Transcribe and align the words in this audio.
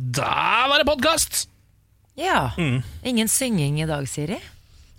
Da 0.00 0.66
var 0.68 0.78
det 0.78 0.84
podkast! 0.84 1.48
Ja. 2.14 2.52
Mm. 2.58 2.82
Ingen 3.04 3.28
synging 3.28 3.82
i 3.82 3.86
dag, 3.86 4.06
Siri? 4.08 4.38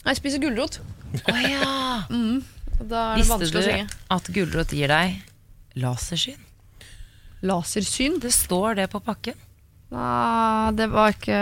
Jeg 0.05 0.17
spiser 0.20 0.42
gulrot. 0.43 0.77
Å 1.25 1.33
ja. 1.42 1.70
mm. 2.12 2.43
Da 2.86 3.00
er 3.16 3.18
det 3.18 3.24
Visste 3.24 3.48
du 3.50 3.58
synge. 3.66 3.88
at 4.14 4.29
gulrot 4.36 4.76
gir 4.78 4.94
deg 4.94 5.16
lasersyn? 5.82 6.38
Lasersyn? 7.42 8.20
Det 8.22 8.29
står 8.36 8.78
det 8.78 8.86
på 8.94 9.02
pakken. 9.02 9.40
Nei, 9.90 10.70
det 10.78 10.87
var 10.94 11.10
jeg 11.10 11.18
ikke 11.18 11.42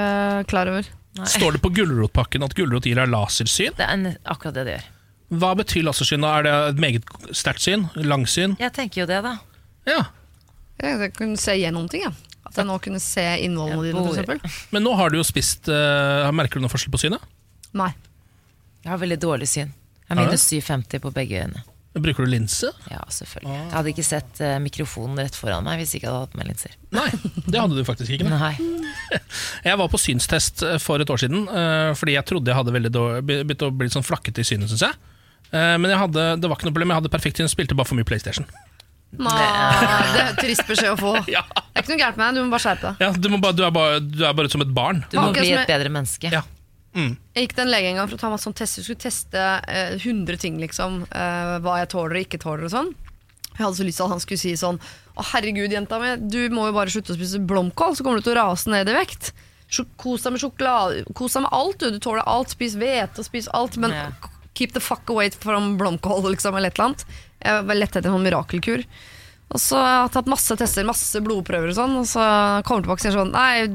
klar 0.53 0.71
over. 0.71 0.87
Nei. 1.19 1.27
Står 1.27 1.57
det 1.57 1.63
på 1.65 1.73
gulrotpakken 1.81 2.47
at 2.47 2.55
gulrot 2.55 2.87
gir 2.87 2.95
deg 3.01 3.11
lasersyn? 3.11 3.75
Det 3.75 3.89
er 3.91 4.07
akkurat 4.23 4.55
det 4.61 4.65
det 4.69 4.77
gjør. 4.77 4.87
Hva 5.43 5.51
betyr 5.59 5.83
lasersyn? 5.89 6.23
da? 6.23 6.31
Er 6.39 6.47
det 6.47 6.55
et 6.71 6.81
meget 6.87 7.35
sterkt 7.35 7.67
syn? 7.67 7.89
Langsyn? 7.99 8.55
Jeg 8.63 8.71
tenker 8.79 9.03
jo 9.03 9.11
det, 9.11 9.19
da. 9.27 9.35
Ja. 9.89 9.99
Jeg, 10.79 10.95
kan 10.95 11.15
kunne 11.19 11.43
se 11.43 11.59
gjennom 11.59 11.91
ting. 11.91 12.07
Ja. 12.07 12.15
At 12.49 12.59
jeg 12.63 12.65
nå 12.67 12.75
kunne 12.81 12.99
se 13.03 13.23
innvollene 13.45 13.83
dine, 13.87 14.01
for 14.03 14.13
eksempel. 14.17 14.39
Men 14.73 14.83
nå 14.87 14.93
har 14.97 15.13
du 15.13 15.19
jo 15.19 15.25
spist 15.27 15.69
uh, 15.69 16.25
Merker 16.33 16.57
du 16.59 16.65
noe 16.65 16.73
forskjell 16.73 16.91
på 16.95 17.01
synet? 17.05 17.21
Nei. 17.77 17.91
Jeg 18.83 18.89
har 18.93 19.01
veldig 19.01 19.19
dårlig 19.21 19.47
syn. 19.51 19.69
Jeg 19.73 20.09
Har 20.09 20.17
har 20.17 20.25
du? 20.25 20.33
minus 20.33 20.47
750 20.49 21.03
på 21.03 21.11
begge 21.13 21.43
øyne. 21.45 21.61
Bruker 21.99 22.23
du 22.25 22.29
linse? 22.31 22.69
Ja, 22.89 23.01
selvfølgelig. 23.11 23.51
Jeg 23.57 23.73
hadde 23.73 23.89
ikke 23.91 24.03
sett 24.05 24.39
eh, 24.45 24.55
mikrofonen 24.61 25.17
rett 25.19 25.35
foran 25.35 25.65
meg 25.65 25.81
hvis 25.81 25.91
jeg 25.95 25.99
ikke 26.03 26.11
hadde 26.11 26.21
hatt 26.27 26.35
med 26.37 26.47
linser. 26.47 26.75
Nei, 26.95 27.07
det 27.49 27.59
hadde 27.59 27.75
du 27.75 27.81
faktisk 27.87 28.13
ikke. 28.15 28.29
Nei. 28.29 28.53
Jeg 29.67 29.77
var 29.81 29.89
på 29.91 29.99
synstest 29.99 30.61
eh, 30.63 30.77
for 30.81 31.01
et 31.01 31.09
år 31.11 31.19
siden 31.21 31.47
eh, 31.49 31.89
fordi 31.97 32.13
jeg 32.15 32.27
trodde 32.29 32.51
jeg 32.53 32.55
hadde 32.59 32.73
veldig 32.75 32.91
be- 32.95 33.39
begynt 33.41 33.65
å 33.65 33.71
bli 33.75 33.89
sånn 33.91 34.05
flakkete 34.05 34.45
i 34.45 34.47
synet, 34.47 34.69
syns 34.71 34.85
jeg. 34.85 34.95
Eh, 35.49 35.75
Men 35.81 35.89
jeg 35.91 35.99
hadde, 36.05 36.25
det 36.39 36.47
var 36.51 36.55
ikke 36.59 36.69
noe 36.69 36.75
problem, 36.77 36.93
jeg 36.93 37.01
hadde 37.01 37.11
perfekt 37.17 37.41
syn, 37.41 37.49
spilte 37.51 37.75
bare 37.77 37.89
for 37.89 37.97
mye 37.99 38.07
PlayStation. 38.07 38.45
Nei, 39.17 39.39
det 40.13 40.21
er 40.21 40.35
trist 40.37 40.67
beskjed 40.69 40.93
å 40.93 40.97
få. 40.99 41.15
Ja, 41.35 41.41
Det 41.49 41.79
er 41.79 41.81
ikke 41.83 41.93
noe 41.95 42.01
gærent 42.03 42.19
med 42.19 42.25
deg, 42.27 42.35
du 42.37 42.43
må 42.45 42.53
bare 42.53 42.63
skjerpe 42.63 42.91
deg. 42.91 43.01
ja 43.01 43.09
du, 43.15 43.27
bare, 43.41 43.55
du, 43.57 43.63
er 43.65 43.73
bare, 43.73 43.99
du 44.05 44.23
er 44.27 44.35
bare 44.37 44.51
som 44.53 44.61
et 44.61 44.73
barn. 44.75 45.01
Du 45.09 45.17
må 45.19 45.31
bli 45.33 45.49
et 45.55 45.67
bedre 45.69 45.89
menneske. 45.93 46.29
Ja. 46.33 46.43
Mm. 46.97 47.15
Jeg 47.37 47.45
gikk 47.47 47.55
til 47.57 47.63
en 47.67 47.71
lege 47.73 47.89
en 47.91 47.99
gang 48.01 48.07
for 48.09 48.17
å 48.17 48.21
ta 48.21 48.29
meg 48.31 48.41
sånn 48.41 48.55
test. 48.57 48.79
Jeg 48.79 48.85
skulle 48.87 49.01
teste 49.01 49.43
eh, 49.69 49.95
100 49.97 50.39
ting, 50.41 50.55
liksom. 50.61 51.03
eh, 51.09 51.51
hva 51.65 51.75
jeg 51.81 51.89
tåler 51.93 52.17
og 52.19 52.25
ikke 52.27 52.39
tåler 52.41 52.65
og 52.69 52.73
sånn. 52.73 52.89
Jeg 53.51 53.61
hadde 53.65 53.77
så 53.81 53.85
lyst 53.85 53.99
til 53.99 54.05
at 54.07 54.13
han 54.13 54.21
skulle 54.23 54.39
si 54.39 54.51
sånn 54.55 54.77
Å 55.19 55.23
herregud, 55.33 55.73
jenta 55.73 55.97
mi, 55.99 56.13
du 56.31 56.37
må 56.55 56.69
jo 56.69 56.75
bare 56.77 56.91
slutte 56.93 57.11
å 57.11 57.17
spise 57.17 57.41
blomkål, 57.43 57.97
så 57.97 58.05
kommer 58.05 58.21
du 58.21 58.27
til 58.29 58.37
å 58.37 58.39
rase 58.45 58.71
ned 58.71 58.87
i 58.87 58.95
vekt. 58.95 59.33
Kos 59.99 60.23
deg 60.25 60.33
med 60.33 60.41
sjokolade, 60.41 61.01
kos 61.17 61.35
deg 61.35 61.43
med 61.45 61.53
alt, 61.57 61.77
du. 61.81 61.89
Du 61.93 61.99
tåler 62.01 62.23
alt. 62.25 62.53
Spis 62.55 62.77
hvete 62.79 63.19
og 63.21 63.27
spis 63.27 63.49
alt. 63.53 63.75
Men 63.77 63.91
Ja. 63.93 64.05
keep 64.57 64.71
the 64.73 64.81
fuck 64.81 65.09
away 65.13 65.29
from 65.29 65.75
blomkål, 65.77 66.31
liksom, 66.33 66.55
eller 66.57 66.71
et 66.71 66.79
eller 66.79 66.89
annet. 66.93 67.05
Jeg 67.39 67.65
var 67.69 67.79
lett 67.79 67.95
etter 67.95 68.09
en 68.09 68.17
sånn 68.17 68.27
mirakelkur. 68.27 68.83
Og 69.49 69.61
så 69.61 69.79
har 69.81 69.95
jeg 70.03 70.13
tatt 70.13 70.29
masse 70.29 70.57
tester, 70.59 70.85
masse 70.85 71.21
blodprøver 71.25 71.71
og 71.71 71.77
sånn, 71.77 71.95
og 72.01 72.05
så 72.05 72.23
kommer 72.67 72.85
tilbake 72.85 73.01
og 73.01 73.05
sier 73.07 73.15
sånn 73.15 73.31
Nei, 73.33 73.69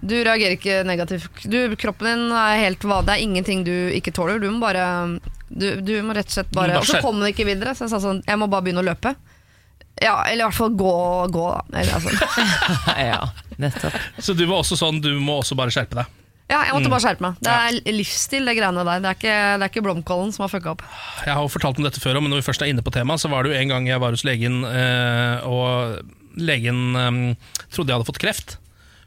du 0.00 0.14
reagerer 0.24 0.56
ikke 0.56 0.80
negativt. 0.88 1.44
Du, 1.44 1.58
kroppen 1.78 2.08
din 2.08 2.32
er 2.34 2.62
helt 2.64 2.84
vanlig. 2.84 3.06
Det 3.06 3.16
er 3.16 3.26
ingenting 3.26 3.66
du 3.66 3.74
ikke 3.94 4.14
tåler. 4.16 4.40
Du 4.40 4.48
må 4.50 4.62
bare 4.62 4.86
Du, 5.50 5.66
du 5.82 5.92
må 6.06 6.14
rett 6.16 6.30
og 6.30 6.36
slett 6.38 6.54
bare 6.54 6.78
Og 6.78 6.86
så 6.88 7.02
kom 7.04 7.20
det 7.20 7.34
ikke 7.34 7.48
videre. 7.50 7.74
Så 7.76 7.84
jeg 7.84 7.92
sa 7.92 8.00
sånn 8.02 8.22
Jeg 8.26 8.40
må 8.40 8.48
bare 8.50 8.64
begynne 8.66 8.82
å 8.84 8.86
løpe. 8.86 9.14
Ja, 10.00 10.22
eller 10.24 10.46
i 10.46 10.48
hvert 10.48 10.56
fall 10.56 10.72
gå, 10.80 10.94
gå 11.34 11.46
da. 11.52 11.80
Eller, 11.82 11.92
altså. 11.98 12.94
ja, 13.12 13.20
nettopp. 13.60 13.98
Så 14.16 14.32
du 14.32 14.46
var 14.46 14.62
også 14.62 14.78
sånn, 14.80 15.02
du 15.04 15.12
må 15.20 15.42
også 15.42 15.58
bare 15.58 15.74
skjerpe 15.74 15.98
deg. 15.98 16.19
Ja, 16.50 16.64
jeg 16.66 16.74
måtte 16.74 16.88
Mm. 16.88 16.94
bare 16.96 17.04
skjerpe 17.04 17.22
meg. 17.22 17.36
Det 17.46 17.52
er 17.54 17.92
livsstil, 17.94 18.44
det 18.48 18.56
greiene 18.58 18.82
der. 18.84 19.00
Det 19.04 19.10
er 19.10 19.18
ikke, 19.18 19.34
det 19.60 19.62
er 19.66 19.70
ikke 19.70 19.84
blomkålen 19.86 20.32
som 20.34 20.42
har 20.44 20.50
fucka 20.50 20.72
opp. 20.74 20.82
Jeg 21.24 21.32
har 21.34 21.42
jo 21.44 21.48
fortalt 21.52 21.78
om 21.78 21.84
dette 21.86 22.00
før, 22.02 22.18
men 22.20 22.30
når 22.34 22.42
vi 22.42 22.46
først 22.50 22.62
er 22.66 22.72
inne 22.72 22.82
på 22.82 22.90
temaet, 22.90 23.22
så 23.22 23.30
var 23.30 23.44
det 23.46 23.52
jo 23.54 23.60
en 23.60 23.68
gang 23.70 23.86
jeg 23.86 24.00
var 24.02 24.10
hos 24.16 24.24
legen, 24.26 24.64
eh, 24.66 25.46
og 25.46 26.02
legen 26.36 26.80
eh, 26.96 27.52
trodde 27.70 27.88
jeg 27.92 28.00
hadde 28.00 28.08
fått 28.10 28.18
kreft. 28.22 28.56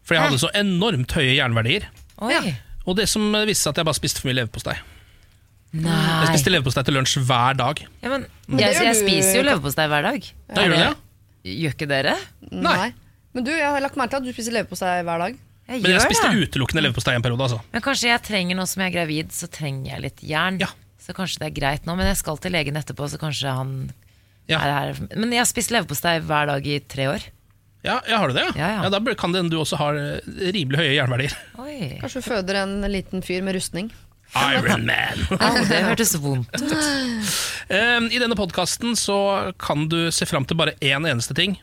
For 0.04 0.16
jeg 0.16 0.24
hadde 0.24 0.40
så 0.40 0.50
enormt 0.56 1.12
høye 1.16 1.36
jernverdier. 1.36 1.86
Oi. 2.24 2.32
Ja. 2.32 2.42
Og 2.88 2.96
det 2.98 3.08
som 3.12 3.30
viste 3.48 3.64
seg 3.68 3.72
at 3.76 3.78
jeg 3.84 3.86
bare 3.92 3.96
spiste 4.00 4.20
for 4.24 4.28
mye 4.32 4.40
leverpostei. 4.42 4.76
Jeg 5.74 6.28
spiste 6.30 6.52
leverpostei 6.54 6.84
til 6.86 6.94
lunsj 7.00 7.18
hver 7.26 7.56
dag. 7.58 7.80
Ja, 8.04 8.10
men, 8.12 8.28
Men 8.48 8.60
jeg, 8.62 8.76
jeg 8.78 8.96
spiser 9.00 9.40
jo 9.40 9.46
leverpostei 9.48 9.88
hver 9.90 10.04
dag. 10.06 10.28
Da 10.54 10.62
gjør 10.68 10.76
du 10.76 10.82
det? 10.84 10.92
Gjør 11.60 11.74
ikke 11.76 11.88
dere? 11.90 12.14
Nei. 12.52 12.92
Men 13.34 13.44
du, 13.48 13.50
jeg 13.56 13.66
har 13.66 13.82
lagt 13.82 13.98
merke 13.98 14.14
til 14.14 14.22
at 14.22 14.28
du 14.28 14.36
spiser 14.36 14.54
leverpostei 14.54 15.00
hver 15.08 15.24
dag. 15.26 15.40
Jeg 15.68 15.82
Men 15.82 15.92
jeg 15.92 16.00
gjør 16.00 16.06
spiste 16.10 16.30
det. 16.32 16.48
utelukkende 16.50 16.82
leverpostei 16.84 17.16
en 17.16 17.22
periode. 17.24 17.42
altså. 17.48 17.62
Men 17.72 17.82
kanskje 17.82 18.10
jeg 18.10 18.22
trenger 18.28 18.56
nå 18.60 18.66
som 18.68 18.82
jeg 18.84 18.92
er 18.92 18.96
gravid, 18.98 19.30
så 19.32 19.48
trenger 19.48 19.92
jeg 19.94 20.02
litt 20.02 20.24
jern. 20.24 20.60
Ja. 20.60 20.68
Så 21.00 21.14
kanskje 21.16 21.40
det 21.40 21.48
er 21.52 21.56
greit 21.62 21.86
nå, 21.88 21.96
men 21.98 22.08
jeg 22.08 22.18
skal 22.20 22.38
til 22.38 22.52
legen 22.52 22.76
etterpå, 22.80 23.08
så 23.10 23.18
kanskje 23.20 23.54
han 23.56 23.92
Ja. 24.48 24.60
er 24.60 24.72
her. 24.94 25.08
Men 25.16 25.32
jeg 25.32 25.40
har 25.40 25.46
spist 25.48 25.72
leverpostei 25.72 26.20
hver 26.22 26.48
dag 26.48 26.68
i 26.68 26.80
tre 26.80 27.08
år. 27.08 27.24
Ja, 27.84 28.02
ja 28.08 28.18
har 28.18 28.28
du 28.28 28.34
det? 28.34 28.56
Ja, 28.56 28.84
ja. 28.84 28.90
Da 28.90 29.00
bør- 29.00 29.16
kan 29.18 29.32
det 29.32 29.40
hende 29.42 29.52
du 29.52 29.58
også 29.60 29.78
har 29.78 29.96
eh, 29.96 30.20
rimelig 30.52 30.78
høye 30.80 30.96
jernverdier. 31.00 31.34
Oi. 31.60 31.98
Kanskje 32.02 32.22
du 32.22 32.28
føder 32.30 32.56
en 32.64 32.82
liten 32.92 33.22
fyr 33.24 33.42
med 33.44 33.56
rustning. 33.56 33.92
Iron 34.36 34.86
Man. 34.86 35.20
Au, 35.40 35.64
det 35.68 35.84
hørtes 35.84 36.16
vondt 36.20 36.50
ut. 36.60 36.72
Eh, 37.70 38.00
I 38.12 38.20
denne 38.20 38.36
podkasten 38.36 38.96
så 39.00 39.54
kan 39.60 39.88
du 39.88 40.10
se 40.12 40.26
fram 40.26 40.44
til 40.46 40.58
bare 40.58 40.74
én 40.82 41.08
eneste 41.08 41.36
ting, 41.36 41.58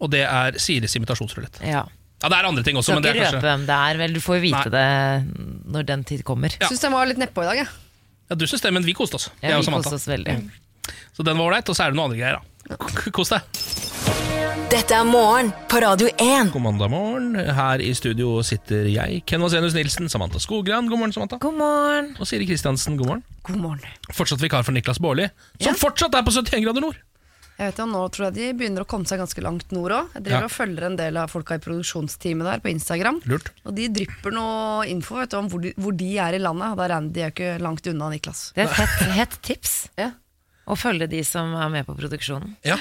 og 0.00 0.10
det 0.10 0.22
er 0.26 0.58
Siris 0.58 0.94
imitasjonsrulett. 0.96 1.60
Ja. 1.66 1.84
Ja, 2.22 2.28
det 2.30 2.38
er 2.38 2.46
andre 2.48 2.62
ting 2.62 2.76
også, 2.78 2.92
Skal 2.92 3.00
men 3.00 3.02
det 3.02 3.14
ikke 3.16 3.24
er 3.26 3.32
røpe 3.32 3.40
kanskje 3.40 3.48
hvem 3.50 3.66
det 3.66 3.76
er, 3.78 3.98
vel. 3.98 4.12
Du 4.14 4.20
får 4.22 4.36
jo 4.38 4.42
vite 4.46 4.70
Nei. 4.70 4.74
det 4.78 5.72
når 5.74 5.86
den 5.92 6.04
tid 6.04 6.22
kommer. 6.28 6.54
Ja. 6.60 6.68
Syns 6.70 6.80
den 6.86 6.92
var 6.94 7.06
litt 7.10 7.18
nedpå 7.18 7.42
i 7.42 7.48
dag, 7.50 7.56
jeg. 7.64 7.68
ja, 8.30 8.34
Du 8.38 8.46
syns 8.46 8.62
det, 8.62 8.72
men 8.72 8.82
vi 8.86 8.94
koste 8.94 9.18
oss. 9.18 9.30
Ja, 9.42 9.58
vi 9.58 9.66
koste 9.74 9.94
oss 9.98 10.06
veldig. 10.08 10.38
Så 11.16 11.22
den 11.26 11.36
var 11.38 11.50
ålreit, 11.50 11.68
og 11.68 11.76
så 11.76 11.84
er 11.86 11.92
det 11.92 11.98
noen 11.98 12.10
andre 12.12 12.18
greier, 12.22 12.38
da. 12.38 13.10
Kos 13.12 13.28
deg. 13.34 13.42
Dette 14.72 14.94
er 14.96 15.04
morgen 15.04 15.50
på 15.68 15.80
Radio 15.84 16.08
1. 16.16 16.48
God 16.54 16.62
mandag 16.64 16.88
morgen. 16.94 17.34
Her 17.36 17.82
i 17.84 17.90
studio 17.98 18.38
sitter 18.46 18.86
jeg, 18.88 19.20
Ken 19.28 19.42
Vasenus 19.44 19.74
Nilsen, 19.76 20.08
Samantha 20.08 20.40
Skogran. 20.40 20.88
God 20.88 20.98
morgen, 21.02 21.12
Samantha. 21.12 21.36
God 21.42 21.58
morgen. 21.58 22.12
Og 22.18 22.26
Siri 22.30 22.46
Kristiansen, 22.48 22.96
god 22.96 23.10
morgen. 23.10 23.24
God 23.44 23.60
morgen. 23.60 23.82
Fortsatt 24.16 24.40
vikar 24.40 24.64
for 24.64 24.72
Niklas 24.72 24.98
Baarli, 25.02 25.26
som 25.60 25.74
Ja. 25.74 25.78
fortsatt 25.82 26.14
er 26.16 26.22
på 26.24 26.32
71 26.32 26.64
grader 26.64 26.80
nord. 26.86 26.96
Jeg 27.58 27.68
vet 27.72 27.78
jo, 27.82 27.86
Nå 27.92 28.00
tror 28.10 28.24
jeg 28.30 28.34
de 28.34 28.46
begynner 28.58 28.82
å 28.82 28.88
komme 28.88 29.06
seg 29.06 29.20
ganske 29.20 29.42
langt 29.44 29.70
nord 29.76 29.92
òg. 29.92 30.14
Jeg 30.16 30.22
driver 30.24 30.40
Ja. 30.40 30.48
og 30.48 30.54
følger 30.54 30.86
en 30.88 30.96
del 30.96 31.16
av 31.20 31.30
folka 31.30 31.54
i 31.54 31.62
produksjonsteamet 31.62 32.44
der 32.48 32.60
på 32.64 32.70
Instagram. 32.72 33.20
Lurt. 33.28 33.50
Og 33.66 33.74
de 33.76 33.88
drypper 33.88 34.32
noe 34.32 34.86
info 34.88 35.16
vet 35.20 35.30
du, 35.30 35.36
om 35.36 35.48
hvor 35.52 35.60
de, 35.62 35.74
hvor 35.78 35.94
de 35.96 36.10
er 36.18 36.34
i 36.34 36.38
landet. 36.42 36.76
Da 36.76 36.88
regner 36.88 37.12
de 37.12 37.20
er 37.22 37.30
ikke 37.30 37.60
langt 37.60 37.86
unna 37.86 38.08
Niklas. 38.10 38.52
Det 38.56 38.64
er 38.64 38.70
et 38.70 38.80
hett, 38.80 39.12
hett 39.20 39.38
tips 39.42 39.88
Ja. 39.98 40.10
Å 40.70 40.76
følge 40.78 41.08
de 41.10 41.24
som 41.26 41.54
er 41.58 41.70
med 41.72 41.86
på 41.88 41.96
produksjonen. 41.98 42.56
Ja. 42.66 42.78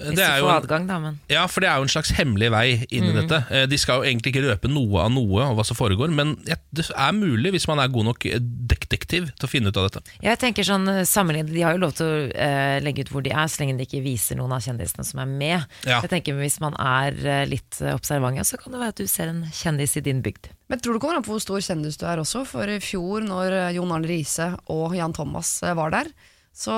Hvis 0.00 0.16
Det 0.16 0.24
er 0.24 0.38
du 0.38 0.40
jo 0.40 0.46
får 0.46 0.54
en, 0.54 0.62
adgang, 0.62 0.84
da, 0.88 0.96
men 1.02 1.16
ja, 1.28 1.42
for 1.50 1.60
det 1.60 1.68
er 1.68 1.80
jo 1.80 1.84
en 1.84 1.92
slags 1.92 2.12
hemmelig 2.16 2.48
vei 2.54 2.66
inn 2.88 3.10
i 3.10 3.12
dette. 3.12 3.40
Eh, 3.52 3.66
De 3.68 3.76
skal 3.76 4.00
jo 4.00 4.06
egentlig 4.08 4.32
ikke 4.32 4.44
røpe 4.46 4.70
noe 4.72 5.02
av 5.02 5.10
noe 5.12 5.42
av 5.44 5.58
hva 5.58 5.64
som 5.66 5.76
foregår, 5.76 6.08
men 6.14 6.36
det 6.46 6.86
er 6.88 7.12
mulig 7.12 7.52
hvis 7.52 7.66
man 7.68 7.82
er 7.82 7.90
god 7.92 8.08
nok 8.08 8.24
detektiv 8.70 9.28
til 9.34 9.48
å 9.48 9.50
finne 9.50 9.68
ut 9.68 9.80
av 9.80 9.90
dette. 9.90 10.14
Jeg 10.24 10.40
tenker 10.40 10.64
sånn 10.64 10.88
eh, 10.88 11.02
sammenlignet, 11.08 11.52
De 11.52 11.66
har 11.66 11.76
jo 11.76 11.82
lov 11.82 11.92
til 11.98 12.06
å 12.06 12.22
uh, 12.30 12.78
legge 12.80 13.04
ut 13.04 13.12
hvor 13.12 13.26
de 13.26 13.34
er, 13.34 13.50
så 13.50 13.60
lenge 13.64 13.76
de 13.76 13.88
ikke 13.88 14.00
viser 14.06 14.40
noen 14.40 14.54
av 14.56 14.64
kjendisene 14.64 15.04
som 15.04 15.20
er 15.20 15.28
med. 15.28 15.68
Ja. 15.84 16.00
Jeg 16.00 16.14
tenker 16.14 16.38
Hvis 16.40 16.60
man 16.64 16.78
er 16.80 17.20
eh, 17.20 17.44
litt 17.50 17.82
eh, 17.82 17.92
observant, 17.92 18.40
så 18.46 18.56
kan 18.62 18.72
det 18.72 18.80
være 18.80 18.94
at 18.94 19.04
du 19.04 19.10
ser 19.10 19.28
en 19.34 19.44
kjendis 19.52 19.98
i 20.00 20.04
din 20.06 20.24
bygd. 20.24 20.52
Men 20.70 20.80
tror 20.80 20.94
du 20.96 21.02
kommer 21.02 21.18
an 21.18 21.26
på 21.26 21.34
hvor 21.34 21.42
stor 21.42 21.60
kjendis 21.66 21.98
du 21.98 22.06
er 22.06 22.22
også. 22.22 22.44
For 22.48 22.70
i 22.70 22.78
fjor, 22.80 23.26
når 23.26 23.56
eh, 23.58 23.70
Jon 23.76 23.90
Arne 23.96 24.08
Riise 24.08 24.52
og 24.70 24.94
Jan 24.96 25.12
Thomas 25.16 25.58
eh, 25.66 25.74
var 25.76 25.92
der, 25.92 26.12
så 26.50 26.74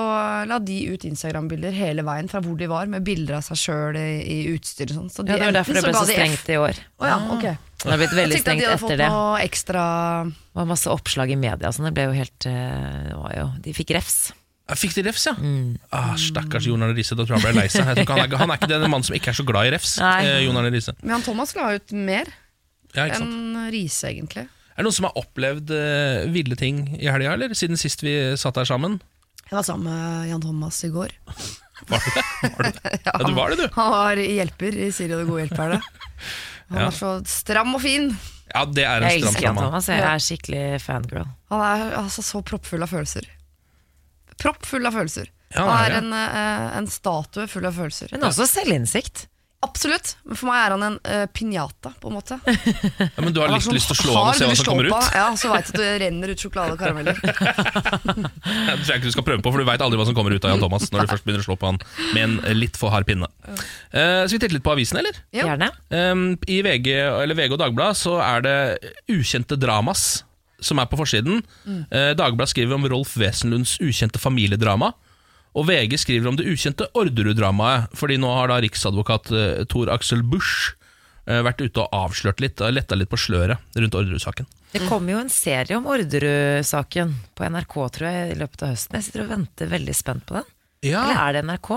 la 0.47 0.59
de 0.63 0.77
ut 0.93 1.03
Instagram-bilder 1.07 1.73
hele 1.75 2.05
veien 2.05 2.29
fra 2.31 2.39
hvor 2.45 2.55
de 2.59 2.69
var, 2.71 2.87
med 2.91 3.03
bilder 3.03 3.39
av 3.39 3.47
seg 3.47 3.59
sjøl 3.59 3.97
i, 3.99 4.09
i 4.21 4.37
utstyr 4.53 4.93
og 4.93 4.99
sånn. 4.99 5.09
Så 5.11 5.25
de, 5.25 5.33
Ja, 5.33 5.41
det 5.41 5.49
var 5.49 5.57
derfor 5.57 5.79
det 5.79 5.83
ble 5.83 5.95
så, 5.95 6.03
så 6.05 6.13
strengt 6.13 6.51
i 6.53 6.59
år. 6.61 6.79
Oh, 7.01 7.07
ja, 7.09 7.17
ok. 7.33 7.47
Det 7.83 7.91
har 7.91 7.99
blitt 7.99 8.15
veldig 8.15 8.39
strengt 8.39 8.63
de 8.63 8.69
etter 8.77 9.01
det. 9.01 9.09
ekstra 9.43 9.81
Det 10.29 10.61
var 10.61 10.69
masse 10.69 10.93
oppslag 10.93 11.33
i 11.33 11.39
media. 11.39 11.73
så 11.73 11.83
Det 11.83 11.91
ble 11.97 12.07
jo 12.07 12.15
helt 12.15 12.47
eh, 12.47 13.01
det 13.09 13.17
var 13.17 13.35
jo, 13.35 13.49
De 13.65 13.75
fikk 13.75 13.91
refs. 13.97 14.21
Fikk 14.79 14.95
de 14.95 15.03
refs, 15.09 15.25
ja? 15.27 15.33
Mm. 15.35 15.75
Ah, 15.91 16.13
stakkars 16.15 16.69
Jon 16.69 16.85
Arne 16.85 16.95
Riise. 16.95 17.17
Da 17.19 17.25
tror 17.25 17.35
jeg 17.35 17.43
han 17.43 17.49
ble 17.49 17.65
lei 17.65 17.67
seg. 17.73 17.83
Han, 17.83 17.99
er, 18.23 18.37
han 18.39 18.53
er 18.53 18.61
ikke 18.61 18.71
den 18.71 18.85
mannen 18.87 19.03
som 19.03 19.17
ikke 19.17 19.33
er 19.33 19.37
så 19.41 19.43
glad 19.47 19.67
i 19.67 19.73
refs. 19.75 19.97
Nei. 19.99 20.17
Eh, 20.23 20.39
Jon 20.45 20.61
Arne 20.61 20.71
Riise. 20.71 20.95
Men 21.03 21.17
han 21.17 21.25
Thomas 21.25 21.51
la 21.59 21.73
ut 21.75 21.95
mer 21.97 22.31
Ja, 22.95 23.09
enn 23.09 23.65
Riise, 23.73 24.13
egentlig. 24.13 24.47
Er 24.47 24.81
det 24.81 24.87
noen 24.87 24.95
som 24.95 25.09
har 25.09 25.19
opplevd 25.19 25.69
uh, 25.75 26.23
ville 26.33 26.55
ting 26.57 26.85
i 26.95 27.09
helga, 27.11 27.35
eller 27.35 27.51
siden 27.57 27.77
sist 27.77 28.01
vi 28.05 28.15
satt 28.39 28.57
her 28.57 28.69
sammen? 28.69 29.01
Jeg 29.53 29.59
var 29.59 29.65
sammen 29.67 29.85
med 29.85 30.29
Jan 30.31 30.41
Thomas 30.41 30.79
i 30.83 30.89
går. 30.89 31.11
Var 31.91 31.99
du 32.01 32.09
det? 32.15 32.23
Var 32.41 32.63
du 32.63 32.71
det? 32.79 32.99
Ja, 33.05 33.13
du 33.21 33.33
var 33.37 33.49
det, 33.53 33.57
du. 33.59 33.65
Han 33.75 33.89
var 33.91 34.19
hjelper 34.23 34.77
i 34.81 34.87
Siri 34.95 35.13
og 35.13 35.19
det 35.21 35.27
gode 35.29 35.43
hjelperne. 35.43 35.77
Han 36.71 36.79
Ja. 36.79 36.87
er 36.87 36.95
så 36.95 37.09
stram 37.27 37.75
og 37.75 37.81
fin. 37.83 38.07
Ja, 38.53 38.63
det 38.65 38.85
er 38.87 39.03
en 39.03 39.09
Jeg 39.11 39.21
elsker 39.21 39.45
Jan. 39.49 39.59
Thomas. 39.59 39.89
Jeg 39.91 40.01
er 40.07 40.23
skikkelig 40.25 40.63
fangirl. 40.81 41.27
Han 41.51 41.61
er 41.67 41.83
altså 41.99 42.23
så 42.25 42.41
proppfull 42.45 42.85
av 42.85 42.89
følelser. 42.93 43.27
Proppfull 44.41 44.87
av 44.89 44.95
følelser. 44.97 45.29
Ja, 45.53 45.67
han 45.67 45.75
er 45.83 45.91
er 45.91 45.97
en, 45.99 46.13
eh, 46.17 46.77
en 46.79 46.87
statue 46.89 47.45
full 47.51 47.67
av 47.69 47.75
følelser. 47.77 48.09
Men 48.15 48.25
også 48.29 48.47
selvinnsikt. 48.49 49.27
Absolutt. 49.63 50.13
Men 50.27 50.39
for 50.39 50.49
meg 50.49 50.59
er 50.59 50.73
han 50.75 50.83
en 50.85 50.97
uh, 50.99 51.23
piñata, 51.31 51.93
på 52.01 52.11
en 52.11 52.17
måte. 52.17 52.37
Ja, 53.13 53.21
men 53.23 53.33
du 53.35 53.39
har 53.41 53.51
litt 53.51 53.63
sånn 53.65 53.75
lyst 53.75 53.89
til 53.91 53.95
å 53.95 53.99
slå 54.01 54.13
han 54.17 54.31
og 54.31 54.37
se 54.37 54.47
hva 54.47 54.55
som 54.57 54.67
kommer 54.67 54.87
ut? 54.89 55.07
Ja, 55.15 55.25
Så 55.39 55.51
veit 55.51 55.69
du 55.69 55.75
at 55.75 55.79
det 55.81 55.91
renner 56.03 56.33
ut 56.33 56.43
sjokolade 56.43 56.75
og 56.75 56.81
karameller. 56.81 57.19
Det 57.23 58.77
tror 58.83 58.89
jeg 58.89 59.01
ikke 59.01 59.09
du 59.09 59.15
skal 59.15 59.25
prøve 59.27 59.43
på, 59.45 59.53
for 59.53 59.63
du 59.63 59.67
veit 59.67 59.83
aldri 59.83 59.99
hva 59.99 60.07
som 60.07 60.15
kommer 60.17 60.35
ut 60.35 60.45
av 60.45 60.53
Jan 60.53 60.63
Thomas 60.63 60.87
når 60.91 61.05
du 61.05 61.13
først 61.13 61.25
begynner 61.25 61.43
å 61.43 61.47
slå 61.47 61.57
på 61.59 61.69
han 61.69 61.79
med 62.15 62.23
en 62.25 62.57
litt 62.57 62.77
for 62.79 62.93
hard 62.93 63.07
pinne. 63.07 63.29
Uh, 63.93 64.25
skal 64.25 64.35
vi 64.35 64.41
titte 64.41 64.57
litt 64.57 64.65
på 64.65 64.73
avisen, 64.75 64.99
eller? 65.01 65.17
Ja. 65.35 65.47
Gjerne. 65.51 65.71
Um, 65.93 66.25
I 66.47 66.59
VG, 66.65 66.91
eller 67.23 67.37
VG 67.39 67.55
og 67.55 67.63
Dagbladet 67.63 67.99
så 67.99 68.17
er 68.23 68.45
det 68.45 68.57
ukjente 69.13 69.59
dramas 69.59 70.23
som 70.63 70.79
er 70.79 70.87
på 70.89 70.99
forsiden. 70.99 71.41
Eh, 71.67 72.13
Dagbladet 72.17 72.53
skriver 72.53 72.77
om 72.77 72.87
Rolf 72.87 73.17
Wesenlunds 73.19 73.77
ukjente 73.83 74.21
familiedrama. 74.21 74.93
Og 75.53 75.67
VG 75.69 75.99
skriver 76.01 76.31
om 76.31 76.37
det 76.39 76.47
ukjente 76.49 76.87
Orderud-dramaet, 76.97 77.91
fordi 77.97 78.17
nå 78.21 78.31
har 78.33 78.49
da 78.49 78.57
riksadvokat 78.63 79.29
eh, 79.37 79.61
Tor 79.69 79.91
Axel 79.93 80.23
Busch 80.25 80.73
eh, 81.27 81.43
vært 81.45 81.61
ute 81.61 81.83
og 81.83 81.93
avslørt 81.93 82.41
litt, 82.41 82.61
og 82.63 82.73
letta 82.73 82.97
litt 82.97 83.11
på 83.11 83.19
sløret 83.21 83.61
rundt 83.77 83.97
Orderud-saken. 83.99 84.49
Det 84.73 84.81
kommer 84.89 85.13
jo 85.13 85.21
en 85.21 85.29
serie 85.29 85.77
om 85.77 85.85
Orderud-saken 85.93 87.13
på 87.37 87.49
NRK 87.53 87.75
tror 87.97 88.09
jeg, 88.09 88.31
i 88.33 88.39
løpet 88.39 88.65
av 88.65 88.73
høsten. 88.73 88.97
Jeg 88.97 89.07
sitter 89.09 89.27
og 89.27 89.33
venter 89.35 89.69
veldig 89.69 89.97
spent 89.97 90.25
på 90.29 90.39
den. 90.39 90.49
Ja, 90.83 91.05
Eller 91.05 91.21
er 91.21 91.37
det 91.37 91.45
NRK? 91.47 91.69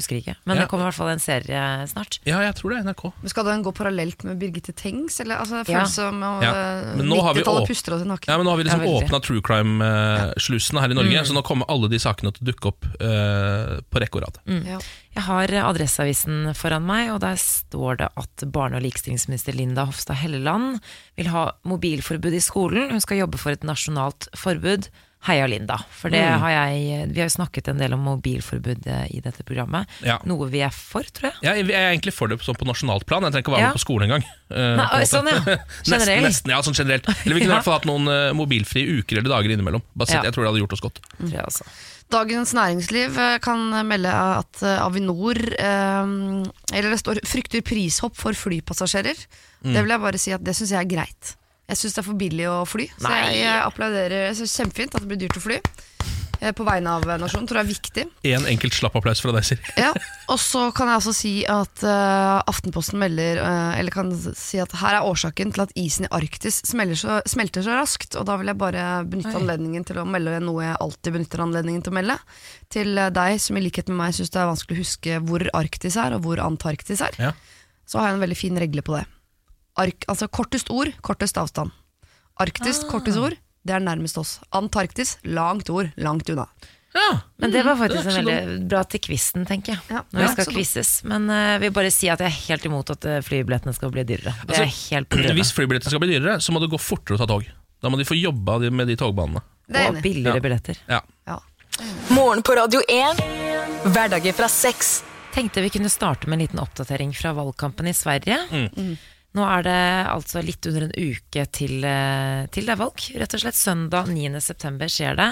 Husker 0.00 0.16
ikke. 0.18 0.34
Men 0.48 0.56
Ja. 0.56 0.62
det 0.64 0.70
kommer 0.72 0.86
i 0.86 0.88
hvert 0.90 0.98
fall 0.98 1.12
en 1.12 1.20
serie 1.22 1.60
snart. 1.92 2.18
ja, 2.24 2.40
jeg 2.40 2.54
tror 2.56 2.70
det 2.72 2.78
er 2.80 2.88
NRK. 2.88 3.04
Men 3.20 3.28
Skal 3.34 3.44
den 3.44 3.62
gå 3.66 3.72
parallelt 3.76 4.24
med 4.24 4.38
Birgitte 4.40 4.72
Tengs? 4.74 5.20
Eller, 5.20 5.36
altså, 5.36 5.60
det 5.60 5.68
Ja. 5.68 5.80
føles 5.84 5.94
som 5.94 6.22
om 6.22 6.40
Ja. 6.42 6.50
uh, 6.50 6.96
Men 6.96 7.06
nå 7.06 7.20
har 7.20 7.34
vi 7.34 7.42
90-tallet 7.42 7.62
åp- 7.64 7.68
puster 7.68 7.92
oss 7.94 8.02
i 8.02 8.08
nakken. 8.08 8.28
Ja, 8.32 8.36
men 8.38 8.46
Nå 8.46 8.50
har 8.50 8.56
vi 8.56 8.64
liksom 8.64 8.80
Ja, 8.84 9.00
åpna 9.00 9.20
true 9.22 9.40
crime-slusene 9.42 10.80
her 10.80 10.90
i 10.90 10.94
Norge, 10.94 11.22
så 11.26 11.34
nå 11.36 11.42
kommer 11.46 11.66
alle 11.68 11.88
de 11.88 11.98
sakene 11.98 12.32
til 12.34 12.46
å 12.46 12.50
dukke 12.52 12.66
opp 12.72 12.84
uh, 13.00 13.80
på 13.90 14.00
rekke 14.02 14.16
og 14.20 14.22
rad. 14.26 14.38
Ja. 14.66 14.78
Jeg 15.14 15.24
har 15.26 15.48
Adresseavisen 15.74 16.54
foran 16.54 16.84
meg, 16.86 17.10
og 17.10 17.20
der 17.20 17.34
står 17.40 17.98
det 17.98 18.08
at 18.16 18.44
barne- 18.52 18.76
og 18.78 18.82
likestillingsminister 18.86 19.54
Linda 19.56 19.84
Hofstad 19.88 20.16
Helleland 20.22 20.80
vil 21.18 21.26
ha 21.32 21.52
mobilforbud 21.66 22.32
i 22.36 22.40
skolen. 22.44 22.90
Hun 22.90 23.00
skal 23.00 23.18
jobbe 23.18 23.38
for 23.38 23.50
et 23.52 23.62
nasjonalt 23.66 24.28
forbud. 24.38 24.88
Heia 25.28 25.46
Linda. 25.46 25.76
For 25.92 26.08
det 26.08 26.20
Mm. 26.24 26.40
har 26.40 26.50
jeg 26.50 27.12
Vi 27.12 27.20
har 27.20 27.28
jo 27.28 27.34
snakket 27.36 27.68
en 27.68 27.76
del 27.78 27.92
om 27.92 28.00
mobilforbud 28.00 28.86
eh, 28.86 29.06
i 29.16 29.20
dette 29.20 29.42
programmet. 29.44 29.86
Ja. 30.02 30.18
Noe 30.24 30.48
vi 30.48 30.60
er 30.64 30.70
for, 30.70 31.02
tror 31.02 31.30
jeg. 31.30 31.34
Ja, 31.42 31.52
jeg 31.54 31.68
er 31.70 31.90
egentlig 31.92 32.14
for 32.16 32.26
det 32.28 32.38
sånn 32.40 32.56
på 32.56 32.64
nasjonalt 32.64 33.04
plan. 33.06 33.22
Jeg 33.22 33.32
trenger 33.32 33.44
ikke 33.44 33.52
være 33.52 33.60
Ja. 33.60 33.68
med 33.68 33.76
på 33.76 33.84
skolen 33.84 34.08
engang. 34.08 34.24
måte. 34.50 35.06
sånn, 35.06 35.28
ja. 35.28 35.56
nesten, 35.92 36.22
nesten, 36.24 36.50
ja, 36.50 36.60
sånn 36.62 36.74
generelt. 36.74 37.04
Eller 37.26 37.34
vi 37.34 37.40
kunne 37.44 37.52
i 37.52 37.56
hvert 37.58 37.64
fall 37.64 37.78
hatt 37.78 37.84
noen 37.86 38.08
uh, 38.08 38.32
mobilfrie 38.32 38.86
uker 38.98 39.18
eller 39.18 39.28
dager 39.30 39.50
innimellom. 39.52 39.82
Bare 39.94 40.06
sett, 40.08 40.22
Ja. 40.24 40.30
Jeg 40.30 40.32
tror 40.34 40.44
det 40.44 40.50
hadde 40.54 40.62
gjort 40.64 40.72
oss 40.72 40.80
godt. 40.80 41.00
Tror 41.20 41.30
jeg. 41.30 41.66
Dagens 42.10 42.54
Næringsliv 42.54 43.40
kan 43.40 43.70
melde 43.86 44.10
at 44.10 44.62
Avinor 44.82 45.36
eh, 45.36 46.02
Eller 46.74 46.90
det 46.90 46.98
står 46.98 47.20
'frykter 47.22 47.60
prishopp 47.62 48.16
for 48.16 48.32
flypassasjerer'. 48.32 49.26
Mm. 49.64 49.74
Det 49.74 49.82
vil 49.84 49.90
jeg 49.90 50.00
bare 50.00 50.18
si 50.18 50.32
at 50.32 50.42
det 50.42 50.56
syns 50.56 50.70
jeg 50.72 50.80
er 50.80 50.88
greit. 50.96 51.36
Jeg 51.70 51.78
syns 51.80 51.96
det 51.96 52.02
er 52.02 52.08
for 52.10 52.18
billig 52.18 52.50
å 52.50 52.58
fly. 52.68 52.88
Så 52.98 53.06
Nei. 53.08 53.20
jeg, 53.30 53.40
jeg 53.46 53.62
applauderer. 53.62 54.18
Jeg 54.30 54.40
synes 54.40 54.50
det 54.50 54.58
er 54.58 54.64
Kjempefint 54.64 54.96
at 54.98 55.04
det 55.06 55.10
blir 55.12 55.22
dyrt 55.22 55.38
å 55.38 55.44
fly. 55.44 55.60
Eh, 56.40 56.52
På 56.56 56.64
vegne 56.64 56.94
av 56.96 57.04
nasjonen. 57.20 57.46
Tror 57.48 57.60
jeg 57.60 57.66
er 57.66 57.70
viktig. 57.70 58.04
En 58.32 58.46
enkelt 58.48 58.74
slapp 58.76 58.96
applaus 58.96 59.20
fra 59.22 59.34
deg, 59.36 59.44
Siri. 59.44 59.74
Ja, 59.78 59.90
og 60.32 60.38
så 60.40 60.62
kan 60.76 60.88
jeg 60.88 61.00
også 61.02 61.12
si 61.16 61.32
at 61.50 61.84
eh, 61.84 62.50
Aftenposten 62.50 63.00
melder 63.00 63.42
eh, 63.44 63.80
Eller 63.80 63.94
kan 63.94 64.12
si 64.16 64.60
at 64.62 64.72
her 64.80 64.98
er 64.98 65.08
årsaken 65.08 65.52
til 65.54 65.64
at 65.66 65.74
isen 65.78 66.08
i 66.08 66.12
Arktis 66.16 66.62
smelter 66.66 66.96
så, 67.02 67.20
smelter 67.28 67.66
så 67.66 67.76
raskt. 67.76 68.16
Og 68.16 68.26
da 68.28 68.38
vil 68.40 68.50
jeg 68.52 68.60
bare 68.62 68.88
benytte 69.10 69.34
Oi. 69.34 69.42
anledningen 69.42 69.86
til 69.86 70.00
å 70.00 70.06
melde 70.08 70.40
noe 70.44 70.64
jeg 70.64 70.80
alltid 70.80 71.18
benytter 71.18 71.44
anledningen 71.44 71.84
til 71.86 71.92
å 71.94 71.98
melde. 72.00 72.18
Til 72.72 72.96
eh, 72.96 73.12
deg 73.20 73.36
som 73.44 73.60
i 73.60 73.64
likhet 73.68 73.92
med 73.92 74.00
meg 74.00 74.16
syns 74.16 74.32
det 74.32 74.40
er 74.42 74.50
vanskelig 74.50 74.78
å 74.78 74.82
huske 74.82 75.22
hvor 75.28 75.46
Arktis 75.60 76.00
er, 76.00 76.16
og 76.16 76.24
hvor 76.24 76.42
Antarktis 76.42 77.04
er. 77.04 77.20
Ja. 77.20 77.34
Så 77.86 78.00
har 78.00 78.10
jeg 78.10 78.18
en 78.20 78.24
veldig 78.24 78.38
fin 78.38 78.58
regle 78.64 78.86
på 78.86 78.96
det. 78.96 79.04
Ark, 79.80 80.04
altså 80.12 80.28
kortest 80.28 80.68
ord, 80.74 80.92
kortest 81.06 81.38
avstand. 81.40 81.72
Arktis, 82.40 82.82
kortest 82.90 83.18
ord, 83.20 83.34
det 83.66 83.74
er 83.76 83.82
nærmest 83.84 84.16
oss. 84.20 84.38
Antarktis, 84.56 85.16
langt 85.24 85.68
ord, 85.72 85.90
langt 86.00 86.28
unna. 86.32 86.46
Ja. 86.96 87.20
Men 87.38 87.52
det 87.54 87.60
var 87.62 87.76
Mm, 87.76 87.80
faktisk 87.84 88.04
det 88.04 88.12
en 88.16 88.24
veldig 88.26 88.68
bra 88.72 88.80
til 88.90 89.00
quizen, 89.04 89.44
tenker 89.46 89.76
jeg. 89.76 89.80
Ja, 89.92 90.00
Når 90.10 90.24
vi 90.24 90.30
skal 90.34 90.48
quizzes. 90.56 90.88
Men 91.06 91.28
jeg 91.30 91.60
vil 91.62 91.70
bare 91.76 91.90
si 91.94 92.08
at 92.10 92.18
jeg 92.18 92.26
er 92.32 92.38
helt 92.48 92.64
imot 92.66 92.90
at 92.90 93.04
eh, 93.06 93.20
flybillettene 93.22 93.74
skal 93.76 93.92
bli 93.94 94.02
dyrere. 94.08 94.32
Det 94.42 94.56
Altså, 94.56 94.64
er 94.64 94.72
helt 94.98 95.36
Hvis 95.38 95.52
flybillettene 95.54 95.92
skal 95.94 96.02
bli 96.02 96.16
dyrere, 96.16 96.40
så 96.42 96.50
må 96.52 96.58
det 96.64 96.70
gå 96.72 96.80
fortere 96.82 97.14
å 97.14 97.20
ta 97.22 97.28
tog. 97.30 97.46
Da 97.80 97.88
må 97.88 97.96
de 98.00 98.04
få 98.08 98.18
jobba 98.18 98.58
med 98.74 98.88
de 98.90 98.96
togbanene. 98.98 99.40
Det 99.70 99.76
er 99.84 99.88
Og 99.94 100.02
billigere 100.02 100.34
Ja. 100.34 100.40
billetter. 100.40 100.76
Ja. 100.88 101.00
Ja. 101.30 101.38
Morgen 102.10 102.42
på 102.42 102.56
Radio 102.58 102.80
1. 102.88 103.22
Hverdager 103.94 104.34
fra 104.34 104.48
sex. 104.48 105.04
Tenkte 105.32 105.62
vi 105.62 105.70
kunne 105.70 105.88
starte 105.88 106.26
med 106.26 106.40
en 106.40 106.46
liten 106.48 106.58
oppdatering 106.58 107.14
fra 107.14 107.30
valgkampen 107.32 107.86
i 107.86 107.92
Sverige. 107.94 108.36
Nå 109.38 109.44
er 109.46 109.62
det 109.62 109.80
altså 110.10 110.42
litt 110.42 110.66
under 110.66 110.88
en 110.88 110.96
uke 110.96 111.44
til, 111.54 111.84
eh, 111.86 112.46
til 112.50 112.66
det 112.66 112.74
er 112.74 112.80
valg. 112.80 113.04
Rett 113.20 113.36
og 113.36 113.44
slett 113.44 113.58
søndag 113.58 114.10
9. 114.10 114.40
september 114.42 114.90
skjer 114.90 115.18
det. 115.20 115.28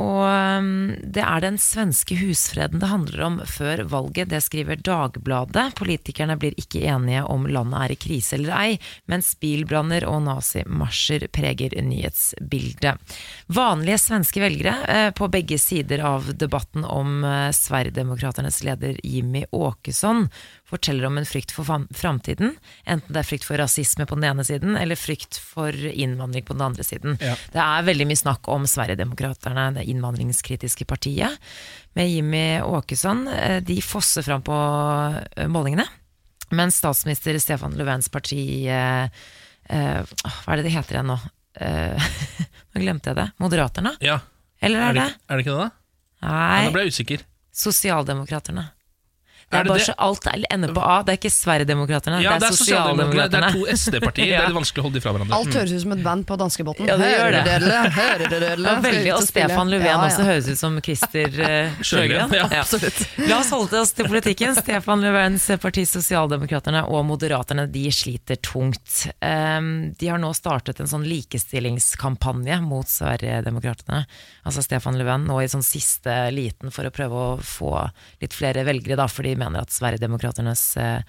Og 0.00 0.22
um, 0.26 0.70
det 1.02 1.24
er 1.24 1.44
den 1.44 1.58
svenske 1.60 2.16
husfreden 2.20 2.82
det 2.82 2.90
handler 2.90 3.24
om 3.26 3.40
før 3.48 3.84
valget. 3.90 4.30
Det 4.32 4.42
skriver 4.44 4.80
Dagbladet. 4.82 5.72
Politikerne 5.78 6.38
blir 6.40 6.56
ikke 6.60 6.84
enige 6.88 7.24
om 7.24 7.46
landet 7.50 7.80
er 7.80 7.94
i 7.94 8.00
krise 8.00 8.36
eller 8.38 8.54
ei, 8.58 8.78
mens 9.10 9.34
bilbranner 9.42 10.06
og 10.08 10.22
nazimarsjer 10.26 11.28
preger 11.32 11.76
nyhetsbildet. 11.82 13.16
Vanlige 13.52 14.00
svenske 14.00 14.42
velgere 14.42 14.76
eh, 14.88 15.10
på 15.16 15.28
begge 15.32 15.58
sider 15.60 16.02
av 16.06 16.32
debatten 16.38 16.86
om 16.88 17.22
Sverigedemokraternas 17.22 18.02
Sverigedemokraternes 18.02 18.62
leder 18.64 19.00
Jimmy 19.02 19.44
Åkesson 19.50 20.28
forteller 20.72 21.06
om 21.06 21.18
en 21.18 21.26
frykt 21.26 21.52
for 21.52 21.68
framtiden. 21.94 22.54
Enten 22.84 23.12
det 23.12 23.20
er 23.20 23.28
frykt 23.28 23.44
for 23.44 23.60
rasisme 23.60 24.06
på 24.08 24.16
den 24.16 24.24
ene 24.30 24.44
siden, 24.44 24.76
eller 24.76 24.96
frykt 24.96 25.36
for 25.36 25.76
innvandring 25.76 26.46
på 26.48 26.56
den 26.56 26.64
andre 26.64 26.84
siden. 26.86 27.18
Ja. 27.20 27.34
Det 27.52 27.60
er 27.60 27.84
veldig 27.84 28.06
mye 28.08 28.20
snakk 28.22 28.48
om 28.48 28.64
Sverigedemokraterna, 28.68 29.68
det 29.82 29.88
innvandringskritiske 29.92 30.86
partiet. 30.88 31.36
Med 31.98 32.08
Jimmy 32.10 32.60
Åkesson, 32.64 33.26
eh, 33.28 33.58
de 33.62 33.76
fosser 33.84 34.24
fram 34.24 34.42
på 34.46 34.56
eh, 35.36 35.48
målingene. 35.50 35.84
Mens 36.52 36.76
statsminister 36.82 37.38
Stefan 37.40 37.74
Löfvens 37.78 38.10
parti 38.12 38.42
eh, 38.68 39.06
Hva 39.72 40.52
er 40.52 40.58
det 40.60 40.66
det 40.66 40.72
heter 40.74 40.98
igjen 40.98 41.08
nå? 41.08 41.16
Eh, 41.64 42.10
nå 42.74 42.82
glemte 42.82 43.12
jeg 43.12 43.18
det. 43.22 43.28
Moderaterna? 43.42 43.94
ja. 44.04 44.18
Eller 44.62 44.78
Er 44.78 44.88
er 44.90 44.94
det, 44.94 45.02
det? 45.02 45.14
er 45.26 45.36
det 45.38 45.42
ikke 45.42 45.54
det, 45.56 45.62
da? 45.64 45.70
Ja, 46.22 46.32
Nei, 46.32 46.58
Nå 46.68 46.72
ble 46.76 46.82
jeg 46.84 46.92
usikker. 46.94 47.22
Sosialdemokraterne. 47.62 48.62
Er 49.52 49.60
er 49.60 49.64
det 49.64 49.72
bare 49.72 49.82
det? 49.82 49.86
så 49.86 49.94
alt 49.98 50.26
er- 50.26 50.46
ender 50.50 50.72
på 50.74 50.82
A. 50.82 50.96
Det 51.02 51.12
er 51.14 51.18
ikke 51.20 51.32
Sverigedemokraterna, 51.32 52.20
Ja, 52.22 52.38
det 52.38 52.48
er 52.48 52.56
Sosialdemokraterne. 52.56 53.30
Det 53.30 53.36
er 53.36 53.52
to 53.52 53.76
SD-partier. 53.76 54.32
Det 54.42 54.48
er 54.48 54.56
vanskelig 54.56 54.80
å 54.82 54.86
holde 54.86 54.98
de 54.98 55.02
fra 55.04 55.12
hverandre. 55.14 55.36
Alt 55.36 55.54
høres 55.58 55.72
ut 55.72 55.82
som 55.84 55.92
et 55.92 56.02
band 56.02 56.26
på 56.26 56.36
danskebåten. 56.40 56.88
Ja, 56.88 56.96
det 57.00 57.10
gjør 57.12 57.36
det. 57.36 57.42
Hører 58.02 58.26
dere, 58.32 58.50
veldig, 58.82 59.12
Og 59.16 59.22
Stefan 59.26 59.70
Löfven 59.72 60.02
også 60.06 60.24
høres 60.26 60.48
ut 60.48 60.58
som 60.60 60.78
Christer 60.84 61.36
uh, 61.42 61.82
Sjøgren, 61.88 62.32
ja, 62.34 62.46
absolutt. 62.62 63.02
La 63.28 63.38
oss 63.42 63.50
holde 63.54 63.80
oss 63.82 63.92
til 63.96 64.08
politikken. 64.08 64.56
Stefan 64.56 65.02
Löfvens 65.04 65.46
parti 65.62 65.84
Sosialdemokraterne 65.88 66.84
og 66.88 67.04
Moderaterne 67.08 67.66
de 67.72 67.84
sliter 67.94 68.40
tungt. 68.42 69.06
Um, 69.20 69.92
de 69.98 70.08
har 70.10 70.20
nå 70.22 70.32
startet 70.36 70.80
en 70.82 70.90
sånn 70.90 71.04
likestillingskampanje 71.08 72.60
mot 72.64 72.88
Sverigedemokraterna. 72.88 74.04
Altså 74.46 74.64
Stefan 74.64 74.98
Löfven 74.98 75.26
nå 75.28 75.38
i 75.44 75.50
sånn 75.50 75.64
siste 75.66 76.14
liten 76.34 76.72
for 76.74 76.88
å 76.88 76.94
prøve 76.94 77.14
å 77.14 77.36
få 77.42 77.74
litt 78.22 78.34
flere 78.36 78.64
velgere, 78.66 78.96
da, 79.00 79.08
for 79.10 79.26
de 79.26 79.36
mener 79.42 79.66
at 79.66 79.74
Sverigedemokraternes 79.74 80.64
eh, 80.82 81.02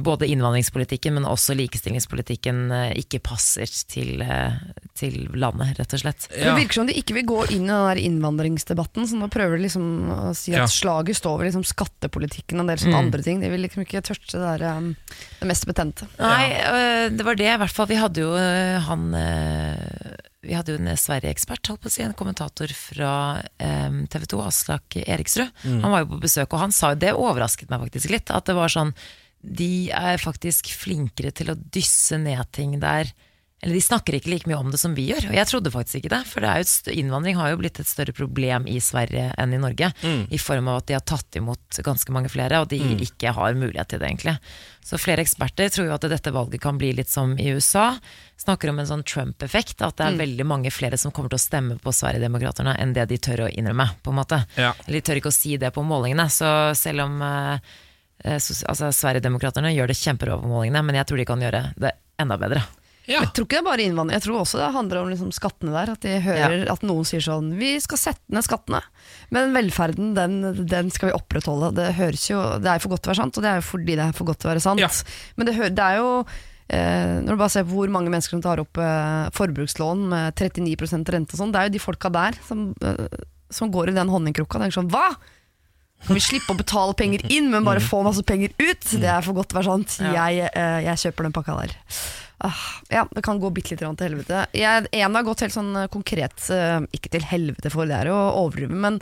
både 0.00 0.24
innvandringspolitikken, 0.32 1.12
men 1.18 1.26
også 1.28 1.52
likestillingspolitikken 1.58 2.60
eh, 2.72 2.92
ikke 3.02 3.18
passer 3.20 3.68
til, 3.68 4.22
eh, 4.24 4.54
til 4.96 5.26
landet, 5.36 5.74
rett 5.76 5.92
og 5.92 6.00
slett. 6.00 6.24
Det 6.32 6.54
virker 6.56 6.78
som 6.78 6.88
de 6.88 6.94
ikke 6.96 7.18
vil 7.18 7.26
gå 7.28 7.40
inn 7.52 7.66
i 7.66 7.72
den 7.72 7.88
der 7.90 8.00
innvandringsdebatten. 8.00 9.04
Så 9.10 9.18
nå 9.20 9.28
prøver 9.28 9.58
de 9.60 9.66
liksom 9.66 9.84
å 10.08 10.32
si 10.36 10.54
at 10.56 10.62
Ja. 10.64 10.70
slaget 10.72 11.20
står 11.20 11.36
ved 11.42 11.50
liksom 11.50 11.66
skattepolitikken 11.68 12.56
og 12.56 12.64
en 12.64 12.72
del 12.72 12.80
sånne 12.80 12.96
Mm. 12.96 13.04
andre 13.04 13.22
ting. 13.28 13.40
De 13.44 13.50
vil 13.52 13.60
liksom 13.60 13.84
ikke 13.84 14.00
tørste 14.08 14.40
det 14.40 14.60
der 14.60 14.76
um, 14.78 14.96
det 15.40 15.48
mest 15.52 15.66
betente. 15.68 16.08
Nei, 16.18 16.48
ja. 16.48 17.08
det 17.12 17.24
var 17.28 17.36
det 17.36 17.52
i 17.52 17.58
hvert 17.60 17.76
fall. 17.76 17.86
Vi 17.92 18.00
hadde 18.00 18.24
jo 18.24 18.32
han 18.88 19.10
Vi 20.44 20.54
hadde 20.56 20.74
jo 20.74 20.80
en 20.80 20.92
Sverige-ekspert, 21.00 21.70
å 21.72 21.90
si, 21.92 22.02
en 22.04 22.16
kommentator 22.16 22.70
fra 22.76 23.12
TV 23.58 24.26
2, 24.30 24.40
Aslak 24.44 24.96
Eriksrud. 25.02 25.50
Han 25.64 25.92
var 25.92 26.04
jo 26.04 26.12
på 26.14 26.22
besøk, 26.24 26.52
og 26.52 26.62
han 26.66 26.74
sa 26.74 26.92
jo 26.92 27.00
det 27.02 27.14
overrasket 27.16 27.72
meg 27.72 27.86
faktisk 27.86 28.12
litt. 28.12 28.32
At 28.34 28.48
det 28.50 28.56
var 28.58 28.72
sånn 28.72 28.92
De 29.44 29.90
er 29.92 30.20
faktisk 30.22 30.70
flinkere 30.72 31.32
til 31.36 31.52
å 31.52 31.56
dysse 31.56 32.16
ned 32.20 32.44
ting 32.56 32.78
der. 32.80 33.10
Eller 33.64 33.78
de 33.78 33.80
snakker 33.80 34.18
ikke 34.18 34.28
like 34.28 34.48
mye 34.50 34.58
om 34.60 34.68
det 34.68 34.78
som 34.80 34.92
vi 34.92 35.06
gjør. 35.08 35.30
Og 35.30 35.36
jeg 35.38 35.48
trodde 35.48 35.70
faktisk 35.72 36.02
ikke 36.02 36.12
det. 36.12 36.20
For 36.28 36.44
det 36.44 36.52
jo 36.60 36.92
innvandring 36.92 37.38
har 37.40 37.54
jo 37.54 37.60
blitt 37.62 37.78
et 37.80 37.88
større 37.88 38.12
problem 38.12 38.66
i 38.68 38.76
Sverige 38.84 39.30
enn 39.40 39.54
i 39.56 39.60
Norge. 39.62 39.88
I 40.28 40.40
form 40.42 40.68
av 40.68 40.82
at 40.82 40.90
de 40.90 40.98
har 40.98 41.04
tatt 41.08 41.38
imot 41.40 41.78
ganske 41.86 42.12
mange 42.12 42.28
flere, 42.28 42.60
og 42.60 42.68
de 42.68 42.76
ikke 43.06 43.32
har 43.32 43.56
mulighet 43.56 43.94
til 43.94 44.02
det, 44.02 44.10
egentlig. 44.10 44.36
Så 44.84 45.00
flere 45.00 45.24
eksperter 45.24 45.72
tror 45.72 45.88
jo 45.88 45.94
at 45.96 46.04
dette 46.12 46.34
valget 46.34 46.60
kan 46.60 46.76
bli 46.76 46.92
litt 46.92 47.08
som 47.08 47.32
i 47.40 47.48
USA. 47.56 47.86
Snakker 48.44 48.68
om 48.68 48.82
en 48.82 48.90
sånn 48.90 49.06
Trump-effekt. 49.08 49.80
At 49.80 49.96
det 49.96 50.10
er 50.10 50.20
veldig 50.20 50.44
mange 50.44 50.74
flere 50.74 51.00
som 51.00 51.14
kommer 51.14 51.32
til 51.32 51.40
å 51.40 51.46
stemme 51.46 51.80
på 51.80 51.96
Sverigedemokraterna 51.96 52.76
enn 52.76 52.92
det 52.92 53.08
de 53.08 53.16
tør 53.16 53.46
å 53.46 53.48
innrømme. 53.48 53.88
på 54.04 54.12
en 54.12 54.20
måte. 54.20 54.44
Ja. 54.60 54.74
Eller 54.84 55.00
de 55.00 55.04
tør 55.08 55.24
ikke 55.24 55.32
å 55.32 55.40
si 55.40 55.56
det 55.56 55.72
på 55.72 55.82
målingene. 55.88 56.28
Så 56.28 56.46
selv 56.76 57.08
om 57.08 57.16
eh, 57.24 57.74
eh, 58.28 58.36
altså, 58.36 58.92
Sverigedemokraterna 58.92 59.72
gjør 59.72 59.88
det 59.88 60.00
kjempebra 60.04 60.36
på 60.36 60.52
målingene, 60.52 60.84
men 60.84 61.00
jeg 61.00 61.08
tror 61.08 61.22
de 61.22 61.30
kan 61.32 61.48
gjøre 61.48 61.66
det 61.80 61.96
enda 62.20 62.36
bedre. 62.36 62.66
Ja. 63.04 63.20
Jeg 63.20 63.34
tror 63.36 63.44
ikke 63.44 63.58
det 63.58 63.60
er 63.60 63.66
bare 63.66 63.84
innvandring, 63.84 64.16
jeg 64.16 64.24
tror 64.24 64.38
også 64.40 64.60
det 64.60 64.70
handler 64.72 65.00
om 65.02 65.10
liksom 65.12 65.32
skattene 65.36 65.74
der. 65.74 65.92
At 65.92 66.06
de 66.06 66.14
hører 66.24 66.64
at 66.72 66.86
noen 66.86 67.04
sier 67.08 67.20
sånn 67.24 67.50
Vi 67.60 67.74
skal 67.84 68.00
sette 68.00 68.32
ned 68.32 68.46
skattene, 68.46 68.80
men 69.34 69.52
velferden 69.56 70.14
den, 70.16 70.38
den 70.64 70.88
skal 70.94 71.10
vi 71.10 71.18
opprettholde. 71.18 71.74
Det 71.76 71.90
jo 72.30 72.40
Det 72.62 72.70
er 72.70 72.80
jo 72.80 72.86
for 72.86 72.94
godt 72.94 73.04
til 73.04 73.12
å 73.12 73.14
være 73.14 73.22
sant, 73.22 73.36
og 73.36 73.44
det 73.44 73.52
er 73.52 73.60
jo 73.60 73.68
fordi 73.68 73.98
det 74.00 74.08
er 74.08 74.16
for 74.16 74.30
godt 74.30 74.40
til 74.40 74.48
å 74.48 74.54
være 74.54 74.64
sant. 74.64 74.80
Ja. 74.80 74.90
Men 75.36 75.50
det, 75.50 75.56
det 75.76 75.84
er 75.84 76.00
jo 76.00 76.08
eh, 76.24 77.20
Når 77.26 77.28
du 77.28 77.42
bare 77.44 77.52
ser 77.52 77.68
på 77.68 77.76
hvor 77.76 77.92
mange 77.92 78.12
mennesker 78.14 78.38
som 78.38 78.44
tar 78.44 78.64
opp 78.64 78.80
eh, 78.80 79.28
forbrukslån 79.36 80.08
med 80.14 80.40
39% 80.40 81.14
rente 81.16 81.36
og 81.36 81.44
sånn, 81.44 81.52
det 81.54 81.60
er 81.60 81.68
jo 81.70 81.76
de 81.76 81.84
folka 81.84 82.12
der 82.14 82.40
som, 82.48 82.70
eh, 82.80 83.22
som 83.52 83.72
går 83.74 83.92
i 83.92 83.98
den 84.00 84.12
honningkrukka 84.12 84.62
tenker 84.64 84.80
sånn 84.80 84.92
Hva?! 84.92 85.10
Kan 86.04 86.18
vi 86.18 86.20
slippe 86.20 86.52
å 86.52 86.58
betale 86.58 86.92
penger 86.98 87.22
inn, 87.32 87.46
men 87.48 87.64
bare 87.64 87.80
få 87.80 88.02
masse 88.04 88.20
penger 88.28 88.52
ut? 88.60 88.90
Det 89.00 89.08
er 89.08 89.24
for 89.24 89.36
godt 89.38 89.48
til 89.48 89.56
å 89.56 89.60
være 89.62 89.70
sant. 89.70 89.94
Jeg, 90.12 90.50
eh, 90.52 90.80
jeg 90.84 91.00
kjøper 91.00 91.24
den 91.24 91.32
pakka 91.32 91.54
der. 91.62 91.72
Ah, 92.44 92.52
ja, 92.88 93.08
det 93.10 93.22
kan 93.24 93.38
gå 93.40 93.48
bitte 93.56 93.72
litt 93.72 93.80
til 93.80 94.04
helvete. 94.04 94.42
Jeg, 94.52 94.84
en 94.92 95.16
har 95.16 95.24
gått 95.24 95.46
helt 95.46 95.54
sånn 95.54 95.70
eh, 95.80 95.88
konkret, 95.88 96.42
eh, 96.52 96.76
ikke 96.92 97.14
til 97.14 97.24
helvete 97.24 97.70
for 97.72 97.88
det 97.88 98.02
er 98.02 98.10
å 98.12 98.18
overdrive, 98.42 98.76
men 98.84 98.98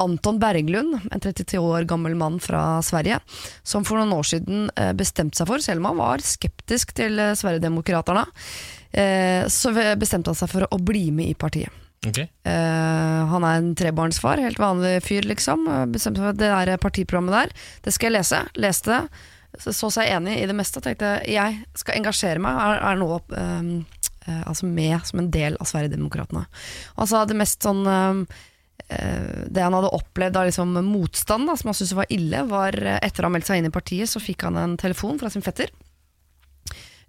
Anton 0.00 0.38
Berglund, 0.40 1.02
en 1.12 1.20
32 1.20 1.60
år 1.60 1.84
gammel 1.90 2.16
mann 2.16 2.38
fra 2.40 2.78
Sverige, 2.86 3.18
som 3.68 3.84
for 3.84 4.00
noen 4.00 4.16
år 4.16 4.30
siden 4.30 4.70
eh, 4.80 4.94
bestemte 4.96 5.36
seg 5.36 5.50
for, 5.50 5.60
selv 5.60 5.84
om 5.84 5.90
han 5.90 6.00
var 6.00 6.24
skeptisk 6.24 6.96
til 6.96 7.20
Sverigedemokraterna, 7.36 8.24
så 9.52 9.70
bestemte 10.00 10.32
han 10.32 10.38
seg 10.38 10.48
for 10.48 10.64
å 10.72 10.76
bli 10.80 11.10
med 11.12 11.28
i 11.28 11.36
partiet. 11.36 11.82
Okay. 12.06 12.30
Han 12.48 13.44
er 13.44 13.58
en 13.58 13.74
trebarnsfar, 13.76 14.40
helt 14.40 14.60
vanlig 14.62 15.02
fyr, 15.04 15.26
liksom. 15.28 15.66
Bestemte 15.92 16.22
seg 16.22 16.24
for 16.24 16.32
at 16.32 16.40
det 16.40 16.48
der 16.48 16.80
partiprogrammet 16.80 17.34
der, 17.34 17.66
det 17.84 17.92
skal 17.92 18.08
jeg 18.08 18.16
lese. 18.16 18.40
Leste 18.62 18.94
det. 18.94 19.26
Så, 19.58 19.88
seg 19.90 20.10
enig 20.12 20.36
i 20.40 20.48
det 20.48 20.56
meste 20.56 20.80
og 20.80 20.84
tenkte 20.84 21.16
jeg 21.28 21.62
skal 21.78 22.00
engasjere 22.00 22.42
meg, 22.42 22.58
er, 22.60 22.82
er 22.90 22.98
nå 23.00 23.08
um, 23.16 23.70
uh, 24.28 24.42
altså 24.48 24.66
med 24.66 24.98
som 25.06 25.22
en 25.22 25.30
del 25.32 25.56
av 25.60 25.70
Sverigedemokraterna. 25.70 26.44
Altså 27.00 27.24
det 27.28 27.38
mest 27.38 27.64
sånn 27.64 27.82
um, 27.86 28.22
uh, 28.26 29.42
Det 29.48 29.64
han 29.64 29.76
hadde 29.76 29.94
opplevd 29.96 30.38
av 30.40 30.50
liksom 30.50 30.76
motstand, 30.90 31.48
da, 31.48 31.56
som 31.56 31.72
han 31.72 31.78
syntes 31.78 31.96
var 31.96 32.12
ille, 32.12 32.44
var 32.50 32.76
eh, 32.82 33.00
etter 33.02 33.24
å 33.24 33.30
ha 33.30 33.36
meldt 33.36 33.48
seg 33.48 33.60
inn 33.60 33.70
i 33.70 33.74
partiet, 33.74 34.10
så 34.10 34.22
fikk 34.22 34.46
han 34.48 34.58
en 34.60 34.78
telefon 34.80 35.20
fra 35.22 35.32
sin 35.32 35.44
fetter. 35.46 35.72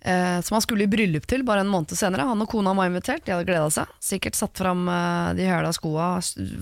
Uh, 0.08 0.38
som 0.46 0.56
han 0.56 0.64
skulle 0.64 0.86
i 0.86 0.90
bryllup 0.90 1.26
til 1.28 1.42
bare 1.44 1.66
en 1.66 1.72
måned 1.74 1.92
senere. 1.98 2.28
Han 2.30 2.46
og 2.46 2.52
kona 2.52 2.72
var 2.78 2.88
invitert, 2.88 3.26
de 3.26 3.34
hadde 3.34 3.50
gleda 3.50 3.68
seg. 3.74 3.90
Sikkert 4.04 4.38
satt 4.40 4.62
fram 4.62 4.86
de 5.36 5.50
høla 5.50 5.74
skoa, 5.76 6.14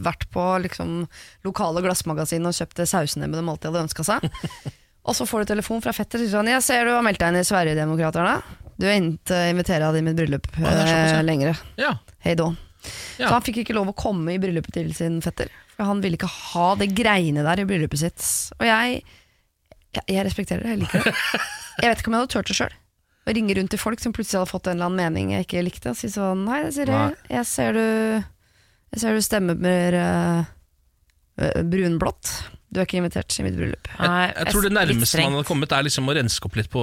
vært 0.08 0.26
på 0.34 0.48
liksom, 0.66 1.04
lokale 1.46 1.84
glassmagasin 1.86 2.48
og 2.48 2.58
kjøpt 2.58 2.82
det 2.82 2.90
sausenebben 2.90 3.44
de 3.44 3.54
alltid 3.54 3.70
hadde 3.70 3.86
ønska 3.86 4.08
seg. 4.08 4.26
Og 5.06 5.16
så 5.18 5.26
får 5.30 5.44
du 5.44 5.54
telefon 5.54 5.82
fra 5.86 5.94
fetter 5.94 6.20
og 6.20 6.26
sier 6.26 6.34
sånn 6.34 6.50
'Jeg 6.50 6.64
ser 6.66 6.86
du 6.86 6.92
har 6.96 7.04
meldt 7.06 7.20
deg 7.22 7.34
inn 7.34 7.40
i 7.42 7.48
Sverigedemokraterna. 7.48 8.36
Du 8.76 8.88
er 8.90 8.98
ikke 9.00 9.42
invitert 9.52 9.86
av 9.86 9.96
i 9.96 10.02
mitt 10.04 10.18
bryllup 10.18 10.48
det 10.52 10.66
er 10.66 10.88
såpass, 10.88 11.12
ja. 11.14 11.20
eh, 11.20 11.24
lenger. 11.24 11.60
Ja. 11.80 11.92
Hei 12.26 12.36
då. 12.36 12.50
Ja. 13.18 13.28
Så 13.30 13.34
han 13.34 13.46
fikk 13.46 13.62
ikke 13.64 13.76
lov 13.78 13.92
å 13.92 13.96
komme 13.98 14.34
i 14.34 14.40
bryllupet 14.42 14.76
til 14.76 14.94
sin 14.94 15.22
fetter. 15.24 15.50
For 15.76 15.88
han 15.88 16.02
ville 16.04 16.18
ikke 16.20 16.30
ha 16.30 16.74
det 16.80 16.90
greiene 16.96 17.44
der 17.46 17.62
i 17.64 17.68
bryllupet 17.68 18.02
sitt. 18.02 18.26
Og 18.60 18.66
jeg, 18.68 19.02
jeg, 19.96 20.04
jeg 20.12 20.26
respekterer 20.28 20.66
det, 20.66 20.74
jeg 20.76 20.82
liker 20.84 21.08
det. 21.10 21.16
Jeg 21.76 21.92
vet 21.92 22.00
ikke 22.00 22.08
om 22.08 22.14
jeg 22.16 22.22
hadde 22.24 22.32
turt 22.32 22.48
det 22.48 22.56
sjøl. 22.56 22.76
Å 23.28 23.34
ringe 23.36 23.56
rundt 23.58 23.72
til 23.74 23.80
folk 23.82 24.00
som 24.00 24.14
plutselig 24.16 24.38
hadde 24.40 24.48
fått 24.48 24.68
en 24.72 24.78
eller 24.78 24.86
annen 24.88 25.02
mening 25.02 25.32
jeg 25.34 25.44
ikke 25.44 25.64
likte, 25.66 25.92
og 25.92 25.98
si 26.00 26.08
sånn 26.08 26.46
Hei, 26.48 26.62
Siri, 26.72 26.94
Nei. 26.94 27.18
jeg 27.28 27.48
ser 27.50 27.76
du 27.76 27.82
Jeg 27.84 29.02
ser 29.02 29.18
du 29.18 29.20
stemmer 29.26 29.60
mer 29.60 29.98
uh, 30.00 30.46
brunblått. 31.68 32.32
Du 32.74 32.80
er 32.82 32.88
ikke 32.88 32.98
invitert 33.00 33.32
i 33.40 33.44
mitt 33.46 33.56
bryllup. 33.56 33.88
Jeg, 33.94 34.32
Jeg 34.36 34.48
tror 34.52 34.66
det 34.66 34.72
nærmeste 34.74 35.22
man 35.22 35.36
hadde 35.38 35.48
kommet, 35.48 35.72
er 35.78 35.86
liksom 35.86 36.10
å 36.12 36.16
renske 36.18 36.48
opp 36.50 36.56
litt 36.60 36.68
på, 36.74 36.82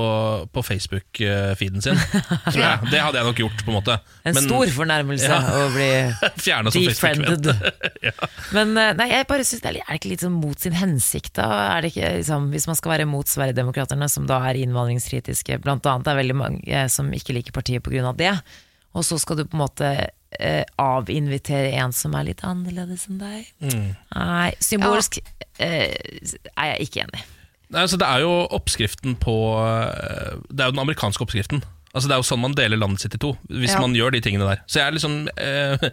på 0.55 0.63
Facebook-feeden 0.65 1.83
sin. 1.85 1.99
Tror 2.53 2.63
jeg. 2.63 2.87
Det 2.93 3.01
hadde 3.03 3.19
jeg 3.19 3.27
nok 3.29 3.43
gjort, 3.43 3.65
på 3.67 3.73
en 3.73 3.77
måte. 3.77 3.97
En 4.23 4.37
Men 4.39 4.47
stor 4.47 4.73
fornærmelse 4.77 5.29
Ja. 5.29 5.41
å 5.59 5.67
bli 5.75 5.89
defriended. 6.87 7.51
Facebook-venn. 7.51 8.31
Men 8.57 8.73
eh, 8.81 8.93
nei, 9.03 9.09
jeg 9.13 9.29
bare 9.35 9.45
synes 9.45 9.65
det 9.67 9.71
er, 9.73 9.77
litt- 9.81 9.85
er 9.89 9.93
det 9.93 10.01
ikke 10.01 10.13
litt 10.15 10.25
sånn 10.25 10.39
mot 10.39 10.65
sin 10.65 10.79
hensikt, 10.79 11.35
da? 11.43 11.51
Er 11.77 11.85
det 11.85 11.93
ikke, 11.93 12.15
liksom, 12.23 12.49
hvis 12.55 12.69
man 12.71 12.79
skal 12.81 12.95
være 12.97 13.09
mot 13.11 13.29
Sverigedemokraterna, 13.35 14.09
som 14.13 14.31
da 14.31 14.41
er 14.49 14.63
innvandringskritiske, 14.63 15.61
blant 15.67 15.87
annet 15.91 16.07
det 16.09 16.15
er 16.15 16.21
veldig 16.23 16.39
mange 16.41 16.63
eh, 16.71 16.89
som 16.93 17.11
ikke 17.13 17.37
liker 17.37 17.53
partiet 17.59 17.85
pga. 17.85 18.15
det, 18.17 18.33
og 18.97 19.05
så 19.09 19.19
skal 19.21 19.43
du 19.43 19.45
på 19.49 19.57
en 19.59 19.65
måte 19.67 19.93
eh, 20.41 20.65
avinvitere 20.81 21.73
en 21.83 21.93
som 21.97 22.15
er 22.19 22.29
litt 22.31 22.43
annerledes 22.47 23.09
enn 23.11 23.19
deg? 23.21 23.47
Mm. 23.65 23.91
Nei, 24.17 24.49
symbolsk 24.63 25.19
eh, 25.59 25.93
er 26.57 26.73
jeg 26.75 26.89
ikke 26.89 27.05
enig 27.07 27.21
i. 27.21 27.29
Nei, 27.73 27.81
altså, 27.87 27.97
det 27.97 28.09
er 28.09 28.21
jo 28.21 28.33
oppskriften 28.53 29.15
på 29.17 29.35
eh, 29.57 30.35
Det 30.51 30.61
er 30.61 30.69
jo 30.69 30.75
den 30.77 30.83
amerikanske 30.85 31.25
oppskriften. 31.25 31.63
Altså, 31.93 32.09
det 32.09 32.15
er 32.17 32.21
jo 32.23 32.27
sånn 32.29 32.41
man 32.41 32.55
deler 32.57 32.81
landet 32.81 33.01
sitt 33.05 33.15
i 33.17 33.21
to, 33.21 33.35
hvis 33.53 33.75
Ja. 33.75 33.81
man 33.81 33.95
gjør 33.97 34.13
de 34.15 34.21
tingene 34.25 34.49
der. 34.49 34.61
Så 34.67 34.81
jeg 34.81 34.87
er 34.89 34.97
liksom 34.97 35.17
eh, 35.37 35.87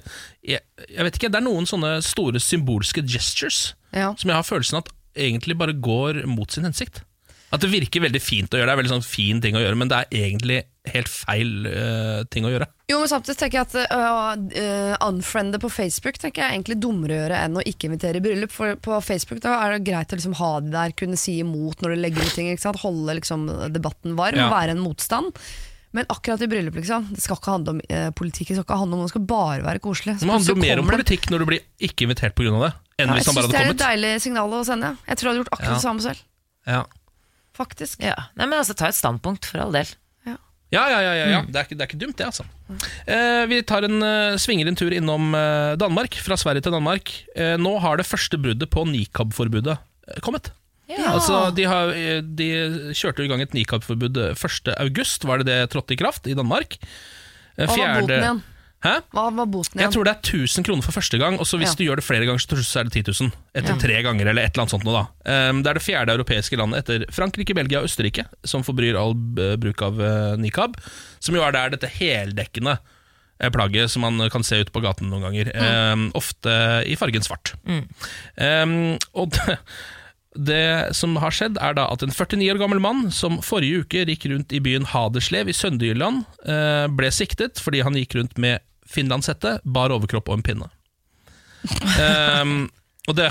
jeg, 0.56 0.62
jeg 0.88 1.04
vet 1.08 1.20
ikke, 1.20 1.32
Det 1.32 1.40
er 1.42 1.48
noen 1.48 1.68
sånne 1.68 1.98
store 2.04 2.40
symbolske 2.44 3.04
gestures 3.04 3.74
Ja. 3.96 4.14
som 4.16 4.30
jeg 4.32 4.36
har 4.38 4.48
følelsen 4.48 4.80
at 4.80 4.92
egentlig 5.20 5.58
bare 5.60 5.74
går 5.76 6.26
mot 6.30 6.52
sin 6.52 6.64
hensikt. 6.68 7.02
At 7.52 7.64
det 7.64 7.72
virker 7.72 8.04
veldig 8.06 8.22
fint 8.22 8.54
å 8.54 8.60
gjøre, 8.60 8.68
det 8.70 8.76
er 8.76 8.82
veldig 8.84 8.92
sånn 8.94 9.08
fin 9.08 9.40
ting 9.42 9.56
å 9.58 9.64
gjøre, 9.64 9.76
men 9.80 9.90
det 9.90 9.98
er 10.04 10.20
egentlig 10.30 10.60
helt 10.94 11.10
feil 11.12 11.68
uh, 11.70 12.24
ting 12.34 12.46
å 12.48 12.52
gjøre. 12.54 12.68
Jo, 12.90 12.98
men 13.02 13.10
samtidig 13.12 13.38
tenker 13.38 13.60
jeg 13.60 13.68
at 13.68 13.94
uh, 13.94 14.34
uh, 14.34 14.96
unfriende 15.08 15.60
på 15.62 15.70
Facebook 15.72 16.18
tenker 16.22 16.42
jeg 16.42 16.50
er 16.50 16.56
egentlig 16.58 16.80
dummere 16.82 17.16
å 17.16 17.20
gjøre 17.24 17.40
enn 17.46 17.58
å 17.62 17.66
ikke 17.70 17.90
invitere 17.90 18.18
i 18.22 18.26
bryllup. 18.26 18.52
For 18.56 18.76
på 18.82 19.00
Facebook 19.06 19.42
da 19.46 19.56
er 19.66 19.78
det 19.78 19.86
greit 19.92 20.12
å 20.14 20.20
liksom 20.20 20.38
ha 20.42 20.52
de 20.66 20.74
der, 20.74 20.94
kunne 20.98 21.18
si 21.20 21.40
imot 21.44 21.82
når 21.82 21.96
du 21.96 22.02
legger 22.04 22.26
ut 22.26 22.34
ting. 22.38 22.52
Ikke 22.54 22.66
sant? 22.68 22.82
Holde 22.84 23.18
liksom 23.22 23.48
debatten 23.74 24.16
varm, 24.20 24.38
Ja. 24.40 24.50
være 24.54 24.76
en 24.78 24.84
motstand. 24.84 25.38
Men 25.92 26.06
akkurat 26.14 26.42
i 26.46 26.48
bryllup, 26.48 26.76
liksom, 26.78 27.08
det 27.16 27.22
skal 27.24 27.40
ikke 27.40 27.50
handle 27.56 27.72
om 27.74 27.80
eh, 27.90 28.12
politikk, 28.14 28.52
det 28.52 28.60
skal 28.60 28.66
ikke 28.68 28.76
handle 28.78 29.00
om 29.00 29.08
det 29.08 29.10
skal 29.10 29.24
bare 29.26 29.64
være 29.66 29.82
koselig. 29.82 30.20
Det 30.22 30.28
handler 30.30 30.60
mer 30.62 30.82
om 30.84 30.86
politikk 30.92 31.32
når 31.34 31.42
du 31.42 31.46
blir 31.50 31.64
ikke 31.82 32.06
invitert 32.06 32.36
pga. 32.38 32.52
det, 32.62 32.70
enn 33.02 33.10
Ja, 33.10 33.16
hvis 33.18 33.26
han 33.26 33.34
bare 33.40 33.48
hadde 33.48 33.56
kommet. 33.56 33.58
Jeg 33.58 33.58
syns 33.58 33.58
det 33.58 33.66
er 33.66 33.74
et 33.74 33.82
deilig 33.88 34.12
signal 34.22 34.54
å 34.54 34.60
sende. 34.68 34.92
Jeg 35.10 35.18
tror 35.18 35.26
jeg 35.26 35.32
hadde 35.34 35.42
gjort 35.42 35.54
akkurat 35.58 35.72
Ja. 35.72 35.80
det 35.80 35.86
samme 35.88 36.06
selv. 36.06 36.22
Ja. 36.70 36.84
Faktisk. 37.58 38.04
Ja. 38.06 38.14
Nei, 38.38 38.46
men 38.46 38.60
altså, 38.60 38.76
ta 38.78 38.92
et 38.92 39.00
standpunkt, 39.00 39.50
for 39.50 39.66
all 39.66 39.74
del. 39.74 39.90
Ja, 40.72 40.84
ja, 40.92 41.00
ja, 41.02 41.14
ja, 41.18 41.26
ja. 41.34 41.38
Mm. 41.42 41.48
Det, 41.50 41.56
er 41.58 41.66
ikke, 41.66 41.76
det 41.80 41.82
er 41.82 41.90
ikke 41.90 42.00
dumt, 42.04 42.18
det. 42.20 42.26
altså 42.30 42.44
eh, 43.10 43.44
Vi 43.50 43.58
tar 43.66 43.88
en, 43.88 43.96
eh, 44.06 44.36
svinger 44.38 44.70
en 44.70 44.78
tur 44.78 44.94
innom 44.94 45.32
eh, 45.34 45.74
Danmark, 45.82 46.14
fra 46.22 46.38
Sverige 46.38 46.62
til 46.68 46.76
Danmark. 46.76 47.10
Eh, 47.36 47.56
nå 47.58 47.72
har 47.82 47.98
det 47.98 48.06
første 48.06 48.38
bruddet 48.38 48.70
på 48.70 48.84
nikab-forbudet 48.86 49.74
eh, 49.80 50.20
kommet. 50.22 50.52
Ja. 50.90 51.16
Altså, 51.16 51.40
de, 51.58 51.66
har, 51.70 51.90
eh, 51.98 52.22
de 52.22 52.52
kjørte 52.98 53.26
i 53.26 53.30
gang 53.32 53.42
et 53.46 53.54
nikab-forbud 53.58 54.22
eh, 54.22 54.38
1. 54.38 54.72
august, 54.78 55.26
var 55.26 55.42
det 55.42 55.50
det 55.50 55.58
trådte 55.74 55.98
i 55.98 56.00
kraft 56.04 56.30
i 56.30 56.38
Danmark. 56.38 56.78
Eh, 57.58 57.66
Hva 57.66 57.68
var 57.68 57.76
fjerde- 57.76 58.06
boten 58.06 58.24
igjen? 58.24 58.44
Hæ? 58.80 58.94
Hva 59.12 59.26
var 59.36 59.48
boten 59.52 59.76
igjen? 59.76 59.82
Jeg 59.90 59.92
tror 59.92 60.08
det 60.08 60.12
er 60.14 60.22
1000 60.24 60.64
kroner 60.64 60.86
for 60.86 60.96
første 60.96 61.18
gang, 61.20 61.36
og 61.36 61.48
så 61.50 61.58
hvis 61.60 61.74
Ja. 61.74 61.76
du 61.76 61.84
gjør 61.84 62.00
det 62.00 62.06
flere 62.08 62.26
ganger, 62.26 62.40
så 62.40 62.80
er 62.80 62.88
det 62.88 62.94
10 62.96 63.04
000. 63.12 63.32
Etter 63.54 63.74
Ja. 63.76 63.80
tre 63.82 63.98
ganger, 64.06 64.28
eller 64.32 64.42
et 64.44 64.54
eller 64.56 64.64
annet 64.64 64.72
sånt 64.72 64.86
noe, 64.88 65.02
da. 65.26 65.50
Um, 65.50 65.60
det 65.64 65.70
er 65.70 65.74
det 65.80 65.84
fjerde 65.84 66.16
europeiske 66.16 66.56
landet 66.58 66.80
etter 66.88 67.06
Frankrike, 67.12 67.54
Belgia 67.54 67.80
og 67.82 67.90
Østerrike 67.90 68.24
som 68.46 68.64
forbryr 68.64 68.96
all 68.96 69.14
bruk 69.60 69.82
av 69.84 70.00
uh, 70.00 70.36
nikab. 70.40 70.78
Som 71.20 71.36
jo 71.36 71.44
er 71.44 71.52
der 71.52 71.70
dette 71.76 71.90
heldekkende 71.92 72.78
eh, 73.42 73.50
plagget 73.50 73.92
som 73.92 74.02
man 74.08 74.30
kan 74.32 74.44
se 74.44 74.62
ute 74.64 74.72
på 74.72 74.82
gaten 74.82 75.10
noen 75.12 75.28
ganger. 75.28 75.52
Um, 75.60 76.12
ofte 76.16 76.84
i 76.88 76.96
fargen 76.96 77.22
svart. 77.22 77.56
Um, 77.68 78.96
og 79.14 79.32
det, 79.36 79.58
det 80.40 80.96
som 80.96 81.18
har 81.20 81.32
skjedd, 81.36 81.58
er 81.60 81.74
da 81.76 81.90
at 81.92 82.04
en 82.06 82.12
49 82.16 82.48
år 82.54 82.60
gammel 82.62 82.80
mann 82.80 83.12
som 83.12 83.42
forrige 83.44 83.84
uke 83.84 84.06
gikk 84.08 84.30
rundt 84.32 84.54
i 84.56 84.60
byen 84.64 84.86
Haderslev 84.88 85.50
i 85.52 85.56
Sønderjylland, 85.58 86.24
eh, 86.48 86.88
ble 86.96 87.12
siktet 87.12 87.60
fordi 87.60 87.82
han 87.84 87.98
gikk 88.00 88.16
rundt 88.16 88.38
med 88.40 88.62
finlandshette, 88.90 89.60
bar 89.64 89.94
overkropp 89.96 90.32
og 90.32 90.40
en 90.40 90.46
pinne. 90.46 90.68
um, 92.42 92.60
og 93.10 93.16
det, 93.18 93.28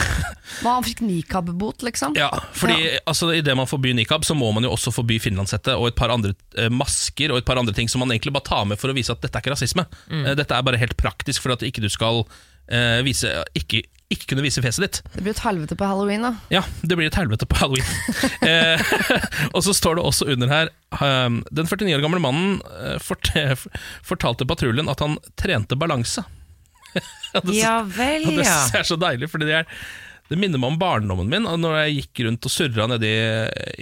Hva, 0.60 0.74
han 0.74 0.86
fikk 0.86 1.04
nikab-bot, 1.06 1.84
liksom? 1.86 2.16
ja, 2.18 2.28
fordi 2.56 2.98
altså, 3.04 3.30
Idet 3.36 3.54
man 3.56 3.68
forbyr 3.70 3.94
nikab, 3.96 4.26
så 4.26 4.34
må 4.34 4.50
man 4.54 4.66
jo 4.66 4.72
også 4.74 4.92
forby 4.94 5.20
finlandshette 5.22 5.76
og 5.78 5.90
et 5.90 5.98
par 5.98 6.12
andre 6.14 6.34
eh, 6.58 6.70
masker 6.72 7.32
og 7.32 7.40
et 7.40 7.48
par 7.48 7.60
andre 7.60 7.76
ting 7.76 7.90
som 7.90 8.02
man 8.02 8.14
egentlig 8.14 8.34
bare 8.34 8.48
tar 8.48 8.66
med 8.68 8.80
for 8.80 8.90
å 8.90 8.96
vise 8.96 9.14
at 9.14 9.22
dette 9.22 9.38
er 9.38 9.44
ikke 9.44 9.54
rasisme. 9.54 9.86
Mm. 10.10 10.32
dette 10.40 10.56
er 10.56 10.66
bare 10.66 10.80
helt 10.80 10.96
praktisk 10.98 11.44
for 11.44 11.54
at 11.54 11.64
ikke 11.66 11.84
du 11.84 11.90
skal 11.92 12.24
eh, 12.72 12.98
vise 13.06 13.30
ikke, 13.58 13.84
ikke 14.08 14.30
kunne 14.30 14.44
vise 14.44 14.62
fjeset 14.64 14.84
ditt. 14.84 14.98
Det 15.12 15.20
blir 15.20 15.34
et 15.34 15.44
helvete 15.44 15.76
på 15.76 15.84
halloween, 15.88 16.24
da. 16.24 16.32
Ja, 16.52 16.62
det 16.80 16.96
blir 16.96 17.10
et 17.10 17.18
helvete 17.18 17.44
på 17.48 17.58
halloween. 17.60 17.84
eh, 18.48 18.80
og 19.54 19.60
så 19.66 19.74
står 19.76 19.98
det 19.98 20.06
også 20.08 20.30
under 20.32 20.48
her 20.52 20.70
um, 21.02 21.42
Den 21.52 21.68
49 21.68 21.92
år 21.98 22.04
gamle 22.06 22.22
mannen 22.24 22.58
fort 23.04 23.28
fortalte 24.06 24.48
patruljen 24.48 24.88
at 24.88 25.04
han 25.04 25.18
trente 25.36 25.76
balanse. 25.76 26.24
Det, 27.44 27.52
Ja 27.58 27.82
vel, 27.84 28.24
det 28.24 28.46
ja. 28.46 28.54
jeg 28.72 28.80
er 28.80 28.86
så 28.88 28.96
deilig, 28.96 29.28
fordi 29.28 29.44
det, 29.50 29.58
er, 29.60 29.82
det 30.32 30.38
minner 30.40 30.60
meg 30.60 30.72
om 30.72 30.78
barndommen 30.80 31.28
min. 31.28 31.44
Når 31.60 31.74
jeg 31.82 31.98
gikk 31.98 32.22
rundt 32.24 32.48
og 32.48 32.52
surra 32.54 32.86
nedi 32.88 33.10
i, 33.12 33.26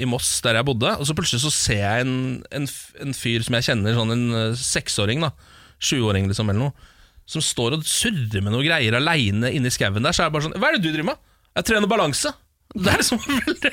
i 0.03 0.09
Moss, 0.11 0.33
der 0.43 0.59
jeg 0.59 0.67
bodde, 0.67 0.91
og 0.99 1.07
så 1.07 1.15
plutselig 1.15 1.45
så 1.45 1.53
ser 1.55 1.85
jeg 1.85 2.07
en, 2.09 2.17
en, 2.51 2.67
en 3.07 3.15
fyr 3.17 3.47
som 3.47 3.57
jeg 3.59 3.69
kjenner, 3.69 3.95
sånn 3.95 4.15
en 4.17 4.27
eh, 4.41 4.59
seksåring, 4.59 5.23
da, 5.23 5.31
sjuåring 5.79 6.27
liksom, 6.27 6.51
eller 6.51 6.67
noe, 6.67 6.91
som 7.27 7.43
står 7.43 7.75
og 7.77 7.85
surrer 7.87 8.43
med 8.45 8.55
noe 8.55 8.63
greier 8.65 8.95
aleine 8.99 9.51
inni 9.55 9.71
skauen 9.75 10.03
der, 10.05 10.15
så 10.15 10.23
er 10.25 10.29
det 10.31 10.37
bare 10.37 10.47
sånn 10.47 10.57
Hva 10.63 10.69
er 10.71 10.77
det 10.79 10.85
du 10.87 10.91
driver 10.93 11.09
med? 11.13 11.23
Jeg 11.57 11.67
trener 11.71 11.91
balanse. 11.91 12.31
Det 12.77 12.91
er 12.93 12.99
liksom 13.01 13.21
veldig, 13.27 13.71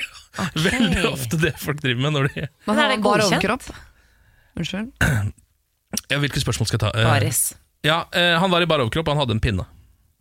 veldig 0.64 1.04
ofte 1.10 1.38
det 1.42 1.52
folk 1.60 1.80
driver 1.82 2.02
med 2.06 2.14
når 2.16 2.28
de 2.32 2.44
Men 2.68 2.78
er 2.80 2.92
det 2.94 3.00
godkjent? 3.04 3.34
overkropp. 3.34 3.66
Unnskyld. 4.58 4.90
ja, 6.10 6.18
Hvilke 6.22 6.40
spørsmål 6.42 6.68
skal 6.70 6.78
jeg 6.78 6.84
ta? 6.86 6.92
Eh, 6.98 7.06
Baris. 7.08 7.40
Ja, 7.84 8.04
eh, 8.16 8.36
Han 8.40 8.50
var 8.54 8.62
i 8.64 8.68
bar 8.70 8.80
overkropp, 8.84 9.08
og 9.10 9.14
han 9.16 9.22
hadde 9.24 9.36
en 9.36 9.42
pinne. 9.44 9.66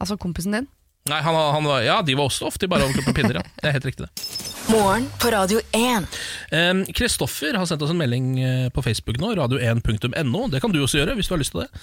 Altså 0.01 0.17
kompisen 0.19 0.51
din. 0.57 0.67
Nei, 1.12 1.17
han, 1.19 1.36
han 1.36 1.65
var, 1.67 1.81
Ja, 1.83 1.98
de 2.01 2.13
var 2.15 2.29
også 2.29 2.45
ofte 2.48 2.63
i 2.63 2.69
bare 2.72 2.86
overkropp 2.88 3.10
og 3.12 3.15
pinner. 3.17 3.36
ja 3.41 3.41
Det 3.60 3.67
er 3.67 3.74
helt 3.75 3.88
riktig, 3.89 4.05
det. 4.07 4.27
Morgen 4.72 5.10
på 5.19 5.31
Radio 5.33 5.60
1. 5.75 6.05
Eh, 6.55 6.69
Kristoffer 6.95 7.57
har 7.60 7.65
sendt 7.67 7.81
oss 7.83 7.91
en 7.91 8.00
melding 8.00 8.29
eh, 8.39 8.67
på 8.72 8.79
Facebook 8.86 9.19
nå, 9.19 9.33
radio1.no. 9.36 10.45
Det 10.53 10.62
kan 10.63 10.72
du 10.72 10.79
også 10.79 11.01
gjøre 11.01 11.17
hvis 11.19 11.27
du 11.27 11.33
har 11.36 11.41
lyst 11.41 11.51
til 11.51 11.65
det. 11.65 11.81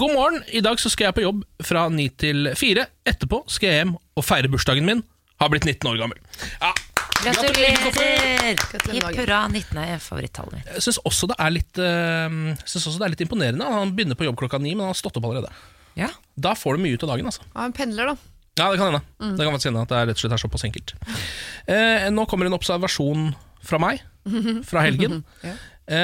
God 0.00 0.14
morgen, 0.16 0.40
i 0.48 0.62
dag 0.64 0.80
så 0.80 0.88
skal 0.92 1.10
jeg 1.10 1.18
på 1.18 1.26
jobb 1.26 1.42
fra 1.68 1.82
9 1.92 2.06
til 2.24 2.48
4. 2.56 2.86
Etterpå 3.12 3.42
skal 3.52 3.68
jeg 3.68 3.82
hjem 3.82 3.92
og 4.00 4.24
feire 4.24 4.48
bursdagen 4.54 4.88
min. 4.88 5.04
Har 5.42 5.52
blitt 5.52 5.68
19 5.68 5.92
år 5.92 6.00
gammel. 6.00 6.24
Ja, 6.62 6.72
gratulerer, 7.20 8.56
Hipp 8.88 9.06
hurra, 9.20 9.42
19 9.52 9.84
er 9.84 10.00
favorittallet 10.00 10.56
mitt. 10.62 10.72
Jeg 10.78 10.86
syns 10.88 11.02
også, 11.04 11.28
det 11.34 11.36
er 11.42 11.52
litt, 11.58 11.76
synes 12.64 12.86
også 12.88 12.96
det 12.96 13.08
er 13.10 13.16
litt 13.18 13.24
imponerende. 13.28 13.68
Han 13.76 13.92
begynner 13.98 14.16
på 14.16 14.24
jobb 14.30 14.40
klokka 14.40 14.62
ni, 14.62 14.72
men 14.72 14.86
han 14.86 14.94
har 14.94 15.00
stått 15.02 15.18
opp 15.20 15.28
allerede. 15.28 15.52
Ja. 15.98 16.08
Da 16.40 16.54
får 16.56 16.78
du 16.78 16.86
mye 16.86 16.96
ut 16.96 17.02
av 17.04 17.12
dagen. 17.12 17.28
altså 17.28 17.44
Ja, 17.50 17.66
han 17.66 17.74
pendler, 17.76 18.14
da. 18.14 18.31
Ja, 18.58 18.68
det 18.68 18.76
kan 18.76 18.90
hende. 18.90 19.02
Det 19.36 19.46
kan 19.46 19.54
faktisk 19.54 19.70
hende 19.70 19.86
at 19.86 19.92
det 19.92 19.98
er 19.98 20.10
rett 20.10 20.18
og 20.18 20.24
slett 20.24 20.36
er 20.36 20.42
såpass 20.42 20.66
enkelt. 20.68 20.92
Eh, 21.72 22.10
nå 22.12 22.26
kommer 22.28 22.48
en 22.48 22.56
observasjon 22.58 23.30
fra 23.64 23.80
meg, 23.80 24.02
fra 24.68 24.84
helgen. 24.84 25.22
Ja. 25.44 25.56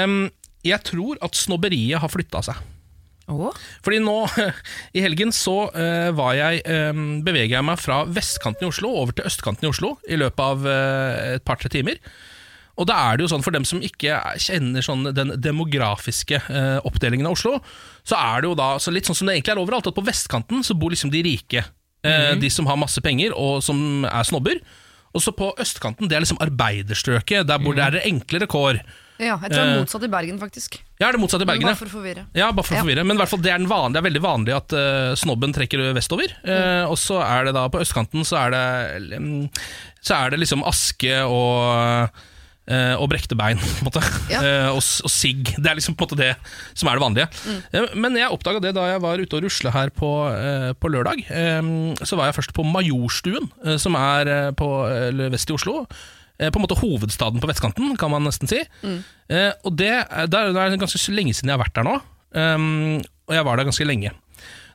um, 0.05 0.27
jeg 0.67 0.81
tror 0.89 1.21
at 1.25 1.37
snobberiet 1.39 2.01
har 2.01 2.13
flytta 2.13 2.43
seg. 2.49 2.63
Oh. 3.29 3.53
Fordi 3.85 4.01
nå, 4.01 4.17
i 4.97 5.05
helgen, 5.05 5.35
så 5.37 5.69
uh, 5.75 6.09
var 6.17 6.39
jeg 6.39 6.65
um, 6.97 7.21
beveger 7.27 7.59
jeg 7.59 7.69
meg 7.69 7.81
fra 7.83 8.01
vestkanten 8.09 8.65
i 8.65 8.71
Oslo 8.71 8.95
over 9.03 9.13
til 9.13 9.29
østkanten 9.29 9.69
i 9.69 9.71
Oslo 9.71 9.99
i 10.09 10.17
løpet 10.17 10.45
av 10.45 10.65
uh, 10.65 11.37
et 11.37 11.45
par-tre 11.45 11.69
timer. 11.73 12.01
Og 12.79 12.87
da 12.89 12.97
er 13.09 13.19
det 13.19 13.27
jo 13.27 13.33
sånn 13.33 13.43
For 13.43 13.55
dem 13.55 13.67
som 13.67 13.83
ikke 13.85 14.21
kjenner 14.39 14.85
sånn 14.87 15.09
den 15.11 15.35
demografiske 15.43 16.39
eh, 16.39 16.77
oppdelingen 16.87 17.27
av 17.27 17.35
Oslo, 17.35 17.57
så 18.07 18.19
er 18.21 18.45
det 18.45 18.53
jo 18.53 18.59
da 18.59 18.69
så 18.79 18.93
litt 18.95 19.09
sånn 19.09 19.19
som 19.19 19.27
det 19.27 19.35
egentlig 19.35 19.57
er 19.57 19.63
overalt, 19.65 19.89
at 19.91 19.97
på 19.97 20.05
vestkanten 20.07 20.63
så 20.63 20.77
bor 20.79 20.95
liksom 20.95 21.11
de 21.11 21.25
rike. 21.27 21.65
Eh, 22.05 22.35
De 22.39 22.51
som 22.51 22.67
har 22.67 22.77
masse 22.77 23.01
penger, 23.03 23.33
og 23.35 23.63
som 23.63 24.05
er 24.05 24.23
snobber. 24.25 24.61
Og 25.15 25.23
så 25.25 25.33
på 25.33 25.51
østkanten, 25.59 26.09
det 26.09 26.17
er 26.17 26.21
liksom 26.23 26.39
arbeiderstrøket, 26.45 27.47
der 27.49 27.59
hvor 27.59 27.75
det 27.75 27.85
er 27.89 28.01
enklere 28.07 28.47
kår. 28.47 28.81
Ja, 29.19 29.35
jeg 29.43 29.51
tror 29.51 29.51
det 29.51 29.59
er 29.59 29.73
Eh, 29.75 29.81
motsatt 29.83 30.05
i 30.05 30.09
Bergen, 30.13 30.37
faktisk. 30.39 30.77
Ja, 31.01 31.09
er 31.09 31.13
det 31.17 31.21
motsatt 31.21 31.43
i 31.43 31.45
Bergen, 31.49 31.65
Men. 31.65 31.75
Bare 31.75 31.81
for 31.81 31.91
å 31.91 31.95
forvirre. 31.99 32.27
Ja, 32.39 32.53
bare 32.53 32.63
for 32.69 32.75
å 32.75 32.77
Ja. 32.77 32.83
forvirre. 32.85 33.05
Men 33.05 33.17
i 33.17 33.19
hvert 33.19 33.29
fall 33.33 33.41
det 33.43 33.51
er, 33.51 33.59
den 33.59 33.67
vanlige, 33.67 33.93
det 33.95 33.99
er 33.99 34.11
veldig 34.11 34.23
vanlig 34.23 34.55
at 34.55 34.73
uh, 34.73 35.15
snobben 35.19 35.53
trekker 35.53 35.93
vestover. 35.97 36.29
Eh, 36.45 36.85
og 36.87 36.95
så 36.97 37.19
er 37.25 37.47
det 37.47 37.55
da 37.55 37.67
på 37.69 37.81
østkanten 37.83 38.23
så 38.23 38.47
er 38.47 38.51
det, 38.55 39.17
um, 39.19 39.49
så 40.01 40.15
er 40.25 40.31
det 40.31 40.39
liksom 40.45 40.63
aske 40.63 41.25
og 41.27 42.11
og 43.01 43.09
brekte 43.09 43.37
bein, 43.39 43.61
på 43.79 43.81
en 43.81 43.89
måte. 43.89 44.03
Ja. 44.33 44.43
Eh, 44.45 44.69
og, 44.73 44.83
og 44.83 45.13
sigg. 45.13 45.55
Det 45.57 45.71
er 45.71 45.79
liksom 45.79 45.97
på 45.97 46.05
en 46.05 46.11
måte 46.11 46.21
det 46.21 46.33
som 46.77 46.91
er 46.91 46.99
det 46.99 47.05
vanlige. 47.05 47.29
Eh, 47.73 47.95
men 47.97 48.19
jeg 48.19 48.29
oppdaga 48.35 48.61
det 48.65 48.75
da 48.77 48.87
jeg 48.91 49.03
var 49.05 49.23
ute 49.23 49.39
og 49.39 49.47
rusla 49.47 49.73
her 49.75 49.93
på, 49.95 50.11
eh, 50.35 50.69
på 50.77 50.93
lørdag. 50.93 51.25
Eh, 51.33 51.73
så 52.05 52.19
var 52.21 52.31
jeg 52.31 52.39
først 52.41 52.55
på 52.57 52.67
Majorstuen, 52.69 53.51
eh, 53.65 53.79
som 53.81 53.97
er 53.99 54.33
eh, 54.35 54.51
på, 54.59 54.69
vest 55.33 55.51
i 55.51 55.57
Oslo. 55.57 55.83
Eh, 56.39 56.51
på 56.53 56.61
en 56.61 56.65
måte 56.67 56.79
hovedstaden 56.79 57.43
på 57.43 57.51
vestkanten, 57.51 57.97
kan 57.99 58.13
man 58.13 58.29
nesten 58.29 58.51
si. 58.51 58.61
Eh, 58.85 59.53
og 59.65 59.75
det, 59.81 59.93
det 60.31 60.39
er 60.39 60.77
ganske 60.79 61.15
lenge 61.17 61.35
siden 61.35 61.51
jeg 61.51 61.59
har 61.59 61.65
vært 61.65 61.79
der 61.81 61.89
nå, 61.89 61.99
og 63.29 63.35
jeg 63.35 63.45
var 63.45 63.59
der 63.59 63.69
ganske 63.69 63.87
lenge. 63.89 64.13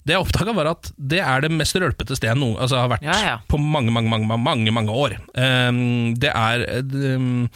Det 0.03 0.15
jeg 0.15 0.23
oppdaga, 0.23 0.53
var 0.57 0.69
at 0.73 0.91
det 0.99 1.21
er 1.23 1.45
det 1.45 1.51
mest 1.55 1.77
rølpete 1.79 2.17
stedet 2.17 2.33
jeg 2.33 2.41
noen, 2.41 2.57
altså 2.59 2.81
har 2.81 2.91
vært 2.91 3.05
Ja, 3.07 3.17
ja. 3.23 3.35
på 3.47 3.59
mange, 3.61 3.93
mange, 3.95 4.11
mange, 4.11 4.27
mange, 4.27 4.75
mange 4.75 4.95
år. 5.05 5.17
Um, 5.35 6.13
det 6.19 6.31
er 6.33 6.65
um, 7.17 7.49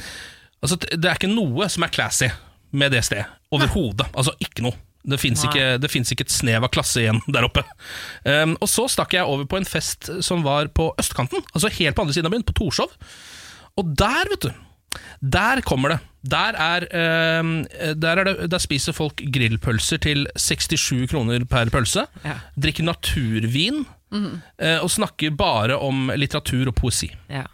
Altså, 0.64 0.80
det 0.80 1.06
er 1.06 1.20
ikke 1.20 1.30
noe 1.30 1.68
som 1.70 1.86
er 1.86 1.92
classy 1.94 2.30
med 2.74 2.92
det 2.96 3.04
stedet. 3.06 3.28
Overhodet. 3.54 4.08
Altså, 4.18 4.34
ikke 4.42 4.64
noe. 4.66 4.80
Det 5.08 5.20
fins 5.22 5.44
ikke, 5.46 5.78
ikke 5.80 6.26
et 6.26 6.34
snev 6.34 6.66
av 6.66 6.72
klasse 6.74 7.00
igjen 7.04 7.22
der 7.32 7.46
oppe. 7.48 7.64
Um, 8.26 8.58
og 8.60 8.68
så 8.72 8.88
stakk 8.92 9.16
jeg 9.16 9.28
over 9.28 9.48
på 9.48 9.60
en 9.60 9.68
fest 9.68 10.10
som 10.26 10.44
var 10.44 10.72
på 10.76 10.90
østkanten, 11.00 11.46
altså 11.54 11.72
helt 11.78 11.96
på 11.96 12.04
andre 12.04 12.16
siden 12.16 12.28
av 12.28 12.36
byen, 12.36 12.48
på 12.48 12.58
Torshov. 12.58 12.96
Og 13.78 13.94
der, 14.00 14.28
vet 14.34 14.48
du, 14.50 14.66
der 15.22 15.62
kommer 15.66 15.96
det. 15.96 16.00
Der, 16.28 16.58
er, 16.60 16.86
eh, 16.92 17.94
der, 17.96 18.22
er 18.22 18.28
det, 18.28 18.50
der 18.52 18.62
spiser 18.64 18.96
folk 18.96 19.22
grillpølser 19.34 20.02
til 20.04 20.26
67 20.36 21.08
kroner 21.12 21.46
per 21.50 21.72
pølse. 21.74 22.08
Ja. 22.26 22.40
Drikker 22.58 22.88
naturvin. 22.88 23.86
eh, 24.60 24.80
og 24.80 24.92
snakker 24.92 25.34
bare 25.36 25.76
om 25.84 26.12
litteratur 26.16 26.72
og 26.72 26.76
poesi. 26.76 27.12
ja. 27.30 27.46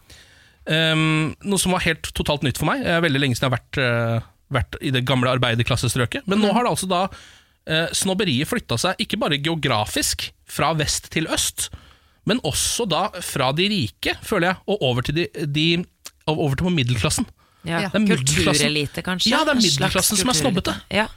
Um, 0.63 1.33
noe 1.43 1.59
som 1.59 1.73
var 1.75 1.83
helt 1.83 2.07
totalt 2.15 2.45
nytt 2.45 2.55
for 2.55 2.69
meg. 2.69 2.85
Det 2.85 2.91
er 2.95 3.01
veldig 3.03 3.19
lenge 3.19 3.35
siden 3.35 3.49
jeg 3.49 3.51
har 3.51 3.57
vært, 3.57 3.79
uh, 3.83 4.27
vært 4.55 4.77
i 4.79 4.93
det 4.95 5.01
gamle 5.03 5.33
arbeiderklassestrøket. 5.35 6.23
Men 6.31 6.39
nå 6.39 6.53
har 6.55 6.63
det 6.63 6.71
altså 6.71 6.87
da 6.87 7.01
uh, 7.11 7.89
snobberiet 7.91 8.47
flytta 8.47 8.77
seg, 8.79 9.01
ikke 9.03 9.19
bare 9.19 9.41
geografisk, 9.43 10.29
fra 10.47 10.71
vest 10.77 11.09
til 11.11 11.27
øst, 11.33 11.67
men 12.29 12.39
også 12.47 12.85
da 12.87 13.07
fra 13.25 13.49
de 13.55 13.67
rike, 13.71 14.15
føler 14.23 14.53
jeg, 14.53 14.61
og 14.71 14.87
over 14.87 15.03
til, 15.03 15.17
de, 15.19 15.27
de, 15.51 15.67
over 16.27 16.55
til 16.55 16.71
middelklassen. 16.71 17.25
ja. 17.63 17.79
Ja. 17.83 17.89
Det 17.89 17.95
er 17.95 18.05
middelklassen. 18.07 18.45
Kulturelite, 18.45 19.03
kanskje? 19.03 19.29
Ja, 19.31 19.43
det 19.45 19.53
er 19.55 19.61
middelklassen 19.61 20.17
som 20.19 20.29
er 20.29 20.33
snobbete. 20.39 20.73
Ja. 20.91 21.07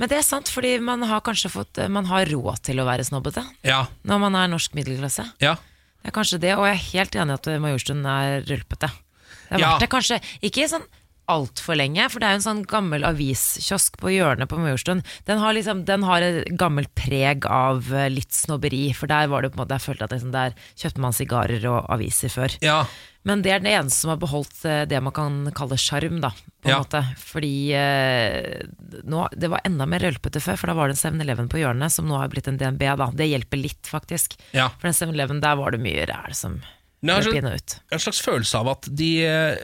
Men 0.00 0.08
det 0.08 0.16
er 0.18 0.22
sant, 0.24 0.48
fordi 0.48 0.78
man 0.80 1.02
har 1.04 1.20
kanskje 1.20 1.50
fått 1.52 1.76
Man 1.92 2.06
har 2.08 2.24
råd 2.26 2.62
til 2.64 2.78
å 2.80 2.86
være 2.88 3.04
snobbete 3.04 3.42
Ja, 3.68 3.82
når 4.02 4.18
man 4.22 4.34
er 4.34 4.48
norsk 4.48 4.72
middelklasse. 4.74 5.26
ja. 5.40 5.56
Det 6.00 6.08
er 6.08 6.14
kanskje 6.16 6.38
det, 6.40 6.54
og 6.56 6.64
jeg 6.64 6.72
er 6.78 6.86
helt 6.94 7.12
enig 7.20 7.34
i 7.34 7.36
at 7.36 7.60
Majorstuen 7.60 8.06
er 8.08 8.40
rølpete. 8.48 8.88
Det 8.88 9.50
har 9.52 9.60
Ja. 9.60 9.72
vært 9.74 9.80
det 9.80 9.88
kanskje 9.92 10.16
ikke 10.42 10.64
sånn 10.70 10.86
altfor 11.28 11.76
lenge, 11.76 12.08
for 12.10 12.18
det 12.18 12.26
er 12.26 12.32
jo 12.32 12.40
en 12.40 12.46
sånn 12.46 12.62
gammel 12.66 13.04
aviskiosk 13.04 13.98
på 14.00 14.08
hjørnet 14.08 14.48
på 14.48 14.56
Majorstuen. 14.58 15.04
Den 15.26 15.38
har 15.38 15.52
liksom, 15.52 15.84
den 15.84 16.02
har 16.02 16.22
et 16.22 16.48
gammelt 16.56 16.88
preg 16.96 17.44
av 17.46 17.92
eh, 17.92 18.08
litt 18.08 18.32
snobberi, 18.32 18.94
for 18.96 19.06
der 19.06 19.28
var 19.28 19.42
det 19.42 19.52
på 19.52 19.60
en 19.60 19.66
måte, 19.66 19.76
jeg 19.76 19.84
følte 19.94 20.08
at 20.08 20.10
liksom, 20.16 20.32
der 20.32 20.54
kjøpte 20.74 20.98
man 21.04 21.12
sigarer 21.12 21.66
og 21.68 21.86
aviser 21.92 22.32
før. 22.32 22.56
ja. 22.64 22.86
Men 23.28 23.42
det 23.44 23.50
er 23.52 23.60
den 23.60 23.68
eneste 23.74 24.00
som 24.00 24.14
har 24.14 24.20
beholdt 24.22 24.62
eh, 24.64 24.86
det 24.88 24.96
man 25.04 25.12
kan 25.12 25.34
kalle 25.56 25.76
sjarm, 25.76 26.20
da. 26.22 26.30
På 26.62 26.70
en 26.70 26.72
Ja. 26.72 26.78
måte. 26.80 27.02
Fordi 27.20 27.52
eh, 27.76 28.62
nå, 29.04 29.26
det 29.36 29.50
var 29.52 29.60
enda 29.68 29.84
mer 29.86 30.00
rølpete 30.06 30.40
før, 30.40 30.56
for 30.56 30.72
da 30.72 30.76
var 30.78 30.88
det 30.88 30.96
en 31.04 31.18
7-Eleven 31.20 31.48
på 31.52 31.60
hjørnet, 31.60 31.92
som 31.92 32.08
nå 32.08 32.16
har 32.16 32.28
blitt 32.32 32.48
en 32.48 32.56
DNB. 32.60 32.80
da. 32.96 33.10
Det 33.12 33.28
hjelper 33.28 33.60
litt, 33.60 33.82
faktisk. 33.92 34.38
Ja. 34.56 34.70
For 34.80 34.88
den 34.88 34.96
7-Eleven, 34.96 35.40
der 35.44 35.56
var 35.60 35.76
det 35.76 35.82
mye 35.84 36.06
ræl 36.08 36.34
som 36.36 36.60
jeg 37.00 37.42
har 37.42 37.54
ut. 37.56 37.74
en 37.92 37.98
slags 37.98 38.20
følelse 38.20 38.58
av 38.58 38.68
at 38.74 38.88
de, 38.92 39.06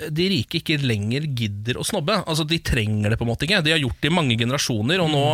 de 0.08 0.28
rike 0.32 0.56
ikke 0.62 0.78
lenger 0.80 1.26
gidder 1.36 1.76
å 1.76 1.84
snobbe. 1.84 2.22
Altså 2.24 2.46
De 2.48 2.56
trenger 2.64 3.12
det 3.12 3.18
på 3.20 3.26
en 3.26 3.32
måte 3.32 3.44
ikke. 3.44 3.58
De 3.64 3.74
har 3.74 3.82
gjort 3.82 4.00
det 4.00 4.08
i 4.08 4.14
mange 4.16 4.38
generasjoner, 4.40 5.00
og 5.04 5.10
nå 5.12 5.24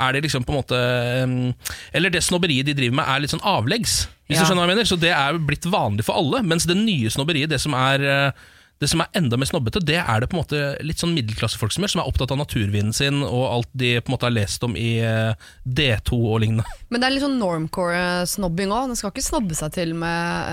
er 0.00 0.12
det 0.16 0.22
liksom 0.26 0.44
på 0.48 0.54
en 0.54 0.60
måte 0.62 1.54
Eller 1.92 2.10
det 2.10 2.22
snobberiet 2.24 2.66
de 2.70 2.74
driver 2.78 2.96
med, 3.00 3.08
er 3.08 3.20
litt 3.24 3.34
sånn 3.34 3.44
avleggs. 3.46 4.06
Hvis 4.28 4.38
Ja. 4.38 4.44
du 4.44 4.46
skjønner 4.50 4.62
hva 4.64 4.68
jeg 4.68 4.76
mener 4.76 4.88
Så 4.88 5.00
det 5.00 5.12
er 5.12 5.38
blitt 5.38 5.66
vanlig 5.66 6.04
for 6.06 6.14
alle. 6.16 6.42
Mens 6.42 6.64
det 6.66 6.76
nye 6.78 7.10
snobberiet, 7.10 7.50
det 7.50 7.60
som 7.60 7.74
er 7.74 8.00
eh, 8.00 8.32
det 8.80 8.88
som 8.88 9.02
er 9.02 9.10
enda 9.12 9.36
mer 9.36 9.44
snobbete, 9.44 9.82
det 9.84 9.98
er 10.00 10.20
det 10.22 10.30
på 10.30 10.38
en 10.38 10.40
måte 10.40 10.58
litt 10.82 10.96
sånn 10.96 11.12
middelklassefolk 11.12 11.68
som 11.74 11.82
gjør, 11.84 11.90
som 11.92 12.00
er 12.00 12.06
opptatt 12.08 12.30
av 12.32 12.38
naturvinen 12.40 12.94
sin 12.96 13.18
og 13.26 13.42
alt 13.52 13.68
de 13.76 14.00
på 14.00 14.08
en 14.08 14.14
måte 14.14 14.24
har 14.24 14.32
lest 14.32 14.64
om 14.64 14.72
i 14.72 15.02
eh, 15.04 15.34
D2 15.68 16.16
og 16.16 16.40
lignende. 16.40 16.64
Men 16.88 17.02
det 17.02 17.06
er 17.10 17.12
litt 17.12 17.24
sånn 17.26 17.36
normcore-snobbing 17.42 18.72
òg. 18.72 18.86
Den 18.88 18.96
skal 18.96 19.12
ikke 19.12 19.26
snobbe 19.26 19.58
seg 19.58 19.74
til 19.76 19.92
med 20.00 20.48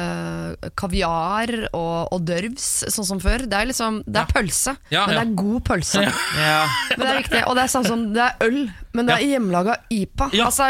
uh, 0.60 0.70
kaviar 0.76 1.54
og 1.72 2.12
hors 2.12 2.26
d'oeuvres, 2.28 2.68
sånn 2.98 3.08
som 3.14 3.22
før. 3.24 3.48
Det 3.48 3.62
er 3.62 3.70
liksom, 3.72 4.02
det 4.04 4.20
er 4.20 4.28
Ja. 4.28 4.34
pølse, 4.36 4.76
Ja, 4.92 5.06
men 5.08 5.16
ja. 5.16 5.24
det 5.24 5.28
er 5.30 5.36
god 5.40 5.64
pølse. 5.72 6.04
Men 6.98 7.00
det 7.00 7.08
er 7.14 7.22
viktig, 7.22 7.44
Og 7.48 7.56
det 7.56 7.64
er 7.64 7.72
sånn 7.72 7.88
som 7.88 8.06
det 8.12 8.24
er 8.28 8.36
øl, 8.48 8.60
men 8.94 9.08
det 9.10 9.16
er 9.18 9.26
hjemmelaga 9.28 9.76
IPA. 9.94 10.30
Ja. 10.34 10.46
Altså, 10.48 10.70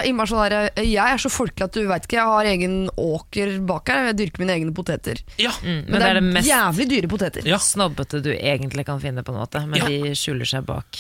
der, 0.50 0.70
jeg 0.84 1.14
er 1.14 1.18
så 1.22 1.30
folkelig 1.32 1.68
at 1.68 1.74
du 1.78 1.84
veit 1.88 2.08
ikke, 2.08 2.18
jeg 2.20 2.32
har 2.32 2.50
egen 2.54 2.78
åker 2.98 3.54
bak 3.68 3.88
her, 3.94 4.10
jeg 4.12 4.18
dyrker 4.24 4.44
mine 4.44 4.56
egne 4.58 4.74
poteter. 4.74 5.22
Ja, 5.42 5.52
Mm, 5.64 5.86
Men, 5.90 6.00
det 6.02 6.08
er, 6.08 6.22
mest 6.22 6.48
jævlig 6.50 6.86
dyre 6.90 7.08
poteter. 7.12 7.46
Ja. 7.48 7.58
snobbete 7.58 8.22
du 8.24 8.30
egentlig 8.34 8.86
kan 8.86 9.00
finne, 9.02 9.24
på 9.24 9.34
en 9.34 9.40
måte. 9.42 9.62
Men 9.68 9.80
Ja. 9.80 9.88
de 9.88 10.14
skjuler 10.16 10.46
seg 10.46 10.66
bak. 10.66 10.98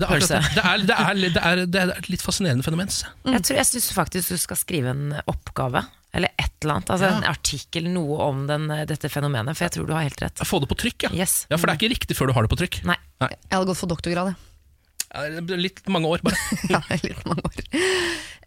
det 0.00 0.08
er, 0.08 0.18
det. 0.18 0.28
det, 0.28 0.64
er, 0.64 0.78
det, 0.88 0.96
er, 0.96 1.14
det, 1.14 1.40
er, 1.44 1.66
det 1.66 1.80
er 1.80 1.90
et 1.98 2.08
litt 2.08 2.22
fascinerende 2.24 2.64
fenomen. 2.64 2.88
Mm. 2.88 3.00
jeg. 3.24 3.34
Jeg, 3.34 3.42
tror, 3.44 3.56
jeg 3.60 3.66
syns 3.66 3.90
faktisk 3.92 4.28
du 4.32 4.38
skal 4.40 4.56
skrive 4.56 4.90
en 4.94 5.14
oppgave, 5.28 5.82
eller 6.16 6.32
et 6.40 6.52
eller 6.62 6.74
annet. 6.78 6.90
Altså 6.90 7.06
En 7.10 7.24
artikkel, 7.28 7.88
noe 7.92 8.16
om 8.24 8.46
den, 8.48 8.66
dette 8.88 9.08
fenomenet, 9.12 9.56
for 9.56 9.64
jeg 9.68 9.76
tror 9.76 9.86
du 9.90 9.92
har 9.94 10.06
helt 10.06 10.22
rett. 10.22 10.40
Få 10.48 10.60
det 10.60 10.70
på 10.72 10.78
trykk, 10.80 11.08
ja. 11.08 11.10
Yes. 11.22 11.46
ja. 11.50 11.56
For 11.58 11.66
det 11.68 11.76
er 11.76 11.82
ikke 11.82 11.92
riktig 11.94 12.16
før 12.16 12.30
du 12.32 12.36
har 12.38 12.46
det 12.48 12.50
på 12.54 12.58
trykk. 12.62 12.80
Nei. 12.88 12.96
Jeg 13.20 13.36
hadde 13.52 13.66
gått 13.68 13.78
for 13.82 13.92
doktorgrad, 13.92 14.32
jeg. 14.32 14.49
Litt 15.10 15.82
mange 15.90 16.06
år, 16.06 16.22
bare. 16.22 16.38
Ja, 16.70 16.80
litt 17.02 17.24
mange 17.26 17.42
år. 17.48 17.64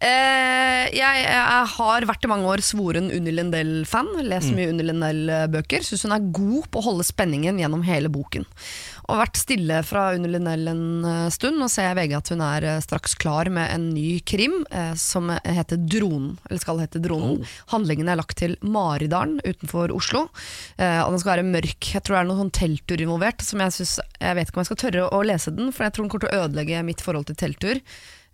Eh, 0.04 0.84
jeg, 0.96 1.24
jeg 1.24 1.66
har 1.74 2.06
vært 2.08 2.24
i 2.24 2.30
mange 2.30 2.48
år 2.48 2.62
svoren 2.64 3.10
Unni 3.12 3.34
Lindell-fan. 3.34 4.08
Lest 4.24 4.54
mye 4.56 4.70
Unni 4.72 4.86
Lindell-bøker. 4.88 5.84
Syns 5.84 6.06
hun 6.08 6.16
er 6.16 6.24
god 6.34 6.70
på 6.72 6.80
å 6.80 6.86
holde 6.88 7.06
spenningen 7.06 7.60
gjennom 7.60 7.84
hele 7.84 8.08
boken. 8.12 8.48
Og 9.04 9.20
vært 9.20 9.38
stille 9.40 9.80
fra 9.86 10.06
under 10.16 10.32
Linnell 10.32 10.70
en 10.70 10.84
eh, 11.08 11.28
stund. 11.34 11.58
Nå 11.60 11.68
ser 11.72 11.88
jeg 11.88 11.96
i 11.96 11.98
VG 12.00 12.16
at 12.18 12.30
hun 12.32 12.44
er 12.44 12.66
eh, 12.70 12.80
straks 12.84 13.16
klar 13.20 13.50
med 13.52 13.68
en 13.72 13.90
ny 13.92 14.18
krim 14.26 14.62
eh, 14.70 14.94
som 15.00 15.30
heter 15.30 15.80
Dronen. 15.80 16.34
Eller 16.48 16.62
skal 16.62 16.80
hete 16.82 17.02
Dronen. 17.04 17.44
Handlingen 17.74 18.08
er 18.08 18.20
lagt 18.20 18.38
til 18.40 18.56
Maridalen 18.64 19.40
utenfor 19.44 19.92
Oslo. 19.94 20.26
Eh, 20.78 21.00
og 21.04 21.12
den 21.12 21.22
skal 21.22 21.36
være 21.36 21.48
mørk. 21.50 21.92
Jeg 21.94 22.04
tror 22.04 22.16
det 22.16 22.22
er 22.22 22.30
noen 22.32 22.44
sånn 22.44 22.56
telttur 22.62 23.04
involvert. 23.04 23.44
Som 23.44 23.64
jeg, 23.64 23.76
synes, 23.78 23.96
jeg 24.20 24.38
vet 24.38 24.50
ikke 24.50 24.60
om 24.60 24.64
jeg 24.64 24.72
skal 24.72 24.82
tørre 24.86 25.08
å 25.12 25.24
lese 25.26 25.54
den, 25.54 25.72
for 25.74 25.86
jeg 25.86 25.96
tror 25.96 26.06
den 26.06 26.12
kommer 26.14 26.26
til 26.26 26.32
å 26.32 26.44
ødelegge 26.46 26.84
mitt 26.88 27.04
forhold 27.04 27.28
til 27.30 27.40
telttur. 27.44 27.82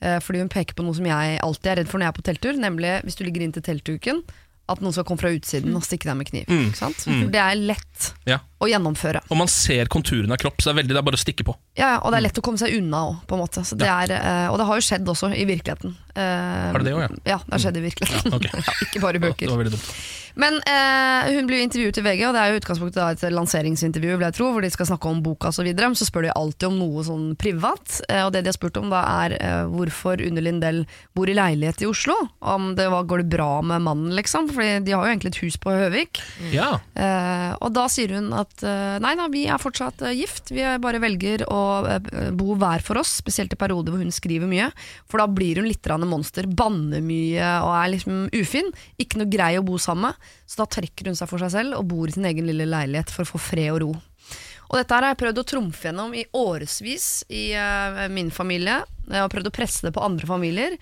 Eh, 0.00 0.20
fordi 0.24 0.40
hun 0.40 0.52
peker 0.52 0.76
på 0.76 0.85
noe 0.87 0.96
som 0.96 1.09
jeg 1.09 1.40
alltid 1.44 1.72
er 1.72 1.83
redd 1.83 1.90
for 1.90 2.00
når 2.00 2.09
jeg 2.09 2.14
er 2.14 2.18
på 2.20 2.28
telttur, 2.30 2.61
nemlig 2.61 2.94
hvis 3.04 3.18
du 3.18 3.26
ligger 3.26 3.44
inn 3.44 3.56
til 3.56 3.66
teltduken, 3.66 4.22
at 4.70 4.80
noen 4.85 4.94
skal 4.94 5.04
komme 5.09 5.20
fra 5.22 5.33
utsiden 5.35 5.74
og 5.76 5.83
stikke 5.87 6.06
deg 6.11 6.16
med 6.20 6.28
kniv. 6.30 6.46
Ikke 6.46 6.78
sant? 6.78 7.00
For 7.04 7.30
det 7.35 7.40
er 7.42 7.59
lett 7.59 8.11
Ja. 8.28 8.38
å 8.62 8.68
gjennomføre. 8.70 9.22
Og 9.30 9.37
man 9.40 9.50
ser 9.50 9.90
konturene 9.92 10.37
av 10.37 10.40
kropp, 10.42 10.61
så 10.62 10.70
det 10.70 10.74
er, 10.76 10.78
veldig, 10.83 10.94
det 10.94 11.00
er 11.02 11.06
bare 11.11 11.18
å 11.18 11.24
stikke 11.24 11.46
på. 11.48 11.56
Ja, 11.81 11.97
og 12.05 12.12
det 12.12 12.21
er 12.21 12.27
lett 12.29 12.40
å 12.40 12.45
komme 12.45 12.61
seg 12.61 12.77
unna 12.77 13.03
òg, 13.09 13.19
på 13.27 13.37
en 13.37 13.43
måte. 13.43 13.64
Så 13.66 13.79
det 13.81 13.88
er, 13.88 14.12
eh, 14.19 14.47
og 14.53 14.61
det 14.61 14.69
har 14.69 14.81
jo 14.81 14.87
skjedd 14.87 15.09
også 15.09 15.33
i 15.33 15.47
virkeligheten. 15.49 15.97
Eh, 16.14 16.71
Har 16.71 16.79
det 16.83 16.90
det 16.90 16.97
også, 16.97 17.09
ja? 17.09 17.35
Ja, 17.35 17.38
det 17.47 17.55
har 17.57 17.64
skjedd 17.66 17.81
i 17.81 17.85
virkeligheten. 17.88 18.33
Ja, 18.35 18.40
okay. 18.40 18.64
ja, 18.69 18.79
ikke 18.88 19.05
bare 19.05 19.21
i 19.21 19.23
Det 19.23 19.31
bøker. 19.31 19.81
Men 20.38 20.61
eh, 20.62 21.33
hun 21.35 21.49
blir 21.49 21.62
intervjuet 21.64 21.99
i 21.99 22.05
VG, 22.05 22.23
og 22.29 22.37
det 22.37 22.43
er 22.43 22.53
jo 22.53 22.61
utgangspunktet 22.61 23.01
da 23.01 23.09
et 23.14 23.35
lanseringsintervju, 23.35 24.16
vil 24.16 24.27
jeg 24.29 24.37
tro, 24.38 24.51
hvor 24.55 24.64
de 24.64 24.71
skal 24.73 24.88
snakke 24.93 25.11
om 25.11 25.23
boka 25.25 25.51
osv. 25.51 25.66
Men 25.75 25.97
så 25.99 26.07
spør 26.07 26.29
de 26.29 26.35
alltid 26.37 26.69
om 26.71 26.79
noe 26.81 27.05
sånn 27.07 27.27
privat, 27.40 27.99
eh, 28.09 28.23
og 28.27 28.33
det 28.35 28.45
de 28.47 28.53
har 28.53 28.59
spurt 28.59 28.79
om 28.81 28.90
da 28.93 29.03
er 29.25 29.37
eh, 29.40 29.64
hvorfor 29.71 30.23
Unni 30.27 30.45
Lindell 30.45 30.85
bor 31.16 31.31
i 31.31 31.37
leilighet 31.37 31.85
i 31.85 31.90
Oslo. 31.90 32.16
Om 32.40 32.75
det 32.79 32.88
var, 32.93 33.09
går 33.11 33.25
det 33.25 33.33
bra 33.35 33.51
med 33.66 33.85
mannen, 33.87 34.14
liksom, 34.16 34.51
Fordi 34.55 34.81
de 34.87 34.95
har 34.95 35.07
jo 35.07 35.14
egentlig 35.14 35.35
et 35.35 35.43
hus 35.45 35.59
på 35.61 35.75
Høvik. 35.75 36.23
Ja. 36.55 36.73
Eh, 36.95 37.51
og 37.59 37.75
da 37.77 37.88
sier 37.93 38.14
hun 38.16 38.31
at 38.37 38.62
nei 39.03 39.14
da, 39.19 39.27
vi 39.33 39.47
er 39.51 39.61
fortsatt 39.61 40.03
gift, 40.16 40.53
vi 40.55 40.64
bare 40.83 41.01
velger 41.03 41.45
å 41.51 41.61
bo 42.37 42.56
hver 42.59 42.85
for 42.85 43.00
oss, 43.00 43.16
spesielt 43.20 43.54
i 43.54 43.61
perioder 43.61 43.94
hvor 43.94 44.02
hun 44.02 44.14
skriver 44.14 44.50
mye, 44.50 44.70
for 45.11 45.22
da 45.22 45.28
blir 45.30 45.61
hun 45.61 45.68
litt 45.68 45.88
monster, 46.04 46.46
banner 46.46 47.02
mye 47.04 47.54
og 47.64 47.72
er 47.76 47.92
liksom 47.94 48.28
ufin, 48.37 48.70
ikke 49.00 49.20
noe 49.20 49.33
grei 49.33 49.54
å 49.59 49.64
bo 49.66 49.78
sammen 49.78 50.11
med, 50.11 50.30
så 50.46 50.62
da 50.62 50.70
trekker 50.78 51.11
hun 51.11 51.18
seg 51.18 51.28
for 51.30 51.42
seg 51.42 51.52
selv 51.54 51.78
og 51.78 51.88
bor 51.90 52.09
i 52.09 52.14
sin 52.14 52.28
egen 52.28 52.46
lille 52.48 52.68
leilighet 52.68 53.12
for 53.12 53.26
å 53.26 53.33
få 53.35 53.42
fred 53.50 53.74
og 53.74 53.83
ro. 53.85 53.92
Og 54.70 54.78
dette 54.78 54.94
her 54.94 55.02
har 55.02 55.14
jeg 55.14 55.22
prøvd 55.24 55.40
å 55.42 55.46
trumfe 55.50 55.88
gjennom 55.88 56.12
i 56.14 56.26
årevis 56.38 57.06
i 57.35 57.50
uh, 57.59 58.06
min 58.12 58.30
familie. 58.30 58.80
Jeg 59.09 59.24
har 59.24 59.33
prøvd 59.33 59.50
å 59.50 59.54
presse 59.54 59.87
det 59.87 59.94
på 59.96 60.04
andre 60.04 60.28
familier. 60.30 60.76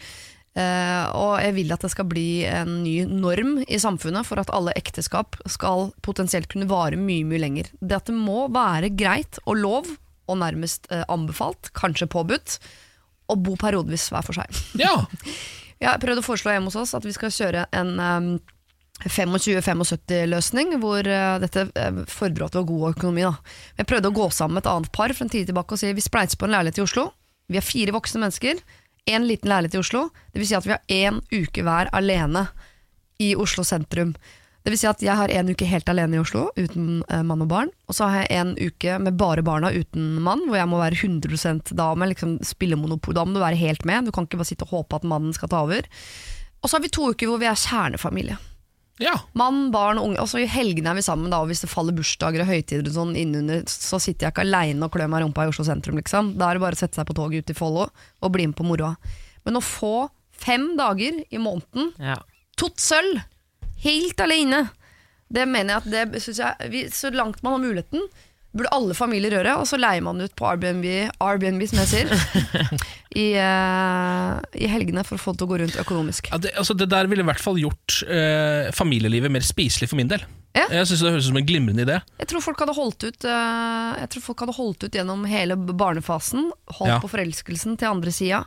Uh, 0.59 1.07
og 1.14 1.33
jeg 1.40 1.55
vil 1.57 1.72
at 1.72 1.85
det 1.85 1.90
skal 1.92 2.09
bli 2.11 2.42
en 2.51 2.81
ny 2.83 2.96
norm 3.09 3.59
i 3.64 3.79
samfunnet 3.81 4.27
for 4.29 4.42
at 4.42 4.53
alle 4.53 4.74
ekteskap 4.77 5.38
skal 5.48 5.88
potensielt 6.05 6.51
kunne 6.53 6.68
vare 6.68 7.01
mye 7.01 7.24
mye 7.29 7.40
lenger. 7.40 7.72
Det 7.81 7.96
at 7.96 8.11
det 8.11 8.16
må 8.18 8.48
være 8.53 8.92
greit 8.92 9.40
og 9.46 9.57
lov, 9.62 9.88
og 10.29 10.41
nærmest 10.43 10.88
eh, 10.93 11.05
anbefalt, 11.11 11.73
kanskje 11.77 12.11
påbudt, 12.11 12.59
å 13.29 13.37
bo 13.37 13.57
periodevis 13.61 14.09
hver 14.12 14.25
for 14.27 14.38
seg. 14.38 14.62
ja. 14.85 14.95
Jeg 15.79 15.93
har 15.93 16.01
prøvd 16.03 16.23
å 16.23 16.27
foreslå 16.27 16.55
hjemme 16.55 16.71
hos 16.73 16.79
oss 16.81 16.97
at 16.99 17.07
vi 17.07 17.14
skal 17.14 17.33
kjøre 17.35 17.67
en 17.77 17.93
um, 18.03 18.31
25-75-løsning, 19.07 20.75
hvor 20.83 21.07
eh, 21.07 21.37
dette 21.45 21.69
uh, 21.71 22.01
fordrer 22.11 22.49
at 22.49 22.57
det 22.57 22.62
var 22.62 22.71
god 22.73 22.97
økonomi. 22.97 23.27
Da. 23.29 23.55
Jeg 23.79 23.91
prøvde 23.93 24.11
å 24.11 24.17
gå 24.17 24.27
sammen 24.35 24.59
med 24.59 24.67
et 24.67 24.73
annet 24.73 24.93
par 24.97 25.14
for 25.14 25.27
en 25.27 25.33
tid 25.33 25.47
tilbake 25.49 25.77
og 25.77 25.81
si 25.81 25.93
vi 25.95 26.05
spleiser 26.05 26.41
på 26.41 26.49
en 26.49 26.57
leilighet 26.57 26.83
i 26.83 26.87
Oslo. 26.87 27.07
Vi 27.49 27.61
er 27.61 27.64
fire 27.64 27.95
voksne 27.95 28.25
mennesker, 28.25 28.59
én 29.09 29.29
liten 29.29 29.53
leilighet 29.53 29.79
i 29.79 29.83
Oslo. 29.85 30.09
Det 30.33 30.43
vil 30.43 30.51
si 30.51 30.59
at 30.59 30.67
vi 30.67 30.75
har 30.75 30.83
én 30.91 31.23
uke 31.31 31.64
hver 31.64 31.93
alene 31.97 32.49
i 33.23 33.33
Oslo 33.38 33.64
sentrum. 33.67 34.17
Det 34.69 34.75
vil 34.75 34.81
si 34.83 34.89
at 34.91 35.01
jeg 35.01 35.17
har 35.17 35.33
en 35.33 35.49
uke 35.49 35.65
helt 35.65 35.89
alene 35.89 36.19
i 36.19 36.21
Oslo, 36.21 36.43
uten 36.53 36.99
eh, 37.09 37.23
mann 37.25 37.41
og 37.41 37.49
barn. 37.49 37.71
Og 37.89 37.97
så 37.97 38.05
har 38.05 38.27
jeg 38.27 38.37
en 38.37 38.51
uke 38.61 38.99
med 39.01 39.15
bare 39.17 39.41
barna 39.41 39.71
uten 39.73 40.19
mann, 40.21 40.43
hvor 40.45 40.59
jeg 40.59 40.69
må 40.69 40.77
være 40.77 40.99
100 40.99 41.73
da 41.73 41.87
med 41.97 42.11
liksom 42.11 42.35
spille 42.45 42.77
monopol. 42.77 43.17
Da 43.17 43.25
må 43.25 43.33
du 43.33 43.41
være 43.41 43.57
helt 43.57 43.87
med, 43.89 44.05
du 44.05 44.13
kan 44.13 44.27
ikke 44.29 44.37
bare 44.43 44.51
sitte 44.51 44.67
og 44.67 44.75
håpe 44.75 44.99
at 44.99 45.07
mannen 45.09 45.33
skal 45.33 45.49
ta 45.49 45.63
over. 45.65 45.89
Og 46.61 46.69
så 46.69 46.77
har 46.77 46.85
vi 46.85 46.91
to 46.93 47.07
uker 47.15 47.31
hvor 47.31 47.41
vi 47.41 47.49
er 47.49 47.57
kjernefamilie. 47.57 48.37
ja. 49.01 49.15
Mann, 49.33 49.71
barn 49.73 50.03
og 50.03 50.11
unge. 50.11 50.21
Og 50.21 50.29
så 50.29 50.43
i 50.43 50.51
helgene 50.53 50.93
er 50.93 51.01
vi 51.01 51.07
sammen, 51.07 51.33
da, 51.33 51.41
og 51.41 51.49
hvis 51.49 51.65
det 51.65 51.71
faller 51.73 51.97
bursdager 51.97 52.45
og 52.45 52.53
høytider 52.53 52.93
og 52.93 52.99
sånn 52.99 53.17
innunder, 53.17 53.65
så 53.73 53.97
sitter 53.97 54.29
jeg 54.29 54.37
ikke 54.37 54.45
aleine 54.45 54.85
og 54.85 54.93
klør 54.93 55.09
meg 55.09 55.23
i 55.23 55.25
rumpa 55.31 55.49
i 55.49 55.55
Oslo 55.55 55.65
sentrum, 55.65 55.97
liksom. 55.97 56.35
Da 56.37 56.51
er 56.51 56.61
det 56.61 56.67
bare 56.67 56.77
å 56.77 56.83
sette 56.83 57.01
seg 57.01 57.09
på 57.09 57.17
toget 57.17 57.41
ut 57.41 57.49
til 57.55 57.57
Follo 57.57 57.89
og 57.89 58.37
bli 58.37 58.51
med 58.53 58.61
på 58.61 58.69
moroa. 58.69 58.99
Men 59.49 59.57
å 59.57 59.65
få 59.65 60.11
fem 60.45 60.75
dager 60.77 61.25
i 61.25 61.41
måneden 61.41 61.95
Ja. 61.97 62.21
Tot 62.61 62.77
sølv, 62.85 63.25
helt 63.85 64.21
alene. 64.25 64.64
Det 65.29 65.45
mener 65.49 65.75
jeg 65.75 65.83
at 65.83 66.12
det 66.14 66.23
jeg, 66.38 66.71
vi, 66.73 66.87
Så 66.95 67.11
langt 67.12 67.43
man 67.43 67.59
har 67.59 67.64
muligheten, 67.67 68.07
burde 68.57 68.73
alle 68.73 68.95
familier 68.97 69.37
gjøre. 69.37 69.59
Og 69.61 69.69
så 69.69 69.79
leier 69.81 70.05
man 70.05 70.21
ut 70.25 70.35
på 70.38 70.47
Airbnb, 70.49 70.87
Airbnb 71.21 71.67
som 71.69 71.83
jeg 71.85 71.91
sier, 71.93 72.57
i, 73.19 73.29
uh, 73.35 74.39
i 74.55 74.71
helgene 74.71 75.05
for 75.07 75.19
å 75.19 75.23
få 75.23 75.35
det 75.35 75.43
til 75.43 75.49
å 75.49 75.53
gå 75.53 75.61
rundt 75.65 75.79
økonomisk. 75.83 76.31
Ja, 76.33 76.41
det, 76.43 76.55
altså 76.61 76.77
det 76.79 76.91
der 76.93 77.11
ville 77.11 77.25
i 77.27 77.29
hvert 77.29 77.43
fall 77.43 77.61
gjort 77.61 78.03
uh, 78.07 78.71
familielivet 78.77 79.33
mer 79.33 79.47
spiselig 79.47 79.91
for 79.91 80.01
min 80.01 80.11
del. 80.13 80.27
Ja. 80.57 80.65
Jeg 80.73 80.89
synes 80.89 81.03
Det 81.05 81.11
høres 81.13 81.27
ut 81.27 81.29
som 81.29 81.39
en 81.39 81.47
glimrende 81.47 81.85
idé. 81.85 81.99
Jeg 82.19 82.29
tror 82.31 82.43
folk 82.43 82.63
hadde 82.63 82.75
holdt 82.75 83.05
ut 83.05 83.27
uh, 83.29 83.93
Jeg 84.01 84.09
tror 84.15 84.23
folk 84.25 84.41
hadde 84.43 84.55
holdt 84.57 84.87
ut 84.87 84.97
gjennom 84.97 85.27
hele 85.29 85.59
barnefasen. 85.59 86.49
Holdt 86.79 86.89
Ja. 86.89 86.97
på 87.03 87.11
forelskelsen 87.13 87.77
til 87.79 87.91
andre 87.91 88.13
sida. 88.15 88.41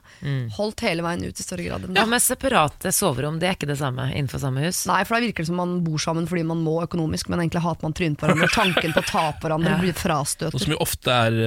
Holdt 0.58 0.82
hele 0.86 1.06
veien 1.06 1.22
ut 1.24 1.38
i 1.40 1.46
større 1.46 1.68
grad 1.68 1.86
enn 1.86 1.94
det. 1.94 2.02
Ja, 2.02 2.08
men 2.10 2.20
separate 2.24 2.92
soverom, 2.96 3.38
det 3.40 3.50
er 3.52 3.56
ikke 3.58 3.70
det 3.70 3.78
samme 3.80 4.08
innenfor 4.10 4.42
samme 4.42 4.64
hus? 4.66 4.82
Nei, 4.90 5.04
for 5.06 5.16
da 5.18 5.28
virker 5.28 5.46
det 5.46 5.52
som 5.52 5.60
man 5.62 5.76
bor 5.86 6.02
sammen 6.02 6.26
fordi 6.30 6.44
man 6.48 6.64
må 6.66 6.80
økonomisk, 6.84 7.30
men 7.30 7.44
egentlig 7.44 7.62
hater 7.64 7.86
man 7.86 7.96
trynet 7.98 8.18
på 8.20 8.28
hverandre. 8.28 8.50
Tanken 8.56 8.96
på 8.96 9.04
å 9.04 9.08
ta 9.08 9.24
på 9.38 9.48
hverandre 9.48 9.78
blir 9.84 9.94
Og 9.94 10.58
Noe 10.58 10.64
som 10.66 10.74
jo 10.74 10.82
ofte 10.82 11.14
er 11.28 11.40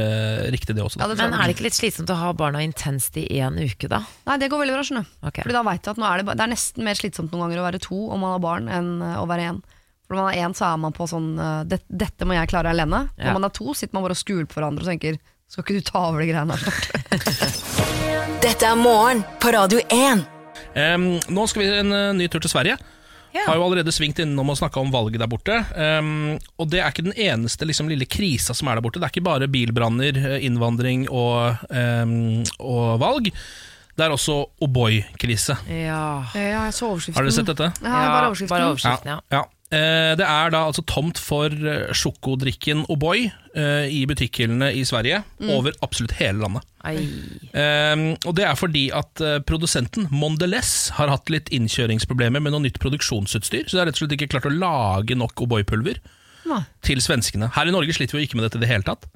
riktig, 0.54 0.76
det 0.78 0.86
også. 0.86 1.02
Ja, 1.02 1.10
det 1.10 1.18
tror 1.18 1.30
Men 1.30 1.40
er 1.40 1.50
det 1.50 1.56
ikke 1.58 1.66
litt 1.66 1.78
slitsomt 1.78 2.14
å 2.14 2.20
ha 2.20 2.32
barna 2.36 2.62
intenst 2.64 3.13
i 3.20 3.40
én 3.40 3.56
uke, 3.60 3.88
da? 3.90 4.00
Nei, 4.28 4.38
det 4.42 4.50
går 4.52 4.62
veldig 4.62 4.74
bra, 4.76 4.84
skjønner 4.86 5.06
du. 5.06 5.14
Okay. 5.28 5.44
Fordi 5.44 5.56
da 5.56 5.62
vet 5.68 5.84
du 5.84 5.90
at 5.92 6.00
nå 6.00 6.08
er 6.08 6.20
det, 6.20 6.34
det 6.34 6.44
er 6.44 6.52
nesten 6.52 6.86
mer 6.86 6.98
slitsomt 6.98 7.32
noen 7.32 7.46
ganger 7.46 7.62
å 7.62 7.66
være 7.68 7.80
to 7.84 8.00
om 8.14 8.24
man 8.24 8.34
har 8.36 8.42
barn, 8.44 8.68
enn 8.72 8.90
eh, 9.04 9.20
å 9.20 9.28
være 9.30 9.48
én. 9.52 9.62
For 10.04 10.16
når 10.16 10.26
man 10.26 10.34
er 10.34 10.48
én, 10.48 10.56
så 10.56 10.66
er 10.68 10.80
man 10.82 10.96
på 10.96 11.08
sånn 11.08 11.30
eh, 11.40 11.60
det, 11.70 11.80
'Dette 11.88 12.28
må 12.28 12.36
jeg 12.36 12.50
klare 12.52 12.74
alene'. 12.74 13.04
Ja. 13.16 13.30
Når 13.30 13.38
man 13.38 13.48
er 13.48 13.54
to, 13.60 13.76
sitter 13.76 13.96
man 13.96 14.06
bare 14.06 14.16
og 14.18 14.22
skuler 14.22 14.48
på 14.50 14.58
hverandre 14.58 14.84
og 14.84 14.90
tenker 14.92 15.20
'Skal 15.48 15.64
ikke 15.64 15.78
du 15.78 15.86
ta 15.86 16.06
over 16.08 16.24
de 16.24 16.30
greiene 16.32 16.56
her? 16.56 16.64
Dette 18.44 18.68
er 18.68 18.76
morgen 18.80 19.22
på 19.40 19.52
Radio 19.54 19.80
1. 19.92 20.24
Um, 20.74 21.06
nå 21.30 21.46
skal 21.48 21.62
vi 21.62 21.68
en 21.78 21.94
uh, 21.94 22.12
ny 22.16 22.26
tur 22.32 22.42
til 22.42 22.50
Sverige. 22.50 22.78
Ja. 23.34 23.48
Har 23.48 23.58
jo 23.58 23.64
allerede 23.66 23.92
svingt 23.92 24.20
innom 24.22 24.52
og 24.52 24.58
snakka 24.60 24.78
om 24.78 24.92
valget 24.94 25.18
der 25.18 25.30
borte. 25.30 25.56
Um, 25.74 26.36
og 26.60 26.68
det 26.70 26.78
er 26.80 26.92
ikke 26.92 27.06
den 27.08 27.16
eneste 27.18 27.66
liksom, 27.66 27.90
lille 27.90 28.06
krisa 28.06 28.54
som 28.54 28.70
er 28.70 28.78
der 28.78 28.84
borte. 28.84 29.00
Det 29.02 29.08
er 29.08 29.14
ikke 29.14 29.26
bare 29.26 29.50
bilbranner, 29.50 30.20
eh, 30.20 30.44
innvandring 30.46 31.08
og, 31.10 31.58
um, 31.66 32.44
og 32.62 33.00
valg. 33.02 33.32
Det 33.94 34.06
er 34.06 34.14
også 34.14 34.40
O'boy-krise. 34.62 35.58
Ja. 35.70 36.04
Ja, 36.34 36.46
jeg 36.66 36.74
så 36.74 36.92
overskriften. 36.92 37.18
Har 37.18 37.26
dere 37.26 37.34
sett 37.34 37.50
dette? 37.50 37.70
Ja, 37.82 37.90
bare 37.90 38.30
overskriften. 38.30 38.54
Bare 38.54 38.70
overskriften, 38.70 39.12
ja. 39.34 39.42
Eh, 39.74 40.12
Det 40.20 40.26
er 40.26 40.52
da 40.54 40.60
altså 40.68 40.84
tomt 40.86 41.18
for 41.18 41.50
eh, 41.50 41.90
sjokodrikken 41.96 42.84
O'boy 42.92 43.24
eh, 43.56 43.86
i 43.90 44.04
butikkhyllene 44.10 44.68
i 44.78 44.84
Sverige. 44.86 45.22
Over 45.50 45.74
absolutt 45.82 46.14
hele 46.20 46.38
landet. 46.44 46.62
Eh, 47.52 48.04
og 48.28 48.34
det 48.38 48.44
er 48.46 48.58
fordi 48.60 48.84
at 48.94 49.22
produsenten 49.48 50.06
Mondelez 50.14 50.90
har 50.98 51.10
hatt 51.12 51.30
litt 51.32 51.50
innkjøringsproblemer 51.54 52.42
med 52.44 52.54
noe 52.54 52.64
nytt 52.66 52.78
produksjonsutstyr. 52.82 53.66
Så 53.66 53.76
det 53.76 53.82
er 53.82 53.90
rett 53.90 53.98
og 53.98 54.04
slett 54.04 54.16
ikke 54.18 54.30
klart 54.36 54.48
å 54.50 54.54
lage 54.54 55.16
nok 55.18 55.44
O'boy-pulver 55.46 55.98
til 56.84 57.00
svenskene. 57.00 57.48
Her 57.56 57.70
i 57.70 57.72
Norge 57.72 57.94
sliter 57.96 58.18
vi 58.18 58.24
jo 58.24 58.28
ikke 58.28 58.36
med 58.40 58.44
dette 58.50 58.60
i 58.60 58.64
det 58.66 58.68
hele 58.68 58.84
tatt. 58.84 59.06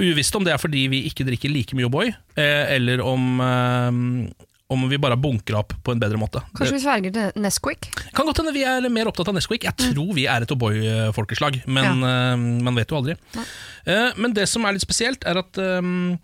Uvisst 0.00 0.32
om 0.38 0.46
det 0.46 0.54
er 0.54 0.60
fordi 0.62 0.86
vi 0.88 1.02
ikke 1.10 1.26
drikker 1.28 1.52
like 1.52 1.76
mye 1.76 1.88
O'boy, 1.90 2.08
eh, 2.40 2.70
eller 2.76 3.02
om, 3.04 3.26
eh, 3.44 4.48
om 4.70 4.86
vi 4.90 4.98
bare 5.02 5.18
bunker 5.18 5.58
opp 5.58 5.74
på 5.82 5.94
en 5.94 6.00
bedre 6.00 6.18
måte. 6.20 6.42
Kanskje 6.54 6.76
vi 6.76 6.82
sverger 6.84 7.14
til 7.14 7.42
Nesquik? 7.42 7.90
Kan 8.14 8.28
godt 8.28 8.40
hende 8.40 8.54
vi 8.54 8.62
er 8.66 8.86
mer 8.92 9.10
opptatt 9.10 9.32
av 9.32 9.36
Nesquik. 9.36 9.66
Jeg 9.66 9.76
tror 9.80 10.14
vi 10.16 10.28
er 10.30 10.46
et 10.46 10.54
O'boy-folkeslag, 10.54 11.62
men 11.66 12.06
eh, 12.06 12.46
man 12.66 12.78
vet 12.78 12.92
jo 12.92 13.00
aldri. 13.00 13.16
Uh, 13.34 14.10
men 14.20 14.34
det 14.36 14.46
som 14.50 14.66
er 14.66 14.76
litt 14.76 14.86
spesielt, 14.86 15.26
er 15.26 15.40
at 15.42 15.58
um, 15.58 16.18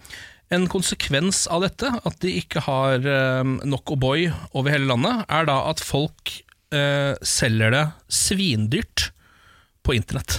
en 0.55 0.69
konsekvens 0.71 1.45
av 1.51 1.65
dette, 1.67 1.91
at 1.91 2.21
de 2.23 2.37
ikke 2.39 2.63
har 2.69 3.03
um, 3.43 3.57
nok 3.67 3.97
O'boy 3.97 4.29
over 4.53 4.71
hele 4.75 4.91
landet, 4.93 5.27
er 5.27 5.51
da 5.51 5.59
at 5.73 5.83
folk 5.83 6.37
uh, 6.75 7.19
selger 7.27 7.75
det 7.75 7.85
svindyrt 8.23 9.11
på 9.87 9.99
internett. 9.99 10.39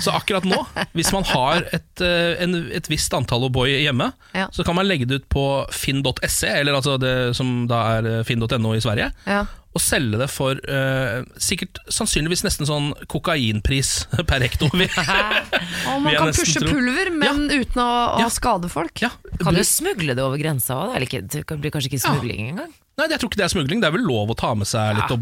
Så 0.00 0.12
akkurat 0.14 0.44
nå, 0.44 0.58
hvis 0.96 1.12
man 1.12 1.24
har 1.24 1.62
et, 1.72 2.00
eh, 2.04 2.42
en, 2.44 2.54
et 2.72 2.88
visst 2.90 3.12
antall 3.16 3.46
O'boy 3.48 3.72
hjemme, 3.82 4.12
Ja. 4.36 4.48
så 4.52 4.64
kan 4.64 4.74
man 4.76 4.86
legge 4.86 5.06
det 5.08 5.22
ut 5.22 5.28
på 5.32 5.44
finn.se, 5.72 6.48
eller 6.60 6.76
altså 6.76 6.98
det 7.00 7.14
som 7.36 7.66
da 7.70 7.80
er 7.98 8.10
eh, 8.18 8.22
finn.no 8.28 8.74
i 8.76 8.80
Sverige, 8.84 9.10
Ja. 9.26 9.46
og 9.70 9.80
selge 9.80 10.18
det 10.18 10.26
for 10.32 10.58
uh, 10.66 11.22
sikkert 11.38 11.78
sannsynligvis 11.94 12.42
nesten 12.42 12.66
sånn 12.66 12.88
kokainpris 13.06 14.06
per 14.30 14.42
hekto. 14.42 14.66
Og 14.74 16.02
man 16.02 16.16
kan 16.16 16.32
pushe 16.34 16.58
tro. 16.58 16.72
pulver, 16.74 17.12
men 17.14 17.44
uten 17.52 17.78
å, 17.82 17.88
å 18.16 18.20
Ja. 18.24 18.28
skade 18.34 18.68
folk. 18.72 18.98
ja, 19.02 19.10
Kan 19.38 19.54
du 19.54 19.62
smugle 19.62 20.16
det 20.18 20.24
over 20.26 20.38
grensa 20.42 20.74
òg? 20.90 20.98
Det 20.98 21.44
blir 21.60 21.70
kanskje 21.70 21.92
ikke 21.92 22.02
smugling 22.02 22.48
engang? 22.50 22.72
Nei, 22.98 23.06
jeg 23.08 23.20
tror 23.22 23.30
ikke 23.30 23.38
det 23.40 23.46
er 23.46 23.54
smugling. 23.54 23.80
Det 23.80 23.88
er 23.88 23.94
vel 23.96 24.04
lov 24.10 24.34
å 24.34 24.36
ta 24.36 24.54
med 24.58 24.66
seg 24.68 24.96
litt 24.98 25.06
Ja. 25.08 25.16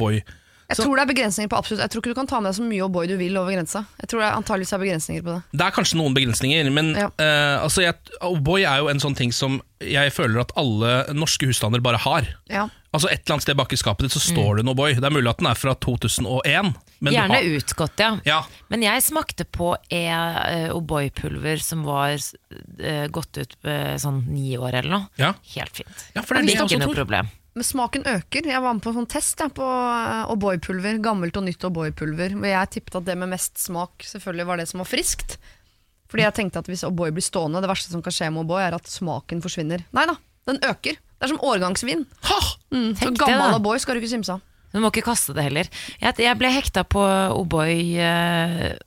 Jeg 0.68 0.82
tror 0.84 0.98
det 0.98 1.02
er 1.06 1.08
begrensninger 1.08 1.48
på 1.48 1.56
absolutt 1.56 1.80
Jeg 1.80 1.90
tror 1.94 2.02
ikke 2.02 2.12
du 2.12 2.18
kan 2.18 2.26
ta 2.28 2.40
med 2.44 2.50
deg 2.50 2.56
så 2.58 2.64
mye 2.68 2.84
O'boy 2.84 3.06
du 3.08 3.14
vil 3.16 3.36
over 3.40 3.54
grensa. 3.56 3.86
Jeg 4.02 4.10
tror 4.10 4.20
det 4.20 4.26
er 4.28 4.34
antageligvis 4.36 4.72
er 4.76 4.82
begrensninger 4.82 5.22
på 5.24 5.36
det. 5.38 5.42
Det 5.56 5.64
er 5.64 5.72
kanskje 5.78 5.96
noen 5.96 6.16
begrensninger, 6.18 6.68
men 6.76 6.90
Ja. 6.98 7.06
uh, 7.08 7.62
altså 7.64 7.86
O'boy 8.20 8.66
er 8.68 8.82
jo 8.82 8.90
en 8.92 9.00
sånn 9.00 9.16
ting 9.16 9.32
som 9.32 9.62
jeg 9.80 10.12
føler 10.12 10.42
at 10.42 10.52
alle 10.60 11.06
norske 11.16 11.46
husstander 11.48 11.80
bare 11.80 11.96
har. 12.02 12.28
Ja. 12.52 12.66
Altså 12.92 13.08
Et 13.08 13.20
eller 13.24 13.36
annet 13.38 13.46
sted 13.46 13.56
bak 13.56 13.72
i 13.72 13.76
skapet 13.80 14.04
ditt 14.08 14.12
så 14.16 14.20
står 14.20 14.56
det 14.58 14.66
en 14.66 14.72
O'boy. 14.74 14.92
Det 15.00 15.04
er 15.08 15.14
mulig 15.16 15.30
at 15.32 15.40
den 15.40 15.48
er 15.48 15.56
fra 15.56 15.72
2001. 15.74 16.74
Men 17.00 17.12
du 17.12 17.16
Gjerne 17.16 17.36
har, 17.38 17.48
utgått, 17.62 18.00
ja. 18.04 18.10
Ja, 18.26 18.38
Men 18.68 18.82
jeg 18.82 19.02
smakte 19.06 19.44
på 19.48 19.72
e- 19.88 20.68
O'boy-pulver 20.74 21.60
som 21.62 21.84
var 21.86 22.16
uh, 22.18 23.06
gått 23.08 23.38
ut 23.40 23.56
uh, 23.64 23.96
sånn 23.96 24.24
ni 24.34 24.56
år 24.58 24.82
eller 24.82 24.90
noe. 24.98 25.08
Ja. 25.20 25.32
Helt 25.54 25.80
fint. 25.80 26.08
ja, 26.16 26.22
for 26.22 26.34
det 26.34 26.42
er 26.42 26.46
det 26.48 26.56
er 26.58 26.64
Ikke 26.66 26.80
noe 26.82 26.90
tror. 26.92 27.00
problem. 27.06 27.30
Men 27.58 27.66
smaken 27.66 28.04
øker. 28.06 28.46
Jeg 28.46 28.62
var 28.62 28.76
med 28.76 28.84
på 28.84 28.92
en 28.92 29.00
sånn 29.00 29.08
test 29.10 29.40
jeg, 29.42 29.50
på 29.56 29.66
eh, 29.66 30.30
O'boy-pulver. 30.30 31.00
Gammelt 31.02 31.34
og 31.40 31.42
nytt 31.48 31.64
O'boy-pulver. 31.66 32.36
Og 32.38 32.44
jeg 32.46 32.70
tippet 32.76 32.98
at 33.00 33.08
det 33.08 33.16
med 33.18 33.32
mest 33.32 33.58
smak 33.58 34.06
selvfølgelig 34.06 34.46
var 34.46 34.60
det 34.60 34.66
som 34.70 34.82
var 34.84 34.86
friskt. 34.86 35.34
Fordi 36.08 36.22
jeg 36.22 36.36
tenkte 36.36 36.62
at 36.62 36.70
hvis 36.70 36.84
O'boy 36.86 37.10
blir 37.16 37.26
stående, 37.26 37.58
det 37.64 37.70
verste 37.70 37.90
som 37.90 38.04
kan 38.04 38.14
skje 38.14 38.28
med 38.30 38.44
O'boy, 38.44 38.62
er 38.62 38.76
at 38.78 38.86
smaken 38.86 39.42
forsvinner. 39.42 39.82
Nei 39.90 40.04
da, 40.06 40.14
den 40.46 40.62
øker. 40.70 41.00
Det 41.02 41.26
er 41.26 41.32
som 41.32 41.42
årgangsvin. 41.50 42.06
Ha! 42.30 42.38
Mm, 42.70 42.92
så 42.94 43.10
gammel. 43.18 43.56
O'boy 43.58 43.82
skal 43.82 43.98
du 43.98 44.04
ikke 44.04 44.12
simse 44.14 44.38
av. 44.38 44.46
Du 44.70 44.78
må 44.78 44.92
ikke 44.92 45.08
kaste 45.08 45.34
det 45.34 45.48
heller. 45.48 45.72
Jeg, 45.98 46.14
jeg 46.22 46.38
ble 46.38 46.54
hekta 46.54 46.86
på 46.86 47.02
O'boy 47.34 47.74
eh, 47.98 48.78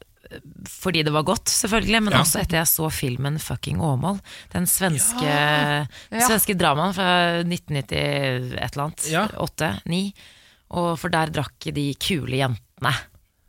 fordi 0.68 1.04
det 1.04 1.14
var 1.14 1.24
godt, 1.28 1.50
selvfølgelig, 1.50 2.04
men 2.04 2.14
Ja. 2.14 2.20
også 2.24 2.40
etter 2.42 2.58
jeg 2.62 2.68
så 2.68 2.90
filmen 2.92 3.40
Fucking 3.40 3.82
Åmål. 3.82 4.20
Den 4.54 4.66
svenske, 4.66 5.26
Ja. 5.26 5.86
svenske 6.28 6.56
dramaen 6.58 6.94
fra 6.94 7.42
1990 7.44 8.54
et 8.54 8.72
eller 8.72 8.84
annet. 8.86 9.08
Ja. 9.12 9.28
8-9. 9.38 10.14
Og 10.72 10.98
for 11.00 11.10
der 11.10 11.28
drakk 11.28 11.60
de 11.76 11.94
kule 12.00 12.38
jentene 12.38 12.94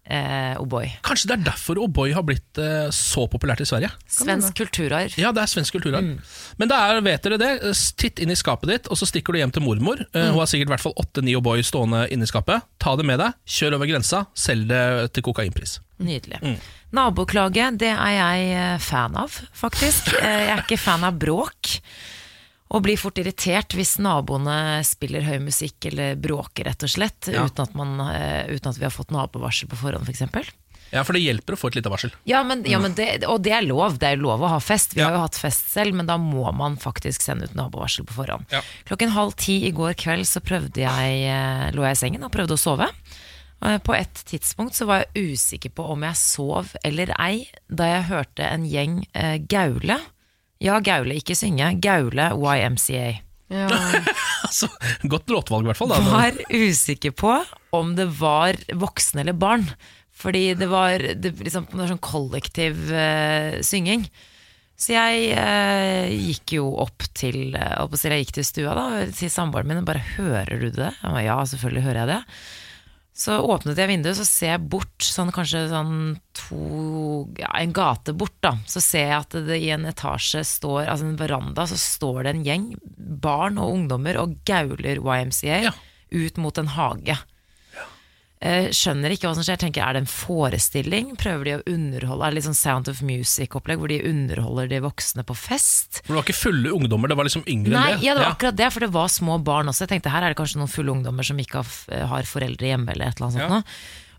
eh, 0.07 0.55
O'boy. 0.61 0.89
Kanskje 1.07 1.29
det 1.31 1.37
er 1.39 1.45
derfor 1.53 1.79
O'boy 1.85 2.13
har 2.17 2.25
blitt 2.27 2.59
eh, 2.61 2.89
så 2.93 3.25
populært 3.31 3.63
i 3.63 3.67
Sverige? 3.69 3.91
Svensk 4.11 4.57
kulturarv. 4.59 5.15
Ja, 5.21 5.31
det 5.33 5.43
er 5.45 5.51
svensk 5.53 5.77
kulturarv. 5.77 6.05
Mm. 6.05 6.19
Men 6.59 6.71
det 6.73 6.79
er, 6.79 7.01
vet 7.07 7.23
dere 7.29 7.39
det, 7.41 7.51
titt 8.01 8.19
inn 8.23 8.33
i 8.35 8.39
skapet 8.39 8.69
ditt, 8.73 8.91
og 8.93 8.99
så 9.01 9.09
stikker 9.09 9.33
du 9.37 9.41
hjem 9.43 9.55
til 9.55 9.65
mormor. 9.67 10.03
Eh, 10.13 10.23
Mm. 10.23 10.35
Hun 10.37 10.41
har 10.43 10.47
sikkert 10.51 10.69
i 10.71 10.73
hvert 10.77 10.85
fall 10.85 10.95
åtte-ni 11.03 11.35
O'boy 11.39 11.63
stående 11.67 12.05
inni 12.15 12.27
skapet. 12.31 12.63
Ta 12.81 12.95
det 12.97 13.05
med 13.09 13.19
deg, 13.21 13.35
kjør 13.47 13.77
over 13.79 13.91
grensa, 13.91 14.25
selg 14.39 14.69
det 14.71 14.83
til 15.17 15.25
kokainpris. 15.27 15.79
Nydelig. 16.03 16.39
Mm. 16.43 16.57
Naboklage, 16.93 17.71
det 17.81 17.91
er 17.95 18.13
jeg 18.17 18.49
eh, 18.57 18.79
fan 18.85 19.15
av, 19.17 19.35
faktisk. 19.57 20.13
Eh, 20.21 20.43
Jeg 20.47 20.51
er 20.57 20.63
ikke 20.67 20.79
fan 20.81 21.05
av 21.09 21.17
bråk. 21.19 21.77
Og 22.73 22.81
blir 22.87 22.97
fort 22.97 23.19
irritert 23.21 23.75
hvis 23.77 23.99
naboene 24.01 24.81
spiller 24.89 25.27
høy 25.27 25.39
musikk 25.45 25.91
eller 25.91 26.17
bråker, 26.17 26.65
rett 26.71 26.87
og 26.87 26.93
slett. 26.93 27.29
Ja. 27.29 27.45
Uten, 27.45 27.67
at 27.67 27.75
man, 27.77 27.99
eh, 28.15 28.49
uten 28.55 28.73
at 28.73 28.81
vi 28.81 28.87
har 28.89 28.95
fått 28.95 29.13
nabovarsel 29.13 29.69
på 29.69 29.77
forhånd, 29.77 30.09
f.eks. 30.09 30.53
Ja, 30.93 31.01
for 31.09 31.17
det 31.17 31.23
hjelper 31.25 31.55
å 31.57 31.57
få 31.57 31.71
et 31.71 31.79
lite 31.79 31.89
varsel. 31.93 32.13
Ja, 32.29 32.43
men, 32.45 32.65
ja 32.69 32.79
men 32.81 32.93
det, 32.97 33.25
og 33.25 33.41
det 33.45 33.55
er 33.57 33.65
lov. 33.65 33.97
Det 34.01 34.11
er 34.11 34.21
lov 34.21 34.43
å 34.45 34.51
ha 34.53 34.59
fest. 34.61 34.93
Vi 34.93 35.01
Ja. 35.01 35.09
har 35.09 35.17
jo 35.17 35.23
hatt 35.25 35.39
fest 35.41 35.71
selv, 35.73 35.95
men 35.97 36.07
da 36.09 36.19
må 36.21 36.53
man 36.53 36.77
faktisk 36.77 37.25
sende 37.25 37.49
ut 37.49 37.55
nabovarsel 37.57 38.05
på 38.05 38.13
forhånd. 38.13 38.45
Klokken 38.89 39.15
halv 39.17 39.33
ti 39.41 39.63
i 39.67 39.73
går 39.73 39.95
kveld 39.97 40.29
så 40.29 40.41
jeg, 40.45 41.25
eh, 41.25 41.71
lå 41.73 41.83
jeg 41.83 41.97
i 41.97 42.01
sengen 42.03 42.25
og 42.25 42.33
prøvde 42.33 42.57
å 42.57 42.61
sove. 42.61 42.89
Eh, 43.65 43.79
På 43.79 43.95
et 43.95 44.13
tidspunkt 44.27 44.75
så 44.75 44.87
var 44.87 45.07
jeg 45.15 45.33
usikker 45.33 45.71
på 45.71 45.89
om 45.89 46.03
jeg 46.03 46.15
sov 46.17 46.75
eller 46.85 47.15
ei, 47.19 47.49
da 47.71 47.85
jeg 47.85 48.09
hørte 48.11 48.41
en 48.45 48.65
gjeng 48.69 49.07
eh, 49.15 49.39
gaule. 49.39 49.99
Ja, 50.63 50.79
gaule, 50.85 51.19
ikke 51.19 51.37
synge. 51.39 51.73
Gaule 51.83 52.31
YMCA. 52.39 53.09
Ja. 53.53 53.69
Altså, 54.53 54.67
godt 55.09 55.31
låtvalg, 55.33 55.65
i 55.65 55.71
hvert 55.71 55.79
fall. 55.79 55.93
Da. 55.95 56.01
Var 56.05 56.41
usikker 56.51 57.15
på 57.17 57.31
om 57.73 57.95
det 57.97 58.05
var 58.19 58.59
voksne 58.77 59.23
eller 59.23 59.37
barn. 59.39 59.65
Fordi 60.13 60.51
det 60.59 60.69
var, 60.69 61.01
det, 61.01 61.31
liksom, 61.41 61.71
det 61.71 61.79
var 61.81 61.89
sånn 61.89 62.03
kollektiv 62.05 62.83
uh, 62.93 63.57
synging. 63.65 64.05
Så 64.77 64.93
jeg 64.93 65.31
uh, 65.39 66.11
gikk 66.11 66.57
jo 66.59 66.67
opp 66.83 67.07
til 67.17 67.55
si, 67.55 68.11
Jeg 68.11 68.27
gikk 68.27 68.35
til 68.37 68.49
stua 68.51 68.75
da, 68.77 68.87
til 69.15 69.33
samboeren 69.33 69.71
min 69.71 69.81
og 69.81 69.89
bare 69.89 70.05
'Hører 70.05 70.59
du 70.59 70.69
det?' 70.69 70.91
Jeg 70.91 71.15
ba, 71.15 71.23
ja, 71.25 71.39
selvfølgelig 71.49 71.87
hører 71.87 72.01
jeg 72.03 72.13
det. 72.13 72.21
Så 73.15 73.35
åpnet 73.45 73.77
jeg 73.77 73.91
vinduet, 73.91 74.17
så 74.17 74.25
ser 74.25 74.55
jeg 74.55 74.69
bort, 74.73 75.05
sånn 75.05 75.33
kanskje 75.37 75.67
sånn 75.69 75.97
to 76.33 77.29
Ja, 77.39 77.51
en 77.61 77.75
gate 77.77 78.15
bort, 78.17 78.35
da. 78.41 78.55
Så 78.67 78.81
ser 78.81 79.11
jeg 79.11 79.19
at 79.19 79.37
det 79.49 79.59
i 79.61 79.69
en 79.75 79.85
etasje 79.91 80.41
står, 80.49 80.87
altså 80.89 81.11
en 81.11 81.19
veranda, 81.21 81.67
så 81.69 81.77
står 81.77 82.23
det 82.25 82.33
en 82.33 82.45
gjeng 82.47 82.67
barn 83.23 83.61
og 83.61 83.75
ungdommer 83.77 84.17
og 84.23 84.39
gauler 84.49 84.97
YMCA 85.03 85.61
Ja. 85.69 85.75
ut 86.13 86.37
mot 86.41 86.57
en 86.59 86.73
hage. 86.73 87.19
Eh, 88.43 88.71
Skjønner 88.75 89.13
ikke 89.15 89.29
hva 89.31 89.37
som 89.39 89.45
skjer. 89.47 89.61
Tenker, 89.63 89.85
Er 89.87 89.95
det 89.95 90.01
en 90.03 90.11
forestilling? 90.11 91.13
Prøver 91.21 91.45
de 91.47 91.53
å 91.55 91.63
underholde? 91.71 92.27
Er 92.27 92.33
det 92.35 92.39
litt 92.41 92.49
sånn 92.49 92.59
Sound 92.59 92.89
of 92.91 92.99
Music-opplegg 93.07 93.79
hvor 93.79 93.93
de 93.93 94.01
underholder 94.09 94.67
de 94.73 94.81
voksne 94.83 95.23
på 95.29 95.37
fest? 95.39 96.01
Men 96.03 96.17
det 96.17 96.19
var 96.19 96.27
ikke 96.27 96.41
fulle 96.41 96.73
ungdommer, 96.75 97.13
det 97.13 97.19
var 97.21 97.29
liksom 97.29 97.45
yngre 97.47 97.77
Nei, 97.77 97.87
enn 97.93 98.01
det. 98.01 98.07
ja, 98.09 98.17
det 98.19 98.25
var 98.25 98.35
akkurat 98.35 98.59
det, 98.59 98.71
for 98.75 98.81
det 98.87 98.91
var 98.97 99.13
små 99.15 99.39
barn 99.47 99.71
også. 99.71 99.87
Jeg 99.87 99.93
tenkte 99.95 100.11
her 100.15 100.27
er 100.27 100.35
det 100.35 100.41
kanskje 100.43 100.59
noen 100.59 100.73
fulle 100.75 100.91
ungdommer 100.97 101.29
som 101.31 101.39
ikke 101.39 101.63
har, 101.63 102.27
foreldre 102.27 102.73
hjemme, 102.73 102.91
eller 102.97 103.13
et 103.13 103.21
eller 103.21 103.31
annet 103.31 103.39
sånt 103.39 103.61
Ja. 103.63 103.63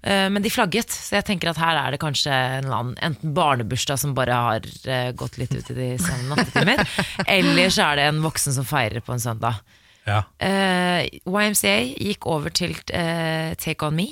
Eh, 0.04 0.30
Men 0.30 0.44
de 0.44 0.50
flagget, 0.52 0.92
så 0.92 1.16
jeg 1.20 1.24
tenker 1.30 1.52
at 1.54 1.60
her 1.64 1.78
er 1.80 1.92
det 1.96 2.00
kanskje 2.04 2.32
en 2.32 2.66
eller 2.66 2.80
annen 2.80 2.98
enten 3.08 3.32
barnebursdag 3.36 4.00
som 4.02 4.14
bare 4.16 4.36
har 4.36 4.66
eh, 4.88 5.12
gått 5.16 5.38
litt 5.40 5.54
ut 5.56 5.70
i 5.72 5.78
de 5.78 5.92
sene 6.00 6.28
nattetimer, 6.32 6.82
eller 7.28 7.70
så 7.72 7.86
er 7.92 7.96
det 8.02 8.08
en 8.10 8.20
voksen 8.24 8.56
som 8.56 8.68
feirer 8.68 9.00
på 9.04 9.14
en 9.16 9.24
søndag. 9.24 9.62
Ja. 10.08 10.22
Uh, 10.44 11.06
YMCA 11.30 11.76
gikk 11.96 12.28
over 12.28 12.52
til 12.52 12.76
uh, 12.94 13.54
Take 13.60 13.86
On 13.88 13.96
Me. 13.96 14.10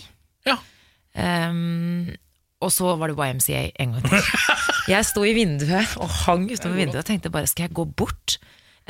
ja. 0.47 0.57
Um, 1.11 2.07
og 2.61 2.71
så 2.71 2.93
var 2.95 3.09
det 3.09 3.17
YMCA 3.17 3.71
en 3.81 3.95
gang 3.97 4.05
til. 4.05 4.27
Jeg 4.93 5.05
sto 5.05 5.23
i 5.25 5.33
vinduet 5.33 5.97
og 5.97 6.09
hang 6.25 6.45
utover 6.51 6.75
vinduet 6.77 7.01
og 7.03 7.05
tenkte 7.09 7.31
bare 7.33 7.49
skal 7.49 7.67
jeg 7.67 7.75
gå 7.77 7.85
bort? 7.85 8.37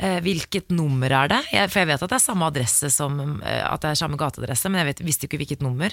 Eh, 0.00 0.18
hvilket 0.24 0.70
nummer 0.72 1.12
er 1.12 1.28
det? 1.28 1.38
Jeg, 1.52 1.68
for 1.68 1.82
jeg 1.82 1.88
vet 1.90 2.02
at 2.02 2.10
det 2.10 2.16
er 2.16 2.22
samme 2.24 2.46
adresse 2.48 2.88
som 2.90 3.18
eh, 3.44 3.58
At 3.60 3.82
det 3.84 3.90
er 3.90 3.98
samme 4.00 4.16
gateadresse, 4.18 4.70
men 4.72 4.80
jeg 4.80 4.88
vet, 4.88 5.02
visste 5.04 5.28
ikke 5.28 5.40
hvilket 5.42 5.64
nummer. 5.64 5.92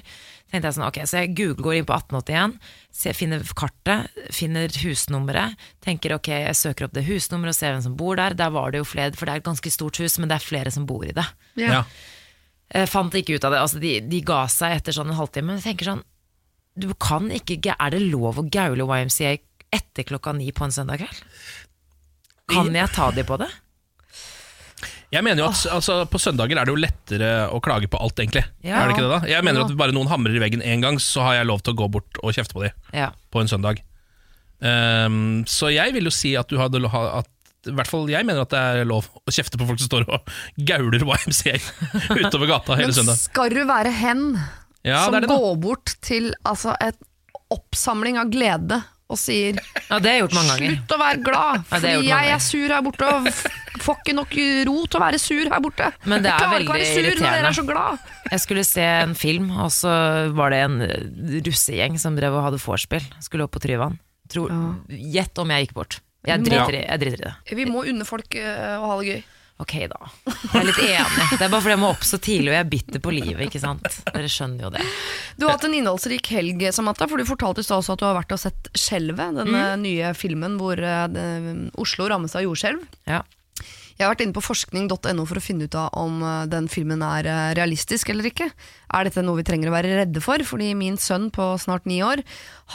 Tenkte 0.49 0.69
jeg 0.69 0.77
sånn, 0.77 0.85
ok, 0.87 1.01
Så 1.03 1.19
jeg 1.19 1.33
Google 1.35 1.65
går 1.65 1.79
inn 1.81 1.89
på 1.89 1.97
1881, 1.97 2.55
ser, 2.95 3.17
finner 3.17 3.43
kartet, 3.59 4.21
finner 4.33 4.71
husnummeret. 4.85 5.59
Tenker 5.83 6.15
ok, 6.15 6.31
jeg 6.47 6.55
søker 6.57 6.87
opp 6.87 6.95
det 6.95 7.03
husnummeret 7.09 7.53
og 7.53 7.59
ser 7.59 7.75
hvem 7.75 7.83
som 7.89 7.97
bor 7.99 8.15
der. 8.21 8.37
Der 8.39 8.55
var 8.55 8.71
det 8.71 8.81
jo 8.81 8.87
flere, 8.87 9.11
for 9.19 9.27
det 9.27 9.35
er 9.35 9.43
et 9.43 9.49
ganske 9.51 9.75
stort 9.75 9.99
hus, 9.99 10.15
men 10.17 10.31
det 10.31 10.39
er 10.39 10.47
flere 10.47 10.73
som 10.73 10.87
bor 10.89 11.03
i 11.05 11.13
det. 11.15 11.27
ja. 11.59 11.83
Eh, 12.69 12.85
fant 12.85 13.15
ikke 13.17 13.33
ut 13.35 13.45
av 13.47 13.55
det. 13.55 13.61
Altså, 13.65 13.79
de, 13.81 13.95
de 14.05 14.19
ga 14.21 14.43
seg 14.51 14.75
etter 14.77 14.93
sånn 14.93 15.09
en 15.09 15.17
halvtime. 15.17 15.49
Men 15.49 15.57
jeg 15.57 15.71
tenker 15.71 15.89
sånn 15.89 16.03
du 16.79 16.91
kan 17.01 17.31
ikke, 17.33 17.73
Er 17.73 17.91
det 17.91 17.99
lov 18.05 18.37
å 18.39 18.45
gaule 18.47 18.85
YMCA 18.85 19.33
etter 19.73 20.05
klokka 20.07 20.31
ni 20.37 20.51
på 20.55 20.63
en 20.63 20.71
søndag 20.71 21.01
kveld? 21.01 21.23
Kan 22.49 22.71
jeg 22.77 22.93
ta 22.93 23.09
de 23.11 23.25
på 23.25 23.37
det? 23.41 23.49
Jeg 25.11 25.25
mener 25.25 25.41
jo 25.41 25.47
at 25.49 25.63
altså, 25.73 25.95
På 26.05 26.19
søndager 26.21 26.59
er 26.61 26.67
det 26.69 26.73
jo 26.75 26.79
lettere 26.79 27.29
å 27.49 27.57
klage 27.65 27.87
på 27.89 27.97
alt, 27.97 28.19
egentlig. 28.21 28.43
Ja. 28.61 28.83
Er 28.83 28.89
det 28.91 28.95
ikke 28.97 29.07
det 29.07 29.13
da? 29.15 29.19
Jeg 29.31 29.45
mener 29.47 29.65
at 29.65 29.73
bare 29.79 29.95
noen 29.95 30.09
hamrer 30.11 30.35
i 30.37 30.41
veggen 30.43 30.61
én 30.61 30.83
gang, 30.85 30.99
så 31.01 31.23
har 31.25 31.39
jeg 31.39 31.47
lov 31.49 31.63
til 31.65 31.73
å 31.73 31.79
gå 31.81 31.87
bort 31.97 32.19
og 32.21 32.35
kjefte 32.35 32.53
på 32.57 32.65
dem 32.67 32.75
Ja. 32.93 33.09
på 33.33 33.41
en 33.41 33.49
søndag. 33.49 33.81
Um, 34.59 35.45
så 35.47 35.69
jeg 35.71 35.93
vil 35.95 36.09
jo 36.09 36.11
si 36.13 36.33
at 36.35 36.49
du 36.51 36.57
hadde 36.59 36.81
at 36.91 37.29
i 37.67 37.73
hvert 37.75 37.87
fall 37.91 38.07
jeg 38.11 38.23
mener 38.27 38.43
at 38.43 38.51
det 38.53 38.59
er 38.59 38.87
lov 38.87 39.07
å 39.27 39.31
kjefte 39.35 39.59
på 39.59 39.65
folk 39.67 39.79
som 39.81 39.87
står 39.89 40.05
og 40.15 40.29
gauler 40.69 40.99
YMCA 41.03 41.57
utover 42.23 42.47
gata 42.51 42.75
hele 42.79 42.91
Men 42.91 42.97
søndag. 43.01 43.19
skal 43.19 43.51
du 43.55 43.61
være 43.67 43.91
hen 43.99 44.23
Ja, 44.87 45.05
som 45.05 45.15
det 45.15 45.25
det, 45.25 45.31
går 45.33 45.57
bort 45.63 45.95
til 46.05 46.31
altså, 46.47 46.75
et 46.83 46.95
oppsamling 47.51 48.19
av 48.21 48.29
glede 48.31 48.79
og 49.09 49.17
sier 49.17 49.57
ja, 49.57 49.97
det 49.97 50.05
har 50.05 50.13
jeg 50.15 50.21
gjort 50.21 50.35
mange 50.37 50.53
ganger. 50.53 50.73
Slutt 50.75 50.91
å 50.93 50.97
være 51.01 51.21
glad, 51.25 51.55
Ja, 51.59 51.63
fordi 51.71 51.93
jeg 51.93 52.09
jeg 52.09 52.33
er 52.35 52.41
sur 52.45 52.73
her 52.75 52.83
borte 52.85 53.07
og 53.09 53.29
får 53.81 53.95
ikke 54.03 54.13
nok 54.19 54.35
ro 54.69 54.75
til 54.85 54.99
å 54.99 55.01
være 55.01 55.19
sur 55.23 55.49
her 55.49 55.63
borte. 55.65 55.87
Men 56.05 56.21
det 56.25 56.29
jeg 56.29 56.35
er 56.35 56.43
klarer 56.45 56.65
ikke 56.65 56.75
å 56.75 56.77
være 56.77 56.91
sur 56.93 57.07
når 57.09 57.23
dere 57.25 57.49
er 57.49 57.57
så 57.57 57.65
glad. 57.71 58.05
Jeg 58.29 58.43
skulle 58.45 58.65
se 58.69 58.85
en 58.85 59.15
film, 59.17 59.49
og 59.65 59.71
så 59.73 59.95
var 60.37 60.53
det 60.53 60.59
en 60.67 60.77
russegjeng 61.47 61.97
som 62.01 62.15
drev 62.19 62.37
og 62.37 62.45
hadde 62.49 62.61
vorspiel. 62.61 63.05
Skulle 63.25 63.47
opp 63.47 63.55
på 63.57 63.63
Tryvann. 63.63 63.97
Tror- 64.29 64.53
Gjett 64.89 65.41
om 65.41 65.49
jeg 65.55 65.65
gikk 65.67 65.73
bort. 65.79 65.99
Jeg 66.27 66.43
driter, 66.45 66.75
i, 66.75 66.83
jeg 66.85 66.99
driter 67.01 67.21
i 67.23 67.27
det. 67.29 67.35
Vi 67.57 67.65
må 67.65 67.81
unne 67.87 68.05
folk 68.05 68.35
eh, 68.37 68.75
å 68.77 68.89
ha 68.91 68.97
det 69.01 69.07
gøy. 69.13 69.21
Ok, 69.59 69.73
da. 69.91 69.97
Jeg 70.25 70.55
er 70.61 70.67
litt 70.69 70.77
enig. 70.79 71.25
Det 71.35 71.43
er 71.43 71.49
bare 71.51 71.59
fordi 71.65 71.73
jeg 71.75 71.81
må 71.81 71.89
opp 71.91 72.05
så 72.07 72.15
tidlig, 72.23 72.47
og 72.51 72.55
jeg 72.55 72.63
er 72.63 72.69
bitter 72.71 73.01
på 73.03 73.11
livet. 73.11 73.41
ikke 73.49 73.59
sant? 73.59 73.97
Dere 74.07 74.29
skjønner 74.31 74.63
jo 74.63 74.69
det. 74.77 74.85
Du 75.35 75.45
har 75.45 75.57
hatt 75.57 75.65
en 75.67 75.75
innholdsrik 75.75 76.29
helg, 76.31 76.63
Samantha, 76.75 77.07
for 77.11 77.19
du 77.19 77.27
fortalte 77.27 77.59
i 77.59 77.67
også 77.67 77.97
at 77.97 77.99
du 77.99 78.05
har 78.07 78.15
vært 78.21 78.31
og 78.37 78.39
sett 78.39 78.69
Skjelvet, 78.73 79.35
denne 79.41 79.65
Mm. 79.75 79.83
nye 79.83 80.13
filmen 80.15 80.55
hvor 80.61 80.79
eh, 80.79 81.67
Oslo 81.75 82.07
rammes 82.07 82.35
av 82.39 82.45
jordskjelv. 82.47 82.87
Ja. 83.11 83.19
Jeg 83.99 84.07
har 84.07 84.13
vært 84.13 84.21
inne 84.23 84.35
på 84.37 84.45
forskning.no 84.45 85.23
for 85.27 85.37
å 85.37 85.41
finne 85.43 85.65
ut 85.67 85.75
av 85.75 85.89
om 85.99 86.21
eh, 86.23 86.45
den 86.47 86.69
filmen 86.71 87.01
er 87.03 87.27
eh, 87.27 87.49
realistisk 87.57 88.07
eller 88.13 88.29
ikke. 88.29 88.45
Er 88.95 89.03
dette 89.03 89.19
noe 89.27 89.41
vi 89.41 89.43
trenger 89.43 89.67
å 89.67 89.73
være 89.73 89.97
redde 89.97 90.21
for? 90.23 90.39
Fordi 90.47 90.69
min 90.79 90.95
sønn 90.95 91.27
på 91.35 91.49
snart 91.59 91.83
ni 91.89 91.97
år 92.05 92.21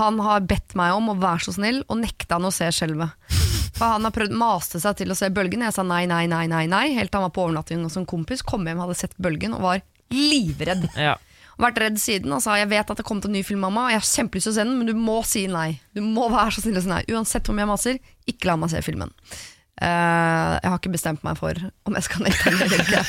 Han 0.03 0.21
har 0.21 0.45
bedt 0.45 0.77
meg 0.77 0.93
om 0.93 1.09
å 1.09 1.17
være 1.17 1.47
så 1.47 1.55
snill, 1.57 1.81
og 1.89 2.03
nekta 2.03 2.37
han 2.37 2.45
å 2.45 2.53
se 2.53 2.69
skjelvet. 2.77 3.17
For 3.73 3.95
Han 3.95 4.05
har 4.05 4.13
prøvd 4.13 4.37
maste 4.37 4.83
seg 4.85 5.01
til 5.01 5.15
å 5.15 5.17
se 5.17 5.33
Bølgen. 5.33 5.65
Jeg 5.65 5.79
sa 5.79 5.87
nei, 5.89 6.05
nei, 6.11 6.27
nei, 6.29 6.45
nei, 6.51 6.67
nei 6.69 6.87
helt 6.99 7.09
til 7.09 7.23
han 7.23 7.31
var 7.31 7.33
på 7.39 7.47
overnatting 7.47 7.89
hos 7.89 7.97
en 7.97 8.05
kompis, 8.11 8.45
kom 8.45 8.69
hjem, 8.69 8.85
hadde 8.85 8.99
sett 9.01 9.17
Bølgen 9.17 9.57
og 9.57 9.65
var 9.65 9.81
livredd. 10.13 10.91
ja. 10.93 11.17
Vært 11.55 11.79
redd 11.79 11.99
siden 12.03 12.33
og 12.35 12.41
sa 12.43 12.57
jeg 12.59 12.67
vet 12.73 12.89
at 12.91 12.99
det 12.99 13.05
kommer 13.07 13.23
til 13.23 13.31
en 13.31 13.37
ny 13.39 13.45
film, 13.47 13.61
mamma. 13.63 13.87
Jeg 13.93 14.01
har 14.01 14.09
kjempelyst 14.09 14.49
til 14.49 14.53
å 14.53 14.57
se 14.57 14.65
den, 14.67 14.77
men 14.77 14.89
du 14.91 14.99
må 14.99 15.21
si 15.23 15.45
nei. 15.47 15.77
Du 15.95 16.01
må 16.03 16.27
være 16.33 16.57
så 16.57 16.65
snill 16.65 16.81
å 16.81 16.83
si 16.83 16.91
nei. 16.91 17.05
Uansett 17.15 17.47
mye 17.55 17.63
jeg 17.63 17.71
maser, 17.71 18.01
ikke 18.27 18.51
la 18.51 18.57
meg 18.59 18.73
se 18.73 18.83
filmen. 18.83 19.13
Eh, 19.83 20.53
jeg 20.63 20.71
har 20.71 20.79
ikke 20.79 20.93
bestemt 20.95 21.25
meg 21.27 21.39
for 21.41 21.59
om 21.89 21.97
jeg 21.99 22.07
skal 22.07 22.23
nekte 22.23 22.51
eller 22.53 22.75
ikke. 22.79 23.01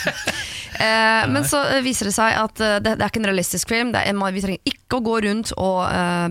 uh, 0.81 1.23
men 1.33 1.45
så 1.45 1.59
viser 1.85 2.09
det 2.09 2.15
seg 2.15 2.33
at 2.41 2.57
uh, 2.63 2.77
det, 2.81 2.95
det 2.97 3.05
er 3.05 3.11
ikke 3.11 3.21
en 3.21 3.29
realistisk 3.29 3.69
film. 3.69 3.91
Det 3.93 4.01
er 4.01 4.09
en, 4.09 4.23
vi 4.33 4.41
trenger 4.41 4.71
ikke 4.71 4.97
å 4.97 5.03
gå 5.05 5.15
rundt 5.25 5.51
og 5.61 5.79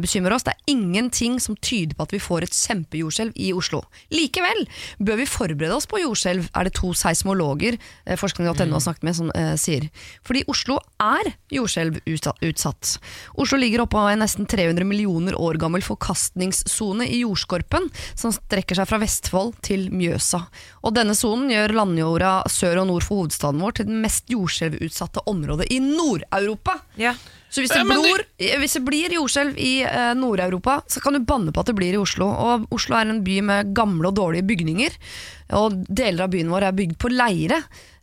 bekymre 0.02 0.34
oss. 0.36 0.44
Det 0.46 0.54
er 0.54 0.72
ingenting 0.72 1.36
som 1.42 1.56
tyder 1.58 1.94
på 1.98 2.06
at 2.06 2.14
vi 2.14 2.20
får 2.22 2.46
et 2.46 2.56
kjempejordskjelv 2.56 3.38
i 3.38 3.50
Oslo. 3.54 3.82
Likevel 4.14 4.64
bør 5.02 5.20
vi 5.20 5.28
forberede 5.28 5.74
oss 5.76 5.88
på 5.90 6.00
jordskjelv, 6.02 6.46
er 6.50 6.66
det 6.66 6.74
to 6.78 6.92
seismologer 6.96 7.78
uh, 7.78 8.14
forskning.no 8.18 8.74
har 8.74 8.84
snakket 8.84 9.06
med 9.06 9.18
som 9.18 9.30
sier. 9.60 9.86
Fordi 10.26 10.44
Oslo 10.50 10.78
er 11.02 11.30
jordskjelvutsatt. 11.52 12.42
utsatt. 12.44 12.94
Oslo 13.40 13.58
ligger 13.60 13.84
oppå 13.84 14.02
en 14.10 14.22
nesten 14.22 14.48
300 14.50 14.86
millioner 14.88 15.36
år 15.38 15.58
gammel 15.62 15.84
forkastningssone 15.84 17.06
i 17.06 17.22
jordskorpen, 17.22 17.88
som 18.18 18.34
strekker 18.34 18.78
seg 18.78 18.88
fra 18.90 19.00
Vestfold 19.02 19.54
til 19.66 19.88
Mjøsa. 20.24 20.40
Og 20.84 20.94
denne 20.96 21.14
sonen 21.16 21.50
gjør 21.52 21.74
landjorda 21.76 22.32
sør 22.50 22.82
og 22.82 22.88
nord 22.88 23.04
for 23.04 23.22
hovedstaden 23.22 23.60
vår 23.60 23.76
til 23.76 23.88
det 23.88 23.98
mest 24.04 24.30
jordskjelvutsatte 24.32 25.24
området 25.30 25.68
i 25.70 25.80
Nord-Europa. 25.84 26.78
Ja. 26.96 27.14
Så 27.54 27.62
hvis 27.62 27.70
det, 27.70 27.84
Ja, 27.84 27.86
blor, 27.86 28.24
du... 28.24 28.46
hvis 28.58 28.74
det 28.74 28.82
blir 28.82 29.14
jordskjelv 29.14 29.58
i 29.62 29.74
eh, 29.86 30.10
Nord-Europa, 30.18 30.80
så 30.90 30.98
kan 31.02 31.14
du 31.14 31.22
banne 31.22 31.54
på 31.54 31.62
at 31.62 31.70
det 31.70 31.76
blir 31.78 31.94
i 31.94 32.00
Oslo. 32.00 32.26
Og 32.26 32.64
Oslo 32.74 32.96
er 32.98 33.06
en 33.06 33.22
by 33.22 33.36
med 33.46 33.70
gamle 33.76 34.10
og 34.10 34.16
dårlige 34.18 34.46
bygninger. 34.48 34.96
Og 35.60 35.76
deler 35.86 36.24
av 36.24 36.32
byen 36.32 36.50
vår 36.50 36.66
er 36.66 36.74
bygd 36.74 36.96
på 36.98 37.12
leire. 37.12 37.60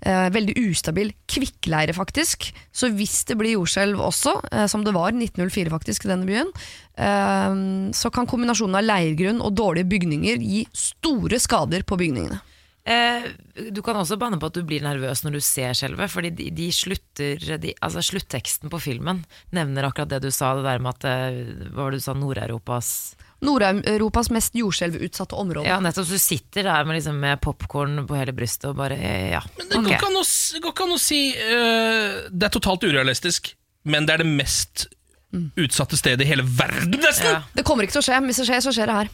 Eh, 0.08 0.30
veldig 0.32 0.56
ustabil 0.70 1.12
kvikkleire, 1.30 1.92
faktisk. 1.98 2.48
Så 2.72 2.94
hvis 2.96 3.26
det 3.28 3.36
blir 3.42 3.58
jordskjelv 3.58 4.00
også, 4.00 4.38
eh, 4.54 4.68
som 4.72 4.86
det 4.88 4.96
var 4.96 5.12
i 5.12 5.20
1904 5.20 5.74
faktisk 5.74 6.08
i 6.08 6.14
denne 6.14 6.30
byen, 6.30 6.54
eh, 6.96 7.92
så 7.92 8.14
kan 8.14 8.30
kombinasjonen 8.32 8.80
av 8.80 8.88
leirgrunn 8.88 9.44
og 9.44 9.52
dårlige 9.60 9.90
bygninger 9.92 10.40
gi 10.40 10.64
store 10.72 11.44
skader 11.44 11.84
på 11.84 12.00
bygningene. 12.00 12.40
Eh, 12.82 13.28
du 13.70 13.82
kan 13.86 13.98
også 14.00 14.18
banne 14.18 14.40
på 14.42 14.50
at 14.50 14.56
du 14.58 14.64
blir 14.66 14.82
nervøs 14.82 15.22
når 15.22 15.36
du 15.38 15.42
ser 15.46 15.76
skjelvet, 15.78 16.10
fordi 16.10 16.32
de, 16.34 16.48
de 16.56 16.70
slutter 16.74 17.60
de, 17.62 17.76
Altså 17.78 18.02
Slutteksten 18.02 18.72
på 18.74 18.80
filmen 18.82 19.20
nevner 19.54 19.86
akkurat 19.86 20.10
det 20.10 20.24
du 20.24 20.32
sa, 20.34 20.56
det 20.58 20.66
der 20.66 20.82
med 20.82 20.98
at 20.98 21.06
eh, 21.06 21.68
Hva 21.70 21.86
var 21.86 21.94
det 21.94 22.02
du 22.02 22.06
sa, 22.08 22.16
Nord-Europas 22.18 22.90
Nord-Europas 23.42 24.30
mest 24.34 24.54
jordskjelvutsatte 24.58 25.38
område. 25.38 25.66
Ja, 25.70 25.80
nettopp. 25.82 26.06
Så 26.06 26.18
du 26.18 26.22
sitter 26.22 26.68
der 26.68 26.86
med, 26.86 27.00
liksom, 27.00 27.18
med 27.22 27.42
popkorn 27.42 28.04
på 28.10 28.18
hele 28.18 28.36
brystet 28.38 28.70
og 28.70 28.78
bare 28.82 28.98
eh, 28.98 29.30
Ja. 29.34 29.42
Men 29.58 29.70
det 29.70 29.78
å, 29.78 29.82
går 29.86 30.74
ikke 30.74 30.86
an 30.86 30.96
å 30.98 31.02
si 31.02 31.22
uh, 31.38 32.28
Det 32.30 32.50
er 32.50 32.54
totalt 32.54 32.86
urealistisk, 32.86 33.54
men 33.90 34.10
det 34.10 34.18
er 34.18 34.26
det 34.26 34.30
mest 34.30 34.88
utsatte 35.56 35.98
stedet 35.98 36.26
i 36.26 36.30
hele 36.30 36.44
verden, 36.44 37.00
nesten! 37.02 37.28
Ja. 37.32 37.42
Det 37.54 37.64
kommer 37.68 37.84
ikke 37.86 37.96
til 37.98 38.04
å 38.04 38.08
skje. 38.08 38.20
Hvis 38.28 38.40
det 38.42 38.48
skjer, 38.50 38.62
så 38.66 38.72
skjer 38.76 38.88
det 38.92 38.98
her. 39.00 39.08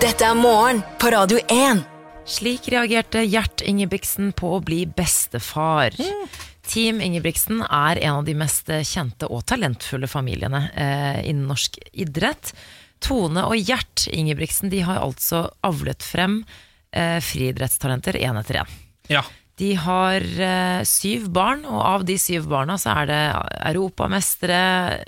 Dette 0.04 0.24
er 0.24 0.36
morgen 0.36 0.82
på 1.00 1.10
Radio 1.12 1.38
1. 1.48 1.82
Slik 2.30 2.68
reagerte 2.70 3.24
Gjert 3.26 3.64
Ingebrigtsen 3.66 4.32
på 4.36 4.54
å 4.56 4.60
bli 4.64 4.84
bestefar. 4.86 5.96
Team 6.70 7.00
Ingebrigtsen 7.02 7.64
er 7.64 7.98
en 8.04 8.20
av 8.20 8.24
de 8.28 8.34
mest 8.38 8.70
kjente 8.86 9.26
og 9.26 9.42
talentfulle 9.50 10.08
familiene 10.10 10.68
eh, 10.70 11.20
innen 11.30 11.48
norsk 11.50 11.80
idrett. 11.90 12.52
Tone 13.02 13.42
og 13.48 13.56
Gjert 13.58 14.06
Ingebrigtsen 14.12 14.70
de 14.70 14.84
har 14.86 15.00
altså 15.02 15.48
avlet 15.66 16.04
frem 16.04 16.42
eh, 16.92 17.18
friidrettstalenter 17.24 18.20
én 18.20 18.38
etter 18.38 18.60
én. 18.62 18.78
Ja. 19.10 19.24
De 19.60 19.74
har 19.76 20.24
eh, 20.24 20.82
syv 20.88 21.26
barn, 21.36 21.66
og 21.68 21.80
av 21.84 22.04
de 22.08 22.16
syv 22.20 22.46
barna 22.48 22.78
så 22.80 22.94
er 23.02 23.10
det 23.10 23.18
europamestere, 23.68 24.60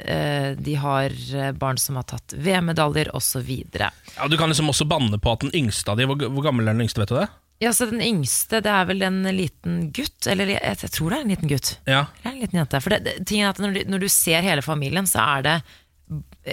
eh, 0.04 0.48
de 0.60 0.74
har 0.76 1.14
eh, 1.14 1.52
barn 1.56 1.80
som 1.80 1.96
har 1.96 2.04
tatt 2.10 2.34
VM-medaljer 2.36 3.14
osv. 3.16 3.48
ja, 3.78 4.28
Du 4.28 4.36
kan 4.36 4.52
liksom 4.52 4.68
også 4.68 4.84
banne 4.90 5.16
på 5.22 5.32
at 5.32 5.46
den 5.46 5.54
yngste 5.56 5.94
av 5.94 5.96
de 6.00 6.08
Hvor, 6.10 6.20
hvor 6.28 6.44
gammel 6.44 6.68
er 6.68 6.76
den 6.76 6.84
yngste, 6.84 7.00
vet 7.00 7.14
du 7.14 7.16
det? 7.22 7.30
Ja, 7.62 7.72
så 7.72 7.86
den 7.86 8.02
yngste, 8.02 8.60
det 8.60 8.70
er 8.74 8.88
vel 8.90 9.04
en 9.06 9.22
liten 9.36 9.86
gutt, 9.94 10.26
eller 10.26 10.50
jeg, 10.50 10.76
jeg 10.82 10.92
tror 10.98 11.12
det 11.12 11.18
er 11.18 11.24
en 11.24 11.32
liten 11.32 11.52
gutt. 11.52 11.72
Ja. 11.86 12.04
Eller 12.20 12.34
en 12.34 12.40
liten 12.42 12.58
jente. 12.58 12.80
For 12.82 12.92
det, 12.92 13.00
det, 13.06 13.14
tingen 13.30 13.46
er 13.46 13.54
at 13.54 13.62
når 13.62 13.76
du, 13.76 13.82
når 13.94 14.04
du 14.04 14.08
ser 14.12 14.44
hele 14.44 14.64
familien, 14.66 15.08
så 15.08 15.22
er 15.38 15.46
det 15.46 15.56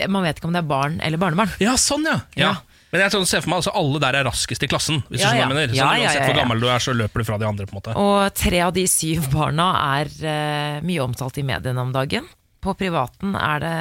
Man 0.07 0.21
vet 0.23 0.37
ikke 0.37 0.47
om 0.47 0.53
det 0.53 0.61
er 0.61 0.69
barn 0.69 0.99
eller 1.03 1.19
barnebarn. 1.19 1.51
Ja, 1.59 1.73
sånn, 1.81 2.05
ja. 2.07 2.19
ja. 2.37 2.51
Ja. 2.53 2.68
Men 2.89 3.03
jeg 3.03 3.11
ser 3.29 3.43
for 3.43 3.51
meg 3.51 3.59
altså, 3.61 3.73
alle 3.77 3.99
der 4.01 4.17
er 4.17 4.25
raskest 4.25 4.63
i 4.65 4.69
klassen. 4.71 5.03
Hvis 5.11 5.21
Ja, 5.21 5.29
du 5.29 5.37
skjønner 5.37 5.43
ja. 5.43 5.49
mener. 5.53 5.73
Så 5.73 5.77
Ja, 5.77 5.89
Uansett 5.93 6.25
hvor 6.25 6.37
gammel 6.39 6.63
du 6.63 6.67
er, 6.71 6.79
så 6.81 6.95
løper 6.97 7.21
du 7.21 7.27
fra 7.27 7.37
de 7.37 7.45
andre. 7.45 7.67
på 7.69 7.75
en 7.75 7.81
måte 7.81 7.95
Og 8.01 8.33
tre 8.33 8.61
av 8.65 8.73
de 8.73 8.85
syv 8.89 9.27
barna 9.33 9.67
er 9.99 10.09
uh, 10.25 10.85
mye 10.85 11.03
omtalt 11.05 11.37
i 11.37 11.45
mediene 11.45 11.81
om 11.85 11.91
dagen. 11.93 12.25
På 12.59 12.73
privaten 12.75 13.35
er 13.39 13.61
det 13.63 13.75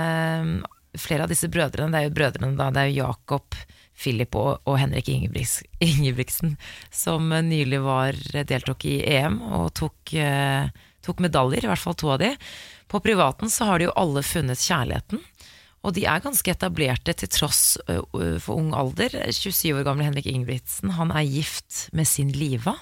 mm, 0.44 0.53
flere 1.01 1.25
av 1.25 1.33
disse 1.33 1.49
brødrene, 1.49 1.90
det 1.92 1.99
er 2.03 2.09
jo 2.11 2.14
brødrene 2.21 2.57
da, 2.59 2.68
det 2.75 2.83
er 2.85 2.90
jo 2.92 3.01
Jakob, 3.07 3.57
Philip 3.99 4.37
og, 4.38 4.61
og 4.68 4.77
Henrik 4.79 5.09
Ingebrigts, 5.11 5.57
Ingebrigtsen, 5.83 6.53
som 6.94 7.33
eh, 7.33 7.42
nylig 7.42 7.81
var 7.83 8.14
deltok 8.47 8.85
i 8.87 9.01
EM 9.16 9.40
og 9.59 9.73
tok, 9.75 10.12
uh, 10.14 10.68
tok 11.03 11.25
medaljer, 11.25 11.64
i 11.66 11.71
hvert 11.73 11.83
fall 11.83 11.97
to 11.99 12.12
av 12.14 12.21
de. 12.23 12.35
På 12.88 13.01
privaten 13.05 13.51
så 13.51 13.66
har 13.68 13.79
de 13.83 13.88
jo 13.88 13.97
alle 13.99 14.23
funnet 14.23 14.62
kjærligheten. 14.62 15.21
Og 15.86 15.94
de 15.94 16.04
er 16.10 16.22
ganske 16.24 16.50
etablerte 16.50 17.14
til 17.14 17.30
tross 17.30 17.78
for 17.86 18.54
ung 18.56 18.72
alder. 18.76 19.14
27 19.30 19.76
år 19.78 19.86
gamle 19.86 20.08
Henrik 20.08 20.26
Ingebrigtsen 20.26 20.96
han 20.98 21.12
er 21.14 21.28
gift 21.28 21.86
med 21.94 22.08
sin 22.10 22.32
Liva. 22.34 22.74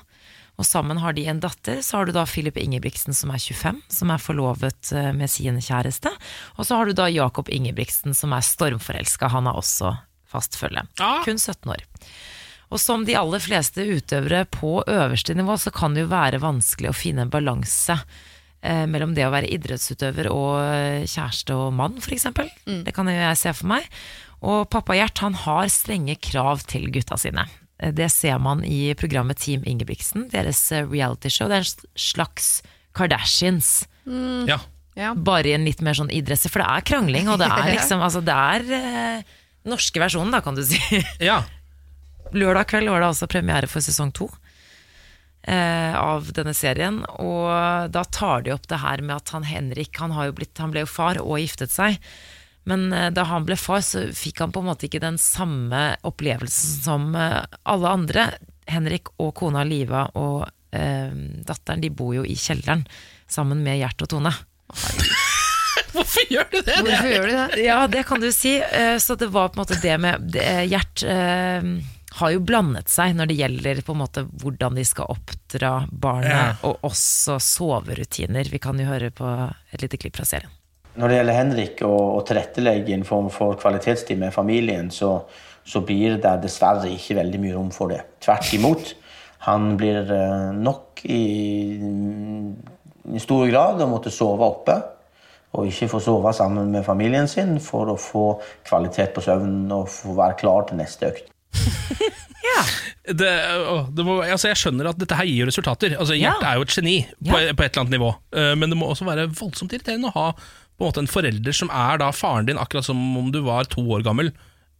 Og 0.56 0.64
sammen 0.64 0.96
har 1.02 1.12
de 1.12 1.26
en 1.28 1.40
datter. 1.42 1.82
Så 1.84 1.98
har 1.98 2.08
du 2.08 2.14
da 2.16 2.24
Philip 2.28 2.56
Ingebrigtsen 2.56 3.14
som 3.14 3.32
er 3.34 3.42
25, 3.42 3.82
som 3.92 4.12
er 4.12 4.22
forlovet 4.22 4.92
med 5.16 5.28
sin 5.30 5.60
kjæreste. 5.60 6.12
Og 6.56 6.64
så 6.64 6.78
har 6.80 6.88
du 6.88 6.96
da 6.96 7.10
Jakob 7.12 7.50
Ingebrigtsen 7.52 8.16
som 8.16 8.32
er 8.32 8.46
stormforelska. 8.46 9.28
Han 9.34 9.50
er 9.50 9.60
også 9.60 9.92
fast 10.26 10.56
følge. 10.56 10.86
Ja. 10.98 11.18
Kun 11.26 11.38
17 11.38 11.70
år. 11.76 11.84
Og 12.72 12.80
som 12.82 13.04
de 13.06 13.14
aller 13.14 13.42
fleste 13.42 13.84
utøvere 13.84 14.46
på 14.50 14.80
øverste 14.90 15.36
nivå, 15.38 15.54
så 15.60 15.70
kan 15.70 15.94
det 15.94 16.06
jo 16.06 16.10
være 16.10 16.42
vanskelig 16.42 16.90
å 16.90 16.96
finne 16.96 17.26
en 17.26 17.30
balanse 17.30 18.00
mellom 18.86 19.12
det 19.14 19.26
å 19.26 19.32
være 19.34 19.50
idrettsutøver 19.52 20.28
og 20.32 20.54
eh, 20.62 21.04
kjæreste 21.06 21.54
og 21.54 21.72
mann, 21.76 21.98
f.eks. 22.00 22.12
eksempel 22.26 22.48
Det 22.86 22.94
kan 22.96 23.06
jo 23.06 23.14
jeg 23.14 23.36
se 23.38 23.52
for 23.54 23.68
meg. 23.74 23.86
Og 24.46 24.66
pappa 24.70 24.94
Gjert 24.98 25.18
han 25.24 25.34
har 25.46 25.68
strenge 25.72 26.16
krav 26.20 26.64
til 26.68 26.88
gutta 26.92 27.16
sine. 27.20 27.44
Eh, 27.80 27.92
Det 27.96 28.08
ser 28.12 28.38
man 28.42 28.64
i 28.64 28.94
programmet 28.98 29.38
Team 29.38 29.62
Ingebrigtsen, 29.66 30.28
deres 30.32 30.60
eh, 30.72 30.84
realityshow. 30.88 31.48
Det 31.48 31.60
er 31.60 31.66
en 31.66 31.92
slags 31.96 32.62
Kardashians, 32.96 33.86
Ja. 34.48 34.58
Ja. 34.96 35.10
bare 35.12 35.50
i 35.50 35.52
en 35.52 35.64
litt 35.66 35.82
mer 35.84 35.92
sånn 35.92 36.08
idrettslig 36.08 36.52
For 36.54 36.62
det 36.62 36.68
er 36.72 36.84
krangling, 36.88 37.26
og 37.28 37.36
det 37.42 37.48
er 37.52 37.66
liksom 37.76 38.00
altså, 38.00 38.22
Det 38.24 38.32
er 38.32 38.62
eh, 38.72 39.34
norske 39.68 40.00
versjonen, 40.00 40.32
da, 40.32 40.40
kan 40.40 40.56
du 40.56 40.62
si. 40.64 40.80
ja. 41.20 41.42
Lørdag 42.32 42.66
kveld 42.70 42.88
var 42.88 43.02
det 43.04 43.10
altså 43.12 43.28
premiere 43.30 43.68
for 43.68 43.84
sesong 43.84 44.12
to 44.16 44.26
eh, 44.30 44.45
av 45.46 46.32
denne 46.34 46.54
serien. 46.56 47.02
Og 47.22 47.90
da 47.94 48.02
tar 48.10 48.42
de 48.42 48.50
opp 48.54 48.66
det 48.68 48.80
her 48.82 49.02
med 49.04 49.16
at 49.20 49.30
han 49.34 49.46
Henrik 49.46 50.00
han, 50.02 50.10
har 50.16 50.30
jo 50.30 50.36
blitt, 50.40 50.58
han 50.58 50.72
ble 50.74 50.82
jo 50.82 50.90
far 50.90 51.20
og 51.22 51.38
giftet 51.38 51.70
seg. 51.70 52.00
Men 52.66 52.88
eh, 52.92 53.10
da 53.14 53.22
han 53.30 53.46
ble 53.46 53.54
far, 53.58 53.78
så 53.86 54.08
fikk 54.10 54.40
han 54.42 54.50
på 54.54 54.58
en 54.62 54.66
måte 54.72 54.88
ikke 54.88 55.02
den 55.04 55.18
samme 55.22 55.92
opplevelsen 56.06 56.82
som 56.82 57.12
eh, 57.14 57.44
alle 57.62 57.92
andre. 57.94 58.24
Henrik 58.66 59.12
og 59.22 59.30
kona 59.38 59.62
Liva 59.62 60.08
og 60.18 60.48
eh, 60.74 61.12
datteren 61.46 61.84
de 61.84 61.92
bor 61.94 62.16
jo 62.16 62.24
i 62.26 62.34
kjelleren 62.34 62.82
sammen 63.30 63.62
med 63.62 63.78
Gjert 63.78 64.02
og 64.02 64.10
Tone. 64.16 64.34
Hvorfor 65.94 66.26
gjør 66.32 66.48
du 66.50 66.58
det? 66.66 66.74
Hvorfor 66.82 67.08
gjør 67.08 67.30
du 67.30 67.34
det? 67.36 67.60
Ja, 67.64 67.78
det 67.88 68.02
kan 68.08 68.20
du 68.20 68.26
si. 68.34 68.56
Eh, 68.58 68.96
Så 68.98 69.14
det 69.16 69.30
var 69.32 69.48
på 69.54 69.60
en 69.60 69.62
måte 69.62 69.78
det 69.80 69.94
med 70.02 70.34
Gjert 70.68 71.06
eh, 71.06 71.70
har 72.16 72.32
jo 72.32 72.40
blandet 72.48 72.88
seg 72.92 73.16
når 73.16 73.28
det 73.30 73.38
gjelder 73.38 73.80
på 73.84 73.94
en 73.94 74.00
måte 74.00 74.22
hvordan 74.42 74.76
de 74.78 74.84
skal 74.88 75.10
oppdra 75.12 75.72
barnet, 75.90 76.32
Ja. 76.32 76.52
og 76.68 76.84
også 76.88 77.38
soverutiner. 77.42 78.48
Vi 78.48 78.58
kan 78.62 78.78
jo 78.80 78.86
høre 78.88 79.10
på 79.10 79.26
et 79.72 79.82
lite 79.82 79.98
klipp 80.00 80.16
fra 80.16 80.24
serien. 80.28 80.52
Når 80.96 81.08
det 81.12 81.16
gjelder 81.18 81.36
Henrik 81.36 81.82
og, 81.84 81.98
å 82.16 82.22
tilrettelegge 82.24 82.94
en 82.96 83.04
form 83.04 83.28
for 83.30 83.58
kvalitetstid 83.60 84.16
med 84.18 84.32
familien, 84.32 84.88
så, 84.90 85.10
så 85.64 85.82
blir 85.84 86.16
det 86.22 86.38
dessverre 86.46 86.88
ikke 86.88 87.18
veldig 87.18 87.40
mye 87.42 87.56
rom 87.58 87.68
for 87.74 87.92
det. 87.92 88.00
Tvert 88.24 88.54
imot. 88.56 88.94
Han 89.44 89.76
blir 89.76 90.08
eh, 90.08 90.52
nok 90.56 91.04
i, 91.04 91.22
i 93.12 93.20
stor 93.22 93.44
grad 93.52 93.84
å 93.84 93.90
måtte 93.90 94.10
sove 94.14 94.48
oppe. 94.48 94.80
Og 95.56 95.68
ikke 95.68 95.88
få 95.88 96.00
sove 96.04 96.32
sammen 96.36 96.72
med 96.72 96.84
familien 96.84 97.28
sin 97.30 97.58
for 97.62 97.92
å 97.92 98.00
få 98.00 98.26
kvalitet 98.66 99.14
på 99.16 99.22
søvnen 99.24 99.70
og 99.72 99.88
få 99.92 100.16
være 100.16 100.40
klar 100.40 100.66
til 100.68 100.80
neste 100.80 101.12
økt. 101.12 101.30
Det, 103.20 103.32
å, 103.70 103.76
det 103.94 104.04
må, 104.06 104.18
altså 104.24 104.50
jeg 104.50 104.58
skjønner 104.60 104.88
at 104.90 104.98
dette 105.00 105.16
her 105.18 105.28
gir 105.28 105.48
resultater. 105.48 105.96
Altså 106.00 106.16
Gjert 106.18 106.42
Ja. 106.42 106.52
er 106.52 106.60
jo 106.60 106.66
et 106.66 106.74
geni 106.76 106.96
på, 107.06 107.34
Ja. 107.40 107.52
på 107.54 107.64
et 107.64 107.70
eller 107.76 107.84
annet 107.84 107.94
nivå. 107.98 108.10
Eh, 108.34 108.54
Men 108.58 108.70
det 108.72 108.78
må 108.78 108.88
også 108.90 109.06
være 109.08 109.28
voldsomt 109.32 109.72
irriterende 109.72 110.10
å 110.12 110.16
ha 110.16 110.26
på 110.36 110.84
en 110.84 110.90
måte 110.90 110.98
en 111.04 111.08
forelder 111.10 111.54
som 111.56 111.70
er 111.72 111.98
da 112.02 112.10
faren 112.12 112.46
din, 112.46 112.58
akkurat 112.60 112.84
som 112.84 112.98
om 113.16 113.30
du 113.32 113.40
var 113.42 113.64
to 113.64 113.80
år 113.80 114.02
gammel, 114.04 114.32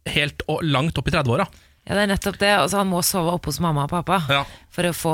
helt 0.05 0.43
og 0.47 0.61
langt 0.63 0.97
opp 0.97 1.07
i 1.09 1.11
30-åra. 1.11 1.47
Ja, 1.87 1.95
det 1.95 2.01
er 2.03 2.09
nettopp 2.11 2.37
det. 2.41 2.49
Altså, 2.59 2.81
han 2.81 2.89
må 2.91 2.99
sove 3.05 3.31
oppe 3.31 3.47
hos 3.47 3.61
mamma 3.63 3.85
og 3.85 3.91
pappa 3.93 4.17
Ja. 4.27 4.41
for, 4.75 4.83
å 4.83 4.91
få, 4.93 5.13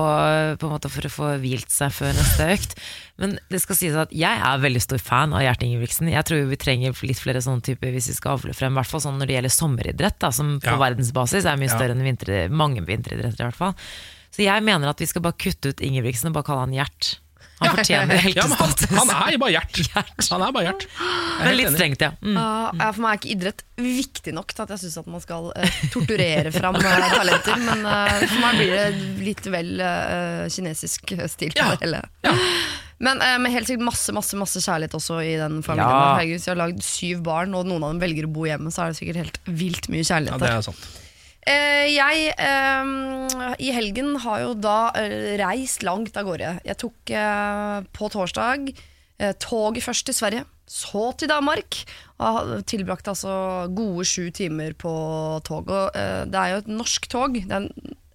måte, 0.66 0.90
for 0.90 1.06
å 1.06 1.12
få 1.14 1.28
hvilt 1.44 1.70
seg 1.70 1.92
før 1.94 2.16
neste 2.18 2.48
økt. 2.56 2.74
Men 3.22 3.36
det 3.54 3.62
skal 3.62 3.78
sies 3.78 3.94
at 3.96 4.10
jeg 4.10 4.42
er 4.42 4.58
veldig 4.64 4.82
stor 4.82 4.98
fan 4.98 5.36
av 5.38 5.44
Gjert 5.46 5.62
Ingebrigtsen. 5.68 6.10
Jeg 6.10 6.26
tror 6.26 6.48
vi 6.50 6.58
trenger 6.58 6.98
litt 7.06 7.22
flere 7.22 7.44
sånne 7.46 7.62
typer 7.62 7.94
hvis 7.94 8.10
vi 8.10 8.18
skal 8.18 8.40
avle 8.40 8.56
frem, 8.58 8.74
i 8.74 8.82
hvert 8.82 8.90
fall 8.90 9.04
sånn 9.06 9.20
når 9.22 9.30
det 9.30 9.36
gjelder 9.38 9.54
sommeridrett, 9.54 10.18
da, 10.20 10.32
som 10.34 10.56
på 10.60 10.74
Ja. 10.74 10.80
verdensbasis 10.82 11.46
er 11.46 11.62
mye 11.62 11.70
større 11.70 11.94
enn 11.94 12.02
vinter, 12.04 12.50
mange 12.50 12.82
vinteridretter 12.82 13.46
i 13.46 13.50
hvert 13.52 13.62
fall. 13.62 13.76
Så 14.34 14.42
jeg 14.42 14.64
mener 14.66 14.90
at 14.90 14.98
vi 14.98 15.06
skal 15.06 15.22
bare 15.22 15.38
kutte 15.38 15.70
ut 15.70 15.78
Ingebrigtsen 15.86 16.32
og 16.32 16.34
bare 16.34 16.44
kalle 16.50 16.66
han 16.66 16.74
Gjert. 16.74 17.20
Han 17.64 17.78
fortjener 17.78 18.28
Ja, 18.36 18.46
han, 18.50 18.74
han 19.00 19.12
er 19.16 19.34
jo 19.36 19.42
bare 19.44 19.54
Gjert. 19.56 19.80
Han 20.30 20.44
er 20.46 20.54
bare 20.56 20.66
Gjert. 20.68 20.86
Er 20.94 21.48
Men 21.50 21.58
litt 21.60 21.74
strengt, 21.76 22.04
ja. 22.06 22.12
Mm. 22.22 22.38
Uh, 22.38 22.70
ja, 22.80 22.90
for 22.92 23.02
meg 23.06 23.10
er 23.16 23.20
ikke 23.22 23.34
idrett 23.36 23.64
viktig 23.84 24.34
nok 24.38 24.54
til 24.54 24.64
at 24.66 24.74
jeg 24.76 24.84
syns 24.84 24.98
at 25.02 25.10
man 25.10 25.24
skal 25.24 25.50
uh, 25.52 25.78
torturere 25.94 26.54
fram 26.54 26.78
uh, 26.78 27.10
talenter. 27.18 27.60
Men 27.66 27.84
eh, 27.90 28.24
for 28.28 28.40
meg 28.44 28.60
blir 28.62 28.74
det 28.78 28.88
litt 29.26 29.52
vel 29.54 29.72
kinesisk 30.54 31.14
stil 31.32 31.54
på 31.56 31.62
Ja. 31.62 31.72
det 31.76 31.88
hele. 31.88 32.02
Ja. 32.26 32.34
Men 33.04 33.20
med 33.44 33.52
helt 33.52 33.68
sikkert 33.68 33.84
masse 33.90 34.14
masse, 34.16 34.38
masse 34.40 34.62
kjærlighet 34.64 34.94
også 34.96 35.18
i 35.26 35.34
den 35.40 35.58
familien. 35.66 35.90
Ja. 35.90 36.14
Herregud, 36.14 36.38
hvis 36.38 36.46
jeg 36.48 36.54
har 36.54 36.62
lagd 36.62 36.84
syv 36.86 37.24
barn, 37.26 37.56
og 37.58 37.68
noen 37.68 37.84
av 37.84 37.96
dem 37.96 38.04
velger 38.04 38.30
å 38.30 38.32
bo 38.32 38.46
hjemme, 38.48 38.72
så 38.72 38.86
er 38.86 38.94
det 38.94 39.00
sikkert 39.02 39.20
helt 39.24 39.40
vilt 39.50 39.90
mye 39.92 40.06
kjærlighet. 40.08 40.38
Ja, 40.38 40.44
det 40.46 40.54
er 40.54 40.68
sant. 40.70 40.86
Eh, 41.44 41.90
jeg 41.92 42.32
eh, 42.40 43.54
i 43.60 43.74
helgen 43.76 44.16
har 44.24 44.44
jo 44.46 44.54
da 44.56 44.78
eh, 45.00 45.36
reist 45.42 45.84
langt 45.84 46.16
av 46.20 46.28
gårde. 46.30 46.56
Jeg 46.64 46.80
tok 46.80 47.14
eh, 47.14 47.78
på 47.96 48.12
torsdag 48.14 48.74
toget 49.40 49.86
først 49.86 50.04
til 50.10 50.16
Sverige, 50.18 50.46
så 50.68 51.04
til 51.16 51.30
Danmark. 51.32 51.78
Og 52.26 52.66
tilbrakte 52.68 53.14
altså 53.14 53.36
gode 53.72 54.04
sju 54.10 54.34
timer 54.36 54.74
på 54.76 54.92
tog. 55.48 55.70
Og, 55.70 55.94
det 56.28 56.40
er 56.40 56.50
jo 56.52 56.58
et 56.60 56.72
norsk 56.72 57.08
tog. 57.08 57.38
Det 57.38 57.56
er 57.56 57.70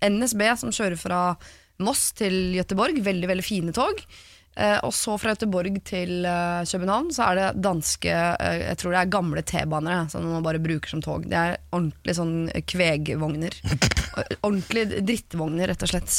en 0.05 0.19
NSB 0.19 0.43
som 0.61 0.75
kjører 0.75 0.99
fra 1.01 1.21
Moss 1.81 2.11
til 2.19 2.59
Gøteborg. 2.59 2.99
Veldig, 3.07 3.31
veldig 3.31 3.47
fine 3.47 3.73
tog. 3.73 4.03
Eh, 4.59 4.79
og 4.83 4.91
så 4.95 5.15
fra 5.23 5.37
Göteborg 5.37 5.77
til 5.87 6.25
eh, 6.27 6.65
København 6.67 7.13
så 7.15 7.29
er 7.29 7.39
det 7.39 7.63
danske 7.63 8.11
eh, 8.11 8.57
Jeg 8.65 8.81
tror 8.81 8.95
det 8.95 9.03
er 9.05 9.13
gamle 9.13 9.45
T-baner 9.47 10.09
som 10.11 10.27
man 10.27 10.43
bare 10.43 10.63
bruker 10.63 10.91
som 10.91 11.03
tog. 11.05 11.29
Det 11.31 11.39
er 11.39 11.61
ordentlig 11.71 12.17
sånn 12.19 12.35
kvegvogner. 12.67 13.55
ordentlig 14.47 14.89
drittvogner, 15.07 15.71
rett 15.71 15.87
og 15.87 15.93
slett. 15.93 16.17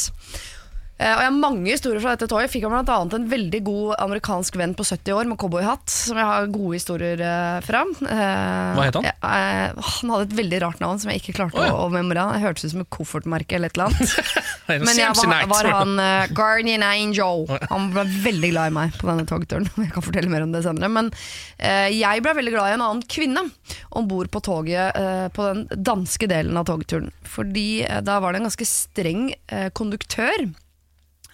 Eh, 1.00 1.14
og 1.14 1.22
jeg 1.24 1.30
har 1.30 1.36
mange 1.36 1.72
historier 1.72 2.02
fra 2.04 2.14
dette 2.16 2.28
toget. 2.28 2.52
Fikk 2.52 2.66
annet 2.68 3.14
en 3.16 3.28
veldig 3.32 3.62
god 3.64 3.92
amerikansk 4.04 4.58
venn 4.60 4.76
på 4.76 4.84
70 4.84 5.16
år 5.16 5.30
med 5.30 5.40
cowboyhatt, 5.40 5.88
som 5.94 6.20
jeg 6.20 6.28
har 6.28 6.50
gode 6.52 6.76
historier 6.76 7.24
eh, 7.24 7.60
fra. 7.64 7.86
Eh, 8.04 8.74
Hva 8.76 8.88
het 8.90 9.00
han? 9.00 9.08
eh, 9.08 9.80
han 9.94 10.14
hadde 10.14 10.28
et 10.28 10.36
veldig 10.42 10.62
rart 10.66 10.84
navn 10.84 11.00
som 11.00 11.14
jeg 11.14 11.24
ikke 11.24 11.38
klarte 11.40 11.60
Å, 11.62 11.70
ja. 11.70 11.78
å, 11.78 11.88
memorere. 11.94 12.36
Det 12.36 12.44
hørtes 12.44 12.68
ut 12.68 12.74
som 12.76 12.84
et 12.84 12.92
koffertmerke 12.92 13.56
eller 13.56 13.72
et 13.72 13.80
eller 13.80 13.94
annet. 13.94 14.44
Men 14.90 15.00
jeg 15.00 15.16
var, 15.22 15.48
var 15.50 15.72
han 15.80 15.96
uh, 16.04 16.36
Guardian 16.36 16.84
Angel. 16.86 17.48
Han 17.72 17.90
ble 17.96 18.04
veldig 18.28 18.52
glad 18.52 18.70
i 18.70 18.76
meg 18.76 19.00
på 19.00 19.08
denne 19.08 19.26
togturen. 19.30 19.66
Jeg 19.80 19.94
kan 19.96 20.06
fortelle 20.06 20.30
mer 20.30 20.44
om 20.46 20.52
det 20.54 20.66
senere. 20.68 20.92
Men 20.92 21.10
uh, 21.16 21.88
jeg 21.90 22.22
ble 22.26 22.36
veldig 22.38 22.54
glad 22.54 22.70
i 22.70 22.76
en 22.76 22.84
annen 22.86 23.04
kvinne 23.10 23.48
om 23.96 24.08
bord 24.10 24.30
på 24.34 24.44
toget 24.46 25.00
uh, 25.00 25.28
på 25.34 25.48
den 25.48 25.66
danske 25.74 26.28
delen 26.30 26.60
av 26.60 26.68
togturen. 26.70 27.10
Fordi 27.26 27.70
da 28.06 28.20
var 28.22 28.34
det 28.34 28.42
en 28.42 28.50
ganske 28.50 28.68
streng 28.68 29.30
konduktør. 29.78 30.50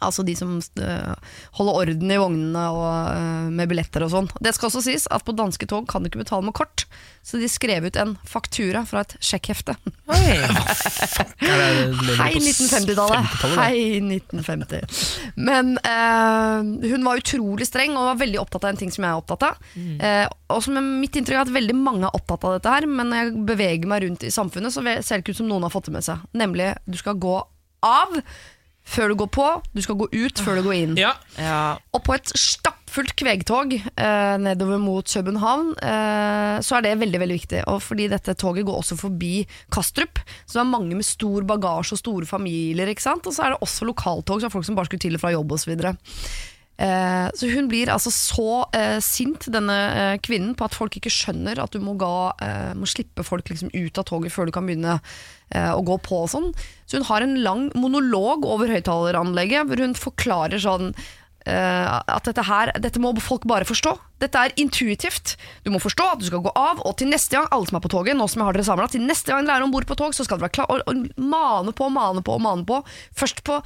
Altså 0.03 0.25
de 0.27 0.35
som 0.35 0.57
eh, 0.59 1.13
holder 1.55 1.77
orden 1.79 2.11
i 2.11 2.17
vognene 2.19 2.63
og 2.75 2.87
eh, 3.13 3.47
med 3.55 3.69
billetter 3.71 4.03
og 4.03 4.11
sånn. 4.11 4.27
Det 4.43 4.51
skal 4.55 4.67
også 4.67 4.83
sies 4.83 5.07
at 5.13 5.23
på 5.25 5.35
danske 5.35 5.67
tog 5.71 5.87
kan 5.89 6.03
du 6.03 6.09
ikke 6.09 6.23
betale 6.25 6.43
med 6.45 6.55
kort, 6.57 6.83
så 7.25 7.39
de 7.39 7.47
skrev 7.49 7.87
ut 7.87 7.95
en 8.01 8.15
faktura 8.27 8.83
fra 8.87 9.05
et 9.05 9.15
sjekkhefte. 9.23 9.77
Hei 11.45 12.33
1950-tallet. 12.41 13.23
Hei 13.55 13.77
1950. 14.03 14.83
Men 15.39 15.77
eh, 15.79 16.59
hun 16.91 17.07
var 17.07 17.23
utrolig 17.23 17.67
streng 17.69 17.95
og 17.95 18.11
var 18.11 18.21
veldig 18.25 18.41
opptatt 18.43 18.67
av 18.67 18.73
en 18.73 18.81
ting 18.83 18.91
som 18.93 19.07
jeg 19.07 19.13
er 19.13 19.23
opptatt 19.23 19.47
av. 19.47 19.63
Eh, 19.79 20.25
og 20.51 20.59
som 20.65 20.77
mitt 20.99 21.15
inntrykk 21.15 21.39
er 21.39 21.45
at 21.47 21.55
veldig 21.55 21.77
mange 21.79 22.05
er 22.09 22.19
opptatt 22.19 22.43
av 22.45 22.57
dette 22.57 22.75
her, 22.75 22.83
men 22.89 23.09
når 23.09 23.23
jeg 23.23 23.47
beveger 23.47 23.87
meg 23.89 24.05
rundt 24.05 24.27
i 24.27 24.33
samfunnet, 24.33 24.75
så 24.75 24.83
ser 24.83 25.15
det 25.15 25.23
ikke 25.23 25.37
ut 25.37 25.43
som 25.43 25.49
noen 25.49 25.65
har 25.65 25.73
fått 25.73 25.87
det 25.89 25.95
med 25.95 26.05
seg. 26.05 26.17
Nemlig, 26.35 26.73
du 26.85 26.99
skal 26.99 27.15
gå 27.21 27.39
av 27.85 28.19
før 28.85 29.11
du 29.11 29.15
går 29.23 29.29
på, 29.33 29.45
du 29.73 29.81
skal 29.81 29.97
gå 29.99 30.07
ut 30.13 30.41
før 30.45 30.59
du 30.59 30.67
går 30.69 30.75
inn. 30.77 30.95
Ja, 30.99 31.15
Ja. 31.41 31.77
Og 31.95 32.03
på 32.05 32.13
et 32.15 32.29
stappfullt 32.37 33.15
kvegtog 33.17 33.73
eh, 33.73 34.35
nedover 34.39 34.77
mot 34.79 35.03
København, 35.09 35.73
eh, 35.81 36.59
så 36.63 36.77
er 36.77 36.85
det 36.85 36.93
veldig 37.01 37.19
veldig 37.23 37.37
viktig. 37.39 37.63
Og 37.71 37.81
fordi 37.83 38.07
dette 38.11 38.35
toget 38.37 38.65
går 38.67 38.77
også 38.83 38.97
forbi 38.99 39.47
Kastrup, 39.73 40.21
så 40.45 40.59
det 40.59 40.63
er 40.65 40.71
mange 40.71 40.95
med 40.95 41.07
stor 41.07 41.43
bagasje 41.49 41.97
og 41.97 42.03
store 42.03 42.25
familier. 42.29 42.87
ikke 42.87 43.01
sant? 43.03 43.25
Og 43.27 43.33
så 43.33 43.43
er 43.47 43.55
det 43.55 43.63
også 43.65 43.89
lokaltog, 43.89 44.39
så 44.39 44.45
er 44.45 44.49
det 44.49 44.57
folk 44.59 44.65
som 44.69 44.75
bare 44.77 44.85
skulle 44.91 45.07
til 45.07 45.17
og 45.17 45.25
fra 45.25 45.33
jobb 45.33 45.51
osv. 45.57 45.75
Eh, 46.77 47.27
så 47.31 47.47
hun 47.53 47.69
blir 47.71 47.87
altså 47.87 48.11
så 48.11 48.65
eh, 48.75 48.99
sint, 48.99 49.47
denne 49.47 49.75
eh, 49.95 50.17
kvinnen, 50.19 50.55
på 50.59 50.65
at 50.67 50.75
folk 50.75 50.97
ikke 50.99 51.13
skjønner 51.13 51.61
at 51.63 51.71
du 51.71 51.79
må, 51.79 51.93
ga, 51.99 52.33
eh, 52.43 52.73
må 52.75 52.87
slippe 52.89 53.23
folk 53.23 53.47
liksom 53.49 53.71
ut 53.71 53.97
av 54.01 54.03
toget 54.09 54.33
før 54.35 54.49
du 54.49 54.51
kan 54.55 54.67
begynne 54.67 54.97
å 55.53 55.83
gå 55.85 55.99
på 56.01 56.23
og 56.23 56.31
sånn. 56.31 56.49
Så 56.89 56.97
hun 56.97 57.05
har 57.09 57.25
en 57.25 57.37
lang 57.45 57.67
monolog 57.77 58.47
over 58.49 58.71
høyttaleranlegget 58.73 59.69
hvor 59.69 59.83
hun 59.83 59.93
forklarer 59.97 60.61
sånn 60.61 60.91
Uh, 61.45 62.01
at 62.09 62.25
dette 62.25 62.41
her, 62.41 62.71
dette 62.81 62.97
må 62.97 63.11
folk 63.21 63.43
bare 63.45 63.67
forstå. 63.69 63.91
Dette 64.23 64.41
er 64.47 64.53
intuitivt. 64.57 65.35
Du 65.61 65.69
må 65.69 65.77
forstå 65.77 66.07
at 66.15 66.23
du 66.23 66.25
skal 66.25 66.41
gå 66.41 66.49
av, 66.57 66.81
og 66.81 66.95
til 66.97 67.11
neste 67.11 67.37
gang, 67.37 67.45
alle 67.53 67.69
som 67.69 67.77
er 67.77 67.83
på 67.83 67.91
toget, 67.93 68.17
nå 68.17 68.25
som 68.25 68.41
jeg 68.41 68.47
har 68.47 68.57
dere 68.57 68.65
samlet, 68.65 68.95
til 68.95 69.05
neste 69.05 69.29
gang 69.29 69.45
dere 69.45 69.61
er 69.61 69.65
om 69.67 69.75
bord 69.75 69.85
på 69.85 69.97
tog, 69.99 70.15
så 70.17 70.25
skal 70.25 70.41
dere 70.41 70.47
være 70.47 70.55
klar, 70.57 70.73
og, 70.73 70.81
og 70.89 71.21
mane 71.21 71.75
på, 71.77 71.91
mane 71.93 72.25
på, 72.25 72.39
mane 72.41 72.65
på. 72.65 72.79
Først 73.13 73.43
på 73.45 73.59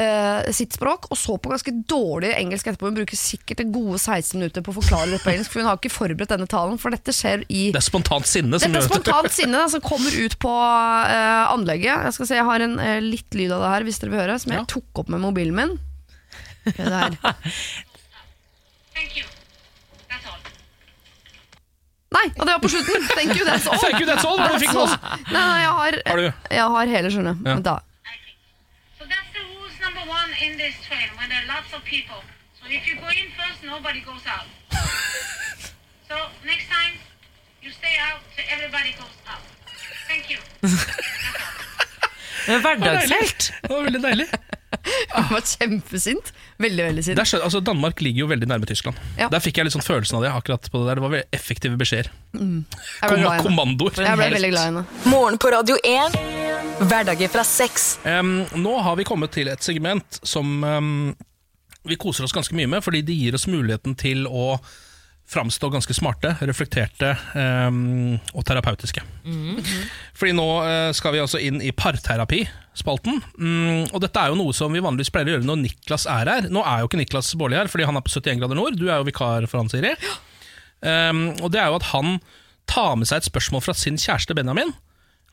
eh, 0.00 0.50
sitt 0.56 0.74
språk, 0.76 1.06
og 1.12 1.18
så 1.18 1.36
på 1.38 1.50
ganske 1.52 1.72
dårlig 1.90 2.30
engelsk 2.38 2.66
etterpå. 2.70 2.88
Hun 2.90 2.96
bruker 2.98 3.18
sikkert 3.18 3.60
en 3.64 3.72
gode 3.74 3.98
16 4.00 4.38
minutter 4.40 4.64
på 4.66 4.72
å 4.74 4.76
forklare 4.80 5.10
det 5.14 5.20
på 5.24 5.30
engelsk, 5.32 5.52
for 5.52 5.62
hun 5.62 5.68
har 5.70 5.78
ikke 5.80 5.92
forberedt 5.94 6.32
denne 6.34 6.48
talen, 6.50 6.78
for 6.82 6.94
dette 6.94 7.14
skjer 7.14 7.44
i 7.48 7.66
det 7.74 7.80
er 7.82 7.86
spontant 7.86 8.26
sinne 8.30 8.58
som 8.60 8.72
dette 8.74 8.84
er 8.84 8.88
spontant 8.90 9.30
sinne 9.34 9.60
da, 9.62 9.68
som 9.72 9.84
kommer 9.84 10.14
ut 10.14 10.38
på 10.42 10.52
uh, 10.54 11.44
anlegget. 11.54 12.06
Jeg 12.10 12.16
skal 12.18 12.30
se, 12.30 12.38
jeg 12.40 12.48
har 12.50 12.66
en 12.66 12.78
uh, 12.80 12.98
litt 13.04 13.34
lyd 13.38 13.52
av 13.54 13.64
det 13.66 13.72
her, 13.76 13.86
hvis 13.90 14.02
dere 14.02 14.14
vil 14.14 14.22
høre, 14.24 14.38
som 14.42 14.52
jeg 14.54 14.62
Ja. 14.62 14.66
tok 14.74 15.04
opp 15.04 15.12
med 15.14 15.20
mobilen 15.24 15.54
min. 15.58 15.76
Det 16.64 16.80
her. 16.88 17.16
Thank 18.94 19.16
you. 19.18 19.24
Nei, 22.14 22.28
og 22.38 22.44
det 22.46 22.52
var 22.52 22.60
på 22.62 22.68
slutten! 22.70 23.06
Thank 23.10 23.32
you, 23.34 23.44
that's 23.46 23.66
all. 23.66 23.78
Thank 23.82 23.98
you, 23.98 24.06
that's 24.06 24.22
all. 24.24 24.38
Oss? 24.38 24.94
Nei, 25.32 25.34
nei, 25.34 25.60
jeg 25.64 25.72
har, 25.78 25.96
Har 26.06 26.20
du? 26.20 26.26
jeg 26.54 26.66
har 26.76 26.92
hele, 26.94 27.10
skjønner 27.10 27.34
du. 27.34 27.40
Ja. 27.42 27.56
Vent 27.56 27.66
da. 27.66 27.74
I 28.06 28.14
think. 28.22 28.36
So 29.00 29.08
that's 29.10 29.30
the 29.34 29.42
rules 29.50 29.74
number 29.82 30.04
one 30.06 30.30
in 30.46 30.58
this 30.58 30.74
train 30.86 31.08
when 31.16 31.28
there 31.30 31.40
are 31.42 31.50
lots 31.56 31.72
of 31.76 31.80
people. 31.84 32.20
So 32.58 32.62
if 32.68 32.82
you 32.88 32.94
go 32.96 33.08
in 33.08 33.28
first, 33.38 33.60
nobody 33.64 34.00
goes 34.00 34.24
out. 34.34 34.48
so 36.08 36.16
next 36.44 36.66
time, 36.68 36.94
you 37.62 37.70
stay 37.70 37.96
out 38.08 38.20
till 38.36 38.44
everybody 38.56 38.92
goes 39.02 39.16
out. 39.32 39.44
Thank 40.08 40.24
you. 40.30 40.38
Hverdagshelt. 42.46 43.52
Det 43.62 43.70
var 43.70 43.82
veldig 43.82 44.02
deilig. 44.02 44.26
Han 45.16 45.24
var 45.30 45.40
kjempesint. 45.40 46.34
Veldig, 46.64 46.84
veldig 46.88 47.04
siden. 47.04 47.20
Der 47.20 47.42
altså, 47.44 47.60
Danmark 47.64 48.00
ligger 48.00 48.24
jo 48.24 48.28
veldig 48.30 48.48
nærme 48.48 48.68
Tyskland. 48.68 49.00
Ja. 49.18 49.28
Der 49.32 49.42
fikk 49.44 49.60
jeg 49.60 49.68
litt 49.68 49.76
sånn 49.76 49.84
følelsen 49.84 50.18
av 50.18 50.24
det. 50.24 50.32
akkurat 50.32 50.70
på 50.70 50.80
Det 50.80 50.88
der 50.88 51.00
Det 51.00 51.04
var 51.04 51.12
veldig 51.14 51.38
effektive 51.38 51.80
beskjeder. 51.80 52.10
Mm. 52.32 52.64
Kom 53.04 53.26
kommandoer. 53.48 54.00
Jeg 54.00 54.20
ble 54.20 54.30
veldig 54.38 54.52
glad 54.54 54.62
i 54.62 54.70
henne. 54.72 54.84
Morgen 55.12 55.38
på 55.40 55.52
Radio 55.52 55.76
1. 55.84 56.16
Hverdager 56.88 57.30
fra 57.30 57.44
seks. 57.46 57.98
Um, 58.04 58.40
nå 58.56 58.78
har 58.82 58.96
vi 58.96 59.06
kommet 59.06 59.34
til 59.36 59.50
et 59.52 59.62
segment 59.62 60.20
som 60.24 60.56
um, 60.64 61.14
vi 61.84 62.00
koser 62.00 62.24
oss 62.24 62.34
ganske 62.34 62.56
mye 62.56 62.70
med, 62.70 62.84
fordi 62.84 63.04
det 63.04 63.16
gir 63.18 63.36
oss 63.36 63.46
muligheten 63.50 63.96
til 64.00 64.26
å 64.26 64.56
framstå 65.26 65.70
ganske 65.72 65.94
smarte, 65.96 66.34
reflekterte 66.44 67.14
um, 67.34 68.16
og 68.36 68.44
terapeutiske. 68.46 69.02
Fordi 70.14 70.34
nå 70.36 70.46
uh, 70.60 70.90
skal 70.96 71.14
vi 71.14 71.22
altså 71.22 71.40
inn 71.40 71.62
i 71.64 71.72
parterapispalten. 71.72 73.22
Um, 73.40 73.86
og 73.88 73.98
dette 74.04 74.20
er 74.20 74.32
jo 74.32 74.38
noe 74.38 74.54
som 74.56 74.74
vi 74.74 74.84
vanligvis 74.84 75.12
pleier 75.14 75.32
å 75.32 75.36
gjøre 75.36 75.48
når 75.48 75.62
Niklas 75.62 76.06
er 76.10 76.30
her. 76.30 76.48
Nå 76.52 76.62
er 76.68 76.82
jo 76.82 76.90
ikke 76.90 77.00
Niklas 77.00 77.32
Baarli 77.40 77.58
her, 77.58 77.72
fordi 77.72 77.88
han 77.88 77.98
er 77.98 78.04
på 78.04 78.12
71 78.12 78.42
grader 78.42 78.60
nord. 78.60 78.78
Du 78.78 78.86
er 78.86 79.00
jo 79.00 79.08
vikar 79.08 79.48
for 79.48 79.62
han, 79.62 79.72
Siri. 79.72 79.94
Um, 80.84 81.26
og 81.40 81.48
det 81.54 81.62
er 81.62 81.72
jo 81.72 81.80
at 81.80 81.90
han 81.94 82.18
tar 82.70 82.94
med 83.00 83.08
seg 83.08 83.22
et 83.22 83.30
spørsmål 83.30 83.64
fra 83.64 83.76
sin 83.76 83.96
kjæreste 84.00 84.36
Benjamin, 84.36 84.72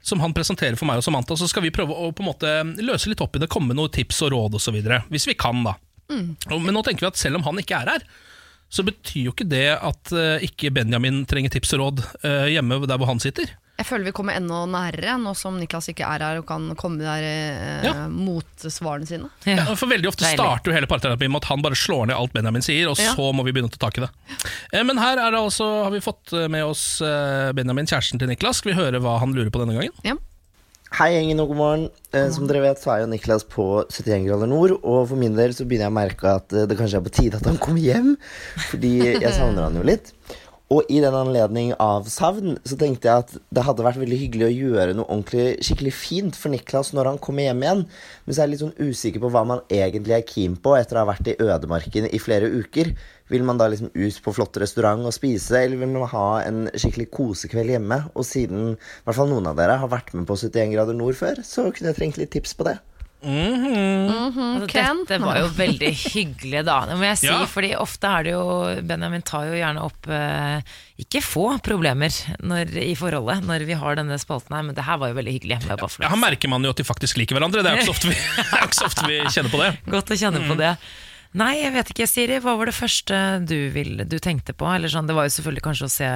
som 0.02 0.24
han 0.24 0.34
presenterer 0.36 0.80
for 0.80 0.88
meg 0.88 1.04
og 1.04 1.06
Samantha. 1.06 1.36
Så 1.38 1.52
skal 1.52 1.68
vi 1.68 1.76
prøve 1.76 1.94
å 1.94 2.10
på 2.16 2.24
en 2.24 2.32
måte 2.32 2.58
løse 2.80 3.12
litt 3.12 3.22
opp 3.24 3.36
i 3.36 3.44
det, 3.44 3.52
komme 3.52 3.74
med 3.74 3.82
noen 3.82 3.92
tips 3.94 4.24
og 4.26 4.34
råd 4.34 4.60
osv. 4.60 4.80
Hvis 5.12 5.28
vi 5.30 5.38
kan, 5.38 5.66
da. 5.68 5.76
Mm. 6.12 6.36
Men 6.58 6.76
nå 6.76 6.84
tenker 6.84 7.06
vi 7.06 7.12
at 7.12 7.20
selv 7.20 7.40
om 7.40 7.46
han 7.48 7.60
ikke 7.62 7.84
er 7.84 7.96
her, 7.96 8.12
så 8.72 8.86
betyr 8.88 9.26
jo 9.28 9.34
ikke 9.36 9.50
det 9.52 9.66
at 9.76 10.12
eh, 10.16 10.46
ikke 10.48 10.72
Benjamin 10.74 11.26
trenger 11.28 11.52
tips 11.52 11.74
og 11.76 11.82
råd 11.84 12.06
eh, 12.24 12.46
hjemme 12.56 12.78
der 12.88 12.98
hvor 13.02 13.10
han 13.12 13.20
sitter. 13.20 13.52
Jeg 13.82 13.88
føler 13.88 14.06
vi 14.06 14.14
kommer 14.14 14.36
enda 14.38 14.60
nærere 14.70 15.16
nå 15.18 15.32
som 15.36 15.56
Niklas 15.58 15.88
ikke 15.90 16.06
er 16.06 16.22
her 16.22 16.38
og 16.38 16.46
kan 16.46 16.68
komme 16.78 17.02
der 17.02 17.24
eh, 17.26 17.86
Ja. 17.88 17.94
mot 18.14 18.46
svarene 18.62 19.08
sine. 19.10 19.30
Ja, 19.50 19.66
for 19.76 19.90
Veldig 19.90 20.12
ofte 20.12 20.24
Deilig. 20.28 20.38
starter 20.38 20.70
jo 20.72 20.76
hele 20.78 20.90
parterapien 20.92 21.32
med 21.34 21.42
at 21.42 21.50
han 21.50 21.64
bare 21.66 21.76
slår 21.80 22.12
ned 22.12 22.16
alt 22.16 22.32
Benjamin 22.36 22.62
sier, 22.62 22.88
og 22.92 23.00
Ja. 23.02 23.16
så 23.18 23.32
må 23.34 23.44
vi 23.48 23.52
begynne 23.56 23.72
å 23.72 23.74
ta 23.74 23.88
tak 23.90 23.98
i 23.98 24.06
det. 24.06 24.12
Eh, 24.72 24.84
Men 24.88 25.02
her 25.02 25.18
er 25.18 25.32
det 25.34 25.40
altså, 25.42 25.68
har 25.88 25.92
vi 25.96 26.00
fått 26.06 26.32
med 26.52 26.64
oss 26.64 27.02
eh, 27.02 27.52
Benjamin, 27.58 27.90
kjæresten 27.90 28.22
til 28.22 28.30
Niklas. 28.30 28.62
Skal 28.62 28.72
vi 28.76 28.80
høre 28.80 29.02
hva 29.02 29.18
han 29.20 29.34
lurer 29.34 29.50
på 29.50 29.64
denne 29.66 29.76
gangen? 29.80 29.98
Ja. 30.06 30.16
Hei, 30.92 31.14
gjengen, 31.14 31.40
og 31.40 31.48
god 31.54 31.56
morgen. 31.56 31.84
Eh, 32.12 32.26
som 32.36 32.50
dere 32.50 32.66
vet, 32.66 32.80
så 32.82 32.90
er 32.92 32.98
jo 33.00 33.06
Niklas 33.08 33.46
på 33.48 33.64
71 33.88 34.26
grader 34.26 34.50
nord. 34.52 34.74
Og 34.82 35.06
for 35.08 35.16
min 35.16 35.38
del 35.38 35.54
så 35.56 35.64
begynner 35.64 35.88
jeg 35.88 35.94
å 35.94 35.96
merke 35.96 36.34
at 36.36 36.52
eh, 36.52 36.66
det 36.68 36.76
kanskje 36.76 37.00
er 37.00 37.06
på 37.06 37.14
tide 37.16 37.40
at 37.40 37.48
han 37.48 37.60
kommer 37.64 37.80
hjem. 37.80 38.10
Fordi 38.74 38.92
jeg 39.06 39.32
savner 39.32 39.70
han 39.70 39.78
jo 39.80 39.86
litt. 39.88 40.12
Og 40.72 40.88
i 40.88 41.02
den 41.04 41.16
anledning 41.18 41.74
av 41.84 42.06
savn 42.08 42.54
så 42.64 42.78
tenkte 42.80 43.10
jeg 43.10 43.24
at 43.26 43.32
det 43.52 43.64
hadde 43.68 43.84
vært 43.84 44.00
veldig 44.00 44.20
hyggelig 44.22 44.46
å 44.48 44.54
gjøre 44.54 44.94
noe 44.96 45.10
ordentlig 45.10 45.66
skikkelig 45.68 45.92
fint 45.92 46.38
for 46.40 46.54
Niklas 46.54 46.94
når 46.96 47.10
han 47.10 47.20
kommer 47.20 47.44
hjem 47.44 47.66
igjen. 47.66 47.82
Men 48.24 48.32
så 48.32 48.40
er 48.40 48.46
jeg 48.46 48.54
litt 48.54 48.62
sånn 48.64 48.92
usikker 48.92 49.24
på 49.24 49.32
hva 49.34 49.42
man 49.50 49.66
egentlig 49.68 50.16
er 50.16 50.24
keen 50.30 50.56
på 50.56 50.78
etter 50.78 50.96
å 50.96 51.04
ha 51.04 51.10
vært 51.10 51.28
i 51.28 51.36
ødemarken 51.44 52.08
i 52.08 52.22
flere 52.24 52.48
uker. 52.54 52.94
Vil 53.34 53.44
man 53.48 53.60
da 53.60 53.68
liksom 53.72 53.92
ut 53.92 54.22
på 54.24 54.36
flott 54.38 54.62
restaurant 54.64 55.04
og 55.08 55.16
spise, 55.16 55.60
eller 55.60 55.82
vil 55.82 55.92
man 55.92 56.08
ha 56.14 56.30
en 56.46 56.64
skikkelig 56.72 57.10
kosekveld 57.20 57.76
hjemme? 57.76 58.00
Og 58.16 58.28
siden 58.28 58.78
i 58.78 59.04
hvert 59.04 59.20
fall 59.20 59.32
noen 59.32 59.52
av 59.52 59.60
dere 59.60 59.76
har 59.82 59.92
vært 59.92 60.16
med 60.16 60.30
på 60.30 60.40
71 60.40 60.72
grader 60.78 60.96
nord 60.96 61.20
før, 61.20 61.44
så 61.44 61.68
kunne 61.68 61.92
jeg 61.92 62.00
trengt 62.00 62.22
litt 62.22 62.32
tips 62.32 62.56
på 62.56 62.70
det. 62.70 62.78
Altså, 63.22 64.82
dette 65.06 65.20
var 65.22 65.38
jo 65.42 65.50
veldig 65.54 65.92
hyggelig, 66.00 66.64
da. 66.66 66.78
Det 66.90 66.98
må 66.98 67.06
jeg 67.06 67.20
si. 67.22 67.28
Ja. 67.30 67.42
Fordi 67.50 67.70
ofte 67.78 68.10
er 68.10 68.26
det 68.26 68.34
jo 68.34 68.46
Benjamin 68.88 69.26
tar 69.28 69.52
jo 69.52 69.60
gjerne 69.60 69.84
opp 69.86 70.10
eh, 70.10 70.74
ikke 71.02 71.22
få 71.26 71.46
problemer 71.66 72.16
når, 72.42 72.74
i 72.82 72.96
forholdet 72.98 73.46
når 73.46 73.68
vi 73.70 73.78
har 73.78 74.00
denne 74.00 74.18
spalten 74.22 74.58
her, 74.58 74.66
men 74.66 74.78
det 74.78 74.88
her 74.88 75.00
var 75.02 75.14
jo 75.14 75.20
veldig 75.20 75.38
hyggelig. 75.38 75.62
Ja, 75.70 76.10
her 76.10 76.20
merker 76.22 76.52
man 76.52 76.66
jo 76.66 76.74
at 76.74 76.82
de 76.82 76.88
faktisk 76.88 77.22
liker 77.22 77.38
hverandre. 77.38 77.64
Det 77.66 77.72
er 77.72 77.82
ikke 77.82 77.92
så 77.92 77.96
ofte 77.98 78.12
vi, 78.12 78.20
så 78.80 78.90
ofte 78.90 79.08
vi 79.10 79.22
kjenner 79.30 79.54
på 79.54 79.62
det. 79.62 79.72
Godt 79.94 80.14
å 80.14 80.22
kjenne 80.26 80.44
på 80.50 80.60
det. 80.60 80.76
Nei, 81.40 81.54
jeg 81.62 81.72
vet 81.72 81.92
ikke, 81.94 82.06
Siri. 82.12 82.40
Hva 82.44 82.58
var 82.60 82.68
det 82.68 82.76
første 82.76 83.18
du, 83.48 83.56
ville, 83.72 84.04
du 84.04 84.18
tenkte 84.20 84.52
på? 84.58 84.68
Eller 84.68 84.92
sånn, 84.92 85.08
det 85.08 85.16
var 85.16 85.30
jo 85.30 85.36
selvfølgelig 85.38 85.64
kanskje 85.64 85.88
å 85.88 85.94
se 85.94 86.10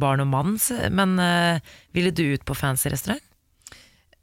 Barn 0.00 0.24
og 0.24 0.30
mann, 0.30 0.54
men 0.94 1.18
eh, 1.20 1.74
ville 1.96 2.14
du 2.16 2.24
ut 2.32 2.46
på 2.48 2.56
fancy 2.56 2.88
restaurant? 2.94 3.24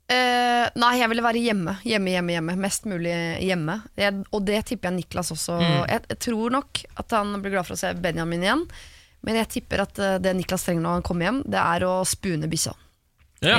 Eh, 0.06 0.66
nei, 0.78 0.92
jeg 1.00 1.10
ville 1.10 1.24
være 1.26 1.42
hjemme. 1.42 1.78
Hjemme, 1.88 2.14
hjemme, 2.14 2.36
hjemme. 2.36 2.56
Mest 2.62 2.86
mulig 2.90 3.14
hjemme. 3.42 3.80
Jeg, 3.98 4.22
og 4.30 4.44
det 4.46 4.62
tipper 4.70 4.92
jeg 4.92 5.00
Niklas 5.00 5.34
også. 5.34 5.58
Jeg, 5.64 6.04
jeg 6.12 6.20
tror 6.28 6.54
nok 6.54 6.84
at 7.02 7.16
han 7.18 7.34
blir 7.42 7.56
glad 7.56 7.68
for 7.68 7.78
å 7.78 7.80
se 7.80 7.94
Benjamin 7.98 8.46
igjen. 8.46 8.66
Men 9.26 9.40
jeg 9.42 9.52
tipper 9.58 9.86
at 9.88 10.02
eh, 10.02 10.18
det 10.22 10.36
Niklas 10.38 10.68
trenger 10.68 10.86
når 10.86 11.00
han 11.00 11.06
kommer 11.08 11.30
hjem, 11.30 11.40
det 11.50 11.62
er 11.62 11.88
å 11.88 11.96
spune 12.08 12.50
bikkja. 12.52 12.76
Ja. 13.46 13.58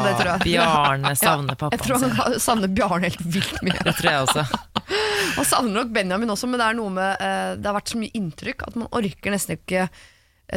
det 0.06 0.14
tror. 0.18 0.32
Bjarne 0.42 1.12
savner 1.16 1.60
Jeg 1.72 1.84
tror 1.84 2.02
han 2.02 2.40
savner 2.42 2.72
Bjarne 2.72 3.10
helt 3.10 3.26
vilt 3.36 3.60
mye. 3.64 3.84
Det 3.84 3.94
tror 4.00 4.10
jeg 4.10 4.24
også. 4.28 4.46
Han 5.32 5.46
savner 5.48 5.78
nok 5.78 5.92
Benjamin 5.94 6.32
også, 6.34 6.48
men 6.50 6.60
det 6.60 6.64
er 6.66 6.74
noe 6.76 6.92
med 6.92 7.22
eh, 7.24 7.52
Det 7.56 7.68
har 7.68 7.76
vært 7.76 7.92
så 7.92 8.00
mye 8.00 8.12
inntrykk 8.18 8.64
at 8.66 8.74
man 8.76 8.88
orker 8.98 9.32
nesten 9.32 9.54
ikke 9.54 9.86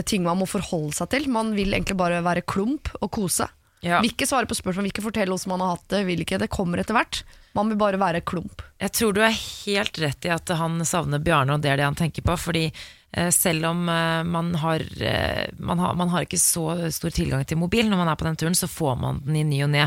ting 0.10 0.26
man 0.26 0.40
må 0.42 0.48
forholde 0.50 0.92
seg 0.98 1.08
til. 1.14 1.30
Man 1.32 1.54
vil 1.56 1.72
egentlig 1.72 1.96
bare 1.96 2.18
være 2.26 2.44
klump 2.50 2.90
og 2.98 3.08
kose. 3.16 3.48
Ja. 3.86 4.02
Vil 4.02 4.10
ikke 4.10 4.26
svare 4.26 4.50
på 4.50 4.58
spørsmål, 4.58 4.88
vil 4.88 4.96
ikke 4.96 5.06
fortelle 5.06 5.36
hvordan 5.36 5.52
man 5.54 5.64
har 5.64 5.76
hatt 5.76 5.90
det. 5.94 6.02
Vil 6.08 6.24
ikke, 6.24 6.40
det 6.42 6.50
kommer 6.54 6.82
etter 6.82 6.98
hvert. 6.98 7.22
Man 7.56 7.70
vil 7.70 7.80
bare 7.80 8.00
være 8.02 8.24
klump. 8.26 8.64
Jeg 8.82 8.92
tror 8.98 9.14
du 9.16 9.22
er 9.24 9.36
helt 9.38 10.00
rett 10.02 10.28
i 10.28 10.34
at 10.34 10.54
han 10.58 10.82
savner 10.88 11.22
Bjarne, 11.24 11.56
og 11.56 11.64
det 11.64 11.72
er 11.72 11.80
det 11.80 11.88
han 11.88 11.98
tenker 12.00 12.26
på. 12.26 12.36
Fordi 12.42 12.66
eh, 12.68 13.30
selv 13.32 13.70
om 13.70 13.86
eh, 13.92 14.24
man, 14.28 14.52
har, 14.64 14.84
eh, 15.00 15.46
man, 15.62 15.80
har, 15.80 15.94
man 15.96 16.12
har 16.12 16.26
ikke 16.26 16.42
så 16.42 16.90
stor 16.92 17.14
tilgang 17.16 17.46
til 17.48 17.62
mobil 17.62 17.88
når 17.92 18.02
man 18.02 18.12
er 18.12 18.20
på 18.20 18.28
den 18.28 18.42
turen, 18.42 18.58
så 18.58 18.68
får 18.72 18.98
man 19.00 19.22
den 19.28 19.40
i 19.40 19.46
ny 19.48 19.62
og 19.68 19.72
ne. 19.78 19.86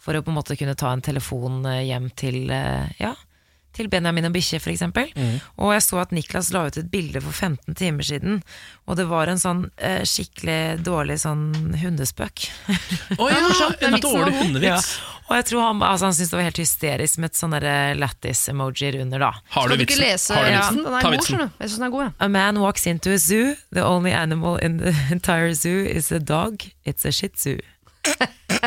For 0.00 0.16
å 0.16 0.24
på 0.24 0.32
en 0.32 0.40
måte 0.40 0.56
kunne 0.60 0.76
ta 0.76 0.90
en 0.92 1.04
telefon 1.04 1.62
eh, 1.68 1.84
hjem 1.90 2.10
til 2.16 2.48
eh, 2.52 2.90
ja, 3.00 3.14
til 3.74 3.88
Benjamin 3.92 4.28
og 4.28 4.34
bikkje, 4.36 4.60
f.eks. 4.62 4.84
Mm. 4.90 5.40
Og 5.58 5.72
jeg 5.74 5.82
så 5.86 5.98
at 6.02 6.14
Niklas 6.14 6.52
la 6.54 6.66
ut 6.68 6.78
et 6.80 6.90
bilde 6.92 7.20
for 7.24 7.32
15 7.34 7.74
timer 7.78 8.06
siden, 8.06 8.40
og 8.86 8.98
det 9.00 9.06
var 9.10 9.30
en 9.32 9.40
sånn 9.40 9.64
eh, 9.76 10.02
skikkelig 10.06 10.84
dårlig 10.86 11.18
sånn 11.22 11.48
hundespøk. 11.82 12.46
Å 13.18 13.28
ja, 13.30 13.42
morsomt. 13.48 13.82
En 13.84 13.98
dårlig 14.00 14.34
hundevits. 14.38 14.44
hundevits. 14.44 14.94
Og 15.24 15.38
jeg 15.38 15.46
tror 15.48 15.62
han, 15.64 15.78
altså, 15.82 16.04
han 16.10 16.14
syntes 16.16 16.30
det 16.34 16.36
var 16.36 16.46
helt 16.50 16.58
hysterisk 16.60 17.20
med 17.22 17.30
et 17.30 17.38
sånn 17.38 17.54
derre 17.56 17.74
lættis-emojier 17.96 18.98
under, 19.00 19.22
da. 19.24 19.30
Har 19.54 19.70
du 19.72 19.76
vitsen? 19.80 20.02
lese 20.04 20.36
Har 20.36 20.44
du 20.44 20.50
vitsen? 20.52 20.80
Ja, 20.80 20.84
Den 20.84 20.98
er 20.98 21.00
Ta 21.00 21.08
god, 21.08 21.16
vitsen. 21.16 21.44
Jeg 21.48 21.70
syns 21.70 21.78
den 21.80 21.86
er 21.86 21.94
god, 21.94 22.04
jeg. 22.04 22.14
A 22.26 22.28
man 22.34 22.60
walks 22.60 22.86
into 22.90 23.14
a 23.14 23.18
zoo. 23.18 23.54
The 23.72 23.86
only 23.88 24.12
animal 24.12 24.58
in 24.60 24.76
the 24.82 24.92
entire 25.16 25.54
zoo 25.56 25.80
is 25.88 26.12
a 26.12 26.20
dog. 26.20 26.62
It's 26.84 27.08
a 27.08 27.12
shih 27.12 27.32
tzu. 27.38 27.56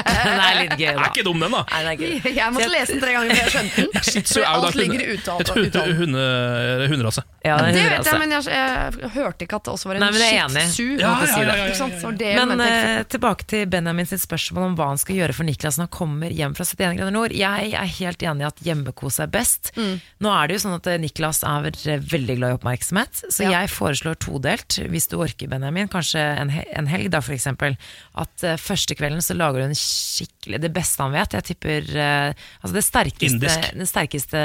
Den 0.05 0.39
er 0.43 0.57
litt 0.61 0.75
gøy, 0.77 0.91
Er 0.93 1.07
ikke 1.09 1.23
dum, 1.25 1.39
den, 1.41 1.51
da. 1.55 1.63
Nei, 1.71 1.81
den 1.83 1.91
er 1.91 1.97
gøy. 2.01 2.33
Jeg 2.37 2.53
måtte 2.53 2.69
lese 2.71 2.93
den 2.93 3.01
tre 3.01 3.13
ganger 3.15 3.33
før 3.33 3.43
jeg 3.43 3.53
skjønte 3.55 3.75
den. 3.81 4.03
Shih 4.07 4.23
Tzu 4.27 4.39
er 4.41 4.53
jo 4.53 4.61
da 4.61 5.37
et 5.41 5.51
hunde- 5.53 5.85
hunde- 6.01 6.87
hunderase. 6.91 7.23
Ja, 7.47 7.57
Det 7.63 7.73
det 7.77 7.83
vet 7.89 8.07
jeg, 8.11 8.19
men 8.19 8.31
jeg, 8.35 8.43
jeg 8.51 9.11
hørte 9.15 9.45
ikke 9.47 9.55
at 9.61 9.67
det 9.67 9.71
også 9.73 9.87
var 9.89 9.95
en 9.95 10.03
Nei, 10.03 10.09
men 10.11 10.21
shih 10.21 10.71
tzu. 10.73 10.87
Ja, 10.99 11.11
ja, 11.23 11.37
ja, 11.41 11.55
ja, 11.55 12.31
ja. 12.35 12.45
Men 12.45 12.59
uh, 12.59 13.03
tilbake 13.07 13.45
til 13.47 13.65
Benjamin 13.71 14.07
sitt 14.09 14.21
spørsmål 14.23 14.71
om 14.71 14.75
hva 14.79 14.89
han 14.91 14.99
skal 15.01 15.15
gjøre 15.19 15.35
for 15.37 15.47
Niklas 15.47 15.77
når 15.79 15.87
han 15.87 15.93
kommer 15.95 16.33
hjem 16.33 16.55
fra 16.57 16.65
71 16.67 16.97
grader 16.99 17.15
nord. 17.15 17.35
Jeg 17.37 17.71
er 17.77 17.91
helt 17.99 18.25
enig 18.25 18.43
i 18.43 18.47
at 18.49 18.59
hjemmekos 18.65 19.19
er 19.23 19.31
best. 19.31 19.71
Mm. 19.77 19.95
Nå 20.25 20.33
er 20.33 20.47
det 20.51 20.57
jo 20.57 20.63
sånn 20.65 20.75
at 20.79 20.89
eh, 20.91 20.99
Niklas 21.01 21.43
er 21.47 21.69
eh, 21.71 22.03
veldig 22.11 22.35
glad 22.41 22.53
i 22.55 22.57
oppmerksomhet, 22.59 23.23
så 23.31 23.45
Ja. 23.47 23.61
jeg 23.61 23.71
foreslår 23.71 24.17
todelt, 24.19 24.79
hvis 24.91 25.07
du 25.07 25.15
orker 25.23 25.47
Benjamin, 25.51 25.87
kanskje 25.91 26.19
en, 26.41 26.51
he 26.51 26.65
en 26.75 26.89
helg 26.91 27.11
da 27.13 27.21
for 27.23 27.35
eksempel, 27.37 27.77
at 28.17 28.45
første 28.59 28.95
kvelden 28.99 29.23
så 29.23 29.37
lager 29.37 29.61
du 29.63 29.69
en 29.69 29.77
skikkelig, 29.87 30.59
det 30.63 30.71
beste 30.75 31.05
han 31.05 31.15
vet, 31.15 31.37
jeg 31.37 31.47
tipper, 31.51 31.87
uh, 31.95 32.47
altså 32.61 32.75
det 32.75 32.83
sterkeste, 32.85 33.53
den 33.77 33.89
sterkeste 33.89 34.41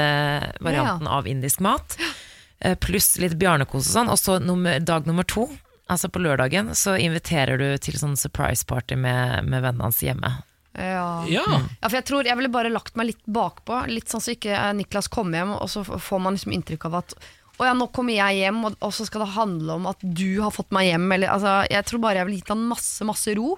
varianten 0.63 1.09
av 1.11 1.27
indisk 1.29 1.63
mat, 1.65 1.97
eh, 2.63 2.77
pluss 2.79 3.17
litt 3.21 3.35
bjarnekos 3.39 3.85
og 3.85 3.91
sånn, 3.97 4.13
og 4.13 4.19
så 4.21 4.39
nummer, 4.43 4.79
dag 4.79 5.09
nummer 5.09 5.27
to, 5.27 5.49
altså 5.91 6.09
på 6.09 6.23
lørdagen, 6.23 6.73
så 6.77 6.95
inviterer 6.99 7.59
du 7.59 7.67
til 7.83 7.99
sånn 7.99 8.17
surprise 8.19 8.65
party 8.65 8.97
med, 8.99 9.43
med 9.45 9.65
vennene 9.65 9.91
hans 9.91 10.01
hjemme. 10.03 10.33
Ja. 10.73 11.25
Ja. 11.29 11.45
Ja, 11.45 11.85
for 11.85 11.99
jeg 11.99 12.07
tror 12.09 12.25
jeg 12.25 12.37
ville 12.39 12.49
bare 12.53 12.71
lagt 12.73 12.95
meg 12.97 13.11
litt 13.11 13.23
bakpå. 13.29 13.83
Litt 13.91 14.09
sånn 14.09 14.23
så 14.23 14.33
ikke 14.33 14.55
eh, 14.57 14.73
Niklas 14.79 15.09
kommer 15.13 15.43
hjem, 15.43 15.55
og 15.59 15.69
så 15.69 15.83
får 15.85 16.21
man 16.23 16.37
liksom 16.37 16.55
inntrykk 16.55 16.87
av 16.89 17.01
at 17.03 17.17
å 17.61 17.67
ja, 17.67 17.73
nå 17.77 17.85
kommer 17.93 18.15
jeg 18.15 18.39
hjem, 18.41 18.63
og, 18.65 18.77
og 18.81 18.93
så 18.95 19.05
skal 19.05 19.27
det 19.27 19.35
handle 19.35 19.77
om 19.77 19.85
at 19.91 20.01
du 20.01 20.41
har 20.41 20.53
fått 20.53 20.73
meg 20.73 20.89
hjem. 20.89 21.05
Eller, 21.13 21.29
altså, 21.35 21.59
jeg 21.69 21.85
tror 21.85 22.01
bare 22.01 22.21
jeg 22.21 22.29
ville 22.29 22.41
gitt 22.41 22.53
han 22.53 22.63
masse, 22.71 23.05
masse 23.05 23.35
ro. 23.37 23.53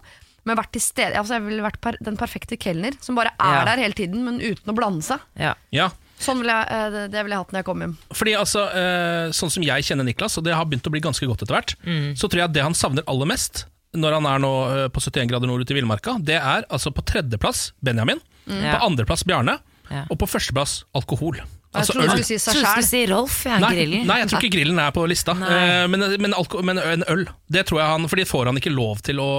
Men 0.46 0.58
vært 0.60 0.72
til 0.76 0.82
stede 0.84 1.18
altså, 1.18 1.40
Jeg 1.40 1.46
ville 1.48 1.64
vært 1.66 1.80
per, 1.82 1.96
den 2.06 2.18
perfekte 2.20 2.58
kelner, 2.62 2.94
som 3.02 3.16
bare 3.18 3.32
er 3.40 3.60
Ja. 3.60 3.66
der 3.66 3.82
hele 3.84 3.94
tiden, 3.98 4.24
men 4.28 4.40
uten 4.40 4.70
å 4.72 4.76
blande 4.78 5.02
seg. 5.06 5.20
Ja. 5.42 5.56
ja. 5.74 5.90
Sånn 6.22 6.40
ville 6.40 6.54
jeg, 6.54 6.68
eh, 6.72 6.90
det, 6.94 7.04
det 7.12 7.24
ville 7.26 7.36
jeg 7.36 7.44
hatt 7.44 7.52
når 7.56 7.60
jeg 7.64 7.66
kom 7.68 7.82
hjem. 7.84 7.96
Fordi 8.16 8.36
altså, 8.40 8.62
eh, 8.72 9.32
Sånn 9.36 9.52
som 9.52 9.64
jeg 9.66 9.84
kjenner 9.84 10.06
Niklas, 10.08 10.38
og 10.38 10.46
det 10.46 10.54
har 10.56 10.66
begynt 10.70 10.86
å 10.88 10.94
bli 10.94 11.02
ganske 11.04 11.28
godt 11.28 11.42
etter 11.44 11.56
hvert, 11.58 11.74
så 12.16 12.30
tror 12.30 12.40
jeg 12.44 12.50
at 12.50 12.54
det 12.56 12.64
han 12.64 12.74
savner 12.78 13.04
aller 13.08 13.26
mest 13.28 13.66
når 13.96 14.12
han 14.20 14.26
er 14.28 14.40
nå 14.44 14.54
eh, 14.76 14.88
på 14.92 15.00
71 15.02 15.28
grader 15.32 15.48
nord 15.48 15.62
ute 15.64 15.72
i 15.72 15.78
villmarka, 15.80 16.18
det 16.24 16.36
er 16.36 16.66
altså 16.70 16.92
på 16.92 17.04
tredjeplass 17.08 17.72
Benjamin, 17.82 18.20
Ja. 18.46 18.76
på 18.78 18.86
andreplass 18.92 19.24
Bjarne, 19.26 19.58
Ja. 19.90 20.06
og 20.10 20.18
på 20.20 20.28
førsteplass 20.28 20.84
alkohol. 20.94 21.40
Jeg 21.76 21.82
Altså 21.82 21.96
trodde 21.96 22.06
du 22.08 22.24
skulle 22.24 22.26
si 22.26 22.36
Jeg 22.36 22.44
seg 22.46 22.56
du 22.56 22.62
sjæl. 22.64 22.86
si 22.88 23.02
Rolf, 23.12 23.38
ja, 23.46 23.58
Nei, 23.60 23.72
grillen. 23.76 24.06
nei, 24.08 24.18
jeg 24.22 24.30
tror 24.32 24.44
ikke 24.46 24.54
grillen 24.56 24.80
er 24.80 24.94
på 24.96 25.04
lista. 25.12 25.36
Eh, 25.36 25.86
men, 25.92 26.06
men, 26.24 26.36
alko 26.38 26.62
men 26.66 26.80
en 26.80 27.04
øl, 27.12 27.26
det 27.52 27.66
tror 27.68 27.82
jeg 27.82 27.92
han 27.92 28.08
For 28.12 28.22
de 28.22 28.26
får 28.30 28.50
han 28.50 28.62
ikke 28.62 28.74
lov 28.74 29.04
til 29.06 29.20
å 29.20 29.30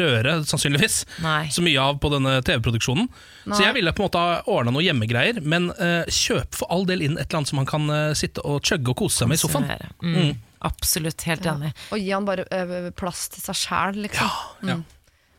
røre, 0.00 0.36
sannsynligvis. 0.48 1.02
Nei. 1.24 1.48
Så 1.52 1.64
mye 1.66 1.82
av 1.82 1.98
på 2.02 2.12
denne 2.14 2.38
TV-produksjonen. 2.46 3.10
Så 3.50 3.60
jeg 3.64 3.74
ville 3.76 3.92
på 3.92 4.04
en 4.04 4.08
måte 4.08 4.22
ha 4.22 4.38
ordna 4.46 4.76
noe 4.76 4.84
hjemmegreier, 4.86 5.42
men 5.42 5.68
uh, 5.80 6.06
kjøp 6.06 6.54
for 6.54 6.70
all 6.72 6.86
del 6.88 7.02
inn 7.02 7.18
et 7.18 7.26
eller 7.26 7.42
annet 7.42 7.50
som 7.50 7.60
han 7.60 7.68
kan 7.68 7.90
uh, 7.90 8.14
sitte 8.18 8.44
og 8.46 8.62
chugge 8.62 8.94
og 8.94 9.02
kose 9.02 9.22
seg 9.24 9.32
med 9.32 9.40
i 9.40 9.42
sofaen. 9.42 9.68
Mm. 10.02 10.32
Absolutt, 10.62 11.22
helt 11.26 11.46
enig. 11.50 11.72
Og 11.90 11.98
gi 11.98 12.12
han 12.14 12.26
bare 12.26 12.44
eh, 12.54 12.90
plass 12.94 13.26
til 13.34 13.42
seg 13.42 13.58
sjæl, 13.58 13.98
liksom. 14.04 14.28
Ja. 14.68 14.76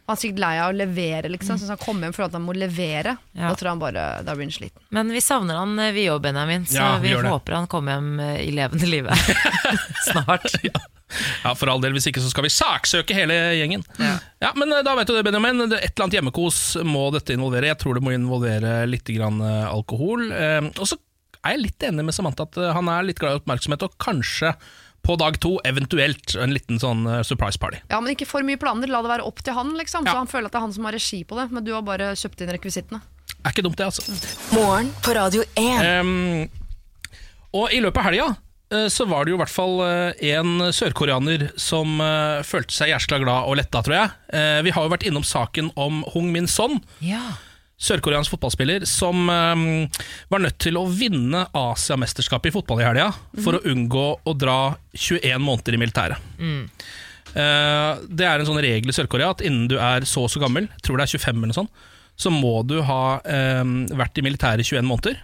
Han 0.04 0.18
er 0.18 0.20
sikkert 0.20 0.40
lei 0.44 0.56
av 0.60 0.74
å 0.74 0.76
levere, 0.76 1.30
liksom. 1.32 1.56
Så 1.56 1.64
hvis 1.64 1.70
han 1.72 1.80
kommer 1.80 2.08
hjem 2.10 2.14
for 2.18 2.26
at 2.26 2.34
han 2.36 2.44
må 2.44 2.52
levere, 2.58 3.14
Ja. 3.34 3.48
da 3.50 3.56
tror 3.56 3.70
han 3.70 3.80
bare 3.80 4.02
Da 4.26 4.34
blir 4.36 4.44
han 4.50 4.52
sliten. 4.52 4.82
Men 4.92 5.08
vi 5.16 5.22
savner 5.24 5.56
han, 5.56 5.78
eh, 5.80 5.92
vi 5.96 6.08
òg, 6.12 6.22
Benjamin, 6.22 6.66
så 6.66 6.76
Ja, 6.76 6.98
vi 7.00 7.14
vi 7.14 7.22
håper 7.30 7.54
han 7.56 7.68
kommer 7.68 7.94
hjem 7.96 8.20
eh, 8.20 8.42
i 8.48 8.52
levende 8.52 8.86
live 8.90 9.10
snart. 10.12 10.54
Ja, 11.44 11.54
For 11.56 11.70
all 11.70 11.80
del, 11.84 11.94
hvis 11.94 12.08
ikke 12.10 12.22
så 12.24 12.30
skal 12.34 12.44
vi 12.48 12.52
saksøke 12.52 13.14
hele 13.16 13.34
gjengen. 13.60 13.84
Ja, 14.42 14.52
Men 14.60 14.74
eh, 14.74 14.82
da 14.84 14.96
vet 14.98 15.08
du 15.08 15.14
det, 15.16 15.24
Benjamin. 15.24 15.62
Et 15.72 15.74
eller 15.80 16.04
annet 16.08 16.18
hjemmekos 16.20 16.62
må 16.84 17.08
dette 17.14 17.34
involvere. 17.38 17.70
Jeg 17.72 17.80
tror 17.84 17.96
det 17.96 18.04
må 18.04 18.12
involvere 18.16 18.82
litt 18.90 19.06
grann 19.14 19.40
alkohol. 19.42 20.32
Eh, 20.34 20.62
Og 20.80 20.88
så 20.90 20.98
er 21.46 21.56
jeg 21.58 21.64
litt 21.68 21.84
enig 21.90 22.06
med 22.08 22.16
Samantha 22.16 22.44
at 22.48 22.56
han 22.76 22.88
er 22.90 23.04
litt 23.08 23.20
glad 23.20 23.36
i 23.36 23.40
oppmerksomhet, 23.42 23.84
og 23.84 23.96
kanskje 24.00 24.54
på 25.04 25.16
dag 25.20 25.36
to 25.44 25.58
eventuelt 25.68 26.36
en 26.40 26.54
liten 26.56 26.80
sånn 26.80 27.04
eh, 27.12 27.22
surprise 27.28 27.60
party. 27.60 27.82
Ja, 27.92 28.00
men 28.00 28.14
ikke 28.16 28.28
for 28.30 28.46
mye 28.48 28.60
planer. 28.62 28.88
La 28.92 29.02
det 29.04 29.12
være 29.12 29.26
opp 29.28 29.42
til 29.44 29.56
han, 29.58 29.74
liksom. 29.80 30.06
Ja. 30.08 30.14
Så 30.16 30.22
han 30.24 30.32
føler 30.32 30.48
at 30.48 30.56
det 30.56 30.62
er 30.62 30.66
han 30.68 30.76
som 30.78 30.88
har 30.88 30.96
regi 30.96 31.24
på 31.28 31.36
det. 31.40 31.50
Men 31.52 31.66
du 31.68 31.74
har 31.76 31.84
bare 31.84 32.14
kjøpt 32.20 32.44
inn 32.46 32.54
rekvisittene. 32.56 33.02
Er 33.44 33.52
ikke 33.52 33.66
dumt, 33.66 33.76
det, 33.82 33.90
altså. 33.92 34.16
Morgen 34.56 34.94
på 35.04 35.16
Radio 35.18 35.44
1. 35.60 35.84
Um, 36.00 36.48
og 37.54 37.74
i 37.76 37.82
løpet 37.84 38.00
av 38.00 38.08
helga 38.08 38.28
eh, 38.72 38.88
så 38.90 39.06
var 39.12 39.26
det 39.28 39.34
jo 39.34 39.38
i 39.38 39.42
hvert 39.44 39.52
fall 39.52 39.76
eh, 39.86 40.24
en 40.34 40.70
sørkoreaner 40.74 41.50
som 41.60 42.00
følte 42.48 42.74
seg 42.74 42.94
jæskla 42.96 43.20
glad 43.22 43.50
og 43.52 43.60
letta, 43.60 43.84
tror 43.84 43.98
jeg. 44.00 44.14
Eh, 44.40 44.62
Vi 44.66 44.72
har 44.74 44.88
jo 44.88 44.94
vært 44.96 45.06
innom 45.10 45.28
saken 45.28 45.74
om 45.76 46.00
Hung 46.16 46.32
Min 46.34 46.48
Son, 46.48 46.80
Ja. 47.04 47.34
Sørkoreansk 47.80 48.32
fotballspiller, 48.36 48.86
som 48.88 49.30
eh, 49.30 50.04
var 50.32 50.44
nødt 50.44 50.60
til 50.62 50.78
å 50.80 50.86
vinne 50.88 51.46
Asiamesterskapet 51.58 52.52
i 52.52 52.56
fotball 52.56 52.84
i 52.84 52.88
helga 52.88 53.10
for 53.44 53.58
å 53.58 53.64
unngå 53.72 54.06
å 54.24 54.36
dra 54.38 54.60
21 54.94 55.42
måneder 55.44 55.78
i 55.78 55.82
militæret. 55.82 56.30
Eh, 57.34 58.04
det 58.14 58.28
er 58.30 58.40
en 58.40 58.48
sånn 58.50 58.62
regel 58.62 58.94
i 58.94 58.96
Sør-Korea 58.96 59.34
at 59.34 59.42
innen 59.46 59.68
du 59.72 59.80
er 59.82 60.06
så 60.10 60.28
og 60.28 60.32
så 60.32 60.42
gammel, 60.44 60.70
tror 60.86 61.02
det 61.02 61.08
er 61.08 61.16
25 61.18 61.34
eller 61.34 61.52
noe 61.52 61.62
sånt, 61.64 61.90
så 62.16 62.30
må 62.30 62.60
du 62.70 62.76
ha 62.86 63.04
eh, 63.26 63.64
vært 63.98 64.20
i 64.22 64.26
militæret 64.26 64.62
i 64.62 64.68
21 64.70 64.86
måneder. 64.86 65.18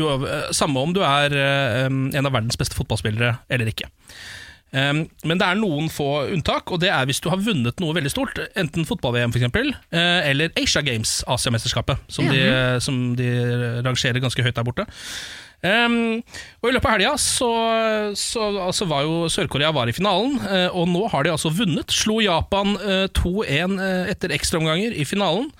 Uav, 0.00 0.24
eh, 0.24 0.46
samme 0.56 0.80
om 0.80 0.94
du 0.96 1.02
er 1.04 1.34
eh, 1.36 1.84
en 1.86 2.26
av 2.26 2.32
verdens 2.32 2.56
beste 2.58 2.78
fotballspillere 2.78 3.34
eller 3.52 3.68
ikke. 3.74 3.90
Um, 4.70 5.02
men 5.26 5.40
det 5.40 5.46
er 5.46 5.58
noen 5.58 5.88
få 5.90 6.28
unntak, 6.30 6.70
og 6.70 6.78
det 6.82 6.92
er 6.94 7.08
hvis 7.08 7.18
du 7.22 7.28
har 7.32 7.42
vunnet 7.42 7.82
noe 7.82 7.96
veldig 7.96 8.12
stort. 8.12 8.38
Enten 8.58 8.86
fotball-VM, 8.86 9.34
for 9.34 9.42
eksempel, 9.42 9.72
eh, 9.90 10.30
eller 10.30 10.54
Asia 10.60 10.82
Games, 10.86 11.20
Asiamesterskapet, 11.26 11.98
som, 12.08 12.30
de, 12.30 12.42
som 12.84 13.00
de 13.18 13.30
rangerer 13.82 14.22
ganske 14.22 14.44
høyt 14.46 14.58
der 14.58 14.66
borte. 14.66 14.86
Um, 15.60 16.22
og 16.62 16.70
I 16.70 16.72
løpet 16.72 16.88
av 16.88 16.94
helga 16.94 17.10
så, 17.20 17.48
så 18.16 18.46
altså 18.64 18.86
var 18.88 19.04
jo 19.04 19.26
Sør-Korea 19.28 19.74
var 19.76 19.90
i 19.90 19.94
finalen, 19.96 20.38
eh, 20.48 20.68
og 20.72 20.88
nå 20.88 21.04
har 21.12 21.26
de 21.26 21.34
altså 21.34 21.52
vunnet. 21.52 21.92
Slo 21.92 22.16
Japan 22.24 22.78
eh, 22.80 23.04
2-1 23.18 23.76
eh, 23.76 24.08
etter 24.14 24.32
ekstraomganger 24.36 24.96
i 24.96 25.04
finalen. 25.04 25.50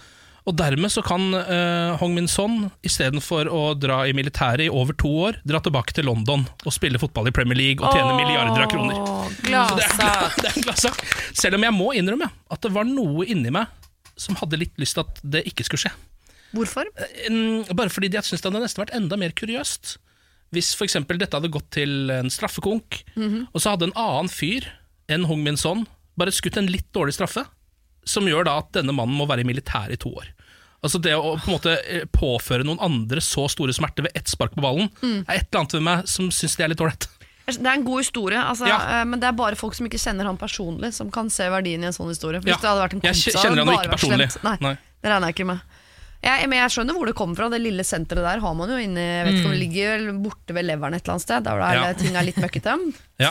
Og 0.48 0.54
dermed 0.56 0.88
så 0.92 1.02
kan 1.04 1.26
uh, 1.36 1.96
Hong 2.00 2.14
Min 2.16 2.28
Son 2.30 2.70
istedenfor 2.86 3.48
å 3.52 3.62
dra 3.76 4.00
i 4.08 4.14
militæret 4.16 4.66
i 4.66 4.70
over 4.72 4.96
to 4.96 5.10
år, 5.28 5.40
dra 5.46 5.60
tilbake 5.60 5.92
til 5.96 6.08
London 6.08 6.46
og 6.64 6.72
spille 6.74 7.00
fotball 7.02 7.28
i 7.28 7.34
Premier 7.36 7.58
League 7.60 7.84
og 7.84 7.92
tjene 7.92 8.14
milliarder 8.16 8.64
av 8.64 8.70
kroner. 8.72 8.96
Åh, 8.96 9.26
Så 9.36 9.76
det 9.76 9.88
er, 9.90 10.24
det 10.44 10.52
er 10.54 10.60
gladsak. 10.64 11.02
Selv 11.36 11.58
om 11.60 11.66
jeg 11.68 11.76
må 11.76 11.90
innrømme 11.98 12.30
at 12.50 12.62
det 12.64 12.72
var 12.74 12.88
noe 12.88 13.26
inni 13.28 13.52
meg 13.54 13.68
som 14.20 14.36
hadde 14.40 14.58
litt 14.60 14.76
lyst 14.80 14.96
til 14.96 15.04
at 15.04 15.20
det 15.36 15.44
ikke 15.48 15.64
skulle 15.68 15.84
skje. 15.86 15.92
Hvorfor? 16.56 16.88
Mm, 17.30 17.68
Bare 17.78 17.92
fordi 17.92 18.10
jeg 18.12 18.26
syns 18.26 18.42
det 18.42 18.50
hadde 18.50 18.64
nesten 18.64 18.82
vært 18.82 18.96
enda 18.96 19.16
mer 19.20 19.32
kuriøst. 19.38 19.94
Hvis 20.50 20.72
eksempel 20.82 21.20
dette 21.20 21.36
hadde 21.38 21.52
gått 21.54 21.68
til 21.76 22.10
en 22.10 22.28
straffekonk, 22.32 23.04
og 23.20 23.60
så 23.62 23.76
hadde 23.76 23.86
en 23.86 23.94
annen 24.00 24.28
fyr 24.32 24.66
enn 25.10 25.28
Hong 25.30 25.44
Min 25.46 25.56
Son 25.60 25.84
bare 26.18 26.32
skutt 26.34 26.58
en 26.58 26.66
litt 26.68 26.88
dårlig 26.92 27.14
straffe, 27.16 27.44
som 28.04 28.24
gjør 28.28 28.44
da 28.48 28.58
at 28.58 28.72
denne 28.72 28.92
mannen 28.96 29.16
må 29.16 29.26
være 29.28 29.40
i 29.44 29.48
militæret 29.48 29.92
i 29.92 30.00
to 30.00 30.12
år. 30.16 30.28
Altså 30.82 31.00
Det 31.02 31.12
å 31.12 31.34
på 31.36 31.50
en 31.50 31.54
måte 31.58 31.74
eh, 31.84 32.04
påføre 32.08 32.64
noen 32.64 32.80
andre 32.80 33.20
så 33.20 33.44
store 33.52 33.72
smerter 33.76 34.02
ved 34.06 34.12
ett 34.16 34.28
spark 34.32 34.54
på 34.56 34.62
ballen, 34.64 34.88
er 35.28 35.36
et 35.36 35.48
eller 35.50 35.60
annet 35.60 35.74
ved 35.76 35.82
meg 35.84 36.06
som 36.08 36.30
syns 36.32 36.56
det 36.56 36.64
er 36.64 36.72
litt 36.72 36.80
ålreit. 36.80 37.08
Det 37.50 37.66
er 37.66 37.74
en 37.74 37.84
god 37.84 37.98
historie, 37.98 38.38
altså, 38.38 38.66
Ja. 38.70 39.00
eh, 39.00 39.04
men 39.04 39.18
det 39.20 39.26
er 39.26 39.32
bare 39.36 39.56
folk 39.58 39.74
som 39.74 39.84
ikke 39.88 39.98
kjenner 39.98 40.24
han 40.24 40.38
personlig, 40.38 40.92
som 40.94 41.10
kan 41.10 41.28
se 41.28 41.48
verdien 41.50 41.82
i 41.82 41.86
en 41.90 41.92
sånn 41.92 42.08
historie. 42.08 42.40
Hvis 42.40 42.54
Ja. 42.54 42.56
det 42.62 42.68
hadde 42.70 42.84
vært 42.84 42.92
en 42.94 43.00
kompis, 43.00 43.26
Jeg 43.26 43.34
kjenner 43.34 43.64
han 43.66 43.74
ikke 43.74 43.92
personlig. 43.96 44.42
Nei, 44.44 44.56
Nei. 44.60 44.74
det 45.02 45.10
regner 45.10 45.26
jeg 45.28 45.34
ikke 45.34 45.46
med. 45.46 45.60
Jeg, 46.20 46.48
men 46.52 46.58
jeg 46.60 46.68
skjønner 46.74 46.92
hvor 46.98 47.06
det 47.08 47.14
kommer 47.16 47.34
fra. 47.38 47.46
Det 47.48 47.62
lille 47.64 47.80
senteret 47.86 48.20
der 48.26 48.40
har 48.44 48.54
man 48.54 48.68
jo 48.68 48.76
inne 48.76 49.00
Jeg 49.00 49.24
vet 49.24 49.38
ikke 49.38 49.46
om 49.48 49.54
det 49.54 49.60
ligger 49.62 49.92
vel 50.04 50.18
borte 50.20 50.52
ved 50.52 50.66
leveren 50.68 50.92
et 50.98 51.00
eller 51.00 51.14
annet 51.16 51.24
sted, 51.24 51.46
der 51.46 51.62
er, 51.64 51.78
Ja. 51.80 51.92
ting 51.96 52.16
er 52.20 52.26
litt 52.28 52.36
møkkete. 52.42 52.74
Ja. 53.20 53.28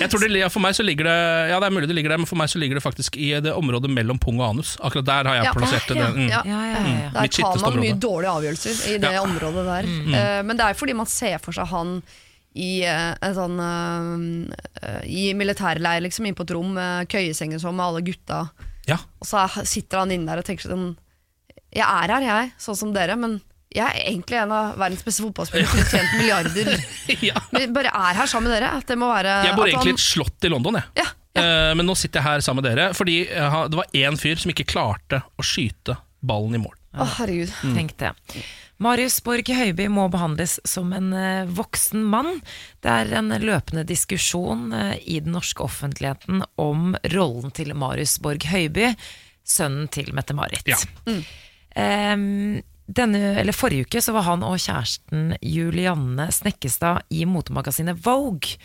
jeg 0.00 0.08
tror 0.10 0.22
det, 0.24 0.30
ja, 0.40 0.48
For 0.50 0.62
meg 0.64 0.74
så 0.74 0.82
ligger 0.86 1.06
det 1.06 1.16
Ja, 1.52 1.58
det 1.62 1.68
er 1.68 1.74
mulig 1.76 1.86
det 1.90 1.94
ligger 1.98 2.10
der, 2.14 2.18
men 2.22 2.26
for 2.30 2.38
meg 2.40 2.50
så 2.50 2.58
ligger 2.62 2.78
det 2.78 2.82
faktisk 2.84 3.16
i 3.22 3.28
det 3.42 3.52
området 3.54 3.90
mellom 3.94 4.18
pung 4.22 4.40
og 4.42 4.48
anus. 4.56 4.74
Akkurat 4.82 5.06
der 5.06 5.30
har 5.30 5.38
jeg 5.40 5.46
Ja. 5.48 5.52
plassert 5.54 5.86
det. 5.90 5.96
Mm. 6.16 6.28
Ja. 6.30 6.40
Ja, 6.46 6.60
ja, 6.72 6.80
ja. 6.86 7.10
Der 7.14 7.28
tar 7.28 7.60
man 7.62 7.80
mye 7.82 7.98
dårlige 8.02 8.32
avgjørelser 8.34 8.94
i 8.94 8.98
det 9.02 9.12
Ja. 9.14 9.22
området 9.22 9.66
der. 9.66 9.90
Eh, 10.18 10.42
men 10.42 10.56
det 10.56 10.66
er 10.66 10.74
fordi 10.74 10.94
man 10.94 11.06
ser 11.06 11.38
for 11.38 11.52
seg 11.52 11.66
han 11.70 12.02
i 12.56 12.82
eh, 12.88 13.14
en 13.20 13.34
sånn 13.36 13.58
uh, 13.60 15.02
I 15.04 15.32
militærleir, 15.36 16.00
liksom, 16.06 16.26
inn 16.26 16.34
på 16.34 16.42
et 16.46 16.50
rom 16.56 16.72
med 16.74 17.08
køyesenger 17.12 17.60
sånn 17.60 17.76
med 17.76 17.84
alle 17.86 18.02
gutta. 18.06 18.50
Ja. 18.88 18.96
Og 19.20 19.26
så 19.28 19.42
er- 19.44 19.66
sitter 19.66 19.98
han 19.98 20.10
inne 20.10 20.26
der 20.26 20.38
og 20.38 20.44
tenker 20.44 20.70
sånn 20.70 20.96
Jeg 21.76 21.84
er 21.86 22.14
her, 22.14 22.24
jeg, 22.30 22.54
sånn 22.62 22.78
som 22.78 22.94
dere, 22.96 23.18
men 23.20 23.38
jeg 23.76 23.84
er 23.84 24.06
egentlig 24.08 24.38
en 24.40 24.52
av 24.56 24.78
verdens 24.80 25.04
beste 25.04 25.24
fotballspillere 25.26 25.68
som 25.68 25.82
har 25.82 25.90
tjent 25.92 26.14
milliarder. 26.16 26.70
ja. 27.28 27.42
Vi 27.52 27.66
bare 27.76 27.92
er 27.92 28.20
her 28.22 28.30
sammen 28.30 28.48
med 28.48 28.56
dere. 28.56 28.72
At 28.80 28.88
det 28.88 28.96
må 29.00 29.10
være 29.12 29.34
Jeg 29.50 29.56
bor 29.58 29.68
egentlig 29.68 29.92
i 29.92 29.96
et 29.98 30.04
slott 30.06 30.46
i 30.48 30.52
London, 30.52 30.78
jeg. 30.80 30.88
ja, 31.02 31.08
ja. 31.36 31.42
Eh, 31.42 31.72
Men 31.76 31.84
nå 31.90 31.96
sitter 31.98 32.22
jeg 32.22 32.28
her 32.30 32.44
sammen 32.46 32.64
med 32.64 32.70
dere 32.72 32.86
fordi 32.96 33.18
det 33.28 33.76
var 33.76 33.90
én 33.92 34.16
fyr 34.16 34.40
som 34.40 34.54
ikke 34.54 34.64
klarte 34.70 35.20
å 35.36 35.44
skyte 35.44 35.98
ballen 36.26 36.56
i 36.56 36.62
mål. 36.62 36.72
Å, 36.96 37.04
herregud. 37.18 37.52
Tenk 37.76 37.92
det. 38.00 38.14
Marius 38.80 39.18
Borg 39.24 39.48
Høiby 39.56 39.86
må 39.92 40.06
behandles 40.12 40.58
som 40.68 40.92
en 40.96 41.12
eh, 41.16 41.48
voksen 41.58 42.02
mann. 42.12 42.38
Det 42.84 42.92
er 42.92 43.12
en 43.20 43.32
løpende 43.40 43.84
diskusjon 43.88 44.70
eh, 44.76 44.94
i 45.04 45.20
den 45.24 45.36
norske 45.36 45.64
offentligheten 45.64 46.42
om 46.60 46.94
rollen 47.12 47.52
til 47.56 47.72
Marius 47.76 48.16
Borg 48.24 48.44
Høiby, 48.48 48.94
sønnen 49.46 49.88
til 49.92 50.12
Mette-Marit. 50.16 50.64
Ja. 50.68 50.80
Em, 51.76 52.62
denne, 52.86 53.20
eller 53.40 53.56
forrige 53.56 53.86
uke 53.86 54.00
så 54.02 54.14
var 54.14 54.28
han 54.28 54.44
og 54.46 54.60
kjæresten 54.62 55.34
Julianne 55.42 56.28
Snekkestad 56.32 57.02
i 57.10 57.24
motemagasinet 57.28 57.98
Vogue 58.04 58.56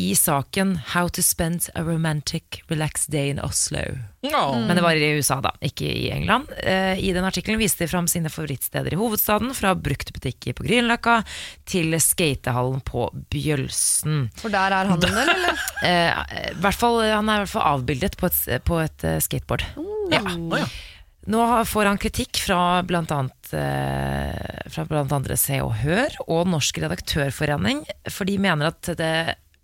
i 0.00 0.14
saken 0.16 0.78
How 0.94 1.08
to 1.08 1.22
spend 1.22 1.68
a 1.74 1.82
romantic 1.82 2.62
relaxed 2.68 3.12
day 3.12 3.28
in 3.30 3.40
Oslo. 3.40 3.82
No. 4.22 4.54
Men 4.66 4.76
det 4.76 4.82
var 4.82 4.96
i 4.96 5.10
USA, 5.18 5.40
da, 5.44 5.52
ikke 5.60 5.84
i 5.84 6.08
England. 6.14 6.48
Uh, 6.64 6.96
I 6.96 7.12
den 7.12 7.26
artikkelen 7.26 7.60
viste 7.60 7.84
de 7.84 7.90
fram 7.90 8.08
sine 8.08 8.32
favorittsteder 8.32 8.94
i 8.94 9.00
hovedstaden, 9.00 9.52
fra 9.56 9.74
bruktbutikker 9.76 10.56
på 10.56 10.64
Grünerløkka 10.68 11.18
til 11.68 11.96
skatehallen 12.00 12.80
på 12.86 13.10
Bjølsen. 13.32 14.28
For 14.40 14.52
der 14.52 14.76
er 14.78 14.88
han 14.92 15.02
der, 15.04 15.20
eller? 15.34 15.66
Uh, 15.82 16.38
i 16.54 16.62
hvert 16.64 16.80
fall, 16.80 17.02
han 17.04 17.28
er 17.28 17.42
i 17.42 17.44
hvert 17.44 17.54
fall 17.58 17.68
avbildet 17.74 18.16
på 18.20 18.30
et, 18.30 18.40
på 18.64 18.80
et 18.80 19.04
eh, 19.04 19.20
skateboard. 19.24 19.66
Ja. 20.10 20.24
Oh, 20.24 20.56
ja. 20.56 20.64
Nå 21.30 21.40
får 21.68 21.86
han 21.86 21.98
kritikk 22.00 22.40
fra 22.42 22.80
blant 22.86 23.12
annet 23.14 23.52
eh, 23.54 24.70
fra 24.72 24.84
blant 24.88 25.12
andre 25.14 25.36
Se 25.38 25.60
og 25.62 25.76
Hør 25.82 26.16
og 26.26 26.48
Norsk 26.50 26.80
redaktørforening, 26.82 27.84
for 28.10 28.26
de 28.26 28.34
mener 28.42 28.72
at 28.72 28.90
det, 28.98 29.12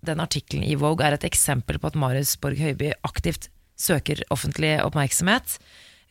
den 0.06 0.22
artikkelen 0.22 0.66
i 0.68 0.76
Vogue 0.78 1.02
er 1.06 1.16
et 1.16 1.26
eksempel 1.26 1.80
på 1.82 1.90
at 1.90 1.98
Marius 1.98 2.36
Borg 2.42 2.60
Høiby 2.62 2.92
aktivt 3.08 3.48
søker 3.76 4.22
offentlig 4.32 4.76
oppmerksomhet 4.84 5.58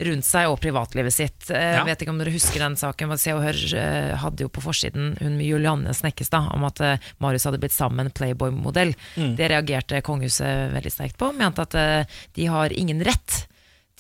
rundt 0.06 0.28
seg 0.28 0.50
og 0.52 0.60
privatlivet 0.60 1.16
sitt. 1.16 1.48
Eh, 1.48 1.70
Ja. 1.72 1.80
Jeg 1.80 1.88
vet 1.94 2.04
ikke 2.04 2.12
om 2.18 2.20
dere 2.20 2.36
husker 2.36 2.60
den 2.66 2.76
saken, 2.76 3.16
Se 3.22 3.32
og 3.32 3.46
Hør 3.46 3.62
eh, 3.80 4.12
hadde 4.20 4.44
jo 4.44 4.52
på 4.52 4.66
forsiden 4.66 5.14
hun 5.22 5.38
med 5.40 5.48
Julianne 5.48 5.96
Snekkestad 5.96 6.52
om 6.52 6.68
at 6.68 6.84
Marius 7.24 7.48
hadde 7.48 7.62
blitt 7.64 7.72
sammen 7.78 8.02
med 8.04 8.10
en 8.12 8.18
Playboy-modell. 8.20 8.92
Det 9.40 9.48
reagerte 9.56 10.04
kongehuset 10.04 10.74
veldig 10.76 10.92
sterkt 10.92 11.22
på, 11.22 11.32
mente 11.40 11.64
at 11.64 12.12
de 12.36 12.52
har 12.52 12.76
ingen 12.76 13.00
rett 13.08 13.46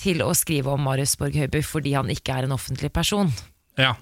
til 0.02 0.22
å 0.26 0.32
skrive 0.36 0.74
om 0.76 0.82
Marius 0.86 1.16
Borg 1.20 1.36
Høiby 1.40 1.62
fordi 1.64 1.94
han 1.96 2.10
ikke 2.12 2.36
er 2.40 2.48
en 2.50 2.56
offentlig 2.58 2.92
person. 2.96 3.32
Ja. 3.80 3.94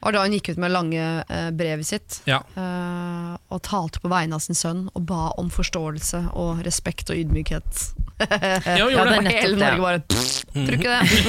Og 0.00 0.14
da 0.16 0.22
han 0.24 0.32
gikk 0.32 0.54
ut 0.54 0.60
med 0.62 0.72
lange 0.72 0.96
eh, 1.28 1.50
brevet 1.52 1.84
sitt 1.84 2.22
Ja. 2.24 2.38
eh, 2.56 3.34
og 3.52 3.58
talte 3.66 4.00
på 4.00 4.08
vegne 4.08 4.38
av 4.38 4.40
sin 4.40 4.56
sønn 4.56 4.86
og 4.96 5.02
ba 5.04 5.26
om 5.36 5.50
forståelse 5.52 6.22
og 6.40 6.62
respekt 6.64 7.12
og 7.12 7.20
ydmykhet. 7.20 7.82
Ja, 8.20 8.86
Ja, 8.92 9.04
det 9.08 9.18
er 9.18 9.28
Hele. 9.32 9.56
Norge 9.60 9.80
bare 9.80 10.00
Tror 10.08 10.72
ikke 10.76 10.94
det? 10.94 11.20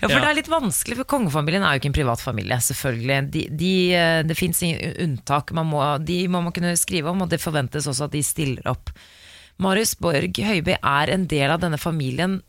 Ja, 0.00 0.08
for 0.08 0.16
Ja. 0.16 0.22
det 0.24 0.30
er 0.30 0.38
litt 0.40 0.48
vanskelig, 0.52 0.96
for 1.02 1.08
kongefamilien 1.08 1.64
er 1.64 1.76
jo 1.76 1.80
ikke 1.82 1.90
en 1.92 1.96
privat 2.00 2.20
familie, 2.24 2.56
selvfølgelig. 2.64 3.18
De, 3.32 3.44
de, 3.60 3.70
eh, 3.96 4.22
det 4.28 4.36
fins 4.40 4.60
ingen 4.64 4.96
unntak. 5.06 5.52
Man 5.56 5.68
må, 5.72 5.80
de 6.04 6.18
må 6.32 6.40
man 6.48 6.52
kunne 6.56 6.72
skrive 6.80 7.12
om, 7.12 7.24
og 7.24 7.28
det 7.32 7.40
forventes 7.44 7.88
også 7.92 8.08
at 8.08 8.16
de 8.16 8.20
stiller 8.24 8.68
opp. 8.72 8.92
Marius 9.60 9.94
Borg 10.00 10.36
Høiby 10.48 10.76
er 10.80 11.12
en 11.12 11.24
del 11.28 11.52
av 11.52 11.60
denne 11.64 11.80
familien, 11.80 12.40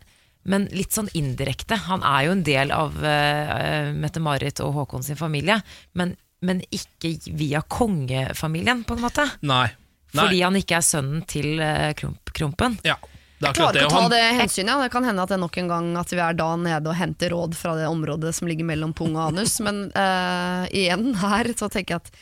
men 0.50 0.68
litt 0.76 0.91
sånn 0.96 1.10
indirekte. 1.16 1.78
Han 1.88 2.04
er 2.04 2.26
jo 2.28 2.36
en 2.36 2.44
del 2.44 2.74
av 2.76 2.98
uh, 3.00 3.91
Mette-Marit 3.96 4.60
og 4.66 4.74
Håkon 4.82 5.06
sin 5.06 5.20
familie, 5.20 5.60
men, 6.00 6.16
men 6.44 6.62
ikke 6.74 7.14
via 7.39 7.62
kongefamilien, 7.64 8.84
på 8.88 8.98
en 8.98 9.06
måte. 9.06 9.28
Nei. 9.41 9.68
Nei. 10.14 10.20
Fordi 10.28 10.41
han 10.44 10.60
ikke 10.60 10.78
er 10.78 10.86
sønnen 10.86 11.24
til 11.30 11.56
uh, 11.64 11.89
Krump, 11.98 12.34
Krumpen. 12.36 12.78
Ja. 12.86 13.00
Er 13.44 13.50
Jeg 13.50 13.58
klarer 13.58 13.80
ikke 13.82 13.88
å 13.89 13.91
ta 13.91 14.02
han- 14.06 14.12
det 14.14 14.20
hensynet. 14.38 14.70
Ja. 14.72 14.82
Det 14.86 14.91
kan 14.94 15.04
hende 15.04 15.24
at 15.26 15.32
det 15.34 15.39
nok 15.41 15.58
en 15.60 15.68
gang 15.72 15.88
at 16.00 16.12
vi 16.14 16.20
er 16.24 16.36
da 16.39 16.52
nede 16.56 16.88
og 16.88 16.96
henter 16.96 17.34
råd 17.34 17.58
fra 17.60 17.74
det 17.76 17.89
området 17.91 18.32
som 18.38 18.48
ligger 18.48 18.68
mellom 18.70 18.94
pung 18.96 19.18
og 19.18 19.34
anus, 19.34 19.58
men 19.66 19.89
uh, 19.96 20.64
igjen 20.72 21.10
her 21.20 21.50
så 21.60 21.68
tenker 21.74 21.98
jeg 21.98 22.04
at 22.06 22.14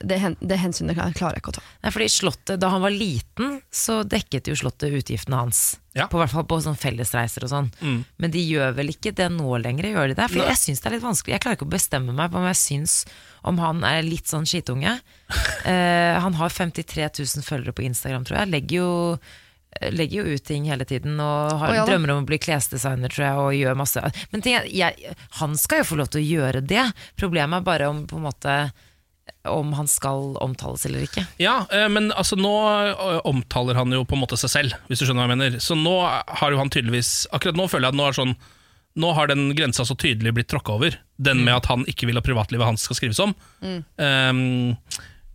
det, 0.00 0.18
hen- 0.22 0.36
det 0.40 0.58
hensynet 0.60 0.96
klarer 0.96 1.36
jeg 1.38 1.42
ikke 1.42 1.52
å 1.52 1.56
ta. 1.58 1.62
Nei, 1.84 1.92
fordi 1.94 2.08
slottet, 2.12 2.60
Da 2.60 2.68
han 2.72 2.82
var 2.84 2.92
liten, 2.94 3.60
så 3.70 4.00
dekket 4.04 4.50
jo 4.50 4.56
Slottet 4.58 4.92
utgiftene 4.98 5.38
hans. 5.40 5.78
Ja. 5.94 6.04
Mm. 6.06 6.10
På 6.12 6.20
hvert 6.20 6.34
fall 6.34 6.46
på 6.50 6.58
sånn 6.62 6.76
fellesreiser 6.78 7.46
og 7.46 7.50
sånn. 7.52 7.70
Men 8.18 8.30
de 8.34 8.42
gjør 8.44 8.76
vel 8.76 8.92
ikke 8.92 9.14
det 9.16 9.30
nå 9.34 9.56
lenger? 9.62 9.90
Gjør 9.92 10.12
de 10.12 10.18
det? 10.18 10.28
For 10.30 10.44
jeg 10.44 10.60
syns 10.60 10.82
det 10.82 10.90
er 10.90 10.96
litt 10.98 11.06
vanskelig. 11.06 11.34
Jeg 11.36 11.44
klarer 11.46 11.58
ikke 11.58 11.66
å 11.68 11.74
bestemme 11.74 12.14
meg 12.14 12.30
på 12.32 12.38
om 12.42 12.46
jeg 12.50 12.60
syns 12.60 12.94
om 13.48 13.58
han 13.62 13.82
er 13.86 14.02
litt 14.06 14.30
sånn 14.30 14.46
skitunge. 14.48 14.98
Eh, 15.68 16.14
han 16.22 16.32
har 16.38 16.48
53 16.54 17.08
000 17.18 17.44
følgere 17.44 17.74
på 17.76 17.82
Instagram, 17.84 18.24
tror 18.24 18.38
jeg. 18.40 18.50
Legger 18.54 18.78
jo 18.78 18.92
Legger 19.92 20.24
jo 20.24 20.34
ut 20.38 20.44
ting 20.48 20.64
hele 20.64 20.86
tiden 20.88 21.18
og 21.20 21.52
har, 21.60 21.68
oh, 21.70 21.76
ja 21.76 21.82
drømmer 21.86 22.14
om 22.14 22.22
å 22.24 22.26
bli 22.26 22.38
klesdesigner, 22.40 23.12
tror 23.12 23.24
jeg, 23.26 23.36
og 23.42 23.58
gjør 23.58 23.76
masse 23.78 24.00
Men 24.32 24.42
ting, 24.42 24.56
jeg, 24.72 25.12
han 25.42 25.58
skal 25.60 25.82
jo 25.82 25.88
få 25.90 25.98
lov 26.00 26.08
til 26.14 26.22
å 26.22 26.24
gjøre 26.24 26.62
det. 26.64 26.86
Problemet 27.20 27.60
er 27.60 27.66
bare 27.68 27.90
om 27.92 28.00
på 28.08 28.16
en 28.16 28.24
måte 28.24 28.54
om 29.46 29.72
han 29.72 29.88
skal 29.88 30.36
omtales 30.42 30.86
eller 30.86 31.06
ikke. 31.06 31.24
Ja, 31.40 31.60
eh, 31.72 31.88
men 31.92 32.10
altså 32.12 32.38
nå 32.38 32.52
eh, 32.68 33.18
omtaler 33.28 33.78
han 33.78 33.92
jo 33.94 34.04
på 34.08 34.16
en 34.16 34.22
måte 34.24 34.38
seg 34.40 34.52
selv, 34.52 34.78
hvis 34.88 35.00
du 35.02 35.06
skjønner 35.06 35.24
hva 35.24 35.28
jeg 35.28 35.36
mener. 35.36 35.58
Så 35.62 35.76
nå 35.78 35.96
har 36.02 36.54
jo 36.54 36.60
han 36.60 36.72
tydeligvis 36.72 37.28
Akkurat 37.34 37.58
nå 37.58 37.68
føler 37.70 37.88
jeg 37.88 37.96
at 37.96 38.00
nå 38.00 38.08
er 38.08 38.16
sånn 38.18 38.34
Nå 38.98 39.12
har 39.14 39.28
den 39.30 39.52
grensa 39.54 39.84
så 39.86 39.94
tydelig 39.94 40.32
blitt 40.34 40.48
tråkka 40.50 40.74
over. 40.74 40.96
Den 41.22 41.44
med 41.46 41.54
at 41.54 41.68
han 41.70 41.84
ikke 41.86 42.08
vil 42.08 42.18
at 42.18 42.26
privatlivet 42.26 42.66
hans 42.66 42.82
skal 42.82 42.98
skrives 42.98 43.20
om. 43.22 43.30
Um, 43.62 44.74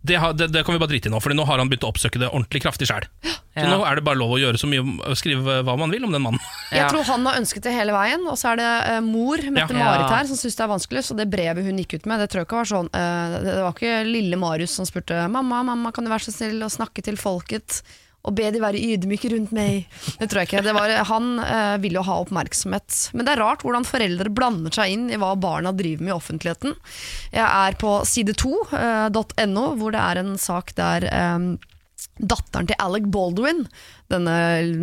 det, 0.04 0.18
har, 0.20 0.34
det, 0.36 0.50
det 0.52 0.60
kan 0.66 0.74
vi 0.76 0.80
bare 0.82 0.90
drite 0.92 1.08
i 1.08 1.12
nå, 1.12 1.16
Fordi 1.24 1.36
nå 1.38 1.46
har 1.48 1.60
han 1.62 1.70
begynt 1.70 1.86
å 1.86 1.90
oppsøke 1.94 2.20
det 2.20 2.28
ordentlig 2.28 2.60
kraftig 2.64 2.88
sjæl. 2.90 3.06
Så 3.24 3.62
Ja. 3.62 3.68
nå 3.70 3.84
er 3.86 3.96
det 3.96 4.02
bare 4.04 4.18
lov 4.20 4.34
å 4.34 4.38
gjøre 4.42 4.58
så 4.60 4.66
mye 4.68 5.14
skrive 5.16 5.60
hva 5.64 5.76
man 5.78 5.92
vil 5.94 6.04
om 6.04 6.12
den 6.12 6.20
mannen. 6.24 6.42
Jeg 6.74 6.90
tror 6.90 7.06
han 7.08 7.24
har 7.30 7.38
ønsket 7.40 7.64
det 7.64 7.72
hele 7.72 7.94
veien, 7.94 8.24
og 8.28 8.36
så 8.36 8.50
er 8.52 8.60
det 8.60 8.70
uh, 8.90 9.00
mor, 9.06 9.38
Mette 9.54 9.72
Ja. 9.72 9.78
Marit 9.80 10.04
Ja. 10.10 10.16
her, 10.18 10.28
som 10.28 10.36
syns 10.40 10.58
det 10.58 10.64
er 10.66 10.72
vanskelig. 10.74 11.04
Så 11.08 11.16
det 11.16 11.28
brevet 11.32 11.64
hun 11.64 11.78
gikk 11.80 11.94
ut 12.00 12.08
med, 12.10 12.20
det 12.20 12.28
tror 12.32 12.42
jeg 12.42 12.48
ikke 12.50 12.60
var 12.60 12.70
sånn 12.72 12.90
uh, 12.92 13.36
Det 13.46 13.56
var 13.64 13.72
ikke 13.78 13.94
lille 14.10 14.36
Marius 14.40 14.74
som 14.76 14.88
spurte 14.88 15.22
Mamma, 15.30 15.62
mamma, 15.64 15.92
kan 15.94 16.04
du 16.04 16.10
være 16.12 16.26
så 16.28 16.34
snill 16.34 16.60
å 16.66 16.72
snakke 16.72 17.00
til 17.06 17.16
folket 17.20 17.80
og 18.24 18.32
be 18.38 18.48
de 18.54 18.62
være 18.62 18.80
ydmyke 18.80 19.30
rundt 19.34 19.52
meg? 19.56 19.84
Det 20.16 20.30
tror 20.30 20.42
jeg 20.42 20.48
ikke. 20.48 20.74
Var, 20.76 20.94
han 21.10 21.28
eh, 21.44 21.74
ville 21.82 22.00
jo 22.00 22.06
ha 22.08 22.16
oppmerksomhet. 22.22 22.98
Men 23.12 23.26
det 23.26 23.34
er 23.34 23.42
rart 23.44 23.64
hvordan 23.66 23.84
foreldre 23.88 24.32
blander 24.32 24.72
seg 24.74 24.94
inn 24.94 25.06
i 25.12 25.20
hva 25.20 25.34
barna 25.36 25.74
driver 25.76 26.06
med 26.06 26.14
i 26.14 26.16
offentligheten. 26.16 26.76
Jeg 27.34 27.44
er 27.44 27.78
på 27.80 27.98
side 28.08 28.36
2.no, 28.40 29.66
hvor 29.80 29.94
det 29.94 30.02
er 30.02 30.22
en 30.22 30.34
sak 30.40 30.72
der 30.78 31.08
eh, 31.10 31.48
datteren 32.18 32.68
til 32.70 32.80
Alec 32.80 33.10
Baldwin, 33.12 33.66
denne 34.12 34.36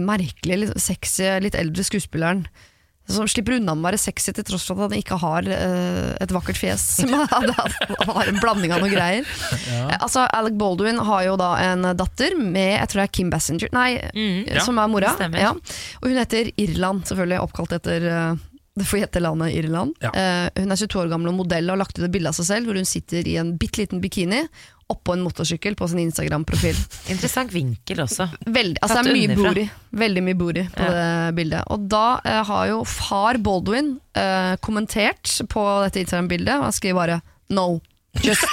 merkelige, 0.06 0.76
sexy, 0.82 1.26
litt 1.42 1.58
eldre 1.58 1.86
skuespilleren, 1.88 2.46
som 3.16 3.28
slipper 3.30 3.58
unna 3.58 3.76
med 3.76 3.86
å 3.86 3.90
være 3.92 4.02
sexy 4.02 4.34
til 4.36 4.46
tross 4.48 4.68
for 4.68 4.80
at 4.80 4.92
han 4.92 5.00
ikke 5.00 5.18
har 5.22 5.48
uh, 5.48 6.12
et 6.22 6.34
vakkert 6.34 6.60
fjes. 6.60 6.84
Som 7.02 7.14
han 7.16 7.28
han 7.30 8.12
har 8.16 8.30
en 8.30 8.40
blanding 8.42 8.74
av 8.76 8.84
noe 8.84 8.92
greier. 8.92 9.28
Ja. 9.72 9.98
altså, 10.04 10.24
Alec 10.36 10.56
Baldwin 10.60 11.00
har 11.06 11.24
jo 11.26 11.36
da 11.40 11.52
en 11.62 11.86
datter 11.98 12.34
med 12.38 12.74
jeg 12.74 12.90
tror 12.92 13.02
det 13.02 13.06
er 13.06 13.12
Kim 13.16 13.30
Bassinger, 13.32 13.72
nei, 13.74 13.90
ja, 14.02 14.64
som 14.66 14.80
er 14.82 14.90
mora. 14.92 15.14
Ja. 15.38 15.52
Og 16.02 16.10
hun 16.10 16.20
heter 16.20 16.50
Irland, 16.62 17.06
selvfølgelig 17.08 17.40
oppkalt 17.46 17.76
etter 17.78 18.08
eh, 18.10 18.42
det 18.80 18.86
forjette 18.88 19.20
landet 19.20 19.52
Irland. 19.60 19.96
Ja. 20.00 20.12
Eh, 20.16 20.50
hun 20.62 20.72
er 20.72 20.80
22 20.80 21.02
år 21.04 21.10
gammel 21.12 21.28
og 21.34 21.40
modell 21.42 21.66
og 21.68 21.74
har 21.76 21.82
lagt 21.84 21.98
ut 22.00 22.06
et 22.08 22.14
bilde 22.14 22.30
av 22.32 22.38
seg 22.38 22.48
selv 22.48 22.70
hvor 22.70 22.78
hun 22.80 22.88
sitter 22.88 23.28
i 23.28 23.34
en 23.42 23.58
bitte 23.60 23.82
liten 23.82 24.00
bikini 24.04 24.46
oppå 24.92 25.14
en 25.16 25.22
motorsykkel 25.24 25.76
på 25.80 25.88
sin 25.92 26.00
Instagram-profil. 26.04 26.76
Interessant 27.14 27.52
vinkel 27.56 28.00
også. 28.04 28.28
Veldig, 28.48 28.80
altså 28.84 29.02
det 29.04 29.12
er 29.12 29.18
mye 29.20 29.36
bori 29.36 29.44
booty, 29.46 29.66
veldig 30.04 30.24
mye 30.28 30.40
booty 30.40 30.64
på 30.76 30.88
Ja. 30.88 30.96
det 30.96 31.36
bildet. 31.40 31.64
Og 31.72 31.86
da 31.92 32.06
eh, 32.28 32.42
har 32.48 32.66
jo 32.72 32.82
far 32.88 33.40
Baldwin 33.44 33.94
eh, 34.16 34.56
kommentert 34.64 35.32
på 35.52 35.64
dette 35.86 36.04
Instagram-bildet, 36.04 36.56
og 36.60 36.68
han 36.70 36.76
skriver 36.76 37.00
bare 37.02 37.22
'no'. 37.52 37.80
Just 38.24 38.44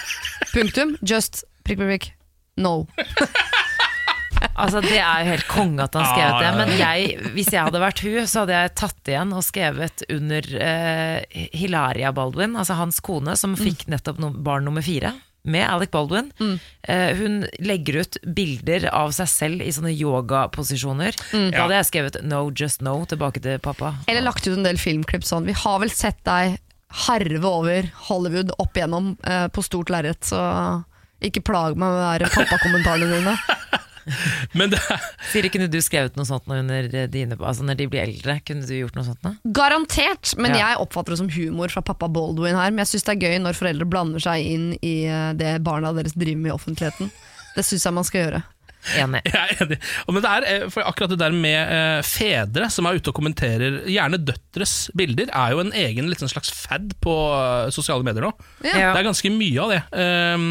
Punktum. 0.54 0.96
Just 1.02 1.44
prikk, 1.64 1.78
prikk, 1.80 1.88
prikk. 1.88 2.12
No. 2.56 2.86
Altså 4.54 4.80
Det 4.84 4.96
er 4.98 5.22
jo 5.22 5.30
helt 5.32 5.48
konge 5.50 5.84
at 5.84 5.96
han 5.96 6.04
har 6.04 6.12
skrevet 6.14 6.34
Ja, 6.36 6.40
det. 6.44 6.56
Men 6.60 6.72
jeg, 6.80 7.30
hvis 7.34 7.52
jeg 7.52 7.66
hadde 7.66 7.82
vært 7.82 8.02
hun, 8.04 8.18
så 8.30 8.42
hadde 8.44 8.56
jeg 8.56 8.74
tatt 8.78 9.10
igjen 9.12 9.34
og 9.36 9.44
skrevet 9.46 10.04
under 10.12 10.50
uh, 10.62 11.40
Hilaria 11.56 12.12
Baldwin, 12.16 12.56
altså 12.56 12.78
hans 12.78 13.00
kone, 13.04 13.36
som 13.36 13.56
fikk 13.58 13.86
nettopp 13.92 14.20
no 14.22 14.30
barn 14.30 14.66
nummer 14.68 14.84
fire. 14.84 15.14
Med 15.46 15.62
Alec 15.70 15.92
Baldwin. 15.94 16.32
Eh, 16.82 17.12
hun 17.20 17.44
legger 17.62 18.00
ut 18.02 18.16
bilder 18.34 18.88
av 18.90 19.12
seg 19.14 19.28
selv 19.30 19.62
i 19.62 19.70
sånne 19.70 19.92
yogaposisjoner. 19.94 21.14
Da 21.30 21.60
hadde 21.60 21.76
jeg 21.76 21.86
skrevet 21.92 22.18
'no, 22.26 22.50
just 22.50 22.82
no' 22.82 23.06
tilbake 23.06 23.38
til 23.44 23.60
pappa. 23.62 23.92
Eller 24.10 24.26
lagt 24.26 24.42
ut 24.48 24.56
en 24.56 24.66
del 24.66 24.74
filmklipp 24.74 25.22
sånn. 25.22 25.46
Vi 25.46 25.54
har 25.54 25.78
vel 25.78 25.94
sett 25.94 26.18
deg 26.26 26.58
harve 27.06 27.46
over 27.46 27.86
Hollywood 28.08 28.50
opp 28.58 28.74
igjennom 28.74 29.14
uh, 29.22 29.46
på 29.46 29.62
stort 29.62 29.90
lerret, 29.94 30.26
så 30.26 30.82
ikke 31.22 31.44
plag 31.46 31.78
meg 31.78 31.94
med 31.94 32.26
de 32.26 32.30
pappakommentarene 32.34 33.14
dine. 33.14 33.36
Men 34.58 34.70
det 34.72 34.78
er, 34.92 35.02
Siri, 35.32 35.50
kunne 35.52 35.66
du 35.70 35.78
skrevet 35.82 36.14
noe 36.18 36.26
sånt 36.28 36.46
nå 36.46 36.58
under 36.62 36.86
dine 37.10 37.36
Altså 37.40 37.66
når 37.66 37.78
de 37.80 37.86
blir 37.90 38.04
eldre? 38.04 38.38
Kunne 38.46 38.66
du 38.66 38.74
gjort 38.76 38.94
noe 38.98 39.06
sånt 39.08 39.22
Da? 39.26 39.32
Garantert, 39.56 40.34
men 40.38 40.54
Ja. 40.54 40.68
jeg 40.70 40.82
oppfatter 40.84 41.14
det 41.16 41.20
som 41.22 41.30
humor 41.34 41.72
fra 41.74 41.82
pappa 41.82 42.08
Baldwin 42.08 42.54
her. 42.58 42.70
Men 42.70 42.84
jeg 42.84 42.92
syns 42.94 43.06
det 43.08 43.16
er 43.16 43.24
gøy 43.26 43.38
når 43.42 43.58
foreldre 43.58 43.88
blander 43.90 44.22
seg 44.22 44.46
inn 44.46 44.68
i 44.80 44.94
eh, 45.10 45.32
det 45.38 45.56
barna 45.66 45.92
deres 45.96 46.14
driver 46.14 46.42
med 46.44 46.52
i 46.52 46.56
offentligheten. 46.56 47.10
Det 47.56 47.64
syns 47.66 47.86
jeg 47.88 47.96
man 47.96 48.04
skal 48.06 48.22
gjøre. 48.24 48.42
Enig. 48.94 49.22
jeg 49.32 49.36
er 49.36 49.62
enig. 49.64 49.78
Men 50.08 50.24
det 50.24 50.32
er, 50.32 50.46
eh, 50.50 50.66
for 50.72 50.86
akkurat 50.86 51.12
det 51.12 51.18
der 51.20 51.34
med 51.34 51.56
eh, 51.56 52.00
fedre 52.06 52.68
som 52.72 52.88
er 52.88 52.98
ute 52.98 53.12
og 53.12 53.18
kommenterer 53.18 53.80
gjerne 53.90 54.20
døtres 54.22 54.74
bilder, 54.96 55.32
er 55.34 55.54
jo 55.54 55.62
en 55.64 55.72
egen 55.76 56.10
liksom, 56.12 56.30
slags 56.32 56.52
fad 56.54 56.94
på 57.04 57.16
eh, 57.34 57.70
sosiale 57.74 58.06
medier 58.06 58.28
nå. 58.28 58.32
Ja. 58.66 58.92
Det 58.94 59.02
er 59.02 59.08
ganske 59.08 59.32
mye 59.34 59.64
av 59.64 59.74
det. 59.74 59.82
Um, 59.96 60.46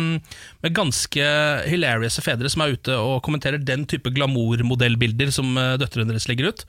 med 0.65 0.75
ganske 0.75 1.29
hilarious 1.69 2.19
fedre 2.23 2.51
som 2.51 2.65
er 2.65 2.75
ute 2.75 2.97
og 2.99 3.21
kommenterer 3.25 3.61
den 3.61 3.88
type 3.89 4.11
glamourmodellbilder 4.15 5.31
som 5.33 5.55
døtrene 5.79 6.09
deres 6.11 6.29
legger 6.31 6.51
ut. 6.51 6.67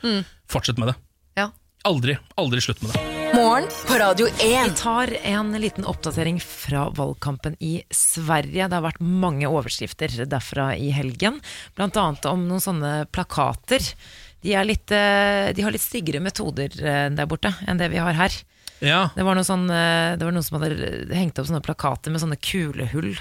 Fortsett 0.51 0.81
med 0.81 0.93
det. 0.93 0.99
Aldri, 1.87 2.16
aldri 2.34 2.61
slutt 2.61 2.80
med 2.82 2.91
det. 2.91 3.01
Morgen 3.34 3.68
på 3.87 3.95
Radio 3.95 4.26
1. 4.26 4.34
Vi 4.41 4.70
tar 4.76 5.12
en 5.22 5.53
liten 5.53 5.84
oppdatering 5.87 6.41
fra 6.41 6.89
valgkampen 6.91 7.55
i 7.62 7.82
Sverige. 7.91 8.66
Det 8.66 8.74
har 8.74 8.82
vært 8.82 8.99
mange 8.99 9.47
overskrifter 9.47 10.16
derfra 10.26 10.72
i 10.74 10.89
helgen, 10.91 11.39
annet 11.78 12.26
om 12.26 12.43
noen 12.49 12.64
sånne 12.64 12.91
plakater. 13.14 13.87
De, 14.43 14.57
er 14.59 14.66
litt, 14.66 14.91
eh, 14.91 15.53
de 15.55 15.62
har 15.62 15.74
litt 15.74 15.84
styggere 15.84 16.24
metoder 16.24 16.74
eh, 16.74 17.07
der 17.14 17.30
borte 17.30 17.55
enn 17.68 17.78
det 17.78 17.93
vi 17.95 18.03
har 18.03 18.18
her. 18.18 18.34
Ja, 18.82 19.07
Det 19.14 19.22
var, 19.22 19.39
noe 19.39 19.47
sånn, 19.47 19.70
eh, 19.70 20.18
det 20.18 20.26
var 20.26 20.34
noen 20.34 20.45
som 20.45 20.59
hadde 20.59 21.14
hengt 21.14 21.39
opp 21.39 21.47
sånne 21.47 21.62
plakater 21.64 22.11
med 22.11 22.24
sånne 22.24 22.41
kulehull 22.43 23.14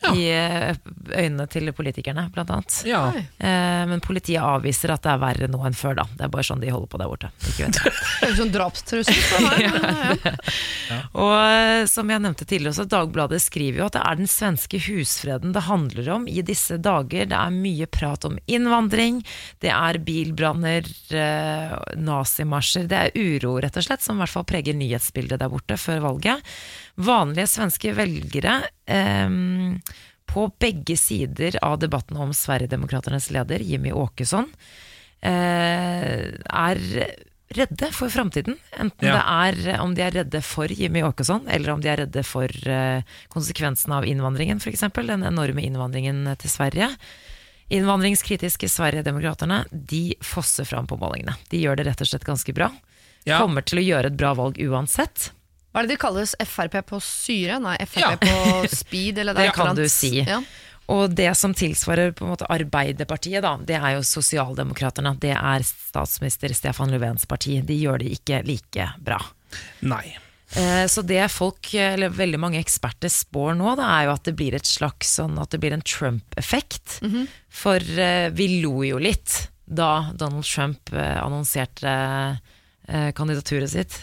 Ja. 0.00 0.14
i 0.16 0.22
eh, 0.32 0.76
øynene 1.12 1.44
til 1.52 1.68
politikerne, 1.76 2.22
blant 2.32 2.48
annet. 2.54 2.76
ja. 2.88 3.02
Eh, 3.36 3.82
Men 3.90 4.00
politiet 4.00 4.40
avviser 4.40 4.94
at 4.94 5.02
det 5.04 5.10
er 5.12 5.18
verre 5.20 5.48
nå 5.52 5.60
enn 5.68 5.76
før, 5.76 5.98
da. 5.98 6.06
Det 6.16 6.24
er 6.24 6.30
bare 6.32 6.46
sånn 6.46 6.62
de 6.62 6.70
holder 6.72 6.88
på 6.88 7.00
der 7.02 7.10
borte. 7.10 7.28
Ikke 7.50 7.68
ut 8.40 8.52
drapstrussel. 8.54 9.44
ja. 9.60 9.72
Og 11.12 11.34
eh, 11.36 11.84
som 11.90 12.08
jeg 12.10 12.22
nevnte 12.24 12.46
tidligere 12.48 12.72
også, 12.72 12.86
Dagbladet 12.90 13.42
skriver 13.44 13.82
jo 13.82 13.86
at 13.90 13.98
det 13.98 14.04
er 14.06 14.20
den 14.22 14.30
svenske 14.30 14.80
husfreden 14.86 15.52
det 15.56 15.66
handler 15.68 16.08
om 16.16 16.26
i 16.30 16.40
disse 16.48 16.78
dager. 16.80 17.28
Det 17.30 17.36
er 17.36 17.54
mye 17.60 17.88
prat 17.92 18.24
om 18.28 18.38
innvandring, 18.50 19.20
det 19.60 19.72
er 19.74 20.00
bilbranner, 20.06 20.88
eh, 21.12 21.76
nazimarsjer. 22.00 22.88
Det 22.90 23.04
er 23.04 23.16
uro, 23.20 23.58
rett 23.60 23.76
og 23.76 23.84
slett, 23.86 24.04
som 24.04 24.16
i 24.16 24.24
hvert 24.24 24.32
fall 24.38 24.48
preger 24.48 24.76
nyhetsbildet 24.80 25.40
der 25.44 25.52
borte 25.52 25.76
før 25.80 26.00
valget. 26.08 26.40
Vanlige 27.00 27.48
svenske 27.48 27.92
velgere 27.96 28.58
eh, 28.90 29.30
på 30.30 30.44
begge 30.62 30.96
sider 30.98 31.56
av 31.64 31.78
debatten 31.82 32.18
om 32.22 32.30
Sverigedemokraternes 32.36 33.30
leder, 33.34 33.62
Jimmy 33.66 33.90
Åkesson, 33.92 34.46
eh, 35.22 36.30
er 36.44 36.78
redde 37.50 37.88
for 37.92 38.08
framtiden. 38.14 38.54
Enten 38.78 39.08
Ja. 39.08 39.16
det 39.16 39.64
er 39.66 39.80
om 39.82 39.94
de 39.94 40.02
er 40.02 40.12
redde 40.20 40.40
for 40.42 40.66
Jimmy 40.70 41.02
Åkesson, 41.02 41.48
eller 41.50 41.72
om 41.72 41.80
de 41.82 41.88
er 41.90 41.96
redde 42.04 42.22
for 42.24 42.46
eh, 42.46 43.02
konsekvensen 43.28 43.92
av 43.92 44.04
innvandringen, 44.06 44.60
f.eks. 44.62 44.86
Den 44.94 45.24
enorme 45.26 45.62
innvandringen 45.66 46.36
til 46.38 46.50
Sverige. 46.50 46.92
Innvandringskritiske 47.70 48.68
Sverigedemokraterna 48.68 49.64
de 49.70 50.14
fosser 50.22 50.64
fram 50.66 50.86
på 50.86 50.96
målingene. 50.98 51.36
De 51.50 51.58
gjør 51.62 51.76
det 51.78 51.86
rett 51.86 52.00
og 52.02 52.06
slett 52.10 52.24
ganske 52.26 52.54
bra. 52.54 52.70
Ja. 53.26 53.38
Kommer 53.42 53.62
til 53.66 53.78
å 53.78 53.84
gjøre 53.84 54.06
et 54.10 54.16
bra 54.18 54.32
valg 54.34 54.58
uansett. 54.58 55.30
Hva 55.70 55.80
er 55.82 55.86
det 55.86 55.94
de 55.94 56.00
kalles? 56.02 56.34
Frp 56.50 56.80
på 56.88 56.98
syre? 57.04 57.60
Nei, 57.62 57.76
Frp 57.86 58.00
Ja. 58.02 58.16
på 58.16 58.68
speed? 58.74 59.18
Eller 59.22 59.34
Det 59.34 59.46
det 59.50 59.54
kan 59.54 59.76
du 59.76 59.84
si. 59.88 60.20
Ja. 60.26 60.40
Og 60.90 61.12
det 61.14 61.28
som 61.38 61.52
tilsvarer 61.54 62.10
på 62.18 62.24
en 62.26 62.32
måte 62.32 62.48
Arbeiderpartiet, 62.50 63.42
da, 63.44 63.52
det 63.62 63.76
er 63.78 63.92
jo 63.94 64.00
Sosialdemokraterne. 64.02 65.12
Det 65.22 65.30
er 65.36 65.62
statsminister 65.62 66.50
Stefan 66.56 66.90
Löfvens 66.90 67.28
parti. 67.30 67.60
De 67.62 67.76
gjør 67.78 68.02
det 68.02 68.10
ikke 68.18 68.40
like 68.48 68.88
bra. 68.98 69.20
Nei. 69.86 70.16
Eh, 70.56 70.86
Så 70.90 71.04
det 71.06 71.30
folk, 71.30 71.72
eller 71.78 72.10
veldig 72.10 72.40
mange 72.42 72.58
eksperter 72.58 73.06
spår 73.08 73.54
nå, 73.54 73.76
da, 73.78 73.86
er 74.00 74.08
jo 74.08 74.14
at 74.16 74.24
det 74.26 74.34
blir 74.34 74.54
et 74.58 74.66
slags 74.66 75.14
sånn 75.20 75.38
at 75.38 75.50
det 75.54 75.60
blir 75.62 75.72
en 75.72 75.80
Trump-effekt. 75.86 76.98
For 77.48 77.78
eh, 77.78 78.30
vi 78.34 78.60
lo 78.60 78.82
jo 78.82 78.98
litt 78.98 79.46
da 79.70 80.10
Donald 80.18 80.42
Trump 80.44 80.90
eh, 80.92 81.20
annonserte 81.22 81.94
eh, 82.88 83.12
kandidaturet 83.14 83.70
sitt 83.70 83.94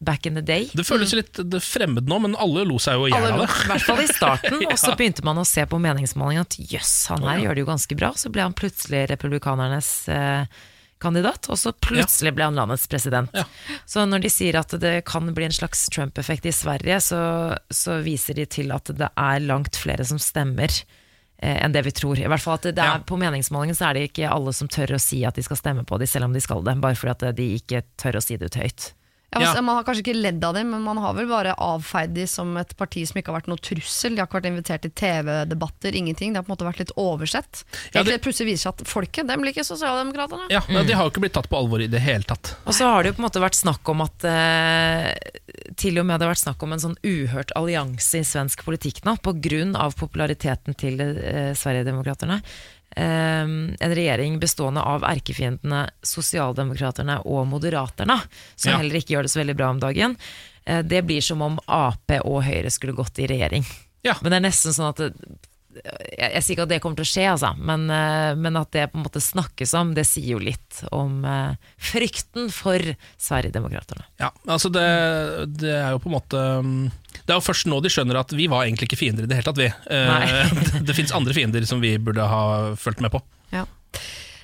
back 0.00 0.24
in 0.26 0.34
the 0.38 0.42
day. 0.42 0.70
Det 0.72 0.86
føles 0.88 1.12
litt 1.12 1.36
det 1.52 1.60
fremmed 1.60 2.08
nå, 2.08 2.18
men 2.24 2.34
alle 2.40 2.62
lo 2.64 2.78
seg 2.80 2.96
jo 2.96 3.06
i 3.06 3.12
hjel 3.12 3.26
av 3.34 3.42
det. 3.42 3.48
I 3.52 3.68
hvert 3.68 3.84
fall 3.84 4.00
i 4.00 4.08
starten, 4.08 4.58
og 4.72 4.76
så 4.80 4.94
begynte 4.96 5.24
man 5.28 5.38
å 5.42 5.44
se 5.44 5.66
på 5.68 5.78
meningsmålingen 5.82 6.46
at 6.48 6.56
jøss, 6.72 6.94
han 7.12 7.26
her 7.28 7.42
gjør 7.44 7.58
det 7.58 7.64
jo 7.66 7.68
ganske 7.68 7.98
bra. 8.00 8.12
Så 8.16 8.32
ble 8.32 8.46
han 8.46 8.56
plutselig 8.56 9.02
republikanernes 9.12 9.90
eh, 10.08 10.46
kandidat, 11.00 11.46
og 11.52 11.56
så 11.60 11.72
plutselig 11.72 12.32
ble 12.36 12.44
han 12.48 12.56
landets 12.56 12.86
president. 12.92 13.30
Ja. 13.36 13.44
Så 13.88 14.02
når 14.08 14.24
de 14.24 14.30
sier 14.32 14.56
at 14.60 14.72
det 14.82 14.94
kan 15.08 15.28
bli 15.36 15.46
en 15.48 15.54
slags 15.56 15.86
Trump-effekt 15.92 16.48
i 16.48 16.52
Sverige, 16.52 16.98
så, 17.04 17.20
så 17.72 17.98
viser 18.04 18.36
de 18.40 18.44
til 18.56 18.72
at 18.76 18.90
det 18.96 19.08
er 19.16 19.44
langt 19.44 19.76
flere 19.80 20.04
som 20.08 20.20
stemmer. 20.20 20.68
eh, 21.40 21.56
Enn 21.64 21.72
det 21.76 21.84
vi 21.86 21.92
tror. 21.96 22.20
I 22.20 22.28
hvert 22.28 22.44
fall 22.44 22.58
at 22.60 22.68
det 22.68 22.78
er, 22.80 22.98
Ja. 22.98 23.04
På 23.08 23.16
meningsmålingen 23.20 23.76
så 23.76 23.88
er 23.90 23.96
det 24.00 24.08
ikke 24.10 24.28
alle 24.32 24.52
som 24.56 24.68
tør 24.68 24.96
å 24.96 25.00
si 25.00 25.22
at 25.28 25.36
de 25.40 25.44
skal 25.44 25.56
stemme 25.60 25.84
på 25.88 25.96
dem, 26.00 26.08
selv 26.08 26.28
om 26.28 26.32
de 26.36 26.40
skal 26.44 26.64
det. 26.68 26.76
Bare 26.84 26.96
fordi 27.00 27.16
at 27.32 27.36
de 27.36 27.50
ikke 27.60 27.80
tør 28.00 28.20
å 28.20 28.24
si 28.24 28.36
det 28.40 28.48
ut 28.52 28.60
høyt. 28.60 28.90
Ja, 29.30 29.38
altså, 29.38 29.56
Ja. 29.56 29.62
Man 29.62 29.76
har 29.76 29.84
kanskje 29.86 30.02
ikke 30.02 30.16
ledd 30.20 30.44
av 30.44 30.54
dem, 30.54 30.70
men 30.74 30.82
man 30.82 30.98
har 30.98 31.14
vel 31.14 31.28
bare 31.30 31.54
avfeid 31.54 32.14
dem 32.14 32.26
som 32.26 32.56
et 32.58 32.72
parti 32.76 33.06
som 33.06 33.20
ikke 33.20 33.30
har 33.30 33.40
vært 33.40 33.50
noe 33.52 33.62
trussel. 33.62 34.16
De 34.16 34.18
har 34.18 34.26
ikke 34.26 34.40
vært 34.40 34.48
invitert 34.50 34.82
til 34.82 34.90
TV-debatter, 34.90 35.94
ingenting. 35.94 36.32
Det 36.32 36.40
har 36.40 36.46
på 36.48 36.50
en 36.50 36.56
måte 36.56 36.66
vært 36.66 36.82
litt 36.82 36.92
oversett. 36.98 37.62
Ja, 37.94 38.02
det- 38.02 38.20
plutselig 38.22 38.50
viser 38.54 38.72
seg 38.72 38.80
at 38.80 38.88
folket, 38.90 39.26
dem 39.28 39.44
liker 39.46 39.62
Sosialdemokraterne. 39.62 40.50
Ja, 40.50 40.62
men 40.68 40.86
De 40.86 40.92
har 40.94 41.04
jo 41.04 41.10
ikke 41.10 41.20
blitt 41.22 41.32
tatt 41.34 41.48
på 41.48 41.56
alvor 41.56 41.80
i 41.80 41.86
det 41.86 42.00
hele 42.00 42.24
tatt. 42.24 42.56
Og 42.66 42.74
så 42.74 42.90
har 42.90 43.02
det 43.04 43.12
jo 43.12 43.22
på 43.22 43.24
en 43.24 43.28
måte 43.30 43.40
vært 43.44 43.54
snakk 43.60 43.88
om 43.88 44.00
at 44.02 44.24
eh, 44.24 45.14
Til 45.76 45.98
og 45.98 46.06
med 46.06 46.18
det 46.18 46.26
har 46.26 46.34
vært 46.34 46.44
snakk 46.44 46.62
om 46.62 46.72
en 46.72 46.78
sånn 46.82 46.96
uhørt 47.04 47.52
allianse 47.54 48.18
i 48.18 48.26
svensk 48.26 48.64
politikk 48.64 49.04
nå, 49.04 49.16
pga. 49.22 49.90
populariteten 49.94 50.74
til 50.76 51.00
eh, 51.00 51.54
Sverigedemokraterna. 51.54 52.42
Eh, 52.96 53.42
en 53.42 53.94
regjering 53.94 54.38
bestående 54.40 54.82
av 54.82 55.02
erkefiendene 55.04 55.88
Sosialdemokraterne 56.02 57.20
og 57.24 57.46
Moderaterne, 57.50 58.20
som 58.56 58.72
Ja. 58.72 58.78
heller 58.78 58.96
ikke 59.00 59.14
gjør 59.16 59.22
det 59.22 59.30
så 59.30 59.40
veldig 59.42 59.56
bra 59.56 59.70
om 59.70 59.80
dagen. 59.80 60.16
Eh, 60.66 60.82
det 60.82 61.04
blir 61.06 61.20
som 61.22 61.42
om 61.42 61.58
Ap 61.66 62.10
og 62.24 62.42
Høyre 62.44 62.70
skulle 62.70 62.92
gått 62.94 63.18
i 63.18 63.26
regjering. 63.26 63.64
Ja. 64.04 64.14
Men 64.22 64.30
det 64.32 64.36
er 64.40 64.48
nesten 64.48 64.72
sånn 64.72 64.88
at 64.94 65.12
jeg, 65.70 66.28
jeg 66.34 66.42
sier 66.42 66.56
ikke 66.56 66.64
at 66.66 66.72
det 66.72 66.78
kommer 66.82 66.98
til 66.98 67.06
å 67.06 67.10
skje, 67.10 67.26
altså, 67.30 67.50
men, 67.58 67.86
eh, 67.94 68.32
men 68.38 68.58
at 68.58 68.72
det 68.74 68.88
på 68.90 68.98
en 68.98 69.06
måte 69.06 69.22
snakkes 69.22 69.74
om, 69.78 69.92
det 69.96 70.06
sier 70.08 70.34
jo 70.34 70.42
litt 70.42 70.82
om 70.94 71.22
eh, 71.26 71.70
frykten 71.90 72.50
for 72.54 72.82
Sverigedemokraterna. 73.20 74.06
Ja, 74.22 74.32
altså 74.50 74.72
det, 74.74 74.86
det 75.60 75.76
er 75.78 75.94
jo 75.94 76.02
på 76.02 76.10
en 76.10 76.16
måte 76.16 76.42
um, 76.60 76.72
Det 77.14 77.30
er 77.32 77.38
jo 77.38 77.46
først 77.46 77.70
nå 77.70 77.78
de 77.84 77.92
skjønner 77.92 78.18
at 78.20 78.34
vi 78.36 78.48
var 78.50 78.66
egentlig 78.66 78.90
ikke 78.90 79.00
fiender 79.04 79.26
i 79.26 79.30
det 79.30 79.38
hele 79.38 79.50
tatt, 79.50 79.62
vi. 79.62 79.70
Eh, 79.70 80.56
det 80.72 80.82
det 80.90 80.96
fins 80.98 81.14
andre 81.14 81.36
fiender 81.36 81.64
som 81.68 81.82
vi 81.82 81.94
burde 82.02 82.26
ha 82.26 82.42
fulgt 82.78 83.02
med 83.04 83.14
på. 83.14 83.22
Ja. 83.54 83.66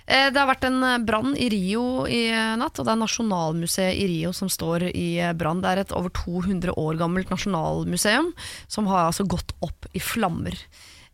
Det 0.07 0.39
har 0.39 0.47
vært 0.47 0.63
en 0.69 0.85
brann 1.03 1.33
i 1.35 1.49
Rio 1.51 2.05
i 2.07 2.29
natt, 2.31 2.79
og 2.79 2.87
det 2.87 2.93
er 2.93 3.01
Nasjonalmuseet 3.01 3.97
i 3.99 4.05
Rio 4.07 4.31
som 4.31 4.47
står 4.47 4.85
i 4.93 5.09
brann. 5.35 5.59
Det 5.65 5.73
er 5.73 5.81
et 5.83 5.95
over 5.99 6.13
200 6.15 6.77
år 6.79 7.01
gammelt 7.01 7.33
nasjonalmuseum 7.33 8.29
som 8.71 8.87
har 8.87 9.09
altså 9.09 9.27
gått 9.27 9.51
opp 9.67 9.89
i 9.99 10.03
flammer. 10.03 10.55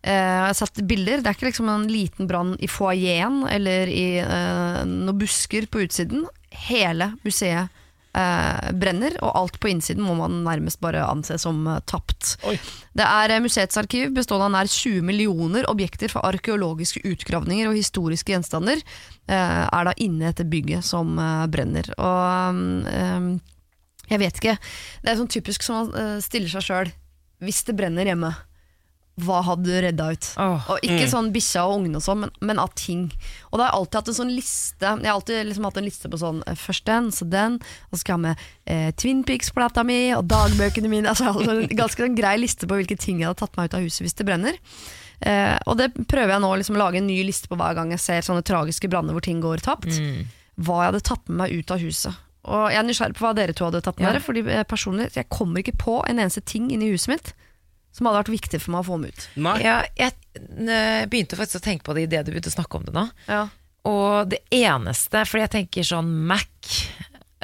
Eh, 0.03 0.13
Jeg 0.13 0.47
har 0.49 0.57
sett 0.59 0.83
bilder. 0.89 1.23
Det 1.23 1.31
er 1.31 1.37
ikke 1.39 1.51
liksom 1.51 1.69
en 1.71 1.87
liten 1.91 2.27
brann 2.31 2.57
i 2.61 2.69
foajeen 2.71 3.45
eller 3.51 3.87
i 3.91 4.09
eh, 4.23 4.83
noen 4.89 5.19
busker 5.21 5.69
på 5.71 5.85
utsiden. 5.87 6.27
Hele 6.67 7.13
museet 7.23 7.71
eh, 8.19 8.73
brenner, 8.77 9.15
og 9.23 9.37
alt 9.39 9.61
på 9.63 9.71
innsiden 9.71 10.03
må 10.05 10.17
man 10.19 10.43
nærmest 10.45 10.81
bare 10.83 11.05
anse 11.07 11.39
som 11.41 11.63
eh, 11.71 11.79
tapt. 11.89 12.35
Oi. 12.51 12.57
Det 12.99 13.07
er 13.07 13.37
eh, 13.37 13.43
Museets 13.45 13.79
arkiv 13.81 14.11
bestående 14.17 14.51
av 14.51 14.55
nær 14.57 14.73
20 14.73 15.07
millioner 15.07 15.69
objekter 15.71 16.13
for 16.13 16.27
arkeologiske 16.29 17.05
utgravninger 17.09 17.71
og 17.71 17.79
historiske 17.79 18.35
gjenstander, 18.35 18.83
eh, 19.31 19.65
er 19.65 19.89
da 19.89 19.95
inne 19.97 20.27
i 20.27 20.31
dette 20.33 20.49
bygget 20.51 20.85
som 20.85 21.15
brenner. 21.53 21.89
Og 21.97 22.61
um, 22.61 23.35
jeg 24.11 24.21
vet 24.21 24.41
ikke, 24.43 24.59
det 25.01 25.13
er 25.13 25.21
sånn 25.23 25.31
typisk 25.31 25.63
som 25.65 25.79
man 25.93 26.19
stiller 26.21 26.51
seg 26.53 26.67
sjøl. 26.67 26.91
Hvis 27.43 27.63
det 27.65 27.79
brenner 27.79 28.05
hjemme, 28.11 28.35
hva 29.21 29.43
hadde 29.45 29.67
du 29.69 29.75
redda 29.85 30.07
ut? 30.15 30.27
Oh, 30.41 30.63
Og 30.73 30.79
ikke 30.89 31.05
sånn 31.11 31.27
bikkja 31.35 31.67
og 31.69 31.75
ungene 31.83 31.99
og 32.01 32.05
sånn, 32.07 32.23
men, 32.25 32.31
men 32.41 32.59
av 32.63 32.71
ting. 32.81 33.03
Og 33.51 33.59
da 33.61 33.67
har 33.67 33.69
jeg 33.75 33.79
alltid 33.83 33.99
hatt 33.99 34.09
en 34.09 34.17
sånn 34.17 34.31
liste 34.33 34.87
Jeg 34.89 35.05
har 35.11 35.13
alltid 35.19 35.47
liksom 35.51 35.67
hatt 35.69 35.77
en 35.83 35.85
liste 35.85 36.09
på 36.09 36.21
sånn 36.23 36.39
eh, 36.49 36.57
Først 36.57 36.87
den, 36.89 37.11
så 37.13 37.27
den, 37.29 37.59
og 37.91 37.93
så 37.93 38.01
skal 38.01 38.15
jeg 38.15 38.17
ha 38.17 38.23
med 38.25 38.47
eh, 38.73 38.89
Twin 38.97 39.21
Peaks-plata 39.29 39.85
mi 39.85 39.99
og 40.17 40.25
dagbøkene 40.33 40.89
mine. 40.89 41.09
Altså, 41.13 41.29
altså 41.29 41.59
en 41.61 41.77
ganske 41.77 42.07
sånn 42.07 42.17
grei 42.17 42.39
liste 42.41 42.65
på 42.71 42.79
hvilke 42.81 42.97
ting 42.97 43.21
jeg 43.21 43.29
hadde 43.29 43.43
tatt 43.45 43.61
meg 43.61 43.69
ut 43.69 43.77
av 43.77 43.85
huset 43.85 44.07
hvis 44.07 44.17
det 44.17 44.27
brenner. 44.31 44.57
Eh, 45.21 45.59
og 45.69 45.77
det 45.79 45.91
prøver 46.09 46.33
jeg 46.39 46.43
nå 46.47 46.55
liksom, 46.63 46.81
å 46.81 46.85
lage 46.87 47.03
en 47.03 47.07
ny 47.13 47.21
liste 47.29 47.53
på 47.53 47.61
hver 47.61 47.77
gang 47.79 47.93
jeg 47.93 48.01
ser 48.03 48.25
sånne 48.27 48.43
tragiske 48.49 48.89
branner 48.91 49.13
hvor 49.13 49.23
ting 49.29 49.45
går 49.45 49.61
tapt. 49.63 49.93
Hva 50.57 50.81
jeg 50.83 50.89
hadde 50.95 51.05
tatt 51.13 51.29
med 51.29 51.43
meg 51.45 51.53
ut 51.61 51.71
av 51.77 51.85
huset. 51.85 52.17
Og 52.49 52.65
jeg 52.73 52.81
er 52.81 52.89
nysgjerrig 52.89 53.15
på 53.21 53.23
hva 53.29 53.37
dere 53.37 53.55
to 53.55 53.69
hadde 53.69 53.85
tatt 53.85 54.01
med 54.01 54.09
Ja. 54.09 54.17
dere. 54.17 54.25
Fordi 54.25 54.43
eh, 54.51 54.65
personlig, 54.67 55.13
jeg 55.15 55.29
kommer 55.31 55.61
ikke 55.63 55.77
på 55.85 56.01
en 56.09 56.19
eneste 56.19 56.41
ting 56.49 56.73
inni 56.73 56.89
huset 56.97 57.13
mitt 57.13 57.35
som 57.93 58.09
hadde 58.09 58.23
vært 58.23 58.35
viktig 58.35 58.61
for 58.63 58.75
meg 58.75 58.85
å 58.85 58.89
få 58.89 59.01
med 59.03 59.13
ut. 59.13 59.29
Nei. 59.37 59.57
Ja, 59.65 59.83
jeg 59.99 61.09
begynte 61.13 61.37
faktisk 61.37 61.61
å 61.61 61.67
tenke 61.67 61.85
på 61.89 61.95
det 61.97 62.09
idet 62.09 62.25
du 62.27 62.33
begynte 62.33 62.53
å 62.53 62.57
snakke 62.57 62.81
om 62.81 62.87
det 62.89 62.95
nå. 62.97 63.07
Ja. 63.29 63.47
Og 63.89 64.31
det 64.31 64.39
eneste, 64.55 65.25
fordi 65.29 65.43
jeg 65.47 65.55
tenker 65.57 65.89
sånn 65.89 66.09
Mac, 66.31 66.47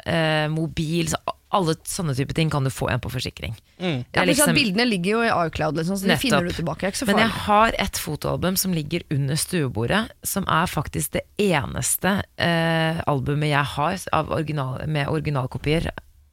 eh, 0.05 0.47
mobil, 0.51 1.09
så 1.11 1.19
alle 1.51 1.73
sånne 1.89 2.13
type 2.13 2.33
ting 2.37 2.49
kan 2.53 2.63
du 2.63 2.69
få 2.69 2.91
en 2.93 3.01
på 3.01 3.09
forsikring. 3.09 3.55
Mm. 3.79 4.05
Ja, 4.13 4.23
liksom- 4.23 4.53
Bildene 4.53 4.85
ligger 4.85 5.11
jo 5.11 5.21
i 5.23 5.47
iCloud, 5.47 5.75
liksom, 5.77 5.97
så 5.97 6.01
de 6.05 6.09
Nettopp. 6.13 6.21
finner 6.21 6.43
du 6.45 6.51
tilbake. 6.51 6.91
Så 6.93 7.05
Men 7.07 7.17
jeg 7.17 7.29
har 7.29 7.71
et 7.77 7.93
fotoalbum 7.97 8.55
som 8.57 8.71
ligger 8.71 9.01
under 9.11 9.35
stuebordet, 9.35 10.09
som 10.23 10.43
er 10.47 10.65
faktisk 10.67 11.11
det 11.11 11.23
eneste 11.39 12.23
eh, 12.37 13.01
albumet 13.07 13.49
jeg 13.49 13.65
har 13.65 13.97
av 14.13 14.29
original, 14.31 14.87
med 14.87 15.07
originalkopier 15.07 15.89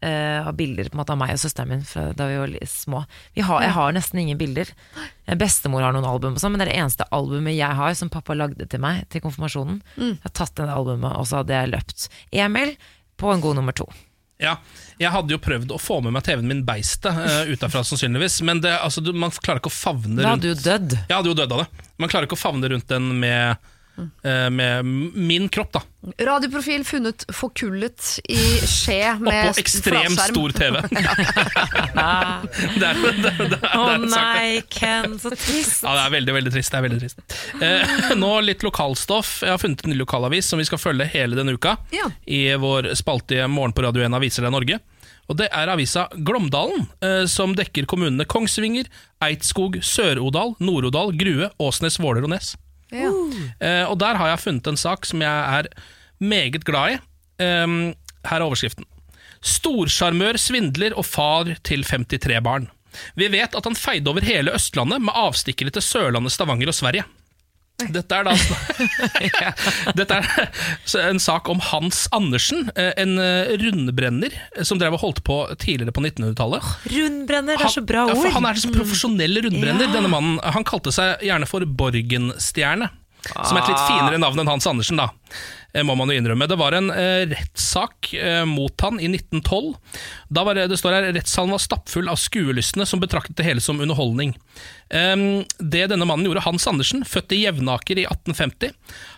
eh, 0.06 0.46
av 0.46 0.56
bilder 0.58 0.88
på 0.90 0.96
en 0.96 1.02
måte 1.02 1.14
av 1.14 1.20
meg 1.20 1.34
og 1.34 1.42
søsteren 1.42 1.72
min 1.72 1.84
fra 1.86 2.08
da 2.16 2.28
vi 2.30 2.38
var 2.40 2.54
små. 2.70 3.02
Vi 3.36 3.44
har, 3.46 3.62
jeg 3.66 3.74
har 3.76 3.94
nesten 3.96 4.22
ingen 4.22 4.40
bilder. 4.40 4.72
Eh, 5.26 5.36
Bestemor 5.38 5.84
har 5.84 5.96
noen 5.96 6.08
album, 6.08 6.36
og 6.36 6.42
sånn, 6.42 6.54
men 6.54 6.62
det 6.62 6.68
er 6.68 6.72
det 6.74 6.80
eneste 6.84 7.08
albumet 7.16 7.58
jeg 7.58 7.80
har 7.80 7.96
som 7.98 8.12
pappa 8.12 8.36
lagde 8.38 8.68
til 8.70 8.82
meg 8.82 9.04
til 9.12 9.24
konfirmasjonen. 9.26 9.80
Jeg 9.98 10.18
har 10.24 10.36
tatt 10.36 10.56
det 10.58 10.70
albumet, 10.72 11.12
og 11.16 11.28
så 11.28 11.42
hadde 11.42 11.56
jeg 11.58 11.72
løpt. 11.74 12.10
Emil 12.32 12.76
på 13.16 13.32
en 13.32 13.44
god 13.44 13.58
nummer 13.58 13.76
to. 13.76 13.88
Ja, 14.36 14.58
jeg 15.00 15.08
hadde 15.14 15.32
jo 15.32 15.38
prøvd 15.40 15.70
å 15.72 15.78
få 15.80 16.02
med 16.04 16.12
meg 16.12 16.26
TV-en 16.26 16.48
min 16.50 16.60
Beistet 16.66 17.16
uh, 17.16 17.48
utafra, 17.48 17.80
sannsynligvis. 17.88 18.42
Men 18.44 18.60
det, 18.64 18.74
altså, 18.84 19.00
du, 19.00 19.14
man 19.16 19.32
klarer 19.32 19.62
ikke 19.62 19.72
å 19.72 19.76
favne 19.76 20.20
Da 20.20 20.34
rundt 20.34 20.44
hadde 20.44 20.52
du 20.52 20.66
dødd. 20.66 20.96
Jeg 20.98 21.14
hadde 21.14 21.32
jo 21.32 21.38
dødd 21.38 21.54
av 21.56 21.62
det. 21.62 21.86
Man 21.96 22.12
klarer 22.12 22.28
ikke 22.28 22.36
å 22.36 22.42
favne 22.42 22.70
rundt 22.72 22.88
den 22.92 23.08
med, 23.22 23.70
med 24.52 24.84
min 25.14 25.48
kropp, 25.52 25.72
da. 25.72 25.82
Radioprofil 26.22 26.84
funnet 26.86 27.24
forkullet 27.34 28.20
i 28.30 28.38
skje 28.68 29.16
med 29.18 29.50
Oppå 29.50 29.62
ekstremt 29.62 30.20
stor 30.20 30.54
TV. 30.54 30.78
det 30.90 32.86
er, 32.86 33.00
det, 33.00 33.12
det, 33.22 33.32
det, 33.50 33.58
Å 33.62 33.86
er 33.90 34.04
sagt, 34.04 34.12
nei, 34.12 34.60
Ken, 34.70 35.16
så 35.18 35.32
trist. 35.34 35.82
Ja, 35.82 35.96
det 35.96 36.04
er 36.04 36.12
veldig 36.14 36.36
veldig 36.38 36.52
trist. 36.54 36.72
det 36.72 36.78
er 36.78 36.86
veldig 36.86 37.00
trist 37.02 37.38
eh, 37.60 38.12
Nå 38.18 38.32
litt 38.46 38.66
lokalstoff. 38.66 39.40
Jeg 39.46 39.54
har 39.54 39.62
funnet 39.62 39.82
en 39.84 39.94
ny 39.94 39.98
lokalavis 39.98 40.52
som 40.52 40.62
vi 40.62 40.68
skal 40.68 40.80
følge 40.82 41.08
hele 41.16 41.38
denne 41.38 41.56
uka. 41.56 41.76
Ja. 41.94 42.10
I 42.26 42.54
vår 42.60 42.92
spaltige 42.98 43.48
Morgen 43.50 43.74
på 43.76 43.86
Radio 43.86 44.04
1 44.06 44.16
Aviser 44.20 44.46
deg 44.46 44.54
Norge. 44.54 44.78
Og 45.26 45.38
Det 45.40 45.48
er 45.50 45.72
avisa 45.72 46.06
Glåmdalen, 46.14 46.86
eh, 47.02 47.24
som 47.26 47.56
dekker 47.58 47.88
kommunene 47.90 48.28
Kongsvinger, 48.30 48.86
Eidskog, 49.26 49.80
Sør-Odal, 49.82 50.54
Nord-Odal, 50.62 51.10
Grue, 51.18 51.50
Åsnes, 51.58 51.98
Våler 51.98 52.22
og 52.22 52.30
Nes. 52.30 52.54
Ja. 52.94 53.10
Uh, 53.10 53.84
og 53.90 53.98
Der 54.00 54.18
har 54.20 54.32
jeg 54.32 54.42
funnet 54.44 54.68
en 54.70 54.78
sak 54.78 55.06
som 55.08 55.22
jeg 55.24 55.60
er 55.60 55.70
meget 56.20 56.64
glad 56.64 56.96
i. 56.96 57.00
Um, 57.42 57.94
her 58.26 58.38
er 58.40 58.46
overskriften. 58.46 58.86
Storsjarmør, 59.46 60.38
svindler 60.40 60.96
og 60.96 61.06
far 61.06 61.50
til 61.66 61.84
53 61.84 62.40
barn. 62.42 62.70
Vi 63.14 63.28
vet 63.28 63.54
at 63.54 63.66
han 63.68 63.76
feide 63.76 64.08
over 64.10 64.24
hele 64.24 64.54
Østlandet 64.56 65.02
med 65.04 65.16
avstikkere 65.16 65.74
til 65.74 65.84
Sørlandet, 65.84 66.32
Stavanger 66.32 66.72
og 66.72 66.78
Sverige. 66.78 67.04
Dette 67.76 68.16
er 68.16 68.24
da 68.24 68.32
Dette 69.98 70.16
er 70.16 71.10
en 71.10 71.20
sak 71.20 71.48
om 71.52 71.60
Hans 71.60 72.06
Andersen, 72.16 72.70
eh, 72.72 72.92
en 73.02 73.18
eh, 73.20 73.52
rundbrenner 73.60 74.32
eh, 74.56 74.64
som 74.64 74.80
drev 74.80 74.96
og 74.96 75.02
holdt 75.04 75.20
på 75.26 75.36
tidligere 75.60 75.92
på 75.92 76.00
1900-tallet. 76.04 76.64
Rundbrenner, 76.94 77.60
det 77.60 77.68
er 77.68 77.74
så 77.76 77.84
bra 77.84 78.06
Ja, 78.08 78.14
ord. 78.16 78.22
for 78.24 78.36
han 78.38 78.48
er 78.48 78.60
så 78.62 78.72
profesjonell 78.72 79.42
rundbrenner, 79.44 79.88
Ja. 79.90 79.92
denne 79.98 80.08
mannen. 80.12 80.38
Han 80.56 80.64
kalte 80.64 80.92
seg 80.94 81.20
gjerne 81.28 81.48
for 81.50 81.66
Borgenstjerne. 81.68 82.88
Som 83.34 83.56
er 83.58 83.62
et 83.64 83.70
litt 83.72 83.86
finere 83.88 84.18
navn 84.22 84.40
enn 84.42 84.50
Hans 84.50 84.66
Andersen, 84.70 85.00
da. 85.00 85.10
eh, 85.74 85.82
Må 85.86 85.96
man 85.98 86.10
jo 86.10 86.16
innrømme. 86.18 86.48
Det 86.48 86.58
var 86.60 86.76
en 86.76 86.90
eh, 86.94 87.26
rettssak 87.30 88.12
eh, 88.14 88.44
mot 88.48 88.86
han 88.86 89.00
i 89.00 89.08
1912. 89.10 89.74
Da 90.28 90.44
var 90.46 90.58
det, 90.58 90.68
det 90.72 90.78
står 90.80 90.96
her 90.98 91.08
rettssalen 91.16 91.54
var 91.54 91.62
stappfull 91.62 92.10
av 92.12 92.20
skuelystne 92.20 92.86
som 92.86 93.02
betraktet 93.02 93.36
det 93.40 93.48
hele 93.48 93.64
som 93.64 93.80
underholdning. 93.82 94.36
Um, 94.86 95.42
det 95.58 95.88
denne 95.90 96.06
mannen 96.06 96.28
gjorde, 96.28 96.44
Hans 96.46 96.66
Andersen, 96.70 97.02
født 97.02 97.34
i 97.34 97.40
Jevnaker 97.42 97.98
i 97.98 98.04
1850 98.06 98.70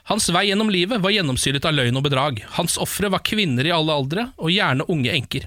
Hans 0.08 0.30
vei 0.32 0.46
gjennom 0.48 0.70
livet 0.72 1.02
var 1.04 1.12
gjennomsyret 1.12 1.66
av 1.68 1.76
løgn 1.76 2.00
og 2.00 2.06
bedrag. 2.06 2.40
Hans 2.56 2.78
ofre 2.80 3.10
var 3.12 3.20
kvinner 3.26 3.68
i 3.68 3.74
alle 3.74 3.92
aldre, 3.92 4.30
og 4.40 4.54
gjerne 4.54 4.86
unge 4.88 5.12
enker. 5.12 5.44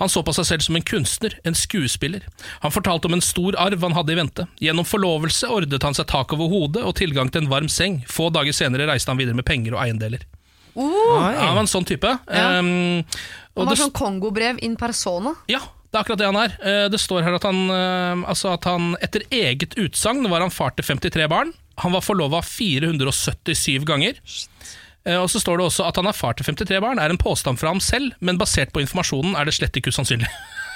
Han 0.00 0.08
så 0.12 0.22
på 0.26 0.34
seg 0.36 0.46
selv 0.48 0.64
som 0.66 0.76
en 0.78 0.82
kunstner, 0.86 1.36
en 1.44 1.54
skuespiller. 1.58 2.26
Han 2.64 2.74
fortalte 2.74 3.06
om 3.10 3.14
en 3.16 3.24
stor 3.24 3.56
arv 3.60 3.82
han 3.82 3.96
hadde 3.96 4.12
i 4.14 4.18
vente. 4.18 4.46
Gjennom 4.62 4.86
forlovelse 4.88 5.48
ordnet 5.52 5.82
han 5.86 5.94
seg 5.98 6.06
tak 6.10 6.32
over 6.36 6.48
hodet 6.52 6.82
og 6.86 6.94
tilgang 6.98 7.30
til 7.32 7.44
en 7.44 7.50
varm 7.52 7.68
seng. 7.72 8.02
Få 8.10 8.30
dager 8.34 8.52
senere 8.56 8.86
reiste 8.90 9.10
han 9.12 9.20
videre 9.20 9.38
med 9.38 9.46
penger 9.48 9.76
og 9.76 9.84
eiendeler. 9.84 10.24
Uh. 10.72 10.88
Ja, 10.88 11.46
han 11.48 11.54
var 11.58 11.62
en 11.66 11.70
sånn 11.70 11.84
type. 11.88 12.08
Ja. 12.32 12.58
Um, 12.58 13.04
og 13.52 13.66
Han 13.66 13.68
var 13.68 13.74
det, 13.76 13.82
sånn 13.82 13.96
kongobrev 13.96 14.60
in 14.64 14.76
persona. 14.80 15.34
ja, 15.52 15.60
det 15.92 15.98
er 15.98 16.04
akkurat 16.06 16.20
det 16.22 16.28
han 16.30 16.38
er. 16.40 16.54
Eh, 16.64 16.86
Det 16.88 17.00
står 17.00 17.20
her 17.26 17.34
at 17.36 17.44
han, 17.44 17.58
eh, 17.68 18.22
altså 18.32 18.54
at 18.54 18.64
han 18.64 18.94
etter 19.04 19.26
eget 19.28 19.74
utsagn 19.76 20.24
var 20.32 20.40
han 20.40 20.48
far 20.50 20.70
til 20.72 20.86
53 20.88 21.28
barn. 21.28 21.52
Han 21.84 21.92
var 21.92 22.00
forlova 22.00 22.40
477 22.40 23.84
ganger. 23.84 24.16
Eh, 24.16 24.72
Og 25.02 25.26
så 25.32 25.40
står 25.42 25.58
det 25.58 25.64
også 25.66 25.86
at 25.88 25.96
han 25.98 26.06
er 26.06 26.14
far 26.14 26.36
til 26.38 26.46
53 26.46 26.78
barn, 26.84 27.00
er 27.02 27.10
en 27.10 27.18
påstand 27.18 27.58
fra 27.58 27.72
ham 27.72 27.80
selv, 27.82 28.12
men 28.22 28.38
basert 28.38 28.70
på 28.70 28.84
informasjonen 28.84 29.34
er 29.34 29.48
det 29.48 29.56
slett 29.56 29.74
ikke 29.80 29.90
usannsynlig. 29.90 30.28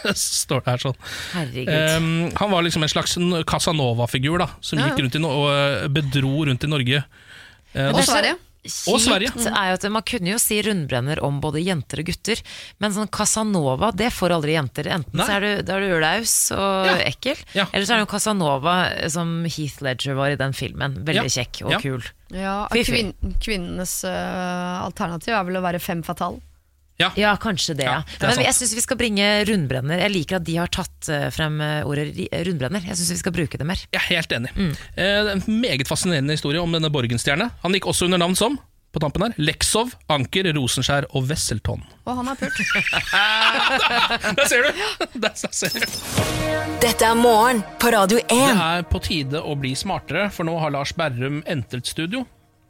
står 0.14 0.64
det 0.64 0.74
her 0.74 0.82
sånn. 0.82 0.98
Um, 1.36 2.08
han 2.36 2.52
var 2.52 2.66
liksom 2.66 2.84
en 2.84 2.92
slags 2.92 3.16
Casanova-figur 3.48 4.40
da 4.42 4.50
som 4.64 4.80
Ja, 4.80 4.90
gikk 4.90 5.04
rundt 5.04 5.18
i 5.18 5.22
no 5.22 5.32
og 5.32 5.48
eh, 5.52 5.86
bedro 5.92 6.44
rundt 6.48 6.66
i 6.66 6.70
Norge. 6.70 7.02
Uh, 7.74 7.90
Og 7.92 8.02
Sverige. 8.06 8.36
Kjipt 8.66 9.46
er 9.46 9.68
jo 9.70 9.74
at 9.78 9.86
Man 9.90 10.02
kunne 10.02 10.32
jo 10.34 10.38
si 10.42 10.60
rundbrenner 10.62 11.22
om 11.24 11.40
både 11.40 11.62
jenter 11.64 12.00
og 12.02 12.06
gutter, 12.10 12.42
men 12.82 12.92
sånn 12.92 13.08
Casanova, 13.10 13.92
det 13.96 14.10
får 14.12 14.34
aldri 14.36 14.56
jenter. 14.56 14.88
Enten 14.98 15.14
Nei. 15.16 15.26
så 15.26 15.36
er 15.36 15.40
du, 15.40 15.62
da 15.62 15.76
er 15.76 15.80
du 15.88 16.00
laus 16.00 16.34
og 16.52 16.86
Ja. 16.86 16.96
ekkel, 17.06 17.36
Ja. 17.54 17.66
eller 17.72 17.84
så 17.86 17.94
er 17.94 17.96
det 18.00 18.06
jo 18.08 18.12
Casanova 18.14 18.76
som 19.10 19.44
Heath 19.44 19.82
Ledger 19.82 20.14
var 20.14 20.30
i 20.30 20.36
den 20.36 20.52
filmen. 20.52 21.04
Veldig 21.04 21.30
Ja. 21.30 21.42
kjekk 21.44 21.64
og 21.66 21.70
Ja. 21.72 21.78
kul. 21.80 22.02
Ja, 22.30 22.66
kvin 22.72 23.14
Kvinnenes 23.40 24.02
uh, 24.04 24.82
alternativ 24.84 25.32
er 25.34 25.44
vel 25.44 25.56
å 25.56 25.62
være 25.62 25.80
fem 25.80 26.02
fatal. 26.02 26.40
Ja. 27.00 27.10
Ja, 27.20 27.34
kanskje 27.36 27.74
det, 27.76 27.84
ja. 27.84 27.98
Ja, 28.00 28.04
det 28.20 28.28
Men 28.30 28.38
sant. 28.38 28.46
jeg 28.46 28.56
syns 28.56 28.74
vi 28.78 28.84
skal 28.86 28.96
bringe 29.00 29.26
rundbrenner. 29.48 30.00
Jeg 30.06 30.14
liker 30.14 30.38
at 30.38 30.46
de 30.48 30.54
har 30.56 30.70
tatt 30.72 31.10
eh, 31.12 31.26
frem 31.34 31.58
eh, 31.60 31.82
ordet 31.84 32.14
rundbrenner. 32.48 32.86
Jeg 32.88 32.96
syns 32.96 33.10
vi 33.12 33.18
skal 33.20 33.34
bruke 33.36 33.60
det 33.60 33.66
mer. 33.68 33.82
Jeg 33.92 34.00
er 34.00 34.08
helt 34.14 34.32
enig. 34.32 34.54
Eh, 34.96 35.04
er 35.04 35.34
en 35.34 35.44
meget 35.60 35.88
fascinerende 35.90 36.38
historie 36.38 36.62
om 36.62 36.72
denne 36.72 36.88
Borgenstjerne. 36.92 37.50
Han 37.66 37.76
gikk 37.76 37.90
også 37.92 38.08
under 38.08 38.22
navn 38.24 38.38
som 38.38 38.56
på 38.96 39.00
tampen 39.02 39.26
her, 39.26 39.34
Leksov, 39.36 39.90
Anker, 40.08 40.46
Rosenskjær 40.56 41.04
og 41.12 41.26
Wesselton. 41.28 41.82
Og 42.08 42.16
han 42.16 42.30
er 42.32 42.38
pult. 42.40 42.56
Der 44.38 44.46
ser 44.48 44.64
du! 44.64 44.70
Der 45.20 45.34
ser 45.36 45.74
du. 45.74 45.84
Dette 46.80 47.04
er 47.10 47.18
morgen 47.18 47.60
på 47.82 47.90
Radio 47.92 48.22
Det 48.22 48.32
1. 48.32 48.56
er 48.56 48.86
på 48.88 49.02
tide 49.04 49.42
å 49.44 49.52
bli 49.60 49.74
smartere, 49.76 50.30
for 50.32 50.48
nå 50.48 50.56
har 50.62 50.72
Lars 50.72 50.94
Berrum 50.96 51.42
entret 51.44 51.88
studio. 51.92 52.24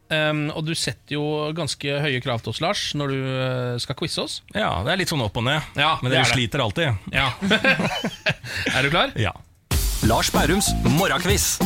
Um, 0.07 0.45
og 0.55 0.63
du 0.69 0.75
setter 0.79 1.17
jo 1.17 1.25
ganske 1.57 1.99
høye 2.05 2.21
krav 2.23 2.45
til 2.45 2.53
oss, 2.53 2.61
Lars, 2.63 2.83
når 2.95 3.11
du 3.11 3.17
eh, 3.27 3.79
skal 3.83 3.97
quize 3.99 4.23
oss. 4.23 4.37
Ja, 4.55 4.71
det 4.87 4.93
er 4.95 5.01
litt 5.03 5.11
sånn 5.11 5.25
opp 5.25 5.39
og 5.41 5.47
ned. 5.49 5.65
Ja, 5.75 5.97
men 5.99 6.13
det 6.13 6.21
dere 6.21 6.29
er 6.29 6.31
sliter 6.31 6.63
alltid. 6.63 7.11
Ja. 7.11 7.33
er 8.77 8.87
du 8.87 8.93
klar? 8.93 9.17
Ja. 9.19 9.35
Lars 10.07 10.31
Bærums 10.31 10.71
morgenquiz. 10.95 11.57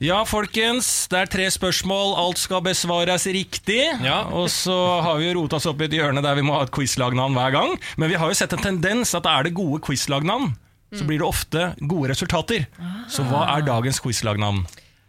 Ja, 0.00 0.22
folkens. 0.28 0.88
Det 1.12 1.18
er 1.18 1.28
tre 1.32 1.46
spørsmål. 1.52 2.14
Alt 2.20 2.40
skal 2.40 2.64
besvares 2.64 3.24
riktig. 3.32 3.82
Ja. 4.04 4.22
Og 4.32 4.48
så 4.52 4.76
har 5.04 5.20
vi 5.20 5.28
jo 5.28 5.38
rota 5.38 5.56
oss 5.56 5.68
opp 5.68 5.80
i 5.80 5.88
et 5.88 5.96
hjørne 5.96 6.24
der 6.24 6.36
vi 6.36 6.44
må 6.44 6.56
ha 6.56 6.64
et 6.66 6.72
quizlagnavn 6.72 7.36
hver 7.36 7.52
gang. 7.52 7.76
Men 8.00 8.12
vi 8.12 8.20
har 8.20 8.32
jo 8.32 8.36
sett 8.36 8.56
en 8.56 8.64
tendens 8.64 9.12
at 9.16 9.28
er 9.28 9.48
det 9.48 9.56
gode 9.56 9.80
quizlagnavn, 9.84 10.52
så 10.96 11.04
blir 11.08 11.20
det 11.20 11.28
ofte 11.28 11.70
gode 11.80 12.12
resultater. 12.12 12.68
Så 13.12 13.24
hva 13.28 13.46
er 13.56 13.64
dagens 13.68 14.00
quizlagnavn? 14.04 14.64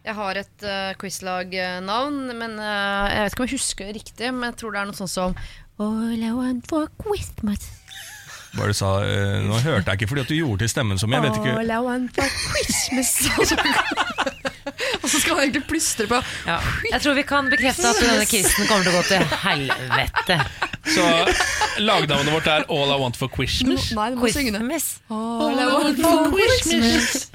Jeg 0.08 0.16
har 0.16 0.38
et 0.40 0.62
uh, 0.64 0.94
quizlag-navn, 0.96 2.20
men 2.38 2.54
uh, 2.56 3.08
jeg 3.12 3.26
vet 3.26 3.34
ikke 3.34 3.42
om 3.44 3.48
jeg 3.50 3.58
husker 3.58 3.90
det 3.90 3.96
riktig. 3.98 4.30
Men 4.32 4.48
jeg 4.48 4.56
tror 4.62 4.72
det 4.72 4.80
er 4.80 4.88
noe 4.88 4.96
sånn 4.96 5.10
som 5.12 5.36
All 5.78 6.16
I 6.16 6.30
want 6.32 6.64
for 6.70 6.88
Christmas. 7.04 7.68
Hva 8.56 8.64
det 8.64 8.72
du 8.72 8.78
sa? 8.78 8.94
Eh, 9.04 9.42
Nå 9.44 9.58
hørte 9.60 9.92
jeg 9.92 10.00
ikke 10.00 10.08
fordi 10.10 10.24
at 10.24 10.30
du 10.32 10.38
gjorde 10.38 10.64
til 10.64 10.72
stemmen 10.72 10.98
som 10.98 11.12
jeg 11.12 11.22
vet 11.26 11.36
ikke. 11.36 11.52
All 11.60 11.70
I 11.70 11.80
want 11.84 12.16
for 12.16 12.24
Christmas. 12.48 13.12
Og 15.02 15.08
så- 15.10 15.20
skal 15.20 15.34
han 15.34 15.42
egentlig 15.44 15.64
plystre 15.68 16.06
på. 16.08 16.22
Ja. 16.46 16.56
Jeg 16.92 17.00
tror 17.04 17.14
vi 17.14 17.22
kan 17.22 17.50
bekrefte 17.50 17.88
at 17.88 18.00
denne 18.00 18.26
quizen 18.26 18.66
kommer 18.66 18.84
til 18.84 18.92
å 18.92 18.96
gå 18.96 19.04
til 19.08 19.22
helvete. 19.44 20.40
Så 20.88 21.04
lagnavnet 21.84 22.32
vårt 22.32 22.48
er 22.48 22.64
All 22.72 22.92
I 22.94 22.98
Want 23.00 23.16
for 23.20 23.28
Christmas. 23.34 23.90
Nei, 23.96 24.10
du 24.10 24.16
må 24.22 24.30
synge 24.32 24.56
det. 24.56 24.82
All 25.10 25.58
I 25.60 25.68
want 25.68 26.00
for 26.02 26.32
Christmas. 26.32 27.28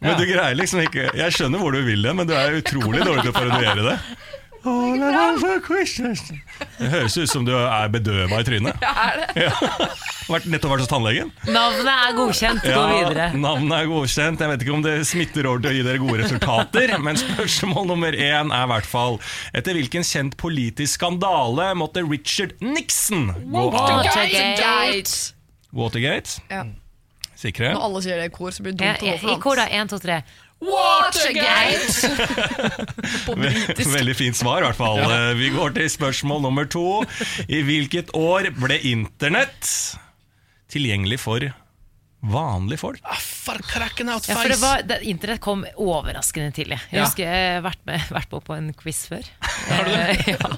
Men 0.00 0.14
du 0.18 0.24
greier 0.28 0.54
liksom 0.54 0.78
ikke 0.84 1.08
Jeg 1.18 1.34
skjønner 1.34 1.58
hvor 1.58 1.74
du 1.74 1.80
vil 1.82 2.04
det, 2.06 2.12
men 2.14 2.28
du 2.28 2.34
er 2.38 2.58
utrolig 2.60 3.02
dårlig 3.02 3.24
til 3.26 3.32
å 3.32 3.38
parodiere 3.38 3.82
det. 3.86 3.96
Det 6.78 6.88
høres 6.90 7.14
ut 7.16 7.30
som 7.30 7.44
du 7.46 7.52
er 7.54 7.90
bedøva 7.92 8.40
i 8.42 8.46
trynet. 8.46 8.82
Ja. 9.38 9.52
Vært, 10.28 10.48
nettopp 10.50 10.72
vært 10.74 10.82
hos 10.82 10.90
tannlegen. 10.90 11.30
Navnet 11.48 11.88
er 11.88 12.16
godkjent. 12.18 12.64
Gå 12.66 12.82
videre. 12.90 13.28
Navnet 13.38 13.76
er 13.78 13.86
godkjent. 13.88 14.42
Jeg 14.42 14.52
vet 14.52 14.64
ikke 14.66 14.74
om 14.74 14.82
det 14.84 14.96
smitter 15.08 15.48
over 15.48 15.62
til 15.64 15.70
å 15.70 15.76
gi 15.78 15.84
dere 15.86 16.02
gode 16.02 16.18
resultater, 16.24 16.92
men 17.04 17.20
spørsmål 17.20 17.88
nummer 17.92 18.18
én 18.18 18.52
er 18.52 18.66
i 18.66 18.70
hvert 18.74 18.88
fall 18.88 19.16
Etter 19.56 19.78
hvilken 19.78 20.04
kjent 20.06 20.36
politisk 20.40 20.98
skandale 20.98 21.70
måtte 21.78 22.02
Richard 22.04 22.58
Nixon 22.60 23.30
gå 23.46 23.64
av? 23.70 24.02
Watergate. 24.02 25.16
Watergate? 25.78 26.42
Ja. 26.52 26.66
Sikre? 27.38 27.70
Når 27.76 27.84
alle 27.86 28.00
sier 28.02 28.18
det 28.18 28.24
i 28.32 28.34
kor, 28.34 28.50
så 28.54 28.64
blir 28.66 28.74
det 28.74 28.86
Ja, 28.88 28.94
dumt 28.98 29.22
å 29.22 29.28
gå 29.28 29.34
I 29.36 29.42
kor, 29.44 29.60
da. 29.60 29.66
Én, 29.78 29.86
to, 29.90 29.98
tre. 30.02 30.16
Politisk. 33.28 33.92
Veldig 33.94 34.16
fint 34.18 34.34
svar, 34.38 34.64
i 34.64 34.66
hvert 34.66 34.78
fall. 34.80 34.98
Ja. 35.04 35.20
Vi 35.38 35.52
går 35.54 35.76
til 35.76 35.86
spørsmål 35.92 36.42
nummer 36.48 36.66
to. 36.66 36.82
I 37.46 37.60
hvilket 37.66 38.10
år 38.18 38.50
ble 38.58 38.80
internett 38.90 39.70
tilgjengelig 40.72 41.20
for 41.22 41.46
vanlige 42.26 42.80
folk? 42.82 42.98
Ah, 43.06 43.20
for 43.22 43.62
out 43.62 44.26
Ja, 44.26 44.34
for 44.34 44.48
det 44.50 44.58
var, 44.58 44.82
det, 44.82 44.98
Internett 45.06 45.38
kom 45.40 45.62
overraskende 45.76 46.50
tidlig. 46.52 46.80
Jeg 46.90 46.98
Ja. 46.98 47.04
husker 47.06 47.22
jeg 47.24 47.54
har 47.54 47.62
vært, 47.62 47.78
med, 47.86 48.00
vært 48.10 48.28
på 48.28 48.40
på 48.42 48.54
en 48.58 48.72
quiz 48.74 49.06
før. 49.06 49.22
Eh, 49.68 50.32
ja. 50.32 50.48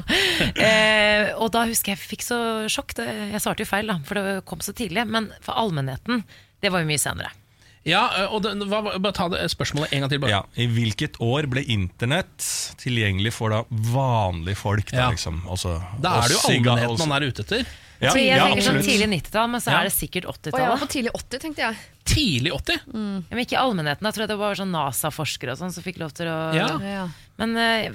eh, 0.63 1.35
og 1.35 1.51
da 1.51 1.65
husker 1.67 1.91
jeg 1.93 1.99
jeg 1.99 2.09
fikk 2.13 2.23
så 2.23 2.69
sjokk. 2.71 2.95
Det, 2.95 3.07
jeg 3.35 3.41
svarte 3.43 3.65
jo 3.65 3.69
feil, 3.69 3.87
da, 3.91 3.97
for 4.07 4.15
det 4.15 4.45
kom 4.47 4.61
så 4.63 4.71
tidlig. 4.73 5.03
Men 5.11 5.33
for 5.43 5.53
allmennheten, 5.59 6.23
det 6.61 6.71
var 6.73 6.81
jo 6.85 6.87
mye 6.91 7.01
senere. 7.03 7.31
Ja, 7.89 8.03
og 8.29 8.43
det, 8.45 8.51
hva, 8.69 8.83
bare 9.01 9.15
ta 9.17 9.27
det 9.33 9.47
spørsmålet 9.49 9.95
en 9.97 10.03
gang 10.05 10.11
til. 10.13 10.21
Bare. 10.21 10.31
Ja, 10.35 10.41
I 10.61 10.67
hvilket 10.69 11.17
år 11.25 11.47
ble 11.49 11.63
internett 11.65 12.45
tilgjengelig 12.77 13.33
for 13.33 13.49
da 13.55 13.63
vanlige 13.71 14.59
folk? 14.61 14.91
Da, 14.93 15.07
Ja. 15.07 15.11
liksom? 15.11 15.41
altså, 15.49 15.79
Da 16.01 16.19
er 16.21 16.29
det 16.29 16.37
jo 16.37 16.43
allmennheten 16.51 17.09
man 17.09 17.23
er 17.23 17.27
ute 17.33 17.41
etter. 17.47 17.65
Ja, 18.01 18.13
jeg 18.17 18.29
ja, 18.33 18.47
tenker 18.49 18.65
sånn 18.65 18.81
tidlig 18.85 19.09
90-tall, 19.13 19.49
men 19.53 19.61
så 19.61 19.73
Ja. 19.73 19.81
er 19.81 19.85
det 19.85 19.93
sikkert 19.93 20.25
Og 20.29 20.37
jeg 20.45 20.53
var 20.53 20.61
80-tallet. 20.61 20.81
på 20.81 20.89
tidlig 20.89 21.11
80, 21.15 21.39
tenkte 21.41 21.57
jeg. 21.65 21.77
Tidlig 22.05 22.53
80. 22.53 22.81
Mm. 22.93 23.25
Men 23.31 23.39
ikke 23.45 23.59
allmennheten. 23.61 24.05
Jeg 24.09 24.15
tror 24.15 24.27
det 24.27 24.39
var 24.39 24.55
sånn 24.55 24.71
NASA-forskere 24.73 25.53
og 25.53 25.59
sånn 25.59 25.73
som 25.73 25.83
fikk 25.83 25.99
lov 26.01 26.13
til 26.13 26.27
å 26.27 26.55
Ja. 26.55 26.79
Ja. 26.81 27.09
Men 27.39 27.57
eh, 27.57 27.91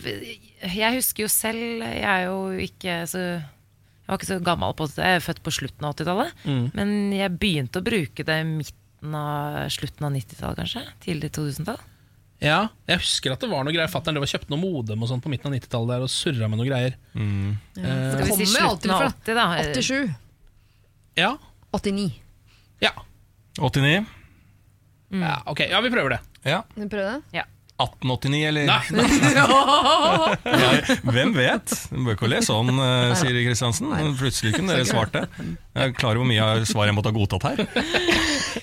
jeg 0.66 0.94
husker 0.98 1.24
jo 1.24 1.28
selv 1.28 1.82
Jeg 1.82 2.04
er 2.06 2.26
jo 2.26 2.50
ikke 2.58 3.02
så 3.10 3.44
Jeg 4.06 4.12
var 4.12 4.20
ikke 4.22 4.30
så 4.30 4.38
gammel 4.46 4.74
på 4.78 4.86
det. 4.86 5.02
Jeg 5.02 5.18
er 5.18 5.24
født 5.26 5.42
på 5.42 5.54
slutten 5.56 5.86
av 5.88 5.96
80-tallet. 5.96 6.42
Mm. 6.46 6.66
Men 6.78 6.90
jeg 7.16 7.38
begynte 7.42 7.82
å 7.82 7.86
bruke 7.86 8.26
det 8.28 8.38
midten 8.46 9.16
av 9.18 9.64
slutten 9.74 10.06
av 10.06 10.14
90-tallet, 10.14 10.60
kanskje. 10.62 10.84
Tidlig 11.02 11.32
2000-tall. 11.34 11.80
Ja, 12.44 12.60
jeg 12.86 13.00
husker 13.00 13.34
at 13.34 13.42
det 13.42 13.50
var 13.50 13.64
noe 13.66 13.74
greier. 13.74 13.90
Fatter'n 13.90 14.20
kjøpte 14.22 14.52
noe 14.54 14.62
modem 14.62 15.02
og 15.02 15.10
sånn 15.10 15.24
på 15.24 15.32
midten 15.32 15.50
av 15.50 15.56
90-tallet 15.56 15.96
der 15.96 16.06
og 16.06 16.12
surra 16.14 16.52
med 16.52 16.62
noe 16.62 16.68
greier. 16.68 17.00
Mm. 17.16 17.56
Ja. 17.80 17.96
Skal 18.14 18.22
vi 18.22 18.30
si 18.30 18.30
kommer 18.30 18.52
slutten 18.52 18.94
av 18.94 19.08
80, 19.10 19.40
da? 19.40 19.48
87. 19.74 20.14
Ja, 21.16 21.32
89. 21.74 22.10
ja. 22.84 22.92
89? 23.56 24.06
ja 25.16 25.36
ok, 25.48 25.62
ja, 25.72 25.80
vi 25.82 25.92
prøver 25.94 26.18
det. 26.18 26.22
Ja. 26.44 26.62
Vi 26.76 26.88
prøver 26.92 27.16
det? 27.16 27.40
Ja. 27.40 27.46
1889, 27.76 28.42
eller? 28.48 28.70
Nei, 28.70 29.06
Ja, 29.36 30.70
hvem 31.04 31.34
vet? 31.36 31.74
Du 31.92 32.00
bør 32.06 32.16
ikke 32.16 32.30
le 32.32 32.40
sånn, 32.46 32.72
sier 32.72 33.18
Siri 33.20 33.44
Kristiansen. 33.50 33.92
Plutselig 34.20 34.54
kunne 34.56 34.78
dere 34.78 34.88
svart 34.88 35.12
det. 35.16 35.26
Jeg 35.76 35.92
er 35.92 35.96
klar 35.98 36.16
over 36.16 36.24
hvor 36.24 36.30
mye 36.30 36.68
svar 36.70 36.88
jeg 36.88 36.96
måtte 36.96 37.12
ha 37.12 37.16
godtatt 37.18 37.48
her. 37.50 37.60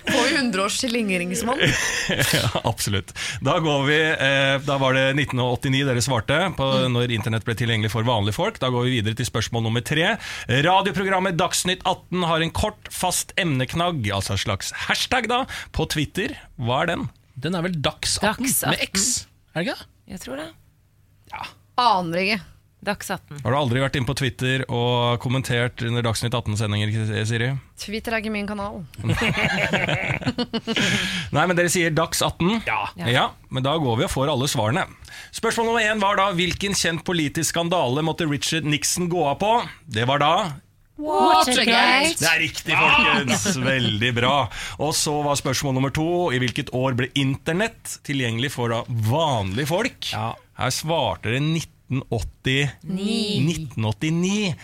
På 0.08 0.22
100 0.30 0.62
års 0.64 0.78
slingringsmonn? 0.80 1.60
Ja, 2.32 2.48
absolutt. 2.66 3.12
Da 3.44 3.58
går 3.62 3.82
vi 3.86 3.98
eh, 4.00 4.56
Da 4.64 4.76
var 4.80 4.96
det 4.96 5.04
1989 5.12 5.82
dere 5.88 6.02
svarte 6.04 6.38
på 6.56 6.66
når 6.92 7.12
internett 7.14 7.44
ble 7.46 7.54
tilgjengelig 7.58 7.92
for 7.92 8.06
vanlige 8.08 8.36
folk. 8.38 8.58
Da 8.62 8.70
går 8.72 8.88
vi 8.88 8.96
videre 8.98 9.18
til 9.18 9.28
spørsmål 9.28 9.66
nummer 9.68 9.84
tre. 9.84 10.14
Radioprogrammet 10.48 11.36
Dagsnytt 11.40 11.84
18 11.84 12.24
har 12.30 12.44
en 12.44 12.54
kort, 12.56 12.88
fast 12.92 13.36
emneknagg, 13.40 14.08
altså 14.14 14.36
en 14.38 14.42
slags 14.46 14.72
hashtag, 14.88 15.28
da, 15.30 15.44
på 15.76 15.86
Twitter. 15.92 16.34
Hva 16.56 16.82
er 16.86 16.94
den? 16.94 17.10
Den 17.42 17.58
er 17.58 17.66
vel 17.66 17.74
Dags 17.82 18.16
18, 18.22 18.46
Dags 18.46 18.62
med 18.70 18.86
X? 18.86 19.10
Er 19.52 19.62
det 19.62 19.66
ikke 19.66 19.76
det? 19.76 19.88
Jeg 20.12 20.22
tror 20.22 20.38
det. 20.38 20.48
Ja. 21.32 21.44
Aner 21.82 22.22
ikke. 22.22 22.40
Dags 22.82 23.06
18. 23.14 23.44
Har 23.44 23.54
du 23.54 23.56
aldri 23.60 23.78
vært 23.78 23.94
inne 23.94 24.08
på 24.08 24.14
Twitter 24.18 24.64
og 24.66 25.20
kommentert 25.22 25.84
under 25.86 26.02
Dagsnytt 26.02 26.34
18-sendinger, 26.34 27.12
Siri? 27.30 27.52
Twitter 27.78 28.16
er 28.16 28.24
ikke 28.24 28.32
min 28.34 28.48
kanal. 28.48 28.80
Nei, 31.36 31.44
men 31.46 31.54
dere 31.54 31.70
sier 31.70 31.94
Dags 31.94 32.24
18? 32.26 32.64
Ja. 32.66 32.80
ja. 33.06 33.28
Men 33.54 33.66
da 33.66 33.76
går 33.78 34.00
vi 34.00 34.08
og 34.08 34.10
får 34.10 34.32
alle 34.34 34.50
svarene. 34.50 34.88
Spørsmål 35.30 35.70
nummer 35.70 35.86
én 35.86 36.02
var 36.02 36.18
da 36.18 36.32
hvilken 36.34 36.74
kjent 36.74 37.06
politisk 37.06 37.54
skandale 37.54 38.02
måtte 38.02 38.26
Richard 38.26 38.66
Nixon 38.66 39.06
gå 39.12 39.22
av 39.30 39.38
på? 39.42 39.54
Det 39.86 40.08
var 40.10 40.22
da 40.22 40.34
Watergate! 41.02 42.14
Det 42.20 42.28
er 42.30 42.40
riktig, 42.42 42.76
folkens! 42.78 43.46
Veldig 43.62 44.12
bra. 44.16 44.34
Og 44.82 44.94
så 44.96 45.14
var 45.26 45.38
spørsmål 45.40 45.76
nummer 45.78 45.94
to 45.94 46.30
i 46.34 46.40
hvilket 46.42 46.70
år 46.76 46.96
ble 46.98 47.10
internett 47.18 47.98
tilgjengelig 48.06 48.52
for 48.54 48.72
da 48.72 48.82
vanlige 49.08 49.70
folk? 49.72 50.12
Her 50.12 50.74
svarte 50.74 51.32
dere 51.32 51.42
1989. 51.42 52.70
1989. 52.86 54.54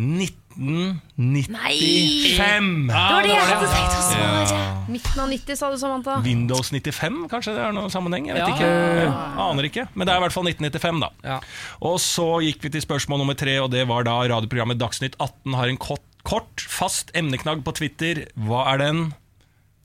1995. 0.00 2.88
Det 2.88 2.94
var 2.96 3.22
det 3.26 3.34
jeg 3.34 3.44
hadde 3.50 3.68
tenkt 3.70 3.94
å 3.94 3.96
svare. 4.08 4.58
Midten 4.90 5.20
av 5.22 5.28
90, 5.30 5.56
sa 5.60 5.66
du, 5.70 5.76
Samantha. 5.80 6.14
Windows 6.24 6.68
95, 6.72 7.28
kanskje 7.30 7.54
det 7.56 7.62
er 7.66 7.72
noen 7.76 7.90
sammenheng? 7.92 8.24
Jeg 8.30 8.36
vet 8.38 8.48
ikke. 8.56 8.70
Jeg 8.70 9.10
aner 9.46 9.64
ikke. 9.68 9.84
Men 9.94 10.02
det 10.08 10.12
er 10.14 10.18
i 10.18 10.22
hvert 10.24 10.36
fall 10.36 10.46
1995, 10.50 11.00
da. 11.04 11.08
Ja. 11.34 11.38
Og 11.86 11.96
så 12.02 12.28
gikk 12.46 12.60
vi 12.66 12.72
til 12.74 12.82
spørsmål 12.84 13.18
nummer 13.22 13.36
tre, 13.38 13.54
og 13.62 13.68
det 13.74 13.82
var 13.90 14.00
da 14.08 14.16
radioprogrammet 14.32 14.80
Dagsnytt 14.80 15.16
18 15.20 15.58
har 15.60 15.66
en 15.70 15.80
kort, 15.80 16.06
kort 16.26 16.56
fast 16.66 17.06
emneknagg 17.16 17.58
på 17.66 17.72
Twitter. 17.78 18.14
Hva 18.48 18.60
er 18.74 18.78
den? 18.82 18.98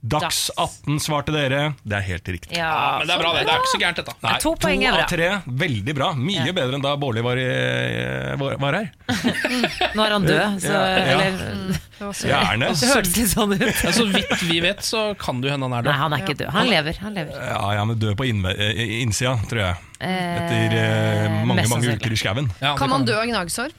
Dags 0.06 0.52
18 0.54 1.00
svarte 1.02 1.34
dere. 1.34 1.62
Det 1.82 1.98
er 1.98 2.04
helt 2.06 2.30
riktig. 2.30 2.58
Ja, 2.58 3.00
Men 3.00 3.10
det 3.10 3.16
er 3.16 3.22
bra, 3.24 3.32
det. 3.34 3.46
Det 3.48 3.54
er 3.56 3.64
ikke 3.64 3.72
så 3.72 3.82
gærent, 3.82 4.02
dette. 4.02 4.16
Nei, 4.26 4.34
to 4.44 4.52
poeng 4.62 4.84
er 4.86 4.98
av 5.00 5.08
tre. 5.10 5.30
Veldig 5.66 5.96
bra. 5.98 6.10
Mye 6.20 6.54
bedre 6.54 6.78
enn 6.78 6.84
da 6.86 6.94
Bårli 7.02 7.24
var, 7.26 7.42
var, 8.42 8.58
var 8.62 8.78
her. 8.80 8.92
Nå 9.98 10.06
er 10.06 10.16
han 10.18 10.28
død, 10.30 10.60
så 10.62 10.74
Ja, 10.76 11.18
ja. 11.24 11.72
Gjerne. 11.96 12.70
Det 12.76 12.90
hørtes 12.92 13.16
litt 13.16 13.32
sånn 13.32 13.56
ut. 13.56 13.64
Ja, 13.66 13.94
så 13.96 14.06
vidt 14.12 14.44
vi 14.50 14.60
vet, 14.64 14.84
så 14.86 15.08
kan 15.20 15.40
det 15.42 15.50
jo 15.50 15.56
hende 15.56 15.70
han 15.70 15.78
er 15.80 15.86
død. 15.86 15.92
Nei, 15.92 15.98
han 16.02 16.16
er 16.16 16.26
ikke 16.26 16.38
død. 16.42 16.52
Han 16.56 16.70
lever. 16.70 17.00
Han 17.06 17.18
lever. 17.18 17.42
Ja, 17.50 17.64
ja, 17.80 17.88
men 17.88 18.00
død 18.02 18.18
på 18.20 18.28
eh, 18.28 18.84
innsida, 19.02 19.34
tror 19.50 19.64
jeg. 19.64 19.90
Eh, 20.04 20.38
Etter 20.42 20.78
eh, 20.82 21.42
mange 21.48 21.68
mange 21.72 21.96
uker 21.96 22.14
i 22.14 22.20
skauen. 22.20 22.52
Ja, 22.62 22.76
Kan 22.80 22.92
man 22.92 23.08
dø 23.08 23.16
av 23.18 23.28
gnagsår? 23.32 23.74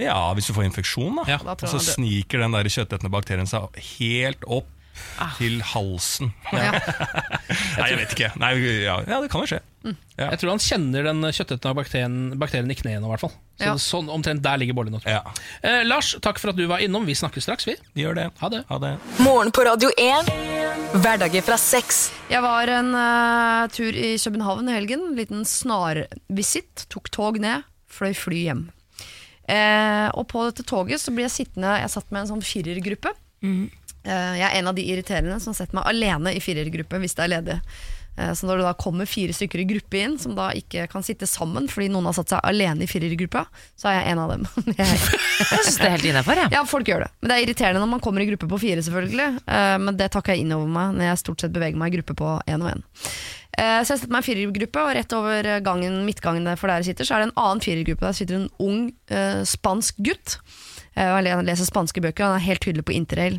Ja, 0.00 0.16
hvis 0.36 0.48
du 0.48 0.54
får 0.56 0.70
infeksjon, 0.70 1.18
da. 1.20 1.26
Ja. 1.28 1.40
Da 1.44 1.58
Og 1.58 1.72
så 1.74 1.82
sniker 1.84 2.40
den 2.46 2.54
der 2.56 2.70
kjøttetende 2.72 3.12
bakterien 3.12 3.50
seg 3.50 3.74
helt 3.98 4.46
opp 4.48 4.70
til 5.38 5.60
halsen. 5.72 6.32
Ja. 6.52 6.72
Nei, 7.78 7.88
jeg 7.90 7.98
vet 8.00 8.14
ikke. 8.16 8.30
Nei, 8.40 8.52
ja, 8.84 8.96
ja, 9.06 9.20
det 9.20 9.30
kan 9.32 9.44
jo 9.44 9.50
skje. 9.50 9.60
Ja. 9.80 10.26
Jeg 10.34 10.40
tror 10.42 10.50
han 10.52 10.60
kjenner 10.60 11.06
den 11.08 11.22
kjøttetende 11.32 11.72
bakterien, 11.78 12.16
bakterien 12.40 12.68
i 12.72 12.76
knærne, 12.76 13.06
i 13.06 13.12
hvert 13.12 13.22
fall. 13.24 13.32
Så 13.60 13.64
Ja. 13.70 13.74
sånn, 13.80 14.10
omtrent 14.12 14.42
der 14.44 14.58
ligger 14.60 14.76
bollen. 14.76 14.98
Ja, 15.08 15.22
Eh, 15.62 15.82
Lars, 15.84 16.14
takk 16.20 16.38
for 16.40 16.50
at 16.52 16.56
du 16.56 16.66
var 16.68 16.80
innom. 16.84 17.04
Vi 17.08 17.14
snakkes 17.16 17.44
straks, 17.48 17.66
vi. 17.68 17.76
gjør 17.96 18.14
det. 18.16 18.26
Ha 18.40 18.48
det. 18.52 18.64
Ha 18.68 18.78
det. 18.78 18.92
Morgen 19.20 19.52
på 19.52 19.64
Radio 19.64 19.90
1. 19.96 20.28
Hverdager 21.00 21.42
fra 21.46 21.56
seks. 21.60 22.10
Jeg 22.30 22.42
var 22.42 22.68
en 22.68 22.92
uh, 22.94 23.68
tur 23.72 23.92
i 23.96 24.16
København 24.20 24.68
i 24.68 24.76
helgen. 24.76 25.14
Liten 25.16 25.44
snarvisitt. 25.48 26.86
Tok 26.92 27.10
tog 27.14 27.38
ned, 27.40 27.64
fløy 27.88 28.12
fly 28.16 28.44
hjem. 28.48 28.66
Eh, 29.50 30.08
og 30.14 30.28
på 30.30 30.44
dette 30.46 30.62
toget 30.68 31.00
så 31.02 31.10
blir 31.10 31.26
jeg 31.26 31.32
sittende 31.40 31.72
Jeg 31.80 31.90
satt 31.90 32.12
med 32.14 32.20
en 32.22 32.28
sånn 32.36 32.44
firergruppe. 32.44 33.10
Eh, 33.42 33.64
jeg 34.04 34.46
er 34.46 34.54
en 34.58 34.70
av 34.70 34.76
de 34.76 34.84
irriterende 34.88 35.36
som 35.44 35.56
setter 35.56 35.76
meg 35.76 35.88
alene 35.90 36.32
i 36.32 36.40
firergruppe 36.40 37.00
hvis 37.02 37.16
det 37.18 37.26
er 37.26 37.34
ledig. 37.34 37.58
Eh, 38.20 38.32
så 38.34 38.46
når 38.46 38.60
det 38.60 38.66
da 38.66 38.74
kommer 38.78 39.08
fire 39.08 39.34
stykker 39.34 39.62
i 39.62 39.66
gruppe 39.68 40.00
inn, 40.00 40.16
som 40.20 40.34
da 40.38 40.50
ikke 40.56 40.86
kan 40.90 41.04
sitte 41.06 41.28
sammen 41.30 41.68
fordi 41.70 41.90
noen 41.92 42.08
har 42.10 42.16
satt 42.16 42.34
seg 42.34 42.44
alene 42.46 42.84
i 42.84 42.90
firergruppa, 42.90 43.44
så 43.78 43.90
er 43.90 44.00
jeg 44.00 44.12
en 44.12 44.22
av 44.24 44.32
dem. 44.34 44.46
jeg, 44.80 45.00
syns 45.50 45.80
det 45.80 45.88
er 45.88 45.96
helt 45.96 46.08
innafor, 46.12 46.42
jeg. 46.44 46.54
ja, 46.56 46.62
folk 46.68 46.90
gjør 46.90 47.06
det. 47.06 47.10
Men 47.20 47.32
det 47.32 47.36
er 47.36 47.46
irriterende 47.46 47.84
når 47.84 47.92
man 47.96 48.04
kommer 48.04 48.24
i 48.24 48.30
gruppe 48.30 48.48
på 48.50 48.62
fire, 48.62 48.86
selvfølgelig. 48.86 49.28
Eh, 49.44 49.76
men 49.86 50.00
det 50.00 50.10
takker 50.14 50.36
jeg 50.36 50.46
inn 50.46 50.56
over 50.56 50.72
meg 50.78 50.96
når 50.96 51.10
jeg 51.10 51.22
stort 51.24 51.44
sett 51.44 51.54
beveger 51.54 51.80
meg 51.80 51.92
i 51.92 52.00
gruppe 52.00 52.18
på 52.18 52.34
én 52.50 52.64
og 52.64 52.72
én. 52.74 52.88
Eh, 53.60 53.80
så 53.82 53.94
jeg 53.94 54.02
setter 54.02 54.14
meg 54.14 54.24
i 54.24 54.30
firergruppe, 54.30 54.84
og 54.84 54.96
rett 54.96 55.16
over 55.16 55.52
gangen, 55.64 56.02
midtgangen 56.06 56.50
for 56.56 56.70
der 56.70 56.82
jeg 56.82 56.92
sitter, 56.92 57.08
så 57.08 57.16
er 57.16 57.24
det 57.24 57.30
en 57.30 57.38
annen 57.44 57.64
firergruppe. 57.64 58.06
Der 58.06 58.16
sitter 58.16 58.40
en 58.40 58.50
ung 58.62 58.82
eh, 59.12 59.42
spansk 59.48 60.02
gutt. 60.06 60.38
Eh, 60.96 61.06
og 61.06 61.26
Han 61.26 61.46
leser 61.46 61.68
spanske 61.68 62.02
bøker, 62.02 62.26
han 62.26 62.38
er 62.38 62.46
helt 62.46 62.62
tydelig 62.64 62.84
på 62.88 62.94
interrail. 62.96 63.38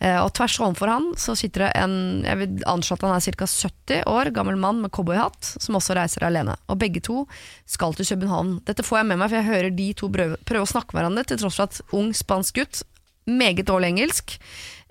Eh, 0.00 0.18
og 0.20 0.32
tvers 0.36 0.58
overfor 0.60 0.92
han 0.92 1.08
så 1.20 1.34
sitter 1.38 1.66
det 1.66 1.70
en 1.80 1.94
jeg 2.26 2.40
vil 2.40 2.66
anslå 2.68 2.98
at 2.98 3.06
han 3.06 3.16
er 3.16 3.24
ca. 3.24 3.46
70 3.46 4.04
år 4.10 4.32
gammel 4.36 4.58
mann 4.60 4.82
med 4.82 4.92
cowboyhatt, 4.92 5.54
som 5.62 5.78
også 5.78 5.96
reiser 5.98 6.26
alene. 6.26 6.56
Og 6.68 6.80
begge 6.82 7.02
to 7.04 7.24
skal 7.66 7.96
til 7.96 8.08
København. 8.12 8.58
Dette 8.68 8.84
får 8.86 9.02
jeg 9.02 9.10
med 9.12 9.22
meg, 9.22 9.30
for 9.30 9.40
jeg 9.40 9.50
hører 9.50 9.76
de 9.76 9.88
to 9.98 10.10
prøve, 10.12 10.40
prøve 10.48 10.66
å 10.66 10.72
snakke 10.72 10.96
hverandre, 10.96 11.24
til 11.24 11.40
tross 11.40 11.60
for 11.60 11.70
at 11.70 11.80
ung 11.96 12.12
spansk 12.16 12.60
gutt, 12.60 12.82
meget 13.26 13.66
dårlig 13.68 13.92
engelsk, 13.94 14.36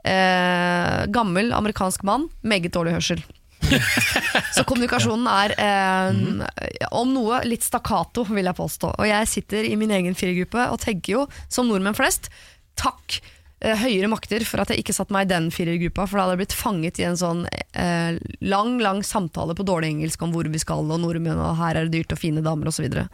eh, 0.07 1.05
gammel 1.11 1.53
amerikansk 1.53 2.03
mann, 2.07 2.29
meget 2.41 2.73
dårlig 2.73 2.97
hørsel. 2.97 3.23
Så 4.55 4.63
kommunikasjonen 4.67 5.28
er 5.32 5.53
eh, 5.57 6.88
om 6.97 7.11
noe 7.15 7.41
litt 7.47 7.65
stakkato, 7.65 8.26
vil 8.30 8.49
jeg 8.49 8.57
påstå. 8.57 8.95
Og 8.97 9.09
jeg 9.09 9.30
sitter 9.30 9.67
i 9.67 9.78
min 9.80 9.93
egen 9.95 10.17
firergruppe 10.17 10.69
og 10.72 10.82
tenker 10.84 11.15
jo, 11.15 11.28
som 11.51 11.69
nordmenn 11.69 11.97
flest, 11.97 12.32
takk 12.80 13.19
eh, 13.63 13.78
høyere 13.82 14.09
makter 14.11 14.45
for 14.47 14.63
at 14.63 14.74
jeg 14.74 14.84
ikke 14.84 14.95
satte 14.95 15.15
meg 15.15 15.28
i 15.28 15.34
den 15.34 15.49
firergruppa, 15.53 16.07
for 16.07 16.19
da 16.19 16.26
hadde 16.26 16.38
jeg 16.38 16.43
blitt 16.43 16.59
fanget 16.59 17.01
i 17.01 17.07
en 17.09 17.19
sånn 17.19 17.43
eh, 17.51 18.19
lang, 18.43 18.78
lang 18.84 19.03
samtale 19.07 19.57
på 19.57 19.67
dårlig 19.67 19.93
engelsk 19.95 20.24
om 20.26 20.34
hvor 20.36 20.49
vi 20.51 20.61
skal, 20.61 20.88
og 20.88 21.03
nordmenn, 21.03 21.41
og 21.41 21.59
her 21.61 21.78
er 21.78 21.89
det 21.89 21.99
dyrt 21.99 22.15
og 22.15 22.22
fine 22.22 22.45
damer, 22.45 22.72
osv. 22.72 22.88
Så, 22.88 23.05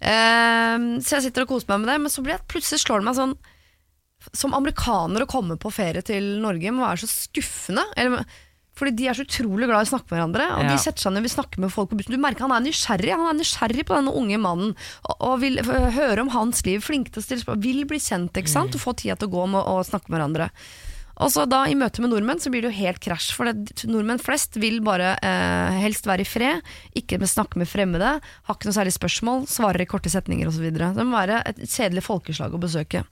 eh, 0.00 0.76
så 1.00 1.18
jeg 1.18 1.28
sitter 1.28 1.46
og 1.46 1.56
koser 1.56 1.74
meg 1.74 1.84
med 1.84 1.92
det, 1.94 1.98
men 2.04 2.14
så 2.14 2.24
plutselig 2.24 2.84
slår 2.84 3.02
det 3.02 3.10
meg 3.10 3.20
sånn 3.20 3.36
som 4.30 4.54
amerikaner 4.54 5.24
å 5.24 5.30
komme 5.30 5.56
på 5.58 5.72
ferie 5.74 6.02
til 6.06 6.36
Norge 6.42 6.70
må 6.70 6.84
være 6.84 7.02
så 7.02 7.10
skuffende. 7.10 7.82
Eller, 7.98 8.22
fordi 8.78 8.94
de 8.96 9.08
er 9.10 9.16
så 9.16 9.26
utrolig 9.26 9.68
glad 9.68 9.84
i 9.84 9.86
å 9.86 9.90
snakke 9.90 10.08
med 10.08 10.16
hverandre. 10.16 10.46
Og 10.56 10.70
de 10.70 10.76
setter 10.80 11.04
seg 11.04 11.12
ned 11.12 11.22
og 11.22 11.26
vil 11.26 11.34
snakke 11.34 11.60
med 11.60 11.72
folk 11.74 11.90
på 11.90 11.98
bussen. 11.98 12.16
Du 12.16 12.22
merker 12.22 12.46
Han 12.46 12.54
er 12.56 12.64
nysgjerrig 12.64 13.12
Han 13.12 13.28
er 13.28 13.36
nysgjerrig 13.36 13.84
på 13.88 13.98
denne 13.98 14.14
unge 14.16 14.38
mannen 14.40 14.72
og, 14.72 15.12
og 15.18 15.34
vil 15.42 15.60
høre 15.62 16.24
om 16.24 16.32
hans 16.32 16.64
liv. 16.68 16.80
Flink 16.84 17.12
til 17.12 17.20
å 17.20 17.26
stille 17.26 17.44
spørsmål. 17.44 17.66
Vil 17.66 17.84
bli 17.90 18.00
kjent 18.00 18.40
ikke 18.40 18.54
sant? 18.54 18.72
og 18.72 18.80
få 18.80 18.96
tida 18.96 19.18
til 19.20 19.28
å 19.28 19.34
gå 19.36 19.44
med 19.52 19.68
å 19.68 19.82
snakke 19.84 20.08
med 20.08 20.18
hverandre. 20.18 20.48
Og 21.20 21.28
så 21.30 21.44
da 21.46 21.66
I 21.68 21.76
møte 21.78 22.02
med 22.02 22.10
nordmenn 22.10 22.40
så 22.40 22.50
blir 22.50 22.64
det 22.64 22.72
jo 22.72 22.80
helt 22.80 23.02
krasj. 23.04 23.30
For 23.36 23.50
det, 23.50 23.84
nordmenn 23.86 24.22
flest 24.22 24.56
vil 24.60 24.80
bare 24.84 25.14
eh, 25.20 25.78
helst 25.84 26.08
være 26.08 26.24
i 26.24 26.28
fred, 26.28 26.74
ikke 26.98 27.20
med 27.20 27.30
snakke 27.30 27.60
med 27.60 27.70
fremmede, 27.70 28.16
har 28.22 28.56
ikke 28.56 28.70
noe 28.70 28.78
særlig 28.80 28.96
spørsmål, 28.96 29.46
svarer 29.50 29.84
i 29.84 29.88
korte 29.90 30.12
setninger 30.12 30.48
osv. 30.48 30.70
Det 30.72 31.04
må 31.04 31.18
være 31.18 31.42
et 31.52 31.64
kjedelig 31.66 32.06
folkeslag 32.08 32.56
å 32.56 32.62
besøke. 32.62 33.04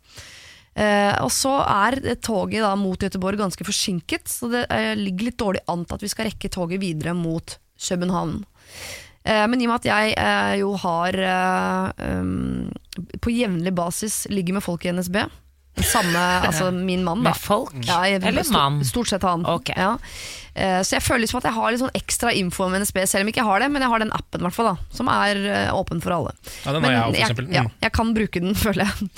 Eh, 0.80 1.14
og 1.20 1.28
så 1.34 1.58
er 1.60 1.98
toget 2.24 2.64
da 2.64 2.72
mot 2.78 3.00
Göteborg 3.02 3.40
ganske 3.40 3.66
forsinket, 3.66 4.30
så 4.30 4.48
det 4.52 4.64
eh, 4.72 4.94
ligger 4.96 5.28
litt 5.28 5.40
dårlig 5.40 5.64
an 5.68 5.84
til 5.84 5.98
at 5.98 6.04
vi 6.06 6.12
skal 6.12 6.30
rekke 6.30 6.52
toget 6.52 6.80
videre 6.80 7.14
mot 7.16 7.58
København. 7.80 8.38
Eh, 9.24 9.44
men 9.50 9.60
i 9.60 9.68
og 9.68 9.74
med 9.74 9.82
at 9.82 9.90
jeg 9.90 10.60
jo 10.62 10.72
har 10.80 11.20
um, 12.22 12.70
på 13.20 13.34
jevnlig 13.34 13.74
basis 13.76 14.22
ligger 14.32 14.56
med 14.56 14.64
folk 14.64 14.86
i 14.86 14.94
NSB 14.96 15.20
samme, 15.76 16.24
altså 16.48 16.70
min 16.74 17.04
mann 17.04 17.22
da 17.24 17.30
Med 17.30 17.40
folk? 17.40 17.74
ja, 17.86 18.02
jeg, 18.10 18.22
Eller 18.24 18.42
stort- 18.42 18.52
mann? 18.58 18.84
Stort 18.84 19.08
sett 19.08 19.22
han 19.22 19.46
Okay. 19.46 19.74
ja. 19.78 19.96
Eh, 20.54 20.80
Så 20.82 20.96
jeg 20.98 21.02
føler 21.06 21.22
liksom 21.22 21.38
at 21.38 21.44
jeg 21.46 21.54
har 21.54 21.70
litt 21.70 21.80
sånn 21.80 21.94
ekstra 21.94 22.32
info 22.34 22.64
om 22.66 22.74
NSB 22.74 23.04
Selv 23.06 23.22
om 23.22 23.28
jeg 23.30 23.36
ikke 23.36 23.44
har 23.46 23.60
det, 23.62 23.68
men 23.70 23.82
jeg 23.84 23.90
har 23.92 24.02
den 24.02 24.10
appen 24.12 24.40
i 24.42 24.44
hvert 24.48 24.56
fall 24.56 24.66
da 24.72 24.76
Som 24.90 25.08
er 25.08 25.38
eh, 25.46 25.70
åpen 25.72 26.02
for 26.02 26.10
alle 26.16 26.32
Ja, 26.66 26.72
den 26.74 26.82
har 26.82 26.90
Men 26.90 26.90
jeg 27.14 27.22
også, 27.30 27.36
for 27.38 27.42
jeg, 27.46 27.54
ja, 27.54 27.62
Mm. 27.62 27.70
jeg 27.86 27.92
kan 27.92 28.10
bruke 28.16 28.40
den, 28.42 28.54
føler 28.66 28.84
jeg 28.90 29.10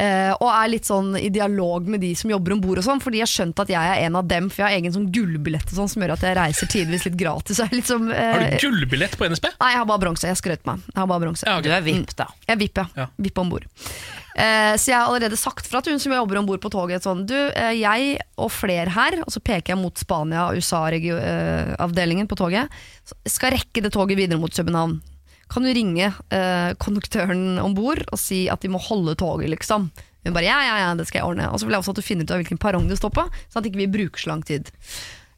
Eh, 0.00 0.32
Og 0.40 0.48
er 0.48 0.70
litt 0.72 0.86
sånn 0.88 1.10
i 1.20 1.28
dialog 1.28 1.84
med 1.92 2.00
de 2.00 2.14
som 2.16 2.30
jobber 2.32 2.54
ombord 2.56 2.78
og 2.80 2.84
sånn 2.86 3.02
Fordi 3.04 3.20
jeg 3.20 3.26
har 3.28 3.32
skjønt 3.34 3.60
at 3.60 3.68
jeg 3.68 3.90
er 3.92 4.06
en 4.06 4.16
av 4.16 4.24
dem 4.30 4.48
For 4.48 4.62
jeg 4.62 4.66
har 4.70 4.76
egen 4.80 4.94
sånn 4.96 5.10
gullbillett 5.12 5.68
og 5.68 5.76
sånn 5.82 5.90
Som 5.92 6.02
gjør 6.06 6.14
at 6.16 6.24
jeg 6.24 6.38
reiser 6.38 6.70
tidvis 6.72 7.04
litt 7.04 7.18
gratis 7.20 7.60
Så 7.60 7.66
jeg 7.68 7.84
eh, 7.84 8.32
Har 8.32 8.40
du 8.40 8.56
gullbillett 8.64 9.18
på 9.20 9.28
NSB? 9.28 9.50
Nei, 9.60 9.70
jeg 9.74 9.82
har 9.82 9.84
bare 9.92 10.00
bronse, 10.06 10.24
jeg 10.32 10.40
skrøt 10.40 10.64
meg 10.64 10.80
Jeg 10.88 10.96
har 11.02 11.10
bare 11.12 11.26
bronse 11.26 11.44
Ja, 11.44 11.58
okay. 11.60 11.68
Du 11.68 11.76
er 11.76 11.84
VIP, 11.84 12.16
da. 12.16 12.30
jeg 12.48 12.56
er 12.56 12.62
VIP, 12.64 12.80
ja. 12.80 12.86
Ja. 12.96 13.06
VIP 13.20 13.38
ombord. 13.44 13.68
Eh, 14.40 14.74
så 14.80 14.92
jeg 14.92 14.96
har 14.96 15.10
allerede 15.10 15.36
sagt 15.36 15.66
fra 15.68 15.82
til 15.84 15.92
hun 15.92 16.00
som 16.00 16.14
jobber 16.14 16.38
om 16.40 16.46
bord 16.48 16.62
på 16.62 16.70
toget 16.72 17.04
sånn, 17.04 17.26
Du, 17.28 17.36
eh, 17.36 17.74
jeg 17.76 18.16
og 18.40 18.48
flere 18.54 18.88
her, 18.94 19.18
og 19.20 19.32
så 19.34 19.42
peker 19.44 19.74
jeg 19.74 19.80
mot 19.82 19.96
Spania 20.00 20.46
og 20.48 20.56
USA-avdelingen 20.60 22.28
på 22.30 22.38
toget, 22.40 22.70
skal 23.28 23.52
rekke 23.56 23.82
det 23.84 23.92
toget 23.92 24.16
videre 24.16 24.40
mot 24.40 24.54
København. 24.54 25.00
Kan 25.50 25.66
du 25.66 25.72
ringe 25.74 26.12
eh, 26.30 26.72
konduktøren 26.80 27.58
om 27.60 27.74
bord 27.74 28.04
og 28.08 28.18
si 28.22 28.44
at 28.48 28.62
de 28.62 28.70
må 28.72 28.80
holde 28.80 29.16
toget, 29.18 29.50
liksom? 29.50 29.90
Hun 30.24 30.36
bare 30.36 30.46
ja, 30.46 30.58
ja, 30.62 30.76
ja, 30.84 30.90
det 30.94 31.08
skal 31.08 31.20
jeg 31.22 31.28
ordne. 31.32 31.48
Og 31.50 31.58
så 31.60 31.66
vil 31.66 31.74
jeg 31.74 31.82
også 31.82 31.94
at 31.96 32.00
du 32.00 32.06
finner 32.06 32.24
ut 32.28 32.34
av 32.34 32.42
hvilken 32.42 32.60
perrong 32.60 32.88
det 32.88 33.00
står 33.00 33.12
på, 33.16 33.24
sånn 33.50 33.60
at 33.64 33.66
vi 33.68 33.72
ikke 33.74 33.96
bruker 33.98 34.22
så 34.22 34.30
lang 34.30 34.44
tid. 34.46 34.70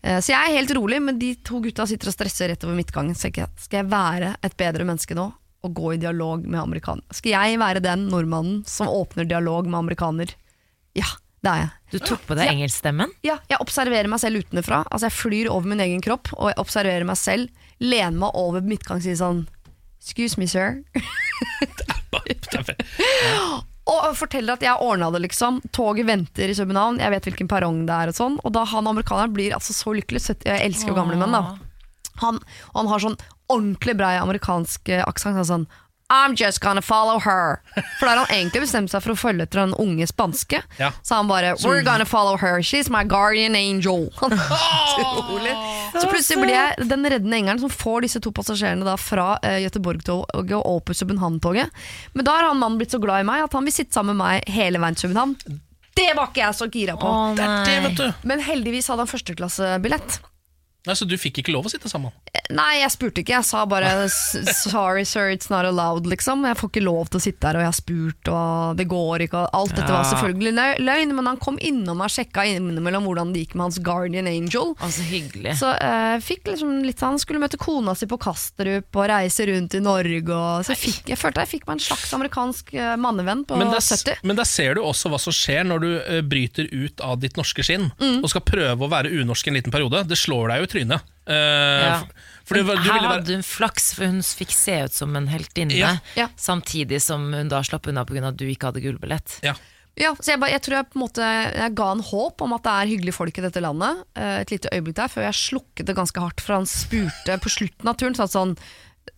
Eh, 0.02 0.18
Så 0.20 0.34
jeg 0.34 0.38
er 0.38 0.58
helt 0.58 0.74
rolig, 0.76 1.00
men 1.02 1.18
de 1.18 1.34
to 1.46 1.62
gutta 1.64 1.86
sitter 1.88 2.10
og 2.10 2.16
stresser 2.18 2.52
rett 2.52 2.66
over 2.66 2.76
midtgangen. 2.76 3.16
Så 3.16 3.30
jeg, 3.32 3.48
skal 3.56 3.82
jeg 3.82 3.92
være 3.92 4.34
et 4.42 4.58
bedre 4.60 4.84
menneske 4.84 5.16
nå 5.16 5.30
og 5.62 5.74
gå 5.78 5.92
i 5.94 6.00
dialog 6.02 6.42
med 6.46 6.58
amerikaner. 6.60 7.04
Skal 7.14 7.30
jeg 7.36 7.58
være 7.62 7.82
den 7.84 8.08
nordmannen 8.10 8.64
som 8.66 8.88
åpner 8.90 9.24
dialog 9.30 9.66
med 9.70 9.78
amerikaner? 9.78 10.32
Ja, 10.98 11.06
det 11.42 11.50
er 11.52 11.58
jeg. 11.62 11.70
Du 11.92 11.98
tok 12.10 12.26
på 12.26 12.34
deg 12.38 12.46
Ja. 12.46 12.52
engelskstemmen. 12.56 13.10
Ja, 13.22 13.38
jeg 13.48 13.58
observerer 13.62 14.08
meg 14.10 14.20
selv 14.20 14.42
utenfra. 14.42 14.82
Altså 14.90 15.06
Jeg 15.08 15.12
flyr 15.18 15.50
over 15.50 15.66
min 15.70 15.80
egen 15.80 16.00
kropp, 16.02 16.32
og 16.36 16.50
jeg 16.50 16.58
observerer 16.58 17.04
meg 17.06 17.16
selv. 17.16 17.48
Lener 17.80 18.18
meg 18.18 18.30
over 18.34 18.60
midtgang 18.60 18.96
og 18.98 19.02
sier 19.06 19.16
sånn 19.18 19.46
Excuse 20.02 20.36
me, 20.38 20.46
sir. 20.50 20.82
Og 23.82 24.12
forteller 24.14 24.54
at 24.54 24.62
jeg 24.62 24.78
ordna 24.78 25.08
det, 25.10 25.24
liksom. 25.24 25.56
Toget 25.74 26.06
venter 26.06 26.52
i 26.52 26.54
København, 26.54 27.00
jeg 27.02 27.10
vet 27.16 27.24
hvilken 27.26 27.48
perrong 27.50 27.80
det 27.88 27.94
er. 27.96 28.12
Og 28.12 28.16
sånn 28.16 28.36
Og 28.46 28.52
da 28.54 28.62
han 28.70 28.86
amerikaneren 28.86 29.32
blir 29.34 29.56
altså 29.56 29.74
så 29.74 29.94
lykkelig. 29.96 30.22
Jeg 30.46 30.62
elsker 30.68 30.92
jo 30.92 30.98
gamle 30.98 31.18
menn, 31.18 31.34
da. 31.34 31.56
Han, 32.20 32.42
og 32.72 32.82
han 32.82 32.90
har 32.92 33.06
sånn 33.06 33.16
ordentlig 33.52 33.96
brei 33.96 34.16
amerikansk 34.20 34.88
eh, 34.88 35.04
aksent. 35.06 35.40
Sånn 35.48 35.66
I'm 36.12 36.34
just 36.36 36.60
gonna 36.60 36.82
follow 36.82 37.18
her. 37.24 37.62
For 37.98 38.04
da 38.04 38.10
har 38.12 38.18
han 38.26 38.34
egentlig 38.36 38.66
bestemt 38.66 38.92
seg 38.92 39.00
for 39.00 39.14
å 39.14 39.16
følge 39.16 39.46
etter 39.46 39.62
den 39.62 39.72
unge 39.80 40.04
spanske. 40.10 40.58
Ja. 40.76 40.90
Så 41.00 41.16
han 41.16 41.30
bare 41.30 41.54
We're 41.64 41.80
gonna 41.86 42.04
follow 42.04 42.36
her. 42.36 42.60
She's 42.60 42.90
my 42.92 43.00
guardian 43.08 43.56
angel. 43.56 44.10
Utrolig. 44.20 45.54
Så 45.96 46.04
plutselig 46.10 46.42
blir 46.42 46.52
jeg 46.52 46.88
den 46.90 47.08
reddende 47.08 47.38
engelen 47.38 47.62
som 47.64 47.72
får 47.72 48.04
disse 48.04 48.20
to 48.20 48.32
passasjerene 48.34 48.84
da 48.84 48.98
fra 49.00 49.38
uh, 49.40 49.56
Göteborg-toget 49.64 50.56
og 50.58 50.68
opp 50.76 50.90
på 50.90 50.98
København-toget. 51.00 51.72
Men 52.12 52.28
da 52.28 52.36
har 52.36 52.50
han 52.50 52.60
mannen 52.60 52.80
blitt 52.80 52.92
så 52.92 53.00
glad 53.00 53.24
i 53.24 53.28
meg 53.32 53.46
at 53.46 53.56
han 53.56 53.64
vil 53.64 53.76
sitte 53.76 53.96
sammen 53.96 54.18
med 54.18 54.26
meg 54.26 54.52
hele 54.52 54.82
veien 54.84 54.98
til 54.98 55.08
København. 55.08 55.60
Det 55.96 56.10
var 56.16 56.28
ikke 56.28 56.44
jeg 56.44 56.58
så 56.60 56.68
gira 56.72 56.98
på. 57.00 57.08
Å, 57.08 57.32
Det 57.36 57.40
det, 57.40 57.48
nei. 57.48 57.80
vet 57.88 57.98
du. 58.00 58.28
Men 58.28 58.44
heldigvis 58.44 58.88
hadde 58.92 59.04
han 59.04 59.12
førsteklassebillett. 59.12 60.20
Nei, 60.86 60.96
så 60.98 61.06
du 61.06 61.14
fikk 61.20 61.42
ikke 61.42 61.54
lov 61.54 61.68
å 61.68 61.70
sitte 61.72 61.90
sammen? 61.90 62.14
Nei, 62.50 62.80
jeg 62.82 62.90
spurte 62.90 63.22
ikke. 63.22 63.36
Jeg 63.38 63.44
sa 63.46 63.64
bare 63.66 64.04
"S- 64.10 64.36
'sorry 64.66 65.04
sir, 65.04 65.30
it's 65.30 65.48
not 65.48 65.64
allowed', 65.64 66.04
liksom. 66.10 66.42
Jeg 66.44 66.56
får 66.58 66.68
ikke 66.70 66.82
lov 66.84 67.08
til 67.08 67.20
å 67.20 67.22
sitte 67.22 67.46
her, 67.46 67.56
og 67.56 67.62
jeg 67.62 67.70
har 67.70 67.78
spurt, 67.78 68.28
og 68.28 68.76
det 68.76 68.88
går 68.88 69.24
ikke. 69.28 69.38
Og 69.44 69.50
alt 69.54 69.74
dette 69.76 69.88
var 69.92 70.04
selvfølgelig 70.04 70.78
løgn, 70.82 71.14
men 71.14 71.26
han 71.26 71.36
kom 71.38 71.56
innom 71.62 72.00
og 72.02 72.10
sjekka 72.10 72.44
innimellom 72.44 73.04
hvordan 73.06 73.32
det 73.32 73.46
gikk 73.46 73.54
med 73.54 73.62
hans 73.64 73.78
guardian 73.78 74.26
angel. 74.26 74.74
Altså, 74.80 75.00
så 75.00 75.06
hyggelig. 75.08 75.54
Så 75.58 75.70
uh, 75.70 76.18
fikk 76.20 76.44
liksom 76.50 76.82
litt 76.82 77.00
Han 77.00 77.18
skulle 77.18 77.40
møte 77.40 77.56
kona 77.58 77.94
si 77.96 78.06
på 78.06 78.18
Kastrup 78.18 78.94
og 78.94 79.08
reise 79.08 79.46
rundt 79.46 79.74
i 79.74 79.80
Norge. 79.80 80.28
Og, 80.30 80.64
så 80.66 80.74
jeg, 80.74 80.78
fikk, 80.82 81.08
jeg 81.08 81.18
følte 81.18 81.40
jeg 81.46 81.48
fikk 81.48 81.66
meg 81.66 81.78
en 81.78 81.86
slags 81.86 82.12
amerikansk 82.12 82.74
uh, 82.74 82.96
mannevenn 82.96 83.44
på 83.46 83.56
Men 83.56 83.70
der, 83.70 83.80
70. 83.80 84.18
men 84.24 84.36
der 84.36 84.44
ser 84.44 84.74
du 84.74 84.82
også 84.82 85.08
hva 85.10 85.18
som 85.22 85.32
skjer 85.32 85.64
når 85.64 85.80
du 85.80 85.90
uh, 85.98 86.20
bryter 86.22 86.68
ut 86.72 87.00
av 87.00 87.18
ditt 87.22 87.36
norske 87.36 87.62
skinn 87.64 87.90
Mm. 88.02 88.22
og 88.24 88.28
skal 88.30 88.40
prøve 88.42 88.82
å 88.86 88.90
være 88.90 89.10
unorsk 89.22 89.48
en 89.48 89.54
liten 89.54 89.70
periode. 89.72 90.06
Det 90.08 90.16
slår 90.18 90.48
deg 90.52 90.58
jo 90.58 90.64
i 90.64 90.72
trynet. 90.78 91.02
Eh, 91.26 91.34
Ja. 91.34 92.02
For 92.44 92.54
det 92.58 92.66
du 92.66 92.72
Her 92.76 92.98
være- 93.00 93.08
hadde 93.22 93.32
hun 93.36 93.42
flaks, 93.42 93.94
for 93.94 94.04
hun 94.06 94.20
fikk 94.20 94.50
se 94.50 94.74
ut 94.84 94.92
som 94.92 95.14
en 95.16 95.28
heltinne. 95.28 95.76
Ja. 95.78 95.96
Ja. 96.16 96.26
Samtidig 96.36 97.00
som 97.00 97.32
hun 97.32 97.48
da 97.48 97.60
slapp 97.62 97.86
unna 97.86 98.04
pga. 98.04 98.28
at 98.28 98.36
du 98.36 98.44
ikke 98.46 98.66
hadde 98.72 98.82
gullbillett. 98.82 99.38
Ja. 99.42 99.54
Ja, 99.96 100.14
så 100.16 100.32
jeg, 100.32 100.40
bare, 100.40 100.50
jeg 100.50 100.62
tror 100.62 100.74
jeg 100.78 100.86
på 100.90 100.96
en 100.96 101.02
måte 101.06 101.20
Jeg 101.54 101.74
ga 101.74 101.90
en 101.92 102.00
håp 102.00 102.40
om 102.40 102.52
at 102.54 102.62
det 102.62 102.72
er 102.72 102.86
hyggelige 102.96 103.12
folk 103.14 103.36
i 103.38 103.42
dette 103.42 103.60
landet. 103.60 104.02
eh, 104.16 104.40
Et 104.40 104.50
lite 104.50 104.68
øyeblikk 104.72 104.94
der, 104.94 105.08
før 105.08 105.22
jeg 105.28 105.34
slukket 105.34 105.84
det 105.86 105.94
ganske 105.96 106.18
hardt. 106.20 106.40
For 106.40 106.54
han 106.54 106.64
spurte 106.66 107.38
på 107.40 107.48
slutten 107.52 107.86
av 107.88 107.96
turen 107.96 108.14
sånn, 108.14 108.28
sånn 108.28 108.58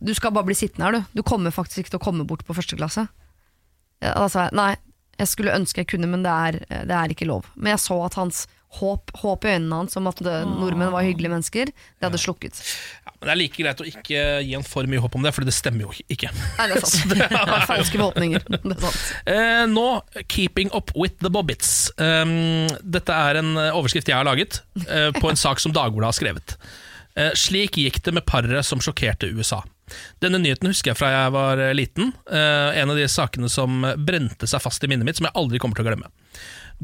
Du 0.02 0.12
skal 0.14 0.30
bare 0.32 0.44
bli 0.44 0.54
sittende 0.54 0.84
her, 0.84 0.92
du. 0.92 1.04
Du 1.14 1.22
kommer 1.22 1.50
faktisk 1.52 1.78
ikke 1.84 1.90
til 1.90 1.98
å 2.00 2.04
komme 2.04 2.26
bort 2.26 2.44
på 2.44 2.54
første 2.54 2.76
klasse. 2.76 3.08
Da 4.00 4.26
sa 4.28 4.44
jeg 4.48 4.52
nei, 4.52 4.76
jeg 5.18 5.28
skulle 5.28 5.54
ønske 5.54 5.76
jeg 5.84 5.86
kunne, 5.86 6.08
men 6.08 6.22
det 6.22 6.30
er, 6.32 6.84
det 6.86 6.90
er 6.90 7.08
ikke 7.14 7.26
lov. 7.28 7.44
Men 7.56 7.72
jeg 7.76 7.78
så 7.84 8.04
at 8.04 8.14
hans 8.14 8.46
håp, 8.80 9.12
håp 9.22 9.46
i 9.46 9.54
øynene 9.54 9.80
hans 9.82 9.96
om 9.98 10.08
at 10.10 10.20
nordmenn 10.24 10.92
var 10.94 11.06
hyggelige 11.06 11.32
mennesker, 11.32 11.70
det 11.70 12.06
hadde 12.06 12.20
slukket. 12.20 12.58
Ja, 13.04 13.12
men 13.12 13.28
det 13.28 13.34
er 13.34 13.40
like 13.40 13.62
greit 13.62 13.82
å 13.82 13.86
ikke 13.88 14.22
gi 14.44 14.54
han 14.56 14.66
for 14.66 14.88
mye 14.90 15.02
håp 15.04 15.18
om 15.18 15.26
det, 15.26 15.34
for 15.36 15.46
det 15.46 15.54
stemmer 15.56 15.86
jo 15.86 15.94
ikke. 16.12 16.30
Nei, 16.58 16.68
det 16.70 16.78
er 16.78 16.86
sant. 16.86 17.14
Det 17.14 17.28
er 17.28 17.66
falske 17.68 18.00
forhåpninger. 18.00 18.46
Det 18.54 18.60
er 18.74 18.80
sant. 18.82 19.02
Eh, 19.30 19.64
nå, 19.70 19.86
'Keeping 20.28 20.72
Up 20.76 20.90
With 20.98 21.20
The 21.22 21.30
Bobbits'. 21.32 21.92
Um, 21.98 22.66
dette 22.80 23.14
er 23.14 23.40
en 23.40 23.54
eh, 23.60 23.76
overskrift 23.76 24.10
jeg 24.10 24.18
har 24.18 24.26
laget 24.26 24.60
uh, 24.88 25.10
på 25.16 25.30
en 25.30 25.38
sak 25.38 25.62
som 25.62 25.74
Dagbladet 25.74 26.10
har 26.10 26.18
skrevet. 26.18 26.56
Uh, 27.14 27.30
slik 27.38 27.78
gikk 27.78 28.00
det 28.04 28.16
med 28.16 28.26
paret 28.26 28.66
som 28.66 28.82
sjokkerte 28.82 29.30
USA. 29.30 29.62
Denne 30.24 30.40
nyheten 30.40 30.70
husker 30.72 30.92
jeg 30.92 30.98
fra 30.98 31.12
jeg 31.12 31.34
var 31.36 31.64
liten. 31.76 32.12
Uh, 32.26 32.74
en 32.74 32.90
av 32.90 32.98
de 32.98 33.06
sakene 33.10 33.50
som 33.52 33.84
brente 34.04 34.48
seg 34.50 34.62
fast 34.64 34.84
i 34.84 34.90
minnet 34.90 35.06
mitt, 35.06 35.20
som 35.20 35.28
jeg 35.28 35.36
aldri 35.38 35.62
kommer 35.62 35.78
til 35.78 35.86
å 35.86 35.92
glemme. 35.92 36.10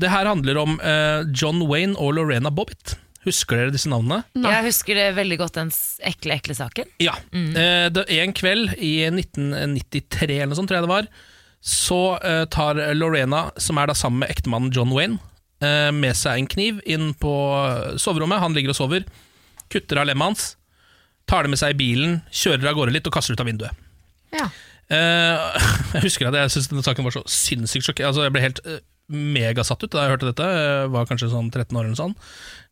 Det 0.00 0.10
her 0.12 0.28
handler 0.30 0.58
om 0.62 0.78
eh, 0.80 1.22
John 1.36 1.62
Wayne 1.70 1.96
og 2.00 2.14
Lorena 2.16 2.50
Bobbitt. 2.54 2.96
Husker 3.26 3.58
dere 3.60 3.72
disse 3.74 3.90
navnene? 3.92 4.22
Jeg 4.40 4.64
husker 4.64 4.96
det 4.96 5.08
veldig 5.18 5.36
godt, 5.42 5.58
den 5.58 5.68
s- 5.74 5.98
ekle, 6.08 6.38
ekle 6.40 6.54
saken. 6.56 6.88
Ja. 7.04 7.18
Eh, 7.36 7.88
det, 7.92 8.06
en 8.16 8.32
kveld 8.32 8.72
i 8.80 8.94
1993 9.12 10.38
eller 10.38 10.52
noe 10.54 10.56
sånt, 10.60 10.70
tror 10.70 10.80
jeg 10.80 10.86
det 10.86 10.92
var, 10.94 11.10
så 11.60 11.98
eh, 12.24 12.44
tar 12.52 12.80
Lorena, 12.96 13.42
som 13.60 13.76
er 13.82 13.90
da 13.90 13.96
sammen 13.98 14.22
med 14.24 14.32
ektemannen 14.32 14.72
John 14.72 14.94
Wayne, 14.96 15.18
eh, 15.60 15.90
med 15.92 16.16
seg 16.16 16.40
en 16.40 16.48
kniv 16.48 16.80
inn 16.88 17.10
på 17.20 17.34
soverommet. 18.00 18.40
Han 18.40 18.56
ligger 18.56 18.72
og 18.72 18.78
sover. 18.80 19.04
Kutter 19.70 20.00
av 20.00 20.08
lemmet 20.08 20.30
hans. 20.32 20.46
Tar 21.28 21.44
det 21.44 21.52
med 21.52 21.60
seg 21.60 21.74
i 21.76 21.78
bilen, 21.78 22.16
kjører 22.34 22.72
av 22.72 22.78
gårde 22.80 22.96
litt 22.96 23.06
og 23.06 23.14
kaster 23.14 23.36
ut 23.36 23.42
av 23.44 23.46
vinduet. 23.52 23.84
Ja. 24.34 24.48
Eh, 24.90 25.60
jeg 25.98 26.06
husker 26.08 26.30
at 26.32 26.40
jeg 26.40 26.54
syntes 26.56 26.72
denne 26.72 26.86
saken 26.88 27.06
var 27.06 27.14
så 27.14 27.22
sinnssykt 27.30 27.84
sjokkerende. 27.86 28.14
Altså, 28.14 28.24
jeg 28.26 28.34
ble 28.34 28.46
helt 28.48 28.62
eh, 28.64 28.80
megasatt 29.10 29.82
ut 29.84 29.92
da 29.92 30.04
jeg 30.04 30.14
hørte 30.14 30.30
dette. 30.30 30.46
Jeg 30.46 30.90
var 30.94 31.08
kanskje 31.08 31.30
sånn 31.32 31.50
13 31.50 31.74
år 31.74 31.82
eller 31.84 31.94
noe 31.94 32.00
sånt. 32.00 32.30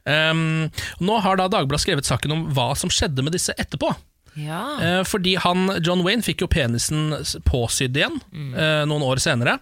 Ehm, 0.09 0.69
nå 1.05 1.19
har 1.25 1.41
da 1.41 1.49
Dagbladet 1.53 1.85
skrevet 1.85 2.09
saken 2.09 2.35
om 2.35 2.45
hva 2.57 2.71
som 2.79 2.93
skjedde 2.93 3.25
med 3.27 3.35
disse 3.37 3.55
etterpå. 3.59 3.93
Ja. 4.39 4.63
Uh, 4.79 5.03
fordi 5.09 5.35
han, 5.43 5.67
John 5.83 6.05
Wayne 6.07 6.23
fikk 6.23 6.45
jo 6.45 6.51
penisen 6.53 7.11
påsydd 7.49 7.97
igjen 7.99 8.21
eh, 8.55 8.85
noen 8.87 9.03
år 9.03 9.19
senere. 9.23 9.57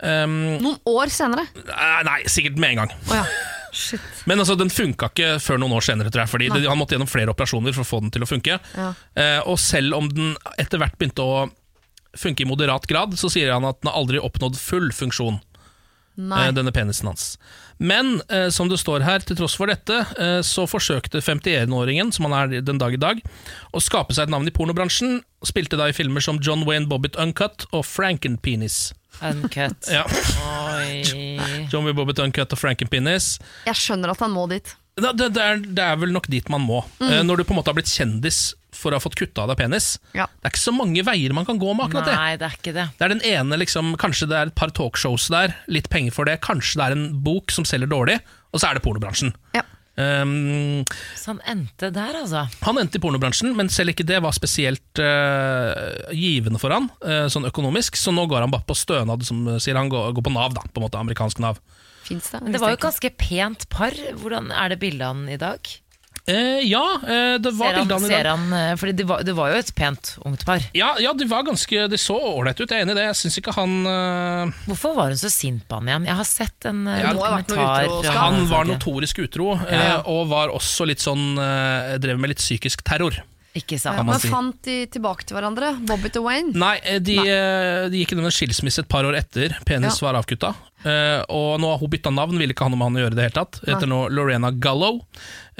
Um, 0.00 0.56
Noen 0.64 0.78
år 0.88 1.12
senere. 1.12 1.44
Uh, 1.60 2.00
nei, 2.08 2.22
sikkert 2.32 2.58
med 2.58 2.74
en 2.74 2.82
gang. 2.82 2.94
Oh, 3.06 3.16
ja. 3.20 3.24
Shit. 3.70 4.02
Men 4.26 4.40
altså, 4.42 4.56
den 4.58 4.72
funka 4.72 5.12
ikke 5.12 5.34
før 5.38 5.60
noen 5.62 5.76
år 5.76 5.84
senere, 5.86 6.10
tror 6.10 6.24
jeg. 6.24 6.32
Fordi 6.32 6.48
det, 6.50 6.64
Han 6.66 6.80
måtte 6.80 6.96
gjennom 6.96 7.10
flere 7.10 7.30
operasjoner 7.30 7.76
for 7.76 7.84
å 7.84 7.90
få 7.90 8.00
den 8.02 8.10
til 8.16 8.24
å 8.24 8.26
funke. 8.26 8.56
Ja. 8.74 8.88
Og 9.46 9.60
selv 9.62 9.94
om 9.94 10.08
den 10.10 10.32
etter 10.58 10.80
hvert 10.82 10.96
begynte 10.98 11.22
å 11.22 11.44
funke 12.18 12.42
i 12.42 12.48
moderat 12.50 12.88
grad, 12.90 13.14
så 13.20 13.30
sier 13.30 13.52
han 13.54 13.68
at 13.68 13.78
den 13.78 13.92
har 13.92 14.00
aldri 14.00 14.18
oppnådd 14.18 14.58
full 14.58 14.90
funksjon. 14.96 15.38
Nei. 16.28 16.44
eh, 16.48 16.52
denne 16.56 16.72
penisen 16.76 17.08
hans. 17.10 17.32
Men 17.80 18.18
eh, 18.28 18.48
som 18.52 18.68
det 18.68 18.76
står 18.82 19.00
her, 19.06 19.24
til 19.24 19.38
tross 19.38 19.54
for 19.56 19.70
dette, 19.72 20.02
eh, 20.20 20.40
så 20.44 20.66
forsøkte 20.68 21.22
51-åringen, 21.24 22.12
som 22.12 22.28
han 22.28 22.36
er 22.36 22.60
den 22.66 22.80
dag 22.82 22.92
i 22.92 23.00
dag, 23.00 23.22
å 23.72 23.80
skape 23.80 24.12
seg 24.12 24.28
et 24.28 24.34
navn 24.34 24.48
i 24.50 24.52
pornobransjen. 24.54 25.22
Spilte 25.48 25.78
da 25.80 25.88
i 25.88 25.96
filmer 25.96 26.20
som 26.24 26.40
John 26.44 26.66
Wayne 26.68 26.90
Bobbitt 26.90 27.16
Uncut 27.20 27.64
og 27.72 27.86
Frankenpenis. 27.88 28.90
Uncut. 29.24 29.88
Ja. 29.90 30.04
Oi. 30.04 31.00
John 31.72 31.84
Wayne 31.86 31.96
Bobbitt 31.96 32.20
Uncut 32.22 32.52
og 32.52 32.60
Frankenpenis. 32.60 33.38
Jeg 33.68 33.80
skjønner 33.80 34.12
at 34.12 34.20
han 34.24 34.32
må 34.36 34.44
dit. 34.52 34.76
Det, 35.00 35.12
det, 35.16 35.30
det, 35.36 35.42
er, 35.42 35.60
det 35.64 35.84
er 35.84 35.98
vel 36.02 36.12
nok 36.12 36.28
dit 36.28 36.48
man 36.52 36.60
må. 36.66 36.82
Eh, 37.00 37.20
når 37.24 37.40
du 37.40 37.46
på 37.48 37.54
en 37.54 37.60
måte 37.62 37.72
har 37.72 37.78
blitt 37.78 37.88
kjendis 37.92 38.50
for 38.80 38.92
å 38.92 38.98
ha 38.98 39.04
fått 39.04 39.18
kutta 39.20 39.44
av 39.44 39.52
deg 39.52 39.60
penis. 39.60 39.92
Ja. 40.16 40.26
Det 40.26 40.48
er 40.48 40.54
ikke 40.54 40.62
så 40.64 40.76
mange 40.76 41.04
veier 41.06 41.34
man 41.36 41.48
kan 41.48 41.60
gå 41.60 41.72
med 41.74 41.88
akkurat 41.88 42.08
det. 42.08 42.16
Nei, 42.18 42.36
det 42.40 42.48
er 42.48 42.56
ikke 42.58 42.76
det. 42.76 42.86
Det 42.96 43.06
er 43.06 43.14
den 43.14 43.26
ene, 43.32 43.60
liksom, 43.60 43.92
Kanskje 44.00 44.30
det 44.30 44.38
er 44.38 44.50
et 44.50 44.58
par 44.58 44.72
talkshows 44.76 45.28
der, 45.32 45.54
litt 45.70 45.90
penger 45.92 46.16
for 46.16 46.28
det. 46.28 46.40
Kanskje 46.44 46.80
det 46.80 46.86
er 46.88 46.96
en 46.96 47.10
bok 47.26 47.52
som 47.54 47.68
selger 47.68 47.90
dårlig, 47.90 48.20
og 48.50 48.62
så 48.62 48.70
er 48.70 48.78
det 48.78 48.84
pornobransjen. 48.86 49.34
Ja. 49.56 49.66
Um, 50.00 50.86
Så 51.18 51.34
han 51.34 51.40
endte 51.50 51.90
der, 51.92 52.14
altså. 52.22 52.46
han 52.64 52.78
endte 52.80 52.96
i 52.96 53.02
pornobransjen, 53.02 53.52
men 53.58 53.68
selv 53.72 53.92
ikke 53.92 54.06
det 54.08 54.20
var 54.24 54.32
spesielt 54.32 55.02
uh, 55.02 56.08
givende 56.16 56.60
for 56.62 56.72
han, 56.72 56.88
uh, 57.04 57.26
sånn 57.32 57.48
økonomisk, 57.50 57.98
så 58.00 58.14
nå 58.14 58.24
går 58.30 58.46
han 58.46 58.54
bare 58.54 58.64
på 58.68 58.78
stønad, 58.78 59.26
som 59.26 59.42
sier 59.60 59.76
han 59.76 59.90
går, 59.92 60.14
går 60.16 60.26
på 60.30 60.32
Nav, 60.32 60.54
da, 60.56 60.64
på 60.64 60.80
en 60.80 60.86
måte 60.86 61.02
amerikansk 61.02 61.42
Nav. 61.42 61.60
Finns 62.06 62.30
det? 62.32 62.40
Men 62.42 62.54
det 62.54 62.62
var 62.62 62.72
jo 62.72 62.80
et 62.80 62.86
ganske 62.86 63.12
pent 63.20 63.68
par. 63.70 63.94
Hvordan 64.22 64.50
Er 64.50 64.72
det 64.72 64.80
bildet 64.82 65.04
av 65.06 65.14
han 65.14 65.28
i 65.30 65.38
dag? 65.40 65.68
Eh, 66.28 66.60
ja, 66.68 66.82
eh, 67.02 67.38
det 67.42 67.50
var 67.56 67.72
Ser 67.72 67.78
han, 67.80 68.00
ser 68.04 68.22
dag. 68.24 68.36
han 68.36 68.52
eh, 68.52 68.74
Fordi 68.76 68.92
det 68.92 69.06
var, 69.08 69.22
det 69.26 69.32
var 69.34 69.50
jo 69.50 69.60
et 69.62 69.70
pent 69.74 70.10
ungt 70.28 70.44
par. 70.46 70.60
Ja, 70.76 70.92
ja, 71.00 71.12
de 71.16 71.24
var 71.30 71.42
ganske 71.48 71.86
De 71.90 71.98
så 71.98 72.14
ålreit 72.14 72.60
ut, 72.60 72.68
jeg 72.70 72.76
er 72.78 72.84
enig 72.84 72.92
i 72.94 72.98
det. 73.00 73.06
Jeg 73.08 73.18
syns 73.22 73.38
ikke 73.40 73.54
han 73.56 73.78
uh... 73.88 74.52
Hvorfor 74.68 74.94
var 74.98 75.10
hun 75.14 75.18
så 75.18 75.30
sint 75.32 75.64
på 75.66 75.80
han 75.80 75.88
igjen? 75.88 76.06
Jeg 76.10 76.18
har 76.20 76.28
sett 76.28 76.68
en 76.70 76.84
Ja, 76.86 77.14
dokumentar. 77.16 77.88
utro, 77.88 78.14
Han 78.20 78.46
var 78.52 78.68
notorisk 78.68 79.18
utro, 79.24 79.54
eh, 79.66 79.96
og 80.06 80.28
var 80.30 80.52
også 80.54 80.86
litt 80.90 81.02
sånn 81.02 81.34
eh, 81.40 81.96
Drev 82.02 82.20
med 82.20 82.34
litt 82.34 82.42
psykisk 82.44 82.84
terror. 82.86 83.22
Ikke 83.56 83.80
sant? 83.82 83.98
Men 84.06 84.20
si. 84.22 84.28
fant 84.30 84.60
de 84.62 84.84
tilbake 84.86 85.24
til 85.26 85.34
hverandre? 85.34 85.72
Bobby 85.82 86.12
og 86.20 86.28
Wayne? 86.28 86.52
Nei, 86.54 86.76
de, 87.02 87.16
Nei. 87.18 87.24
de 87.90 87.98
gikk 88.04 88.12
gjennom 88.14 88.28
en 88.28 88.34
skilsmisse 88.36 88.84
et 88.84 88.88
par 88.92 89.02
år 89.08 89.16
etter 89.18 89.56
penis 89.66 89.98
Ja. 89.98 90.06
var 90.06 90.20
avkutta. 90.20 90.52
Eh, 90.80 91.20
og 91.28 91.60
nå 91.60 91.68
har 91.68 91.80
hun 91.80 91.90
bytta 91.92 92.12
navn, 92.14 92.38
vil 92.40 92.54
ikke 92.54 92.64
ha 92.64 92.72
noe 92.72 92.80
med 92.80 92.88
han 92.88 92.98
å 92.98 93.04
gjøre 93.04 93.16
det 93.18 93.26
hele 93.26 93.36
tatt. 93.36 93.60
Heter 93.66 93.90
nå 93.90 94.06
Lorena 94.14 94.52
Gallo. 94.52 95.00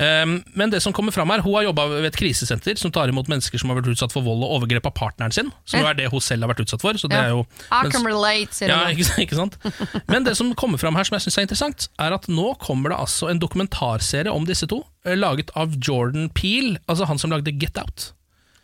Um, 0.01 0.38
men 0.56 0.70
det 0.72 0.78
som 0.80 0.94
kommer 0.97 1.12
fram 1.12 1.28
her, 1.28 1.42
hun 1.44 1.59
har 1.59 1.66
jobba 1.66 1.84
ved 1.90 2.06
et 2.09 2.16
krisesenter 2.16 2.78
som 2.80 2.92
tar 2.94 3.10
imot 3.12 3.28
mennesker 3.28 3.60
som 3.60 3.68
har 3.68 3.76
vært 3.82 3.90
utsatt 3.92 4.14
for 4.14 4.24
vold 4.24 4.47
og 4.47 4.55
overgrep 4.56 4.86
av 4.88 4.94
partneren 4.97 5.34
sin. 5.34 5.51
Som 5.68 5.82
jo 5.82 5.90
er 5.90 5.98
det 5.98 6.09
hun 6.12 6.24
selv 6.24 6.47
har 6.47 6.55
vært 6.55 6.64
utsatt 6.64 6.84
for. 6.84 6.97
Så 7.01 7.10
det 7.10 7.18
er 7.20 7.34
jo 7.34 7.42
I 7.68 7.82
can 7.92 8.06
relate, 8.09 8.56
sier 8.56 8.72
ja, 8.72 8.86
ikke, 8.94 9.26
ikke 9.26 9.36
sant? 9.36 9.59
Men 10.12 10.24
det 10.28 10.38
som 10.40 10.55
kommer 10.56 10.80
fram 10.80 10.97
her 10.97 11.05
som 11.09 11.18
jeg 11.18 11.26
synes 11.26 11.40
er 11.40 11.48
interessant, 11.48 11.90
er 12.01 12.16
at 12.16 12.30
nå 12.32 12.55
kommer 12.64 12.94
det 12.94 13.02
altså 13.02 13.28
en 13.28 13.42
dokumentarserie 13.42 14.32
om 14.32 14.48
disse 14.48 14.68
to, 14.70 14.80
eh, 15.05 15.18
laget 15.18 15.52
av 15.59 15.76
Jordan 15.76 16.30
Peel, 16.32 16.78
altså 16.88 17.10
han 17.10 17.20
som 17.20 17.34
lagde 17.34 17.52
Get 17.60 17.76
Out. 17.80 18.14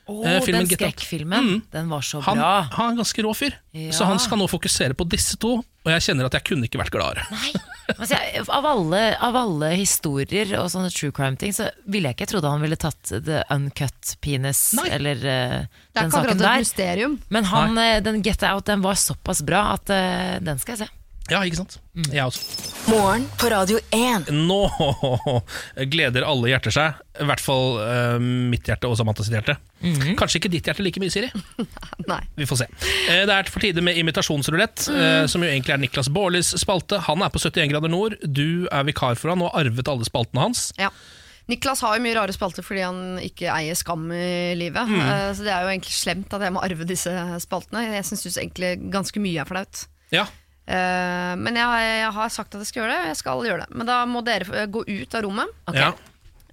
Å, 0.07 0.21
eh, 0.23 0.41
filmen 0.45 0.69
den 0.69 0.79
skrekkfilmen. 0.79 1.47
Mm. 1.49 1.63
Den 1.73 1.89
var 1.91 2.05
så 2.07 2.21
Han, 2.23 2.39
bra. 2.39 2.51
han 2.71 2.87
er 2.87 2.91
en 2.93 2.99
ganske 3.01 3.23
rå 3.27 3.33
fyr, 3.35 3.57
Ja. 3.75 3.91
så 3.91 4.07
han 4.07 4.21
skal 4.23 4.39
nå 4.39 4.47
fokusere 4.47 4.95
på 4.95 5.09
disse 5.11 5.35
to, 5.37 5.57
og 5.59 5.91
jeg 5.91 6.05
kjenner 6.05 6.27
at 6.29 6.37
jeg 6.39 6.45
kunne 6.45 6.69
ikke 6.69 6.79
vært 6.79 6.95
gladere. 6.95 7.25
Nei, 7.35 7.51
altså, 7.99 8.15
jeg, 8.15 8.45
av, 8.47 8.65
alle, 8.71 9.01
av 9.19 9.35
alle 9.43 9.73
historier 9.75 10.55
og 10.61 10.71
sånne 10.71 10.93
true 10.95 11.11
crime-ting, 11.11 11.51
så 11.53 11.71
ville 11.91 12.13
jeg 12.13 12.21
ikke 12.21 12.31
trodd 12.37 12.47
han 12.47 12.63
ville 12.63 12.79
tatt 12.79 13.03
the 13.11 13.43
uncut 13.51 14.15
penis, 14.23 14.73
Nei. 14.79 14.87
eller 14.95 15.17
uh, 15.27 15.59
den 15.99 16.15
saken 16.15 16.39
der. 16.39 16.63
mysterium. 16.63 17.19
Men 17.29 17.51
han, 17.51 17.77
eh, 17.79 17.99
den 18.01 18.23
Get 18.23 18.47
Out 18.47 18.67
den 18.71 18.83
var 18.87 18.95
såpass 18.95 19.43
bra 19.43 19.73
at 19.75 19.91
uh, 19.91 20.39
den 20.39 20.63
skal 20.63 20.77
jeg 20.79 20.87
se. 20.87 20.93
Ja, 21.27 21.41
ikke 21.43 21.59
sant? 21.59 21.81
Mm. 21.97 22.05
Jeg 22.15 22.23
også. 22.23 22.75
Morgen 22.87 23.25
på 23.41 23.49
Radio 23.51 23.81
1. 23.91 24.29
Nå 24.47 24.59
gleder 25.93 26.23
alle 26.23 26.53
hjerter 26.53 26.75
seg, 26.75 27.01
i 27.19 27.27
hvert 27.27 27.43
fall 27.43 27.81
uh, 27.81 28.15
mitt 28.23 28.69
hjerte 28.71 28.87
og 28.87 28.95
Samantha 29.01 29.27
sitt 29.27 29.35
hjerte. 29.35 29.57
Mhm. 29.83 30.15
Kanskje 30.21 30.39
ikke 30.39 30.53
ditt 30.55 30.71
hjerte 30.71 30.87
like 30.87 31.03
mye, 31.03 31.11
Siri? 31.11 31.33
Nei. 32.13 32.21
Vi 32.39 32.47
får 32.47 32.63
se. 32.63 32.69
Uh, 33.11 33.25
Det 33.27 33.35
er 33.41 33.51
for 33.51 33.65
tide 33.65 33.83
med 33.83 33.99
imitasjonsrulett, 33.99 34.87
eh, 34.95 35.25
som 35.31 35.43
jo 35.43 35.51
egentlig 35.51 35.75
er 35.75 35.83
Niklas 35.83 36.13
Baarlis 36.15 36.53
spalte. 36.63 37.03
Han 37.09 37.27
er 37.27 37.35
på 37.35 37.43
71 37.43 37.75
grader 37.75 37.91
nord, 37.91 38.17
du 38.23 38.71
er 38.71 38.87
vikar 38.87 39.19
for 39.19 39.35
han 39.35 39.43
og 39.43 39.51
har 39.51 39.67
arvet 39.67 39.91
alle 39.91 40.07
spaltene 40.07 40.47
hans. 40.47 40.69
Ja. 40.79 40.93
Niklas 41.51 41.83
har 41.83 41.99
jo 41.99 42.03
mye 42.07 42.15
rare 42.17 42.35
spalter 42.35 42.63
fordi 42.67 42.83
han 42.83 43.21
ikke 43.23 43.51
eier 43.55 43.77
skam 43.79 44.09
i 44.15 44.55
livet. 44.59 44.89
Mm. 44.91 45.05
Så 45.39 45.45
det 45.47 45.53
er 45.55 45.63
jo 45.63 45.75
egentlig 45.75 45.95
slemt 45.95 46.33
at 46.35 46.43
jeg 46.43 46.55
må 46.55 46.63
arve 46.67 46.87
disse 46.89 47.13
spaltene. 47.43 47.85
Jeg 47.95 48.07
syns 48.09 48.27
egentlig 48.35 48.73
ganske 48.91 49.23
mye 49.23 49.45
er 49.45 49.47
flaut. 49.47 49.85
Ja, 50.11 50.25
Men 50.67 51.55
jeg, 51.55 51.83
jeg 52.01 52.11
har 52.17 52.31
sagt 52.35 52.55
at 52.57 52.63
jeg 52.65 52.67
skal 52.73 52.83
gjøre 52.83 52.93
det, 52.93 53.01
og 53.05 53.11
jeg 53.13 53.19
skal 53.21 53.45
gjøre 53.47 53.65
det. 53.65 53.77
Men 53.79 53.87
da 53.87 54.01
må 54.11 54.23
dere 54.27 54.65
gå 54.67 54.83
ut 54.83 55.15
av 55.15 55.23
rommet. 55.27 55.53
ja. 55.77 55.93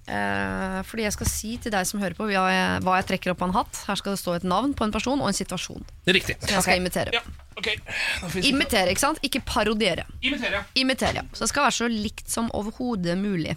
Eh, 0.04 0.80
fordi 0.84 1.06
jeg 1.06 1.14
skal 1.16 1.30
si 1.30 1.54
til 1.64 1.72
deg 1.72 1.88
som 1.88 2.02
hører 2.02 2.16
på 2.18 2.26
hva 2.28 2.44
jeg, 2.52 2.82
hva 2.84 2.98
jeg 3.00 3.08
trekker 3.12 3.32
opp 3.32 3.44
av 3.44 3.50
en 3.50 3.56
hatt. 3.60 3.80
Her 3.88 4.00
skal 4.00 4.16
det 4.16 4.20
stå 4.20 4.36
et 4.36 4.48
navn 4.48 4.76
på 4.76 4.84
en 4.84 4.92
person 4.92 5.20
og 5.20 5.30
en 5.30 5.36
situasjon. 5.36 5.84
det 6.04 6.12
er 6.12 6.20
riktig. 6.20 6.38
Som 6.44 6.58
jeg 6.58 6.68
skal 6.68 6.82
imitere. 6.82 7.16
Ja. 7.16 7.24
Ok, 7.54 7.68
nå 7.78 8.28
får 8.28 8.34
vi 8.34 8.42
se. 8.42 8.50
Imitere, 8.50 8.90
ikke 8.90 9.00
sant? 9.00 9.20
Ikke 9.22 9.40
parodiere. 9.46 10.04
Imitere, 10.20 10.58
ja. 10.58 10.62
Imitere, 10.74 11.20
ja. 11.20 11.22
Så 11.32 11.44
det 11.44 11.50
skal 11.52 11.64
være 11.68 11.76
så 11.76 11.88
likt 11.90 12.30
som 12.30 12.48
overhodet 12.56 13.14
mulig. 13.16 13.54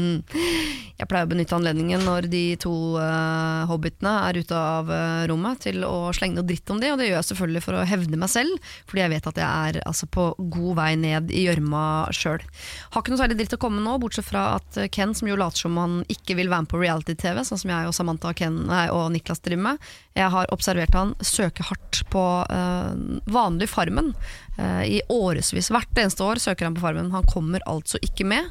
jeg 1.00 1.08
pleier 1.10 1.26
å 1.26 1.30
benytte 1.32 1.56
anledningen 1.58 2.06
når 2.06 2.28
de 2.30 2.44
to 2.62 2.72
uh, 3.02 3.66
hobbitene 3.66 4.12
er 4.28 4.38
ute 4.38 4.60
av 4.60 4.92
uh, 4.92 5.24
rommet, 5.26 5.58
til 5.66 5.82
å 5.88 6.12
slenge 6.14 6.38
noe 6.38 6.46
dritt 6.46 6.70
om 6.70 6.78
de, 6.78 6.92
og 6.92 7.02
det 7.02 7.10
gjør 7.10 7.18
jeg 7.18 7.28
selvfølgelig 7.32 7.64
for 7.66 7.80
å 7.80 7.86
hevne 7.90 8.20
meg 8.22 8.30
selv, 8.30 8.70
fordi 8.86 9.02
jeg 9.02 9.14
vet 9.16 9.28
at 9.32 9.42
jeg 9.42 9.72
er 9.72 9.80
altså, 9.82 10.06
på 10.06 10.28
god 10.38 10.78
vei 10.78 10.92
ned 11.02 11.34
i 11.34 11.48
gjørma 11.48 11.84
sjøl. 12.14 12.46
Har 12.94 13.02
ikke 13.02 13.16
noe 13.16 13.24
særlig 13.24 13.40
dritt 13.42 13.58
å 13.58 13.60
komme 13.66 13.82
nå, 13.82 13.98
bortsett 14.02 14.30
fra 14.30 14.52
at 14.60 14.80
Ken, 14.94 15.16
som 15.18 15.26
jo 15.26 15.40
later 15.40 15.65
som 15.65 15.65
han 15.74 15.96
ikke 16.12 16.36
vil 16.38 16.50
være 16.52 16.64
med 16.64 16.70
på 16.70 16.78
reality-TV, 16.78 17.42
sånn 17.44 17.60
som 17.60 17.72
jeg 17.72 17.88
og 17.88 17.94
Samantha 17.96 18.30
Ken, 18.38 18.60
nei, 18.70 18.84
og 18.94 19.08
Niklas 19.14 19.42
driver 19.42 19.64
med, 19.64 19.90
jeg 20.14 20.30
har 20.32 20.52
observert 20.54 20.94
han 20.94 21.12
søke 21.24 21.66
hardt 21.66 22.04
på 22.12 22.24
eh, 22.46 22.92
vanlig 23.34 23.68
Farmen 23.72 24.12
eh, 24.54 24.84
i 24.98 25.02
årevis. 25.12 25.72
Hvert 25.74 25.98
eneste 25.98 26.24
år 26.24 26.40
søker 26.42 26.68
han 26.68 26.78
på 26.78 26.84
Farmen. 26.86 27.10
Han 27.16 27.26
kommer 27.26 27.64
altså 27.66 27.98
ikke 28.06 28.28
med, 28.28 28.48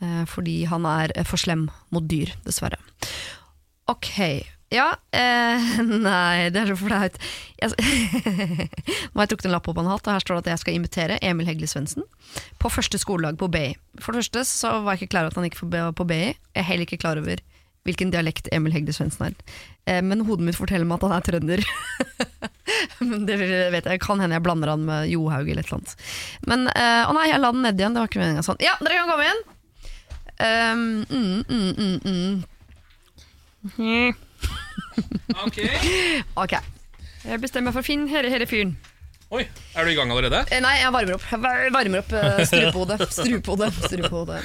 eh, 0.00 0.24
fordi 0.30 0.62
han 0.70 0.88
er 0.88 1.12
for 1.28 1.40
slem 1.40 1.68
mot 1.94 2.08
dyr, 2.08 2.32
dessverre. 2.48 2.80
Ok, 3.92 4.16
ja 4.72 4.86
eh, 5.12 5.72
Nei, 6.08 6.50
det 6.54 6.62
er 6.62 6.70
så 6.72 6.76
flaut. 6.78 7.18
Jeg, 7.60 7.72
har 9.14 9.24
jeg 9.24 9.32
trukket 9.32 9.48
en 9.48 9.54
lapp 9.54 9.68
opp 9.70 9.80
en 9.80 9.90
hatt, 9.90 10.06
og 10.06 10.16
her 10.16 10.24
står 10.24 10.38
det 10.38 10.44
at 10.44 10.52
jeg 10.54 10.62
skal 10.64 10.78
invitere 10.78 11.18
Emil 11.22 11.48
Hegle 11.48 11.68
Svendsen 11.70 12.06
på 12.62 12.72
første 12.72 13.00
skoledag 13.00 13.38
på 13.40 13.50
BI. 13.52 13.74
For 14.00 14.12
det 14.12 14.24
første 14.24 14.46
så 14.48 14.78
var 14.84 14.94
jeg 14.94 15.04
ikke 15.04 15.16
klar 15.16 15.26
over 15.26 15.34
at 15.34 15.40
han 15.40 15.48
ikke 15.50 15.68
var 15.68 15.92
på 15.96 16.08
BI. 16.08 16.22
Jeg 16.32 16.62
er 16.62 16.68
heller 16.70 16.88
ikke 16.88 17.02
klar 17.04 17.20
over 17.20 17.42
hvilken 17.84 18.10
dialekt 18.14 18.48
Emil 18.56 18.72
Hegle 18.72 18.94
Svendsen 18.96 19.28
er. 19.28 19.34
Eh, 19.84 20.00
men 20.00 20.24
hodet 20.24 20.46
mitt 20.48 20.58
forteller 20.58 20.88
meg 20.88 21.02
at 21.02 21.08
han 21.08 21.16
er 21.18 21.26
trønder. 21.28 21.64
Men 23.04 23.26
det 23.28 23.36
vet 23.38 23.86
jeg, 23.86 24.00
kan 24.00 24.20
hende 24.22 24.36
jeg 24.36 24.44
blander 24.44 24.70
han 24.70 24.84
med 24.86 25.08
Johaug 25.10 25.48
eller 25.50 25.60
et 25.60 25.68
eller 25.68 25.80
annet. 25.80 26.04
Men 26.48 26.66
eh, 26.72 27.02
Å 27.04 27.12
nei, 27.16 27.26
jeg 27.28 27.40
la 27.42 27.50
den 27.52 27.64
ned 27.66 27.80
igjen. 27.80 27.96
Det 27.96 28.00
var 28.00 28.10
ikke 28.10 28.22
meninga 28.22 28.44
sånn. 28.46 28.60
Ja, 28.64 28.74
dere 28.80 29.00
kan 29.00 29.10
komme 29.10 29.26
igjen! 29.26 29.42
Um, 30.34 31.04
mm, 31.10 31.44
mm, 31.46 31.72
mm, 31.78 31.98
mm. 33.76 34.14
Ok. 35.44 35.58
Ok. 36.38 36.52
Jeg 37.24 37.40
bestemmer 37.40 37.70
meg 37.70 37.74
for 37.78 37.82
å 37.84 37.86
finne 37.86 38.08
herre, 38.12 38.28
herre 38.32 38.46
fyren. 38.46 38.74
Oi, 39.34 39.40
er 39.74 39.86
du 39.86 39.90
i 39.90 39.94
gang 39.96 40.10
allerede? 40.12 40.42
Eh, 40.52 40.60
nei, 40.62 40.74
jeg 40.78 40.92
varmer 40.94 41.14
opp. 41.16 41.24
Jeg 41.32 41.40
var- 41.42 41.70
varmer 41.74 42.02
opp 42.04 42.12
uh, 42.12 42.42
strupehodet. 42.46 42.98
Strupehodet. 43.10 43.70
strupehodet. 43.88 44.42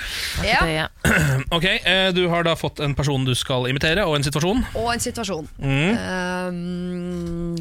Ja, 0.48 0.62
Det, 0.66 0.88
Ok, 1.58 1.66
eh, 1.68 2.12
Du 2.16 2.24
har 2.32 2.48
da 2.48 2.56
fått 2.58 2.80
en 2.82 2.96
person 2.98 3.26
du 3.28 3.36
skal 3.38 3.68
imitere, 3.70 4.06
og 4.08 4.16
en 4.18 4.24
situasjon. 4.26 4.64
og 4.80 4.90
en 4.96 5.04
situasjon. 5.04 5.50
Mm. 5.60 5.94
Um, 6.00 7.56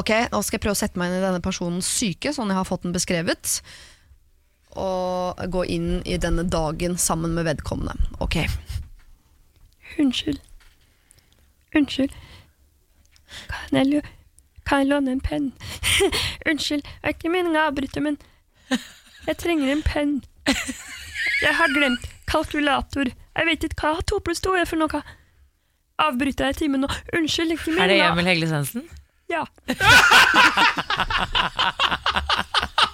ok, 0.00 0.10
nå 0.32 0.42
skal 0.42 0.56
jeg 0.58 0.64
prøve 0.64 0.74
å 0.78 0.82
sette 0.82 0.98
meg 0.98 1.12
inn 1.12 1.20
i 1.20 1.24
denne 1.28 1.44
personens 1.44 1.86
syke, 2.00 2.32
sånn 2.34 2.50
jeg 2.50 2.58
har 2.58 2.66
fått 2.68 2.82
den 2.88 2.96
beskrevet. 2.96 3.60
Og 4.80 5.38
gå 5.50 5.64
inn 5.76 6.00
i 6.06 6.16
denne 6.22 6.42
dagen 6.48 6.96
sammen 6.98 7.34
med 7.38 7.46
vedkommende. 7.46 7.94
Ok. 8.24 8.40
Unnskyld. 10.00 10.40
Unnskyld. 11.76 12.12
Kan 13.48 13.78
jeg, 13.78 14.02
kan 14.66 14.78
jeg 14.82 14.88
låne 14.90 15.12
en 15.12 15.20
penn? 15.22 15.52
Unnskyld, 16.50 16.82
det 16.82 17.02
er 17.02 17.14
ikke 17.14 17.30
meningen 17.32 17.58
å 17.58 17.68
avbryte, 17.70 18.02
men 18.02 18.18
jeg 19.26 19.36
trenger 19.38 19.70
en 19.72 19.82
penn. 19.86 20.12
Jeg 21.40 21.54
har 21.56 21.72
glemt 21.74 22.04
kalkulator. 22.30 23.10
Jeg 23.10 23.48
vet 23.48 23.64
ikke 23.66 23.86
hva 23.86 24.02
to 24.06 24.18
pluss 24.24 24.42
to 24.42 24.54
er 24.58 24.68
for 24.68 24.78
noe. 24.80 25.02
Avbryter 26.00 26.50
jeg 26.50 26.60
timen 26.64 26.80
nå? 26.84 26.90
Unnskyld, 27.16 27.50
ikke 27.54 27.76
er 27.78 27.92
det 27.92 28.00
Emil 28.06 28.30
Hegle 28.30 28.46
Svendsen? 28.50 28.82
Ja. 29.30 29.44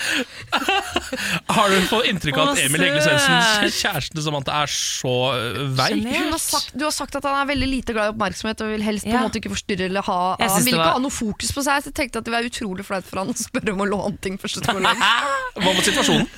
Har 1.56 1.70
du 1.72 1.76
fått 1.90 2.06
inntrykk 2.10 2.38
av 2.40 2.50
at 2.52 2.60
Emil 2.62 2.82
Hegle 2.84 3.02
Svendsens 3.04 3.50
søt. 3.56 3.76
kjæreste 3.82 4.24
Samantha 4.24 4.60
er 4.64 4.72
så 4.72 5.14
øh, 5.36 5.60
veik? 5.78 6.02
Du, 6.06 6.18
har 6.32 6.42
sagt, 6.42 6.72
du 6.78 6.84
har 6.86 6.94
sagt 6.94 7.18
at 7.20 7.26
han 7.28 7.36
er 7.42 7.50
veldig 7.52 7.68
lite 7.70 7.96
glad 7.96 8.10
i 8.10 8.14
oppmerksomhet 8.14 8.64
og 8.64 8.72
vil 8.74 8.84
helst 8.86 9.06
på 9.06 9.12
en 9.12 9.18
Ja. 9.18 9.24
måte 9.26 9.40
ikke 9.42 9.52
forstyrre 9.54 9.88
eller 9.90 10.06
ha 10.06 10.18
Han 10.40 10.64
vil 10.64 10.74
ikke 10.74 10.82
var- 10.84 10.96
ha 10.98 11.04
noe 11.04 11.14
fokus 11.14 11.52
på 11.56 11.64
seg. 11.66 11.82
Så 11.84 11.92
jeg 11.92 11.98
tenkte 12.00 12.22
at 12.22 12.28
det 12.28 12.34
var 12.34 12.46
utrolig 12.46 12.84
flaut 12.86 13.04
for 13.08 13.22
han 13.22 13.32
å 13.32 13.36
spørre 13.38 13.74
om 13.76 13.84
å 13.84 13.88
låne 13.90 14.20
ting 14.20 14.38
første 14.40 14.62
skoledag. 14.64 14.96
Hva 15.60 15.74
var 15.74 15.82
situasjonen? 15.86 16.28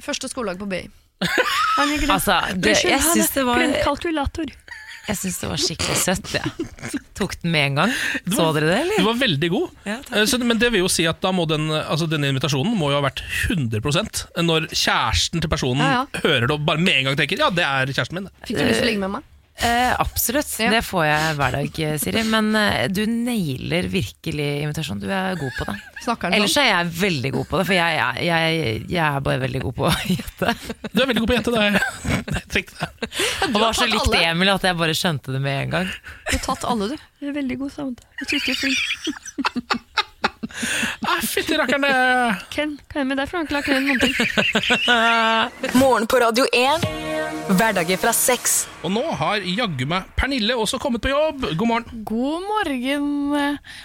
første 0.00 0.28
skoledag 0.32 0.58
på 0.62 0.68
BI. 0.70 0.84
Altså, 1.78 2.38
det, 2.56 2.78
jeg 2.84 3.00
syns 3.04 3.34
det 3.34 3.42
var 3.44 3.58
glemt 3.60 3.82
kalkulator. 3.84 4.48
Jeg 5.08 5.16
synes 5.16 5.38
det 5.40 5.48
var 5.50 5.60
skikkelig 5.62 5.96
søtt. 5.98 6.28
Ja. 6.36 6.42
Tok 7.18 7.34
den 7.42 7.50
med 7.54 7.66
en 7.70 7.78
gang. 7.80 7.94
Så 8.30 8.46
dere 8.54 8.68
det, 8.68 8.76
Du 8.76 8.82
eller? 8.94 9.06
var 9.08 9.18
veldig 9.22 9.50
god. 9.52 9.72
Ja. 9.88 9.96
Eh, 10.12 10.24
så, 10.28 10.38
men 10.44 10.60
det 10.60 10.70
vil 10.74 10.84
jo 10.84 10.90
si 10.92 11.06
at 11.10 11.20
da 11.24 11.32
må 11.34 11.46
den, 11.50 11.66
altså 11.72 12.06
denne 12.10 12.30
invitasjonen 12.30 12.76
må 12.78 12.92
jo 12.92 13.00
ha 13.00 13.04
vært 13.08 13.22
100% 13.50 14.22
når 14.46 14.68
kjæresten 14.70 15.42
til 15.42 15.50
personen 15.52 15.82
Ja, 15.84 16.04
hører 16.22 16.46
det 16.48 16.56
og 16.56 16.64
bare 16.68 16.80
med 16.82 17.00
en 17.00 17.10
gang 17.10 17.18
tenker 17.20 17.40
ja, 17.42 17.50
det 17.54 17.64
er 17.66 17.90
kjæresten 17.92 18.20
min. 18.20 18.30
Fikk 18.46 18.60
du 18.60 18.64
lyst 18.68 18.80
til 18.82 18.86
å 18.86 18.90
ligge 18.92 19.04
med 19.06 19.14
meg? 19.18 19.28
Eh, 19.60 19.92
absolutt. 20.00 20.48
Ja. 20.62 20.70
Det 20.72 20.80
får 20.86 21.02
jeg 21.04 21.34
hver 21.36 21.52
dag, 21.52 21.78
Siri. 22.00 22.22
Men 22.32 22.46
eh, 22.56 22.86
du 22.88 23.02
nailer 23.10 23.88
virkelig 23.92 24.46
invitasjon. 24.62 25.02
Du 25.02 25.08
er 25.12 25.36
god 25.36 25.52
på 25.58 25.66
det. 25.68 25.74
Ellers 26.30 26.54
sånn? 26.54 26.64
er 26.64 26.70
jeg 26.70 26.92
veldig 26.96 27.32
god 27.34 27.48
på 27.50 27.60
det, 27.60 27.66
for 27.68 27.76
jeg, 27.76 27.98
jeg, 27.98 28.24
jeg, 28.30 28.86
jeg 28.94 29.02
er 29.04 29.20
bare 29.26 29.42
veldig 29.42 29.60
god 29.66 29.76
på 29.76 29.84
å 29.90 29.92
gjette. 30.14 30.54
Du 30.94 31.02
er 31.02 31.10
veldig 31.12 31.26
god 31.26 31.28
på 31.28 31.34
å 31.34 31.38
gjette. 31.40 31.52
det 31.52 31.66
er- 31.66 32.40
Jeg 32.40 32.48
tenkte 32.56 32.88
det. 32.88 33.10
Var 33.58 33.76
så 33.76 33.90
likt 33.90 34.06
alle. 34.08 34.22
Emil 34.30 34.54
at 34.54 34.64
jeg 34.70 34.80
bare 34.80 34.96
skjønte 34.96 35.36
det 35.36 35.42
med 35.44 35.60
en 35.66 35.76
gang. 35.76 35.92
Du 36.30 36.32
har 36.38 36.44
tatt 36.46 36.64
alle, 36.72 36.88
du. 36.94 37.06
Du 37.20 37.28
er 37.28 37.36
veldig 37.36 37.60
god 37.60 37.74
sammen. 37.76 38.00
Jeg 38.22 38.32
synes 38.32 38.48
du 38.48 38.52
er 38.54 38.60
flink. 38.64 39.80
Ah, 41.06 41.20
Fytti 41.24 41.54
rakkeren, 41.56 41.84
det 41.86 41.92
Ken, 42.52 42.72
hva 42.90 43.00
er 43.00 43.04
det 43.04 43.08
med 43.10 43.20
deg? 43.20 43.28
For 43.30 43.38
noe? 43.38 43.46
klarer 43.50 43.64
ikke 43.64 43.80
noen 43.86 44.00
ting. 44.02 44.14
Morgen 45.80 46.06
på 46.10 46.18
Radio 46.22 46.44
1. 46.52 46.84
Hverdager 47.56 47.98
fra 48.02 48.12
seks. 48.14 48.56
Og 48.86 48.92
nå 48.94 49.02
har 49.20 49.42
jaggu 49.46 49.84
meg 49.90 50.08
Pernille 50.18 50.56
også 50.58 50.80
kommet 50.82 51.02
på 51.04 51.10
jobb. 51.12 51.46
God 51.58 51.68
morgen. 51.70 52.02
God 52.08 52.44
morgen. 52.48 53.08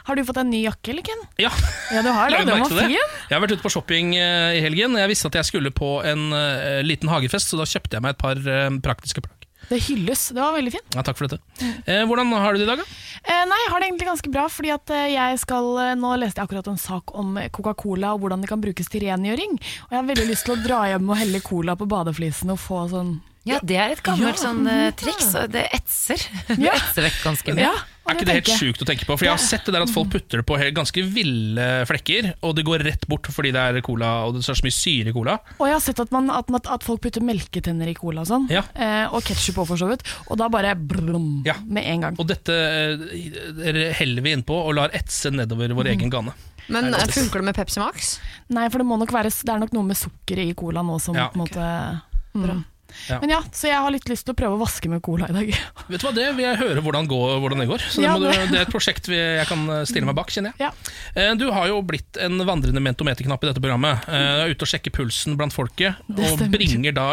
Har 0.08 0.18
du 0.18 0.24
fått 0.28 0.42
en 0.42 0.52
ny 0.54 0.64
jakke, 0.66 0.94
eller 0.94 1.06
Ken? 1.06 1.24
Ja, 1.42 1.52
Ja, 1.94 2.02
du 2.06 2.10
har 2.14 2.30
det. 2.34 2.44
Den 2.50 2.62
var 2.66 2.70
fin. 2.74 2.96
Jeg 2.98 3.34
har 3.36 3.44
vært 3.46 3.56
ute 3.58 3.66
på 3.66 3.74
shopping 3.74 4.16
eh, 4.18 4.58
i 4.60 4.62
helgen. 4.66 4.98
Jeg 5.00 5.12
visste 5.12 5.30
at 5.32 5.40
jeg 5.42 5.50
skulle 5.54 5.72
på 5.76 5.98
en 6.06 6.28
eh, 6.36 6.82
liten 6.86 7.12
hagefest, 7.12 7.52
så 7.54 7.62
da 7.62 7.68
kjøpte 7.70 7.98
jeg 8.00 8.06
meg 8.06 8.16
et 8.18 8.22
par 8.22 8.40
eh, 8.42 8.70
praktiske 8.86 9.22
plagg. 9.26 9.32
Det 9.66 9.80
hylles. 9.88 10.28
Det 10.36 10.38
var 10.42 10.54
veldig 10.54 10.72
fint. 10.76 10.94
Ja, 10.94 11.02
takk 11.06 11.18
for 11.18 11.26
dette. 11.26 11.42
Eh, 11.90 12.04
hvordan 12.06 12.30
har 12.38 12.54
du 12.54 12.62
det 12.62 12.68
i 12.68 12.70
dag, 12.70 12.82
da? 12.84 12.86
Eh, 13.26 13.44
nei, 13.50 13.58
jeg 13.64 13.72
har 13.74 13.82
det 13.82 13.88
egentlig 13.90 14.08
ganske 14.12 14.32
bra, 14.34 14.46
fordi 14.54 14.72
at 14.76 14.92
eh, 14.94 15.08
jeg 15.16 15.40
skal 15.42 15.70
eh, 15.82 15.94
Nå 15.98 16.12
leste 16.22 16.38
jeg 16.38 16.46
akkurat 16.46 16.68
en 16.70 16.78
sak 16.78 17.16
om 17.18 17.40
Coca-Cola 17.56 18.14
og 18.14 18.22
hvordan 18.22 18.44
det 18.44 18.52
kan 18.52 18.62
brukes 18.62 18.92
til 18.92 19.08
rengjøring. 19.08 19.56
Og 19.58 19.96
jeg 19.96 19.98
har 19.98 20.10
veldig 20.12 20.28
lyst 20.30 20.46
til 20.46 20.54
å 20.54 20.62
dra 20.62 20.84
hjem 20.92 21.10
og 21.10 21.18
helle 21.18 21.42
cola 21.42 21.74
på 21.80 21.88
badeflisen 21.90 22.54
og 22.54 22.62
få 22.62 22.84
sånn 22.92 23.16
Ja, 23.46 23.60
det 23.62 23.76
er 23.78 23.92
et 23.94 24.02
gammelt 24.02 24.40
Ja. 24.40 24.48
sånn 24.50 24.66
eh, 24.68 24.92
triks. 24.98 25.28
og 25.38 25.52
Det 25.54 25.68
etser. 25.76 26.18
Det 26.48 26.72
etser 26.72 27.06
vekk 27.06 27.20
ganske 27.24 27.54
mye. 27.54 27.68
Ja, 27.68 27.74
Er 28.06 28.16
ikke 28.18 28.26
det 28.26 28.34
helt 28.40 28.50
sjukt 28.60 28.82
å 28.82 28.86
tenke 28.90 29.06
på? 29.06 29.16
For 29.18 29.26
jeg 29.26 29.34
har 29.34 29.42
sett 29.42 29.66
det 29.66 29.74
der 29.74 29.82
at 29.86 29.90
folk 29.94 30.10
putter 30.14 30.42
det 30.42 30.46
på 30.46 30.58
helt 30.62 30.76
ganske 30.78 31.02
ville 31.10 31.68
flekker, 31.90 32.32
og 32.46 32.56
det 32.58 32.66
går 32.68 32.84
rett 32.86 33.06
bort 33.10 33.26
fordi 33.34 33.50
det 33.54 33.62
er 33.62 33.80
cola, 33.86 34.10
og 34.28 34.36
det 34.36 34.44
er 34.44 34.54
så 34.54 34.66
mye 34.66 34.76
syre 34.78 35.10
i 35.10 35.16
cola. 35.16 35.38
Og 35.58 35.66
jeg 35.70 35.74
har 35.78 35.82
sett 35.82 36.02
at, 36.04 36.12
man, 36.14 36.30
at, 36.30 36.50
man- 36.54 36.62
at 36.70 36.86
folk 36.86 37.02
putter 37.02 37.22
melketenner 37.26 37.90
i 37.90 37.96
cola 37.98 38.22
og 38.22 38.30
sånn. 38.30 38.46
Ja. 38.54 38.62
Eh, 38.78 39.06
og 39.14 39.24
ketsjup 39.26 39.58
òg, 39.64 39.70
for 39.72 39.78
så 39.82 39.90
vidt. 39.90 40.06
Og 40.30 40.38
da 40.42 40.50
bare 40.54 40.76
brum, 40.78 41.42
Ja. 41.46 41.56
med 41.66 41.86
en 41.86 42.02
gang. 42.06 42.20
Og 42.22 42.28
dette 42.30 42.54
eh, 42.54 43.94
heller 44.02 44.22
vi 44.26 44.34
innpå 44.38 44.54
og 44.68 44.76
lar 44.78 44.90
etse 44.94 45.32
nedover 45.34 45.74
vår 45.78 45.94
egen 45.96 46.10
gane. 46.14 46.34
Men 46.70 46.92
eh, 46.94 46.98
det- 47.06 47.14
funker 47.14 47.42
det 47.42 47.50
med 47.52 47.56
Pepsi 47.58 47.80
Max? 47.82 48.20
Nei, 48.50 48.70
for 48.70 48.80
det 48.82 48.88
må 48.90 48.98
nok 48.98 49.12
være 49.14 49.30
Det 49.30 49.50
er 49.54 49.60
nok 49.62 49.74
noe 49.74 49.84
med 49.86 49.98
sukkeret 49.98 50.50
i 50.50 50.54
cola 50.58 50.82
nå 50.86 51.00
som 51.02 51.16
Ja, 51.18 51.30
på 51.30 51.38
en 51.42 51.46
måte 51.46 52.02
mm. 52.34 52.64
Ja. 53.10 53.20
Men 53.22 53.30
ja, 53.36 53.40
så 53.52 53.68
jeg 53.70 53.80
har 53.84 53.92
litt 53.94 54.08
lyst 54.10 54.26
til 54.28 54.34
å 54.36 54.38
prøve 54.40 54.58
å 54.58 54.62
vaske 54.62 54.90
med 54.92 55.02
cola 55.06 55.28
i 55.30 55.36
dag. 55.36 55.52
Vet 55.92 56.02
du 56.02 56.08
hva, 56.08 56.14
Det 56.16 56.28
vil 56.38 56.46
jeg 56.48 56.60
høre 56.62 56.84
hvordan, 56.86 57.08
gå, 57.12 57.20
hvordan 57.44 57.62
det 57.64 57.68
går. 57.70 57.86
Så 57.90 58.02
det, 58.02 58.08
Ja, 58.08 58.16
må 58.16 58.24
du, 58.24 58.30
det- 58.32 58.50
det 58.52 58.60
er 58.60 58.66
et 58.68 58.74
prosjekt 58.74 59.10
vi, 59.12 59.18
jeg 59.20 59.48
kan 59.50 59.66
stille 59.86 60.06
meg 60.10 60.16
bak, 60.18 60.32
kjenner 60.34 60.54
jeg. 60.56 60.70
Ja. 60.70 60.72
Eh, 61.16 61.34
Du 61.36 61.48
har 61.52 61.68
jo 61.70 61.82
blitt 61.86 62.18
en 62.22 62.40
vandrende 62.48 62.82
mentometerknapp 62.82 63.44
i 63.44 63.52
dette 63.52 63.62
programmet. 63.64 64.06
Eh, 64.08 64.26
Du 64.36 64.42
er 64.46 64.56
ute 64.56 64.66
og 64.68 64.72
sjekker 64.72 64.94
pulsen 64.96 65.36
blant 65.38 65.54
folket, 65.54 65.96
og 66.10 66.46
bringer 66.54 66.94
da 66.96 67.08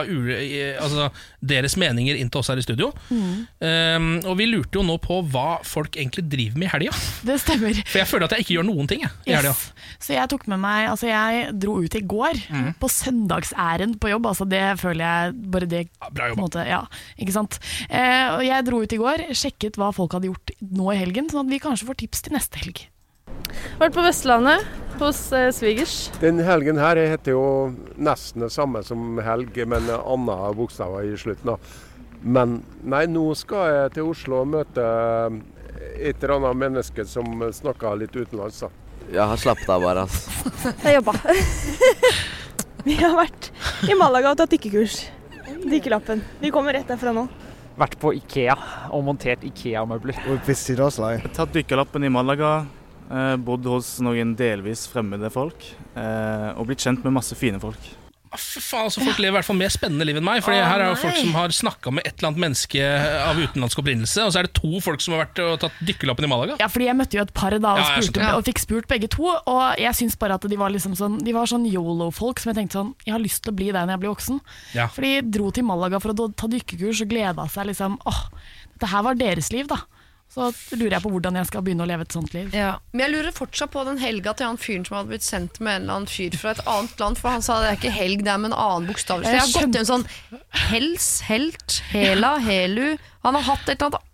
altså, 0.82 1.10
deres 1.42 1.76
meninger 1.80 2.16
inn 2.20 2.30
til 2.32 2.40
oss 2.42 2.48
her 2.52 2.60
i 2.60 2.64
studio. 2.64 2.92
Mm. 3.10 3.46
Um, 3.60 4.08
Og 4.30 4.36
vi 4.38 4.46
lurte 4.50 4.78
jo 4.78 4.84
nå 4.86 4.96
på 5.02 5.20
hva 5.32 5.60
folk 5.66 5.96
egentlig 5.98 6.24
driver 6.30 6.58
med 6.62 6.68
i 6.68 6.72
helga. 6.76 6.94
Det 7.26 7.38
stemmer. 7.42 7.74
For 7.88 8.00
jeg 8.02 8.08
føler 8.10 8.28
at 8.28 8.36
jeg 8.36 8.44
ikke 8.46 8.56
gjør 8.58 8.68
noen 8.68 8.88
ting 8.90 9.02
jeg, 9.04 9.12
i 9.26 9.34
helga. 9.36 9.52
Yes. 9.52 9.96
Så 10.02 10.14
jeg 10.16 10.28
tok 10.32 10.46
med 10.50 10.60
meg 10.62 10.88
Altså 10.92 11.08
jeg 11.08 11.52
dro 11.62 11.76
ut 11.82 11.94
i 11.98 12.02
går 12.06 12.38
mm. 12.52 12.68
på 12.80 12.88
søndagsærend 12.90 13.98
på 14.02 14.10
jobb. 14.12 14.26
Altså 14.32 14.46
det 14.48 14.62
føler 14.80 15.04
jeg 15.06 15.36
bare 15.54 15.68
det 15.72 15.82
Ja, 15.88 16.08
Bra 16.12 16.28
jobba. 16.30 16.42
måte, 16.44 16.64
ja, 16.68 16.80
ikke 17.18 17.34
sant? 17.34 17.58
Eh, 17.88 18.36
og 18.36 18.44
jeg 18.46 18.66
dro 18.68 18.82
ut 18.84 18.92
i 18.96 19.00
går, 19.00 19.26
sjekket 19.36 19.76
hva 19.80 19.90
folk 19.96 20.14
hadde 20.18 20.30
gjort 20.30 20.54
nå 20.62 20.90
i 20.94 20.98
helgen, 21.00 21.28
sånn 21.32 21.46
at 21.46 21.52
vi 21.54 21.62
kanskje 21.64 21.88
får 21.90 22.00
tips 22.04 22.22
til 22.28 22.36
neste 22.36 22.60
helg. 22.62 22.84
Vært 23.80 23.94
på 23.96 24.02
Vestlandet 24.04 24.66
hos 25.00 25.20
eh, 25.36 25.48
svigers. 25.54 25.96
Den 26.22 26.38
helgen 26.44 26.78
her 26.80 26.96
heter 27.00 27.34
jo 27.34 27.44
nesten 27.96 28.44
det 28.44 28.52
samme 28.54 28.82
som 28.86 29.16
helg, 29.24 29.56
men 29.68 29.88
andre 29.96 30.52
bokstaver 30.58 31.08
i 31.08 31.16
slutten. 31.20 31.54
da. 31.54 31.56
Men 32.22 32.60
nei, 32.86 33.06
nå 33.10 33.24
skal 33.34 33.66
jeg 33.72 33.94
til 33.96 34.10
Oslo 34.12 34.42
og 34.44 34.52
møte 34.52 34.84
et 35.98 36.22
eller 36.22 36.36
annet 36.36 36.60
menneske 36.60 37.04
som 37.08 37.26
snakker 37.52 37.98
litt 37.98 38.14
utenlands. 38.14 38.60
da. 38.62 38.70
Jeg 39.12 39.26
har 39.32 39.40
slappet 39.40 39.68
av 39.74 39.82
bare, 39.82 40.04
altså. 40.06 40.74
Jeg 40.84 41.00
jobba. 41.00 41.16
Vi 42.86 42.94
har 42.98 43.16
vært 43.18 43.50
i 43.90 43.94
Malaga 43.98 44.32
og 44.32 44.38
tatt 44.40 44.54
dykkekurs. 44.54 45.00
Dykkerlappen. 45.62 46.22
Vi 46.40 46.50
kommer 46.50 46.72
rett 46.76 46.88
derfra 46.90 47.12
nå. 47.14 47.26
Vært 47.78 47.94
på 48.02 48.10
Ikea 48.18 48.56
og 48.92 49.04
montert 49.06 49.44
Ikea-møbler. 49.48 50.18
Tatt 51.32 51.54
dykkerlappen 51.54 52.04
i 52.04 52.10
Malaga. 52.12 52.66
eh, 53.10 53.36
Bodd 53.36 53.64
hos 53.68 53.94
noen 54.04 54.34
delvis 54.36 54.86
fremmede 54.88 55.30
folk. 55.32 55.64
eh, 55.96 56.52
Og 56.58 56.66
blitt 56.66 56.80
kjent 56.84 57.02
med 57.04 57.12
masse 57.12 57.34
fine 57.38 57.60
folk. 57.60 57.78
Ah, 58.32 58.40
Fy 58.40 58.60
faen, 58.64 58.86
altså 58.88 59.02
Folk 59.04 59.18
lever 59.20 59.34
i 59.34 59.36
hvert 59.36 59.44
fall 59.44 59.58
mer 59.60 59.68
spennende 59.74 60.06
liv 60.08 60.16
enn 60.16 60.24
meg. 60.24 60.38
Fordi 60.44 60.56
Å, 60.56 60.64
her 60.64 60.80
er 60.80 60.86
jo 60.88 60.94
nei. 60.96 61.00
folk 61.02 61.18
som 61.20 61.34
har 61.36 61.52
snakka 61.52 61.92
med 61.92 62.06
et 62.08 62.14
eller 62.16 62.30
annet 62.30 62.40
menneske 62.46 62.86
av 63.28 63.36
utenlandsk 63.42 63.82
opprinnelse, 63.82 64.24
og 64.24 64.32
så 64.32 64.40
er 64.40 64.48
det 64.48 64.54
to 64.56 64.80
folk 64.80 65.04
som 65.04 65.12
har 65.16 65.26
vært 65.26 65.42
og 65.44 65.58
tatt 65.66 65.82
dykkerlappen 65.84 66.24
i 66.24 66.30
Malaga. 66.32 66.56
Ja, 66.62 66.68
fordi 66.72 66.88
jeg 66.88 66.96
møtte 66.96 67.18
jo 67.18 67.24
et 67.26 67.34
par 67.36 67.52
da 67.58 67.74
og, 67.74 67.82
Ja, 67.82 67.90
jeg 67.98 68.06
spurte, 68.08 68.20
skjønner. 68.22 68.38
og 68.40 68.46
fikk 68.48 68.62
spurt 68.64 68.88
begge 68.88 69.10
to. 69.12 69.28
Og 69.52 69.62
jeg 69.84 69.98
syns 70.00 70.16
bare 70.16 70.40
at 70.40 70.48
de 70.48 70.56
var 70.56 70.72
liksom 70.72 70.96
sånn 70.96 71.18
De 71.22 71.32
var 71.36 71.46
sånn 71.52 71.68
yolo-folk 71.68 72.40
som 72.40 72.54
jeg 72.54 72.60
tenkte 72.62 72.80
sånn 72.80 72.94
Jeg 73.04 73.12
har 73.18 73.20
lyst 73.22 73.42
til 73.44 73.52
å 73.52 73.56
bli 73.60 73.68
det 73.70 73.84
når 73.84 73.96
jeg 73.98 74.02
blir 74.06 74.14
voksen. 74.14 74.40
Ja. 74.80 74.88
For 74.88 75.04
de 75.04 75.12
dro 75.36 75.50
til 75.52 75.68
Malaga 75.68 76.00
for 76.00 76.16
å 76.16 76.30
ta 76.32 76.48
dykkekurs 76.48 77.04
og 77.04 77.12
gleda 77.12 77.44
seg 77.52 77.68
liksom 77.68 77.98
Åh, 78.08 78.22
dette 78.72 78.88
her 78.96 79.02
var 79.04 79.14
deres 79.20 79.52
liv, 79.52 79.68
da. 79.68 79.82
Så 80.32 80.46
lurer 80.78 80.94
jeg 80.96 81.04
på 81.04 81.10
hvordan 81.12 81.36
jeg 81.36 81.48
skal 81.50 81.64
begynne 81.66 81.84
å 81.84 81.88
leve 81.90 82.06
et 82.06 82.14
sånt 82.16 82.32
liv. 82.32 82.54
Men 82.54 83.02
jeg 83.04 83.12
lurer 83.12 83.34
fortsatt 83.36 83.72
på 83.74 83.82
den 83.84 83.98
helga 84.00 84.32
til 84.38 84.48
han 84.48 84.56
fyren 84.60 84.86
som 84.88 84.96
hadde 84.96 85.10
blitt 85.12 85.26
sendt 85.26 85.58
med 85.60 85.74
en 85.76 85.82
eller 85.82 85.98
annen 85.98 86.08
fyr 86.08 86.36
fra 86.40 86.54
et 86.56 86.62
annet 86.64 87.02
land, 87.04 87.18
for 87.20 87.34
han 87.36 87.44
sa 87.44 87.58
det 87.60 87.68
er 87.68 87.76
ikke 87.76 87.92
helg, 87.92 88.22
det 88.24 88.32
er 88.32 88.40
med 88.40 88.52
en 88.54 88.56
annen 88.56 88.88
bokstav. 88.88 89.20
Så 89.26 89.34
Jeg 89.34 89.42
har 89.44 89.52
gått 89.58 89.76
en 89.82 89.90
sånn 89.90 90.06
Hels, 90.70 91.10
Helt, 91.28 91.82
Hela, 91.92 92.38
Helu 92.40 92.96
Han 93.26 93.36
har 93.36 93.44
hatt 93.52 93.68
et 93.68 93.76
eller 93.76 93.92
annet 93.92 94.08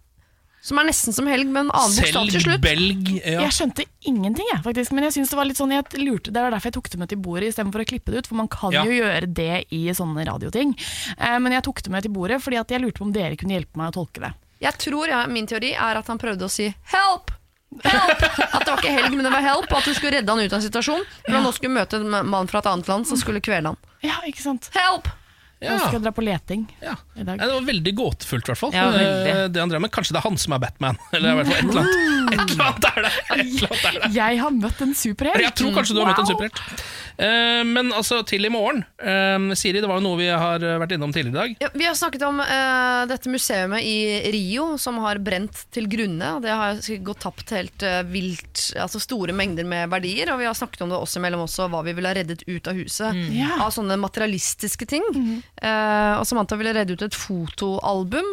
som 0.68 0.76
er 0.82 0.88
nesten 0.88 1.14
som 1.14 1.28
helg, 1.30 1.46
med 1.48 1.68
en 1.68 1.70
annen 1.70 1.94
bokstav 1.96 2.26
til 2.28 2.42
slutt. 2.42 2.60
belg 2.60 3.06
ja. 3.22 3.44
Jeg 3.46 3.54
skjønte 3.56 3.84
ingenting, 4.10 4.44
jeg, 4.50 4.58
faktisk. 4.66 4.92
Men 4.92 5.06
jeg 5.06 5.14
synes 5.14 5.30
det 5.30 5.38
var 5.38 5.46
litt 5.48 5.56
sånn 5.56 5.70
jeg 5.72 6.02
lurte, 6.02 6.32
det 6.34 6.42
var 6.44 6.52
derfor 6.52 6.68
jeg 6.68 6.76
tok 6.76 6.90
det 6.92 6.98
med 7.00 7.08
til 7.12 7.20
bordet 7.24 7.52
istedenfor 7.52 7.84
å 7.84 7.86
klippe 7.88 8.12
det 8.12 8.18
ut. 8.18 8.28
For 8.28 8.36
man 8.36 8.50
kan 8.52 8.74
Ja. 8.74 8.82
jo 8.84 8.90
gjøre 8.98 9.30
det 9.32 9.64
i 9.72 9.86
sånne 9.96 10.26
radioting. 10.28 10.74
Eh, 11.16 11.38
men 11.38 11.54
jeg 11.54 11.62
tok 11.64 11.80
det 11.86 11.94
med 11.94 12.02
til 12.04 12.12
bordet 12.12 12.42
fordi 12.42 12.58
at 12.60 12.68
jeg 12.74 12.82
lurte 12.82 12.98
på 13.00 13.06
om 13.06 13.14
dere 13.14 13.38
kunne 13.38 13.54
hjelpe 13.56 13.78
meg 13.80 13.94
å 13.94 13.96
tolke 14.02 14.20
det. 14.26 14.32
Jeg 14.60 14.78
tror, 14.78 15.08
ja, 15.08 15.26
Min 15.30 15.46
teori 15.46 15.72
er 15.74 16.00
at 16.00 16.06
han 16.10 16.18
prøvde 16.18 16.44
å 16.46 16.50
si 16.50 16.68
'help'. 16.92 17.34
Help! 17.84 18.22
At 18.54 18.64
det 18.64 18.70
var 18.72 18.78
ikke 18.80 18.94
helg, 18.96 19.12
men 19.14 19.24
det 19.26 19.30
var 19.32 19.42
help, 19.44 19.66
og 19.70 19.78
at 19.78 19.84
du 19.84 19.92
skulle 19.94 20.16
redde 20.16 20.32
han 20.32 20.40
ut 20.40 20.52
av 20.52 20.58
en 20.58 20.64
situasjon. 20.70 21.02
For 21.26 21.32
han 21.36 21.44
nå 21.44 21.52
skulle 21.52 21.74
møte 21.76 22.00
en 22.00 22.26
mann 22.30 22.48
fra 22.48 22.58
et 22.62 22.66
annet 22.66 22.88
land 22.88 23.06
som 23.06 23.16
skulle 23.20 23.40
kvele 23.44 23.68
han. 23.74 23.76
Ja, 24.02 24.16
ikke 24.26 24.40
sant? 24.42 24.70
Help! 24.74 25.08
Ja. 25.60 25.72
Nå 25.74 25.88
skal 25.88 26.00
dra 26.00 26.12
på 26.14 26.22
leting 26.22 26.68
Ja. 26.80 26.94
i 27.18 27.24
dag. 27.26 27.38
Det 27.40 27.46
var 27.50 27.60
veldig 27.66 27.92
gåtefullt, 27.98 28.46
i 28.46 28.50
hvert 28.52 28.58
fall. 28.58 28.72
Ja. 28.72 28.86
Eh, 28.94 29.48
det 29.50 29.58
han 29.60 29.68
drev 29.68 29.80
med. 29.82 29.90
Kanskje 29.90 30.12
det 30.14 30.20
er 30.20 30.28
han 30.28 30.36
som 30.38 30.52
er 30.54 30.58
Batman. 30.62 30.96
Eller 31.12 31.32
i 31.32 31.34
hvert 31.42 31.46
fall 31.48 31.58
et 31.58 31.64
eller 31.68 31.80
annet. 31.82 32.32
Et 32.32 32.50
eller 32.52 32.64
annet 32.64 32.84
er 32.84 33.02
det. 33.02 33.12
Et 33.18 33.40
eller 33.40 33.68
annet 33.68 33.84
er 33.84 33.98
det. 34.08 34.14
Jeg 34.14 34.38
har 34.38 34.50
møtt 34.50 34.80
en 34.86 34.94
superhelt. 34.94 35.42
Jeg 35.42 35.54
tror 35.58 35.74
kanskje 35.74 35.94
du 35.94 36.00
har 36.04 36.06
møtt 36.12 36.18
en 36.22 36.24
Wow. 36.24 36.32
superhelt. 36.32 36.84
Eh, 37.18 37.64
men 37.66 37.90
altså, 37.92 38.20
til 38.26 38.46
i 38.46 38.50
morgen. 38.52 38.84
Eh, 39.02 39.54
Siri, 39.58 39.80
det 39.82 39.88
var 39.90 39.98
jo 39.98 40.06
noe 40.06 40.18
vi 40.20 40.28
har 40.30 40.62
eh, 40.62 40.78
vært 40.78 40.94
innom 40.94 41.12
tidligere 41.14 41.34
i 41.34 41.38
dag. 41.38 41.64
Ja, 41.66 41.70
vi 41.74 41.88
har 41.88 41.96
snakket 41.98 42.22
om 42.28 42.38
uh, 42.38 43.02
dette 43.10 43.30
museet 43.32 43.74
i 43.82 44.30
Rio 44.32 44.70
som 44.78 45.00
har 45.02 45.18
brent 45.22 45.64
til 45.74 45.88
grunne. 45.90 46.36
Det 46.44 46.54
har 46.54 46.78
gått 47.04 47.22
tapt 47.24 47.50
helt 47.56 47.82
uh, 47.82 48.00
vilt, 48.06 48.68
altså 48.78 49.00
store 49.02 49.34
mengder 49.34 49.66
med 49.66 49.90
verdier. 49.90 50.30
Og 50.32 50.42
vi 50.42 50.46
har 50.46 50.56
snakket 50.56 50.84
om 50.86 50.94
det 50.94 51.00
også 51.00 51.22
mellom 51.22 51.42
oss 51.46 51.58
og 51.62 51.72
hva 51.72 51.82
vi 51.86 51.96
ville 51.96 52.10
ha 52.10 52.16
reddet 52.18 52.44
ut 52.46 52.70
av 52.70 52.78
huset. 52.78 53.16
Mm. 53.16 53.34
Ja. 53.34 53.58
Av 53.66 53.74
sånne 53.74 53.98
materialistiske 53.98 54.86
ting. 54.88 55.04
Eh, 55.08 56.14
og 56.18 56.24
Samantha 56.28 56.56
ville 56.58 56.72
redde 56.76 56.94
ut 56.94 57.02
et 57.02 57.16
fotoalbum. 57.16 58.28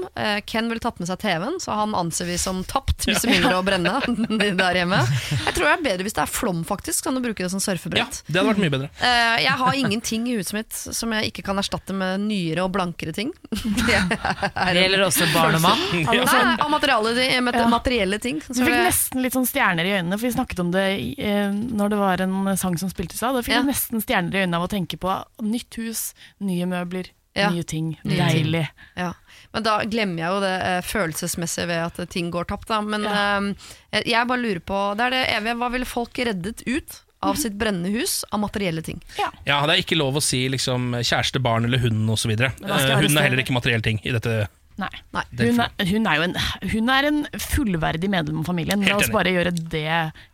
Ken 0.45 0.69
ville 0.69 0.83
tatt 0.83 0.99
med 1.01 1.09
seg 1.09 1.19
TV-en, 1.23 1.57
så 1.63 1.75
han 1.79 1.95
anser 1.97 2.29
vi 2.29 2.37
som 2.41 2.61
tapt 2.67 3.07
hvis 3.07 3.23
det 3.23 3.31
begynner 3.31 3.57
å 3.57 3.63
brenne 3.65 3.95
der 4.61 4.79
hjemme. 4.81 5.01
Jeg 5.31 5.55
tror 5.55 5.67
det 5.67 5.73
er 5.73 5.85
bedre 5.87 6.07
hvis 6.07 6.17
det 6.17 6.23
er 6.25 6.31
flom, 6.31 6.61
faktisk. 6.67 7.07
Kan 7.07 7.17
du 7.17 7.23
bruke 7.25 7.45
det 7.45 7.51
som 7.53 7.63
surfebrett? 7.63 8.21
Det 8.27 8.37
hadde 8.39 8.49
vært 8.53 8.63
mye 8.63 8.74
bedre. 8.75 8.89
Uh, 9.01 9.37
jeg 9.41 9.55
har 9.61 9.79
ingenting 9.79 10.27
i 10.29 10.35
huset 10.37 10.53
mitt 10.59 10.75
som 10.75 11.15
jeg 11.15 11.31
ikke 11.31 11.45
kan 11.49 11.57
erstatte 11.61 11.95
med 11.97 12.21
nyere 12.27 12.65
og 12.67 12.71
blankere 12.75 13.15
ting. 13.15 13.31
det, 13.87 13.99
Det 14.11 14.77
gjelder 14.83 15.05
også 15.07 15.27
barn 15.33 15.57
og 15.57 15.65
mann. 15.65 15.83
Nei, 16.05 16.19
av 16.59 16.69
materielle, 16.73 17.25
Ja. 17.55 17.67
materielle 17.71 18.19
ting. 18.23 18.39
Du 18.47 18.61
fikk 18.61 18.75
nesten 18.75 19.23
litt 19.25 19.35
sånn 19.35 19.47
stjerner 19.49 19.87
i 19.87 19.95
øynene, 19.97 20.17
for 20.19 20.27
vi 20.27 20.33
snakket 20.35 20.61
om 20.65 20.71
det 20.75 20.85
eh, 21.17 21.51
når 21.51 21.93
det 21.95 21.99
var 21.99 22.23
en 22.25 22.55
sang 22.59 22.77
som 22.81 22.91
spilte 22.91 23.17
seg. 23.17 23.33
Da 23.35 23.43
fikk 23.45 23.55
Ja. 23.55 23.61
jeg 23.63 23.71
nesten 23.73 24.03
stjerner 24.03 24.35
i 24.35 24.41
øynene 24.45 24.59
av 24.59 24.67
å 24.67 24.71
tenke 24.71 24.99
på 25.01 25.13
nytt 25.45 25.79
hus, 25.81 26.09
nye 26.43 26.65
møbler, 26.69 27.11
Ja. 27.35 27.49
nye 27.51 27.63
ting. 27.67 27.97
Nye 28.07 28.15
ting. 28.15 28.45
Deilig. 28.45 28.67
Ja. 28.95 29.13
Men 29.53 29.63
da 29.63 29.77
glemmer 29.83 30.19
jeg 30.23 30.31
jo 30.33 30.39
det 30.43 30.53
eh, 30.67 30.81
følelsesmessige 30.87 31.67
ved 31.67 31.81
at 32.01 32.09
ting 32.11 32.29
går 32.31 32.47
tapt. 32.47 32.67
Da. 32.71 32.81
Men 32.83 33.05
eh, 33.07 34.01
jeg 34.03 34.27
bare 34.27 34.41
lurer 34.41 34.59
på 34.63 34.79
Det 34.97 35.05
er 35.07 35.15
det 35.15 35.23
evige. 35.35 35.57
Hva 35.59 35.69
ville 35.71 35.87
folk 35.87 36.21
reddet 36.27 36.63
ut 36.67 37.01
av 37.25 37.39
sitt 37.41 37.55
brennende 37.59 37.91
hus 37.95 38.19
av 38.31 38.41
materielle 38.43 38.83
ting? 38.85 39.01
Ja, 39.19 39.31
Det 39.65 39.77
er 39.77 39.81
ikke 39.83 39.97
lov 39.99 40.19
å 40.19 40.23
si 40.23 40.45
liksom, 40.51 40.93
kjæreste, 41.01 41.41
barn 41.43 41.65
eller 41.67 41.81
hund 41.83 42.09
osv. 42.13 42.35
Uh, 42.35 42.47
da 42.61 42.99
hun 43.01 43.17
er 43.17 43.27
heller 43.29 43.43
ikke 43.43 43.55
materielle 43.55 43.85
ting 43.85 44.01
i 44.05 44.13
dette. 44.15 44.45
Nei. 44.75 44.89
Er 45.15 45.23
Hun, 45.39 45.59
er, 45.63 45.87
hun, 45.87 46.07
er 46.09 46.17
jo 46.19 46.23
en, 46.25 46.33
hun 46.73 46.89
er 46.91 47.05
en 47.07 47.19
fullverdig 47.39 48.09
medlem 48.11 48.41
av 48.41 48.49
familien. 48.49 48.81
La 48.83 48.97
oss 48.99 49.11
bare 49.13 49.31
gjøre 49.31 49.53
det 49.55 49.85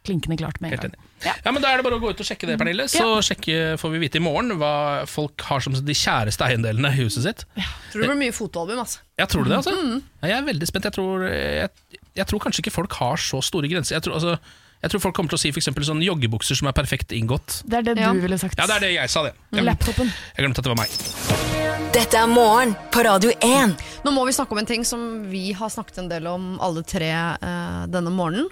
klinkende 0.08 0.40
klart 0.42 0.58
med 0.62 0.72
en 0.72 0.74
Helt 0.74 0.88
gang. 0.88 0.96
enig. 0.96 1.08
Ja. 1.22 1.52
men 1.54 1.62
Da 1.62 1.70
er 1.70 1.78
det 1.78 1.86
bare 1.86 2.00
å 2.00 2.02
gå 2.02 2.10
ut 2.10 2.24
og 2.24 2.26
sjekke 2.26 2.50
det, 2.50 2.56
Pernille. 2.58 2.88
Så 2.90 3.06
sjekke, 3.28 3.76
får 3.78 3.94
vi 3.94 4.02
vite 4.02 4.18
i 4.18 4.24
morgen 4.26 4.56
hva 4.58 5.06
folk 5.10 5.46
har 5.46 5.62
som 5.62 5.78
de 5.78 5.98
kjæreste 5.98 6.48
eiendelene 6.48 6.90
i 6.90 7.04
huset 7.04 7.28
sitt. 7.28 7.46
Tror 7.94 8.02
det 8.02 8.10
blir 8.10 8.22
mye 8.24 8.34
fotoalbum. 8.34 8.82
Altså. 8.82 9.04
Jeg 9.22 9.30
tror 9.30 9.46
det, 9.46 9.60
altså. 9.60 9.76
Mm. 9.78 10.02
Ja, 10.24 10.32
Jeg 10.34 10.38
er 10.40 10.50
veldig 10.50 10.72
spent. 10.72 10.90
Jeg 10.90 10.98
tror, 10.98 11.28
jeg, 11.30 12.02
jeg 12.18 12.30
tror 12.34 12.44
kanskje 12.48 12.66
ikke 12.66 12.78
folk 12.80 12.98
har 12.98 13.22
så 13.22 13.44
store 13.46 13.70
grenser. 13.70 14.00
Jeg 14.00 14.08
tror, 14.08 14.18
altså, 14.18 14.40
jeg 14.82 14.91
tror 14.91 15.03
folk 15.03 15.16
kommer 15.16 15.30
til 15.34 15.38
å 15.38 15.41
si 15.44 15.52
for 15.53 15.62
eksempel 15.62 15.86
sånn 15.86 16.02
joggebukser 16.02 16.58
som 16.58 16.70
er 16.72 16.76
perfekt 16.78 17.14
inngått. 17.14 17.62
Det 17.70 17.82
er 17.82 17.84
det 17.86 17.98
Ja. 18.02 18.12
du 18.14 18.22
ville 18.24 18.38
sagt. 18.41 18.58
Ja, 18.58 18.66
det 18.68 18.76
er 18.78 18.80
det 18.88 18.94
jeg 18.95 19.10
sa, 19.10 19.24
det. 19.24 19.34
Jeg, 19.53 19.64
Laptopen. 19.64 20.08
jeg 20.10 20.45
glemte 20.45 20.60
at 20.60 20.66
det 20.66 20.74
var 20.74 20.82
meg. 20.82 21.91
Dette 21.94 22.18
er 22.18 22.28
morgen 22.28 22.76
på 22.91 23.03
Radio 23.03 23.32
1. 23.41 23.76
Nå 24.06 24.12
må 24.16 24.26
vi 24.26 24.32
snakke 24.34 24.56
om 24.56 24.62
en 24.62 24.66
ting 24.66 24.84
som 24.88 25.30
vi 25.30 25.52
har 25.52 25.70
snakket 25.70 25.98
en 25.99 26.10
del 26.10 26.28
om 26.28 26.58
alle 26.64 26.84
tre 26.88 27.12
uh, 27.12 27.86
denne 27.91 28.10
morgenen. 28.10 28.48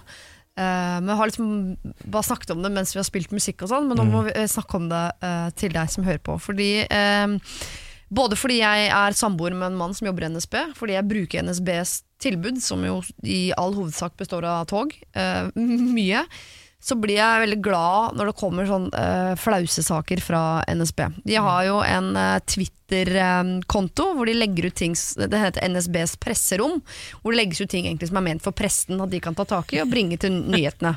Uh, 0.60 0.99
vi 0.99 1.15
har 1.15 1.30
liksom 1.30 1.77
bare 2.03 2.27
snakket 2.27 2.51
om 2.51 2.61
det 2.61 2.72
mens 2.76 2.91
vi 2.93 2.99
har 2.99 3.07
spilt 3.07 3.31
musikk 3.31 3.64
og 3.64 3.69
sånn, 3.72 3.88
men 3.88 3.97
nå 3.97 4.03
må 4.10 4.26
vi 4.27 4.34
eh, 4.35 4.47
snakke 4.51 4.76
om 4.76 4.89
det 4.91 5.06
uh, 5.23 5.49
til 5.56 5.72
deg 5.72 5.89
som 5.89 6.03
hører 6.03 6.19
på. 6.19 6.35
Fordi 6.38 6.72
uh, 6.84 7.38
Både 8.10 8.34
fordi 8.34 8.56
jeg 8.57 8.88
er 8.89 9.14
samboer 9.14 9.53
med 9.53 9.68
en 9.69 9.77
mann 9.77 9.91
som 9.93 10.07
jobber 10.07 10.26
i 10.26 10.30
NSB, 10.34 10.56
fordi 10.73 10.95
jeg 10.95 11.06
bruker 11.06 11.43
NSBs 11.45 11.91
tilbud, 12.21 12.61
som 12.63 12.83
jo 12.85 13.01
i 13.23 13.49
all 13.57 13.75
hovedsak 13.77 14.17
består 14.19 14.47
av 14.47 14.65
tog, 14.69 14.95
uh, 15.17 15.49
mye, 15.97 16.25
så 16.79 16.95
blir 16.95 17.17
jeg 17.17 17.43
veldig 17.43 17.59
glad 17.59 18.15
når 18.15 18.29
det 18.29 18.39
kommer 18.39 18.67
sånn 18.67 18.87
uh, 18.93 19.35
flausesaker 19.39 20.21
fra 20.23 20.43
NSB. 20.71 21.01
De 21.27 21.35
har 21.35 21.65
jo 21.67 21.81
en 21.83 22.13
uh, 22.15 22.39
Twitter-konto 22.47 24.05
hvor 24.15 24.29
de 24.29 24.37
legger 24.37 24.69
ut 24.69 24.77
ting 24.79 24.95
Det 24.95 25.41
heter 25.41 25.67
NSBs 25.67 26.15
presserom. 26.23 26.79
Hvor 27.19 27.35
det 27.35 27.41
legges 27.41 27.59
ut 27.61 27.73
ting 27.75 27.91
som 27.99 28.21
er 28.21 28.27
ment 28.29 28.45
for 28.45 28.55
presten, 28.55 29.01
at 29.03 29.11
de 29.11 29.19
kan 29.23 29.35
ta 29.35 29.43
tak 29.49 29.75
i 29.75 29.83
og 29.83 29.91
bringe 29.91 30.17
til 30.21 30.39
nyhetene. 30.39 30.95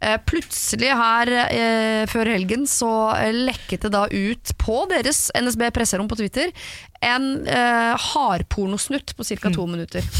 Eh, 0.00 0.16
plutselig 0.24 0.94
her 0.96 1.28
eh, 1.44 2.06
før 2.08 2.30
helgen 2.32 2.62
så 2.70 2.88
eh, 3.18 3.34
lekket 3.36 3.84
det 3.84 3.90
da 3.92 4.06
ut 4.08 4.54
på 4.56 4.78
deres 4.88 5.26
NSB 5.36 5.66
presserom 5.76 6.08
på 6.08 6.16
Twitter 6.16 6.54
en 7.00 7.46
eh, 7.48 7.96
hardpornosnutt 7.96 9.14
på 9.16 9.24
ca. 9.24 9.50
to 9.54 9.66
minutter. 9.66 10.04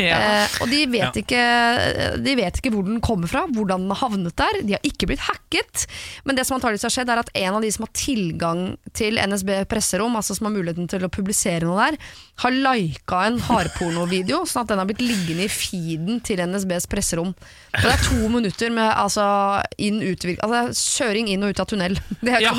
Eh, 0.00 0.46
og 0.64 0.70
de 0.72 0.78
vet, 0.88 1.02
Ja. 1.02 1.20
ikke, 1.20 1.40
de 2.24 2.32
vet 2.38 2.56
ikke 2.58 2.70
hvor 2.72 2.86
den 2.86 3.00
kommer 3.04 3.28
fra, 3.28 3.42
hvordan 3.52 3.82
den 3.84 3.92
har 3.92 3.98
havnet 4.08 4.32
der. 4.38 4.56
De 4.64 4.72
har 4.72 4.86
ikke 4.86 5.10
blitt 5.10 5.20
hacket. 5.20 5.82
Men 6.24 6.38
det 6.38 6.46
som 6.48 6.56
antakeligvis 6.56 6.86
har 6.88 6.94
skjedd, 6.94 7.12
er 7.12 7.20
at 7.20 7.28
en 7.36 7.58
av 7.58 7.64
de 7.64 7.68
som 7.74 7.84
har 7.84 7.92
tilgang 7.96 8.62
til 8.96 9.20
NSB 9.20 9.50
presserom, 9.68 10.16
altså 10.16 10.36
som 10.38 10.48
har 10.48 10.54
muligheten 10.54 10.88
til 10.88 11.04
å 11.04 11.10
publisere 11.12 11.68
noe 11.68 11.90
der, 11.90 11.98
har 12.40 12.56
lika 12.56 13.20
en 13.28 13.36
hardpornovideo, 13.44 14.40
sånn 14.48 14.64
at 14.64 14.72
den 14.72 14.80
har 14.80 14.88
blitt 14.88 15.04
liggende 15.04 15.44
i 15.44 15.52
feeden 15.52 16.22
til 16.24 16.40
NSBs 16.48 16.88
presserom. 16.90 17.34
Og 17.36 17.84
det 17.84 17.92
er 17.92 18.06
to 18.08 18.32
minutter 18.32 18.72
med 18.72 18.89
altså, 18.94 19.24
inn, 19.78 20.00
ut, 20.02 20.24
altså, 20.42 20.60
kjøring 21.00 21.28
inn 21.32 21.44
og 21.46 21.54
ut 21.54 21.62
av 21.62 21.68
tunnel. 21.70 21.96
Det 22.20 22.32
er, 22.36 22.42
ja. 22.44 22.52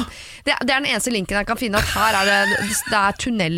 det, 0.46 0.56
det 0.66 0.74
er 0.74 0.82
den 0.82 0.88
eneste 0.90 1.12
linken 1.14 1.38
jeg 1.38 1.48
kan 1.48 1.60
finne, 1.60 1.80
at 1.82 1.92
her 1.94 2.18
er 2.22 2.30
det, 2.30 2.62
det 2.90 2.98
er 2.98 3.18
tunnel 3.22 3.58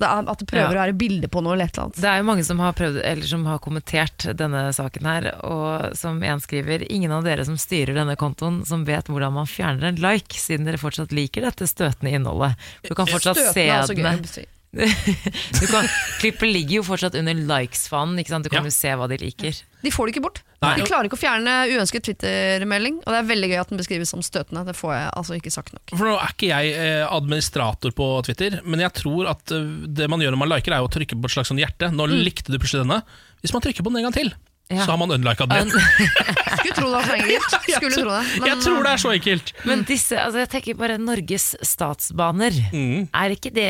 det 0.00 0.08
er, 0.08 0.24
At 0.32 0.40
det 0.42 0.48
prøver 0.50 0.64
Ja. 0.64 0.72
å 0.72 0.80
være 0.80 0.96
bilde 0.98 1.28
på 1.30 1.42
noe 1.44 1.54
eller 1.54 1.68
et 1.68 1.76
eller 1.76 1.86
annet. 1.88 2.00
Det 2.02 2.10
er 2.10 2.18
jo 2.20 2.26
mange 2.30 2.44
som 2.48 2.62
har, 2.64 2.74
prøvd, 2.78 2.98
eller 3.04 3.28
som 3.30 3.44
har 3.48 3.60
kommentert 3.64 4.26
denne 4.38 4.64
saken 4.74 5.08
her, 5.08 5.28
og 5.46 5.94
som 5.98 6.18
en 6.22 6.42
skriver 6.42 6.84
Ingen 6.90 7.12
av 7.14 7.24
dere 7.26 7.44
som 7.46 7.56
styrer 7.60 7.94
denne 7.96 8.16
kontoen 8.20 8.62
som 8.66 8.84
vet 8.88 9.08
hvordan 9.10 9.34
man 9.36 9.48
fjerner 9.50 9.92
en 9.92 10.00
like, 10.02 10.34
siden 10.40 10.66
dere 10.68 10.80
fortsatt 10.80 11.14
liker 11.14 11.46
dette 11.46 11.68
støtende 11.70 12.12
innholdet. 12.16 12.58
Du 12.86 12.94
kan 12.94 13.08
fortsatt 13.08 13.38
Støtende 13.38 13.54
se 13.54 13.70
altså 13.70 13.94
den. 13.98 14.50
kan, 15.70 15.86
klippet 16.20 16.48
ligger 16.50 16.80
jo 16.80 16.84
fortsatt 16.86 17.14
under 17.18 17.34
likes-fanen, 17.48 18.18
ikke 18.20 18.32
sant? 18.34 18.46
du 18.46 18.52
kan 18.52 18.66
jo 18.66 18.72
se 18.74 18.92
hva 18.98 19.06
de 19.10 19.18
liker. 19.20 19.60
De 19.84 19.92
får 19.92 20.08
det 20.08 20.14
ikke 20.14 20.22
bort. 20.24 20.40
Nei. 20.64 20.72
De 20.80 20.86
klarer 20.88 21.08
ikke 21.08 21.18
å 21.18 21.20
fjerne 21.20 21.54
uønsket 21.74 22.06
Twitter-melding. 22.08 23.02
Og 23.04 23.10
det 23.12 23.18
er 23.20 23.28
veldig 23.28 23.50
gøy 23.52 23.58
at 23.60 23.72
den 23.74 23.80
beskrives 23.82 24.12
som 24.14 24.22
støtende. 24.24 24.62
Det 24.64 24.76
får 24.78 24.94
jeg 24.96 25.10
altså 25.20 25.36
ikke 25.36 25.52
sagt 25.52 25.74
nok. 25.76 25.92
For 25.92 26.08
nå 26.08 26.14
er 26.16 26.32
ikke 26.32 26.48
jeg 26.50 26.72
eh, 26.86 27.04
administrator 27.04 27.92
på 27.96 28.08
Twitter, 28.24 28.58
men 28.64 28.80
jeg 28.84 28.94
tror 29.02 29.28
at 29.34 29.52
eh, 29.54 29.68
det 30.00 30.08
man 30.12 30.24
gjør 30.24 30.32
når 30.36 30.42
man 30.46 30.52
liker, 30.54 30.72
er 30.78 30.86
å 30.86 30.90
trykke 30.92 31.18
på 31.20 31.28
et 31.28 31.36
slags 31.36 31.52
sånn 31.52 31.60
hjerte. 31.60 31.92
Nå 31.92 32.08
Mm. 32.08 32.18
likte 32.24 32.52
du 32.52 32.58
plutselig 32.60 32.84
denne. 32.84 33.00
Hvis 33.44 33.52
man 33.52 33.62
trykker 33.64 33.84
på 33.84 33.90
den 33.92 34.00
en 34.00 34.08
gang 34.08 34.16
til, 34.16 34.32
Ja. 34.68 34.84
så 34.84 34.90
har 34.90 34.98
man 34.98 35.10
unlika 35.10 35.46
den. 35.46 35.70
Skulle 36.58 36.74
tro 36.74 36.86
det 36.86 36.94
var 36.94 37.02
så 37.02 37.14
enkelt. 37.14 37.56
Skulle 37.76 37.96
tro 37.96 38.10
det. 38.10 38.22
Men, 38.40 38.48
jeg 38.48 38.62
tror 38.64 38.86
det 38.86 38.92
er 38.92 39.02
så 39.02 39.12
enkelt. 39.12 39.52
Men 39.68 39.84
disse, 39.88 40.16
altså 40.20 40.40
jeg 40.40 40.50
tenker 40.54 40.78
bare 40.80 40.96
Norges 40.98 41.50
statsbaner, 41.60 42.56
er 42.72 43.36
ikke 43.36 43.52
det 43.54 43.68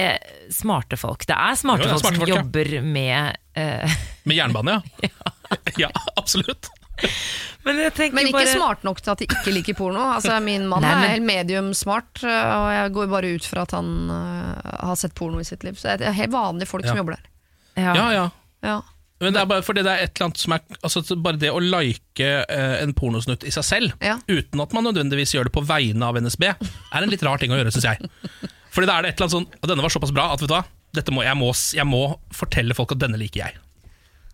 smarte 0.54 0.98
folk? 1.00 1.26
Det 1.26 1.34
er 1.34 1.58
smarte 1.58 1.88
Jo, 1.88 1.90
det 1.90 1.96
er 1.96 1.98
folk 1.98 2.14
som 2.14 2.22
folk, 2.22 2.30
ja. 2.30 2.38
jobber 2.38 2.72
med 2.86 3.42
uh... 3.58 3.98
Med 4.24 4.38
jernbane, 4.38 4.78
ja. 5.02 5.12
ja. 5.86 5.90
absolutt. 6.14 6.70
Men 7.64 7.80
jeg 7.80 8.12
Men 8.14 8.28
ikke 8.28 8.38
bare 8.38 8.54
smart 8.54 8.86
nok 8.86 9.00
til 9.02 9.10
at 9.10 9.20
de 9.20 9.26
ikke 9.26 9.52
liker 9.56 9.76
porno. 9.76 10.06
Altså, 10.14 10.36
min 10.44 10.68
mann 10.70 10.84
Nei, 10.84 10.94
men- 10.94 11.04
er 11.08 11.14
helt 11.16 11.26
medium 11.26 11.74
smart, 11.74 12.22
øh, 12.22 12.30
og 12.30 12.70
jeg 12.76 12.94
går 12.94 13.10
bare 13.10 13.34
ut 13.34 13.48
fra 13.50 13.64
at 13.66 13.74
han 13.74 13.92
uh, 14.12 14.74
har 14.90 14.98
sett 15.00 15.14
porno 15.18 15.42
i 15.42 15.48
sitt 15.48 15.64
liv. 15.66 15.74
Så 15.80 15.96
det 15.98 16.06
er 16.06 16.16
helt 16.16 16.32
vanlige 16.34 16.70
folk 16.70 16.86
som 16.86 17.00
jobber 17.00 17.18
der. 17.18 17.30
Ja, 17.82 18.10
ja. 18.14 18.28
Ja. 18.64 18.80
Men 19.22 19.32
det 19.32 19.40
er 19.40 19.46
bare 19.46 19.62
fordi 19.62 19.82
det 19.86 19.92
er 19.92 20.02
et 20.04 20.10
eller 20.18 20.26
annet 20.26 20.40
som 20.42 20.52
er 20.56 20.62
altså, 20.82 21.00
Bare 21.22 21.38
det 21.38 21.50
å 21.54 21.60
like 21.62 22.26
eh, 22.50 22.74
en 22.82 22.92
pornosnutt 22.98 23.44
i 23.46 23.52
seg 23.54 23.64
selv, 23.64 23.94
uten 24.28 24.60
at 24.64 24.72
man 24.74 24.84
nødvendigvis 24.88 25.36
gjør 25.36 25.46
det 25.48 25.52
på 25.54 25.62
vegne 25.64 26.02
av 26.08 26.18
NSB, 26.18 26.44
er 26.50 27.02
en 27.06 27.12
litt 27.12 27.22
rar 27.22 27.38
ting 27.40 27.54
å 27.54 27.58
gjøre, 27.60 27.70
syns 27.72 27.86
jeg. 27.92 28.08
Fordi 28.74 28.88
da 28.90 28.96
er 28.98 29.06
det 29.06 29.12
et 29.14 29.20
eller 29.20 29.28
annet 29.28 29.36
sånn 29.36 29.62
Og 29.62 29.68
Denne 29.70 29.84
var 29.86 29.92
såpass 29.94 30.10
bra 30.12 30.24
at 30.34 30.40
vet 30.42 30.50
du 30.50 30.54
hva 30.56 30.64
Dette 30.98 31.12
må, 31.14 31.22
jeg, 31.22 31.38
må, 31.38 31.52
jeg 31.78 31.86
må 31.86 32.00
fortelle 32.34 32.74
folk 32.74 32.92
at 32.94 33.00
denne 33.02 33.18
liker 33.18 33.40
jeg. 33.44 33.56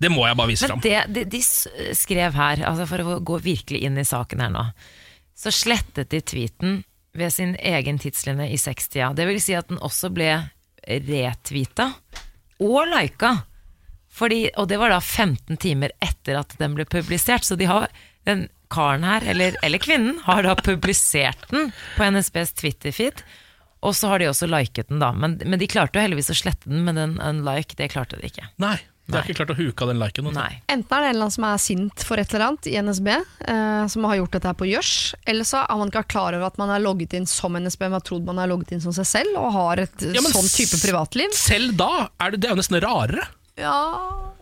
Det 0.00 0.08
må 0.12 0.24
jeg 0.26 0.36
bare 0.40 0.48
vise 0.48 0.64
Men 0.64 0.72
fram. 0.74 0.80
det, 0.84 0.98
de, 1.12 1.22
de 1.36 1.40
s- 1.44 1.68
skrev 2.00 2.34
her, 2.36 2.62
altså 2.68 2.86
for 2.88 3.00
å 3.04 3.18
gå 3.24 3.38
virkelig 3.44 3.80
inn 3.84 3.96
i 4.00 4.04
saken 4.08 4.40
her 4.44 4.52
nå, 4.52 4.64
så 5.36 5.52
slettet 5.52 6.08
de 6.12 6.20
tweeten 6.24 6.78
ved 7.16 7.32
sin 7.32 7.52
egen 7.56 7.96
tidslinje 8.00 8.48
i 8.52 8.56
60-tida. 8.60 9.10
Det 9.16 9.24
vil 9.28 9.40
si 9.44 9.56
at 9.56 9.68
den 9.72 9.80
også 9.84 10.08
ble 10.12 10.28
retweeta 11.08 11.90
og 12.60 12.80
lika. 12.92 13.32
Fordi, 14.10 14.48
og 14.58 14.68
det 14.70 14.78
var 14.80 14.90
da 14.92 15.00
15 15.00 15.56
timer 15.62 15.94
etter 16.02 16.40
at 16.40 16.56
den 16.58 16.74
ble 16.76 16.86
publisert. 16.90 17.46
Så 17.46 17.56
de 17.56 17.68
har, 17.70 17.88
den 18.28 18.48
karen 18.70 19.06
her, 19.06 19.24
eller, 19.26 19.56
eller 19.62 19.82
kvinnen, 19.82 20.18
har 20.26 20.42
da 20.46 20.56
publisert 20.58 21.46
den 21.50 21.70
på 21.96 22.10
NSBs 22.10 22.52
Twitter-feed. 22.60 23.22
Og 23.80 23.94
så 23.96 24.10
har 24.12 24.20
de 24.20 24.28
også 24.28 24.48
liket 24.50 24.90
den, 24.90 25.00
da. 25.00 25.12
Men, 25.16 25.38
men 25.46 25.60
de 25.60 25.68
klarte 25.70 25.96
jo 25.96 26.04
heldigvis 26.04 26.34
å 26.34 26.40
slette 26.42 26.68
den, 26.68 26.82
men 26.84 26.98
den 27.00 27.16
unlike, 27.24 27.78
det 27.78 27.92
klarte 27.94 28.18
de 28.20 28.28
ikke. 28.28 28.50
Nei, 28.60 28.76
de 29.10 29.16
har 29.16 29.24
ikke 29.26 29.40
klart 29.40 29.52
å 29.54 29.56
huke 29.58 29.86
av 29.86 29.90
den 29.90 29.98
liken. 30.02 30.28
Nei. 30.36 30.50
Enten 30.70 30.92
er 30.96 31.02
det 31.02 31.08
en 31.08 31.14
eller 31.14 31.26
annen 31.26 31.34
som 31.34 31.46
er 31.48 31.62
sint 31.62 32.04
for 32.06 32.20
et 32.20 32.34
eller 32.34 32.46
annet 32.50 32.68
i 32.70 32.76
NSB, 32.78 33.08
eh, 33.14 33.80
som 33.94 34.06
har 34.06 34.20
gjort 34.20 34.36
dette 34.36 34.52
her 34.52 34.58
på 34.60 34.68
gjørs, 34.70 34.92
eller 35.32 35.48
så 35.48 35.64
er 35.64 35.80
man 35.80 35.90
ikke 35.90 36.04
klar 36.12 36.36
over 36.36 36.50
at 36.50 36.60
man 36.60 36.74
er 36.74 36.84
logget 36.84 37.16
inn 37.18 37.26
som 37.30 37.56
NSB, 37.58 37.86
men 37.88 37.98
har 37.98 38.06
trodd 38.06 38.28
man 38.28 38.42
er 38.42 38.52
logget 38.52 38.76
inn 38.76 38.84
som 38.84 38.94
seg 38.94 39.08
selv, 39.08 39.40
og 39.40 39.50
har 39.56 39.84
et 39.86 40.06
Ja, 40.12 40.22
sånn 40.28 40.52
type 40.52 40.78
privatliv. 40.84 41.34
Selv 41.36 41.74
da 41.80 41.90
er 42.20 42.36
det, 42.36 42.44
det 42.44 42.50
er 42.50 42.54
jo 42.54 42.60
nesten 42.62 42.82
rarere. 42.84 43.26
Ja, 43.60 43.76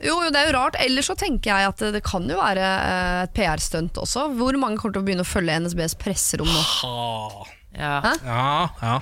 jo, 0.01 0.15
jo, 0.23 0.31
det 0.31 0.39
er 0.41 0.49
jo 0.53 0.57
rart. 0.59 0.77
Eller 0.81 1.03
så 1.07 1.17
tenker 1.19 1.51
jeg 1.53 1.69
at 1.73 1.83
det, 1.83 1.93
det 1.99 2.03
kan 2.07 2.27
jo 2.31 2.39
være 2.39 2.65
eh, 2.65 3.21
et 3.27 3.35
PR-stunt 3.37 3.99
også. 3.99 4.29
Hvor 4.39 4.59
mange 4.63 4.79
kommer 4.81 4.95
til 4.99 5.03
å 5.03 5.07
begynne 5.09 5.27
å 5.27 5.29
følge 5.29 5.59
NSBs 5.65 5.97
presserom 6.01 6.49
nå? 6.51 6.65
Ja. 7.79 7.99
Ja, 8.25 8.69
ja. 8.83 8.99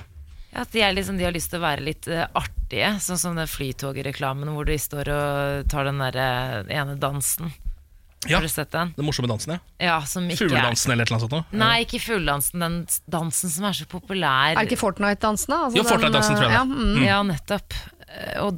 Ja, 0.51 0.63
at 0.63 0.71
de, 0.73 0.81
er 0.81 0.93
liksom, 0.95 1.17
de 1.19 1.25
har 1.27 1.33
lyst 1.35 1.51
til 1.51 1.59
å 1.59 1.65
være 1.67 1.83
litt 1.85 2.07
eh, 2.09 2.23
artige, 2.37 2.93
sånn 3.03 3.19
som 3.21 3.35
den 3.37 3.49
flytogreklamen 3.51 4.49
hvor 4.55 4.65
de 4.67 4.77
står 4.81 5.09
og 5.13 5.67
tar 5.69 5.85
den 5.89 5.99
der 6.01 6.17
eh, 6.17 6.75
ene 6.79 6.95
dansen. 7.01 7.51
Ja, 8.27 8.39
Har 8.39 8.47
du 8.47 8.49
sett 8.49 8.71
den? 8.73 8.89
Den 8.97 9.05
morsomme 9.05 9.29
dansen, 9.29 9.53
ja. 9.53 9.59
Ja, 9.85 9.97
som 10.09 10.25
ikke 10.25 10.47
er 10.47 10.49
Fugledansen 10.49 10.91
eller 10.91 11.05
et 11.05 11.11
eller 11.11 11.19
annet 11.19 11.29
sånt. 11.29 11.51
noe. 11.53 11.59
Nei, 11.61 11.75
ikke 11.85 11.99
fugledansen, 12.01 12.63
den 12.63 12.77
s- 12.89 13.03
dansen 13.13 13.51
som 13.53 13.67
er 13.69 13.77
så 13.77 13.85
populær. 13.91 14.55
Er 14.55 14.63
det 14.65 14.71
ikke 14.71 14.81
Fortnite-dansen, 14.81 15.53
da? 15.53 15.59
Altså 15.67 15.77
Jo, 15.77 15.83
Fortnite-dansen, 15.87 16.39
tror 16.39 16.47
jeg 16.47 16.55
det 16.55 16.57
Ja, 16.57 16.63
mm. 16.65 17.05
Ja, 17.05 17.19
nettopp. 17.29 17.77
Eh, 18.07 18.39
Og 18.47 18.57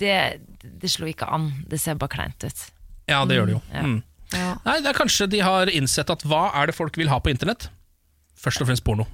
det, 0.00 0.40
det 0.62 0.90
slo 0.92 1.08
ikke 1.10 1.28
an. 1.30 1.50
Det 1.70 1.80
ser 1.82 1.98
bare 2.00 2.12
kleint 2.16 2.46
ut. 2.46 2.64
Ja, 3.06 3.22
det 3.28 3.38
gjør 3.38 3.50
det 3.50 3.56
jo. 3.56 3.62
Ja. 3.72 3.84
Mm. 3.86 4.00
Nei, 4.34 4.80
det 4.82 4.90
er 4.90 4.96
Kanskje 4.98 5.28
de 5.30 5.38
har 5.44 5.70
innsett 5.70 6.10
at 6.10 6.24
hva 6.26 6.48
er 6.58 6.70
det 6.70 6.74
folk 6.74 6.96
vil 6.98 7.10
ha 7.12 7.20
på 7.22 7.30
internett? 7.30 7.68
Først 8.36 8.62
og 8.62 8.68
fremst 8.68 8.84
porno. 8.86 9.06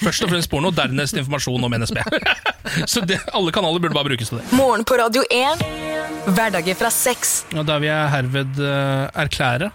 Først 0.00 0.22
og 0.24 0.30
fremst 0.30 0.50
porno, 0.52 0.70
dernest 0.74 1.18
informasjon 1.18 1.66
om 1.66 1.76
NSB. 1.82 1.98
Så 2.90 3.02
det, 3.04 3.18
alle 3.34 3.52
kanaler 3.54 3.82
burde 3.82 3.96
bare 3.96 4.08
brukes 4.08 4.30
til 4.30 4.40
det. 4.40 4.46
Morgen 4.56 4.86
på 4.86 4.96
Radio 4.98 5.24
1. 5.28 5.64
Hverdager 6.34 6.76
fra 6.78 6.88
6 6.88 7.32
Og 7.58 7.66
Da 7.68 7.76
vil 7.82 7.90
jeg 7.90 8.12
herved 8.14 8.60
eh, 8.64 9.02
erklære 9.24 9.68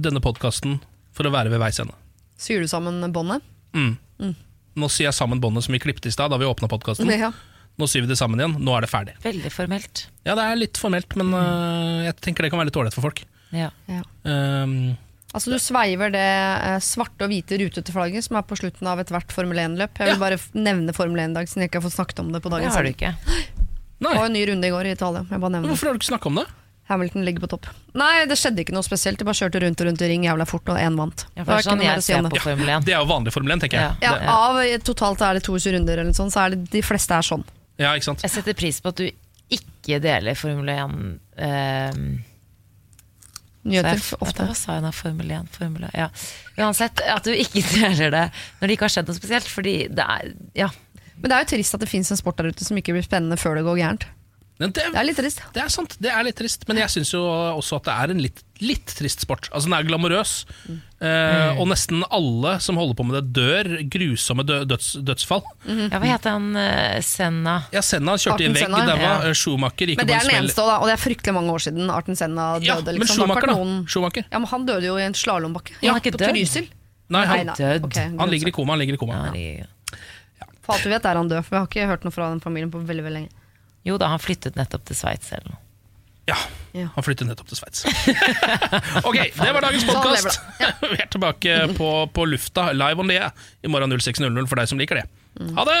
denne 0.00 0.20
podkasten 0.22 0.78
for 1.16 1.28
å 1.28 1.32
være 1.32 1.52
ved 1.52 1.60
veis 1.62 1.80
ende. 1.82 1.96
Syr 2.40 2.64
du 2.64 2.68
sammen 2.70 3.00
båndet? 3.12 3.44
Mm. 3.76 3.94
Mm. 4.20 4.34
Nå 4.80 4.88
sier 4.92 5.08
jeg 5.08 5.16
sammen 5.16 5.40
båndet 5.42 5.66
som 5.66 5.74
vi 5.74 5.80
klippet 5.82 6.08
i 6.08 6.12
stad 6.14 6.32
da 6.32 6.38
vi 6.40 6.48
åpna 6.48 6.68
podkasten. 6.70 7.10
Ja. 7.12 7.32
Nå 7.80 7.88
syr 7.90 8.04
vi 8.04 8.12
det 8.12 8.18
sammen 8.20 8.40
igjen. 8.40 8.56
Nå 8.60 8.76
er 8.76 8.84
det 8.84 8.90
ferdig. 8.92 9.18
Veldig 9.24 9.52
formelt. 9.54 10.06
Ja, 10.26 10.36
det 10.36 10.46
er 10.46 10.58
litt 10.60 10.80
formelt, 10.80 11.16
men 11.18 11.32
uh, 11.32 12.06
jeg 12.06 12.18
tenker 12.20 12.44
det 12.44 12.52
kan 12.52 12.60
være 12.60 12.70
litt 12.70 12.80
ålreit 12.80 12.96
for 12.96 13.08
folk. 13.08 13.24
Ja. 13.56 13.70
Um, 14.22 14.92
Altså 15.30 15.52
Du 15.52 15.58
sveiver 15.62 16.10
det 16.10 16.20
eh, 16.26 16.80
svarte 16.82 17.26
og 17.26 17.30
hvite 17.30 17.58
rutete 17.60 17.94
flagget 17.94 18.26
som 18.26 18.38
er 18.40 18.46
på 18.46 18.56
slutten 18.58 18.88
av 18.90 18.98
ethvert 19.02 19.30
Formel 19.34 19.60
1-løp. 19.62 20.00
Jeg 20.02 20.14
vil 20.14 20.22
bare 20.22 20.38
nevne 20.58 20.94
Formel 20.96 21.22
1 21.22 21.30
i 21.30 21.38
dag, 21.38 21.50
siden 21.50 21.64
jeg 21.64 21.70
ikke 21.70 21.78
har 21.78 21.86
fått 21.86 21.98
snakket 21.98 22.22
om 22.24 22.32
det 22.34 22.40
på 22.42 22.50
dagen. 22.50 22.66
Det 22.66 22.74
har 22.74 22.88
du 22.88 22.94
ikke. 22.94 23.14
Det 24.00 24.08
var 24.16 24.30
en 24.30 24.32
ny 24.32 24.40
runde 24.48 24.64
i 24.64 24.72
går 24.72 24.86
i 24.88 24.92
Italia. 24.96 25.20
Jeg 25.28 25.40
bare 25.42 25.58
hvorfor 25.60 25.90
har 25.90 25.92
du 25.92 25.98
ikke 26.00 26.08
snakka 26.08 26.30
om 26.30 26.38
det? 26.40 26.46
Hamilton 26.88 27.24
ligger 27.26 27.42
på 27.44 27.50
topp. 27.52 27.66
Nei, 28.00 28.24
det 28.26 28.38
skjedde 28.40 28.64
ikke 28.64 28.72
noe 28.72 28.82
spesielt. 28.82 29.20
De 29.20 29.26
bare 29.28 29.36
kjørte 29.36 29.60
rundt 29.60 29.82
og 29.84 29.86
rundt 29.90 30.00
i 30.02 30.08
ring 30.08 30.24
jævla 30.24 30.46
fort, 30.48 30.64
og 30.72 30.80
én 30.80 30.96
vant. 30.96 31.26
Ja, 31.36 31.44
det 31.44 31.58
er 31.58 31.66
sånn 31.68 31.82
jeg 31.84 32.06
ser 32.06 32.24
på 32.32 32.40
Formel 32.40 32.72
1. 32.78 32.86
Det 32.88 32.94
er 32.96 33.04
jo 33.04 33.10
vanlig 33.12 33.34
Formel 33.36 33.54
1, 33.54 33.62
tenker 33.66 33.78
jeg. 33.78 34.00
Ja, 34.02 34.14
av 34.32 34.56
totalt 34.88 35.20
er 35.22 35.36
det 35.36 35.44
22 35.44 35.76
runder, 35.76 36.00
eller 36.00 36.16
sånn, 36.16 36.32
så 36.32 36.46
er 36.46 36.56
det 36.56 36.64
de 36.72 36.82
fleste 36.82 37.20
er 37.20 37.28
sånn. 37.28 37.44
Ja, 37.80 37.94
ikke 37.96 38.10
sant? 38.10 38.24
Jeg 38.26 38.34
setter 38.36 38.56
pris 38.58 38.80
på 38.84 38.92
at 38.92 39.00
du 39.00 39.06
ikke 39.50 39.98
deler 40.04 40.36
Formel 40.38 40.68
1 40.70 40.98
eh, 41.42 42.02
Nyheter 43.70 44.00
ofte. 44.24 44.46
Hva 44.48 44.54
sa 44.56 44.76
jeg 44.78 44.84
nå? 44.86 44.90
Formel 44.96 45.32
1? 45.36 45.48
Formel 45.52 45.82
1 45.90 45.96
ja. 45.98 46.06
Uansett, 46.62 47.02
at 47.04 47.26
du 47.26 47.32
ikke 47.34 47.60
deler 47.74 48.14
det 48.14 48.22
når 48.60 48.70
det 48.70 48.76
ikke 48.76 48.86
har 48.88 48.94
skjedd 48.94 49.10
noe 49.10 49.18
spesielt. 49.18 49.50
Fordi 49.50 49.74
det 49.92 50.06
er 50.06 50.30
Ja. 50.62 50.70
Men 51.20 51.28
det 51.28 51.36
er 51.36 51.42
jo 51.44 51.50
trist 51.52 51.76
at 51.76 51.82
det 51.82 51.90
fins 51.90 52.08
en 52.14 52.16
sport 52.16 52.38
der 52.40 52.48
ute 52.48 52.64
som 52.64 52.78
ikke 52.80 52.94
blir 52.96 53.04
spennende 53.04 53.36
før 53.36 53.58
det 53.58 53.66
går 53.66 53.76
gærent. 53.82 54.06
Det, 54.60 54.70
Det 54.76 54.86
er 54.88 55.04
litt 55.04 55.18
trist. 55.20 55.42
det 55.52 55.60
er 55.62 55.68
sant, 55.72 55.96
det 56.00 56.08
er 56.12 56.24
litt 56.24 56.36
trist. 56.36 56.64
Men 56.68 56.80
jeg 56.80 56.92
syns 56.94 57.10
jo 57.12 57.20
også 57.56 57.76
at 57.80 57.84
det 57.90 57.96
er 57.96 58.14
en 58.14 58.22
litt, 58.24 58.40
litt 58.60 58.92
trist 58.96 59.22
sport. 59.24 59.48
Altså 59.50 59.68
Den 59.70 59.76
er 59.78 59.86
glamorøs, 59.88 60.32
eh, 61.00 61.58
og 61.60 61.66
nesten 61.70 62.02
alle 62.12 62.56
som 62.60 62.76
holder 62.80 62.96
på 62.98 63.06
med 63.08 63.16
det, 63.16 63.32
dør 63.38 63.70
grusomme 63.92 64.44
dø 64.46 64.58
døds 64.68 64.92
dødsfall. 65.06 65.42
ja, 65.66 65.98
hva 65.98 66.10
heter 66.10 66.36
han 66.36 66.50
uh, 66.56 66.98
Senna? 67.04 67.56
Ja, 67.72 67.82
Senna 67.84 68.16
kjørte 68.20 68.44
i 68.44 68.50
en 68.50 68.56
vegg, 68.58 68.66
Senna, 68.66 68.82
der 68.88 69.00
var 69.00 69.24
ja. 69.24 69.30
eh, 69.30 69.36
Schumacher 69.38 69.92
gikk 69.94 70.02
Men 70.02 70.10
det 70.10 70.18
er 70.18 70.28
den 70.28 70.36
eneste, 70.42 70.66
da, 70.68 70.76
og 70.82 70.90
det 70.90 70.96
er 70.98 71.02
fryktelig 71.04 71.36
mange 71.36 71.54
år 71.56 71.64
siden 71.66 71.90
Arten 71.94 72.18
Senna 72.20 72.50
døde. 72.58 72.68
Ja, 72.68 72.76
men 72.84 73.00
liksom. 73.00 73.22
Schumacher, 73.22 73.48
da? 73.48 73.56
noen- 73.56 73.80
Schumacher. 73.88 74.28
Ja, 74.30 74.38
men 74.38 74.48
Han 74.52 74.66
døde 74.68 74.86
jo 74.86 74.98
i 75.00 75.06
en 75.08 75.16
slalåmbakke. 75.16 75.78
Ja, 75.80 75.92
han 75.94 76.00
er 76.00 76.04
ikke 76.04 76.16
på 76.18 76.22
død. 76.24 76.34
Trysil. 76.36 76.68
Nei, 77.10 77.24
han, 77.26 77.46
nei. 77.48 77.56
Død. 77.58 77.88
Okay, 77.88 78.12
han 78.20 78.30
ligger 78.30 78.48
i 78.52 78.54
koma. 78.54 78.76
Han 78.76 78.84
ligger 78.84 78.94
i 78.94 79.00
koma. 79.00 79.18
Ja, 79.34 80.46
For 80.62 80.76
alt 80.76 80.84
vi 80.86 80.92
vet 80.92 81.08
er 81.08 81.18
han 81.18 81.28
død, 81.32 81.42
for 81.46 81.56
vi 81.56 81.58
har 81.58 81.66
ikke 81.70 81.88
hørt 81.90 82.04
noe 82.06 82.14
fra 82.14 82.28
den 82.30 82.40
familien 82.44 82.70
på 82.70 82.78
veldig 82.86 83.02
veldig 83.08 83.16
lenge. 83.22 83.32
Jo 83.88 83.96
da, 83.98 84.10
han 84.12 84.20
flyttet 84.22 84.58
nettopp 84.60 84.84
til 84.86 84.98
Sveits 84.98 85.32
eller 85.32 85.54
noe. 85.54 85.60
Ja, 86.30 86.86
han 86.94 87.04
flyttet 87.06 87.26
nettopp 87.26 87.50
til 87.50 87.58
Sveits. 87.58 87.82
ok, 89.08 89.18
det 89.34 89.50
var 89.56 89.66
dagens 89.66 89.88
podkast. 89.88 90.40
Vi 90.92 90.96
er 91.00 91.10
tilbake 91.10 91.58
på, 91.74 91.90
på 92.14 92.28
lufta, 92.30 92.70
live 92.76 93.02
on 93.02 93.10
the 93.10 93.26
i 93.66 93.72
morgen 93.72 93.92
06.00 93.98 94.46
for 94.46 94.60
deg 94.60 94.70
som 94.70 94.80
liker 94.80 95.02
det. 95.02 95.06
Ha 95.58 95.66
det! 95.66 95.80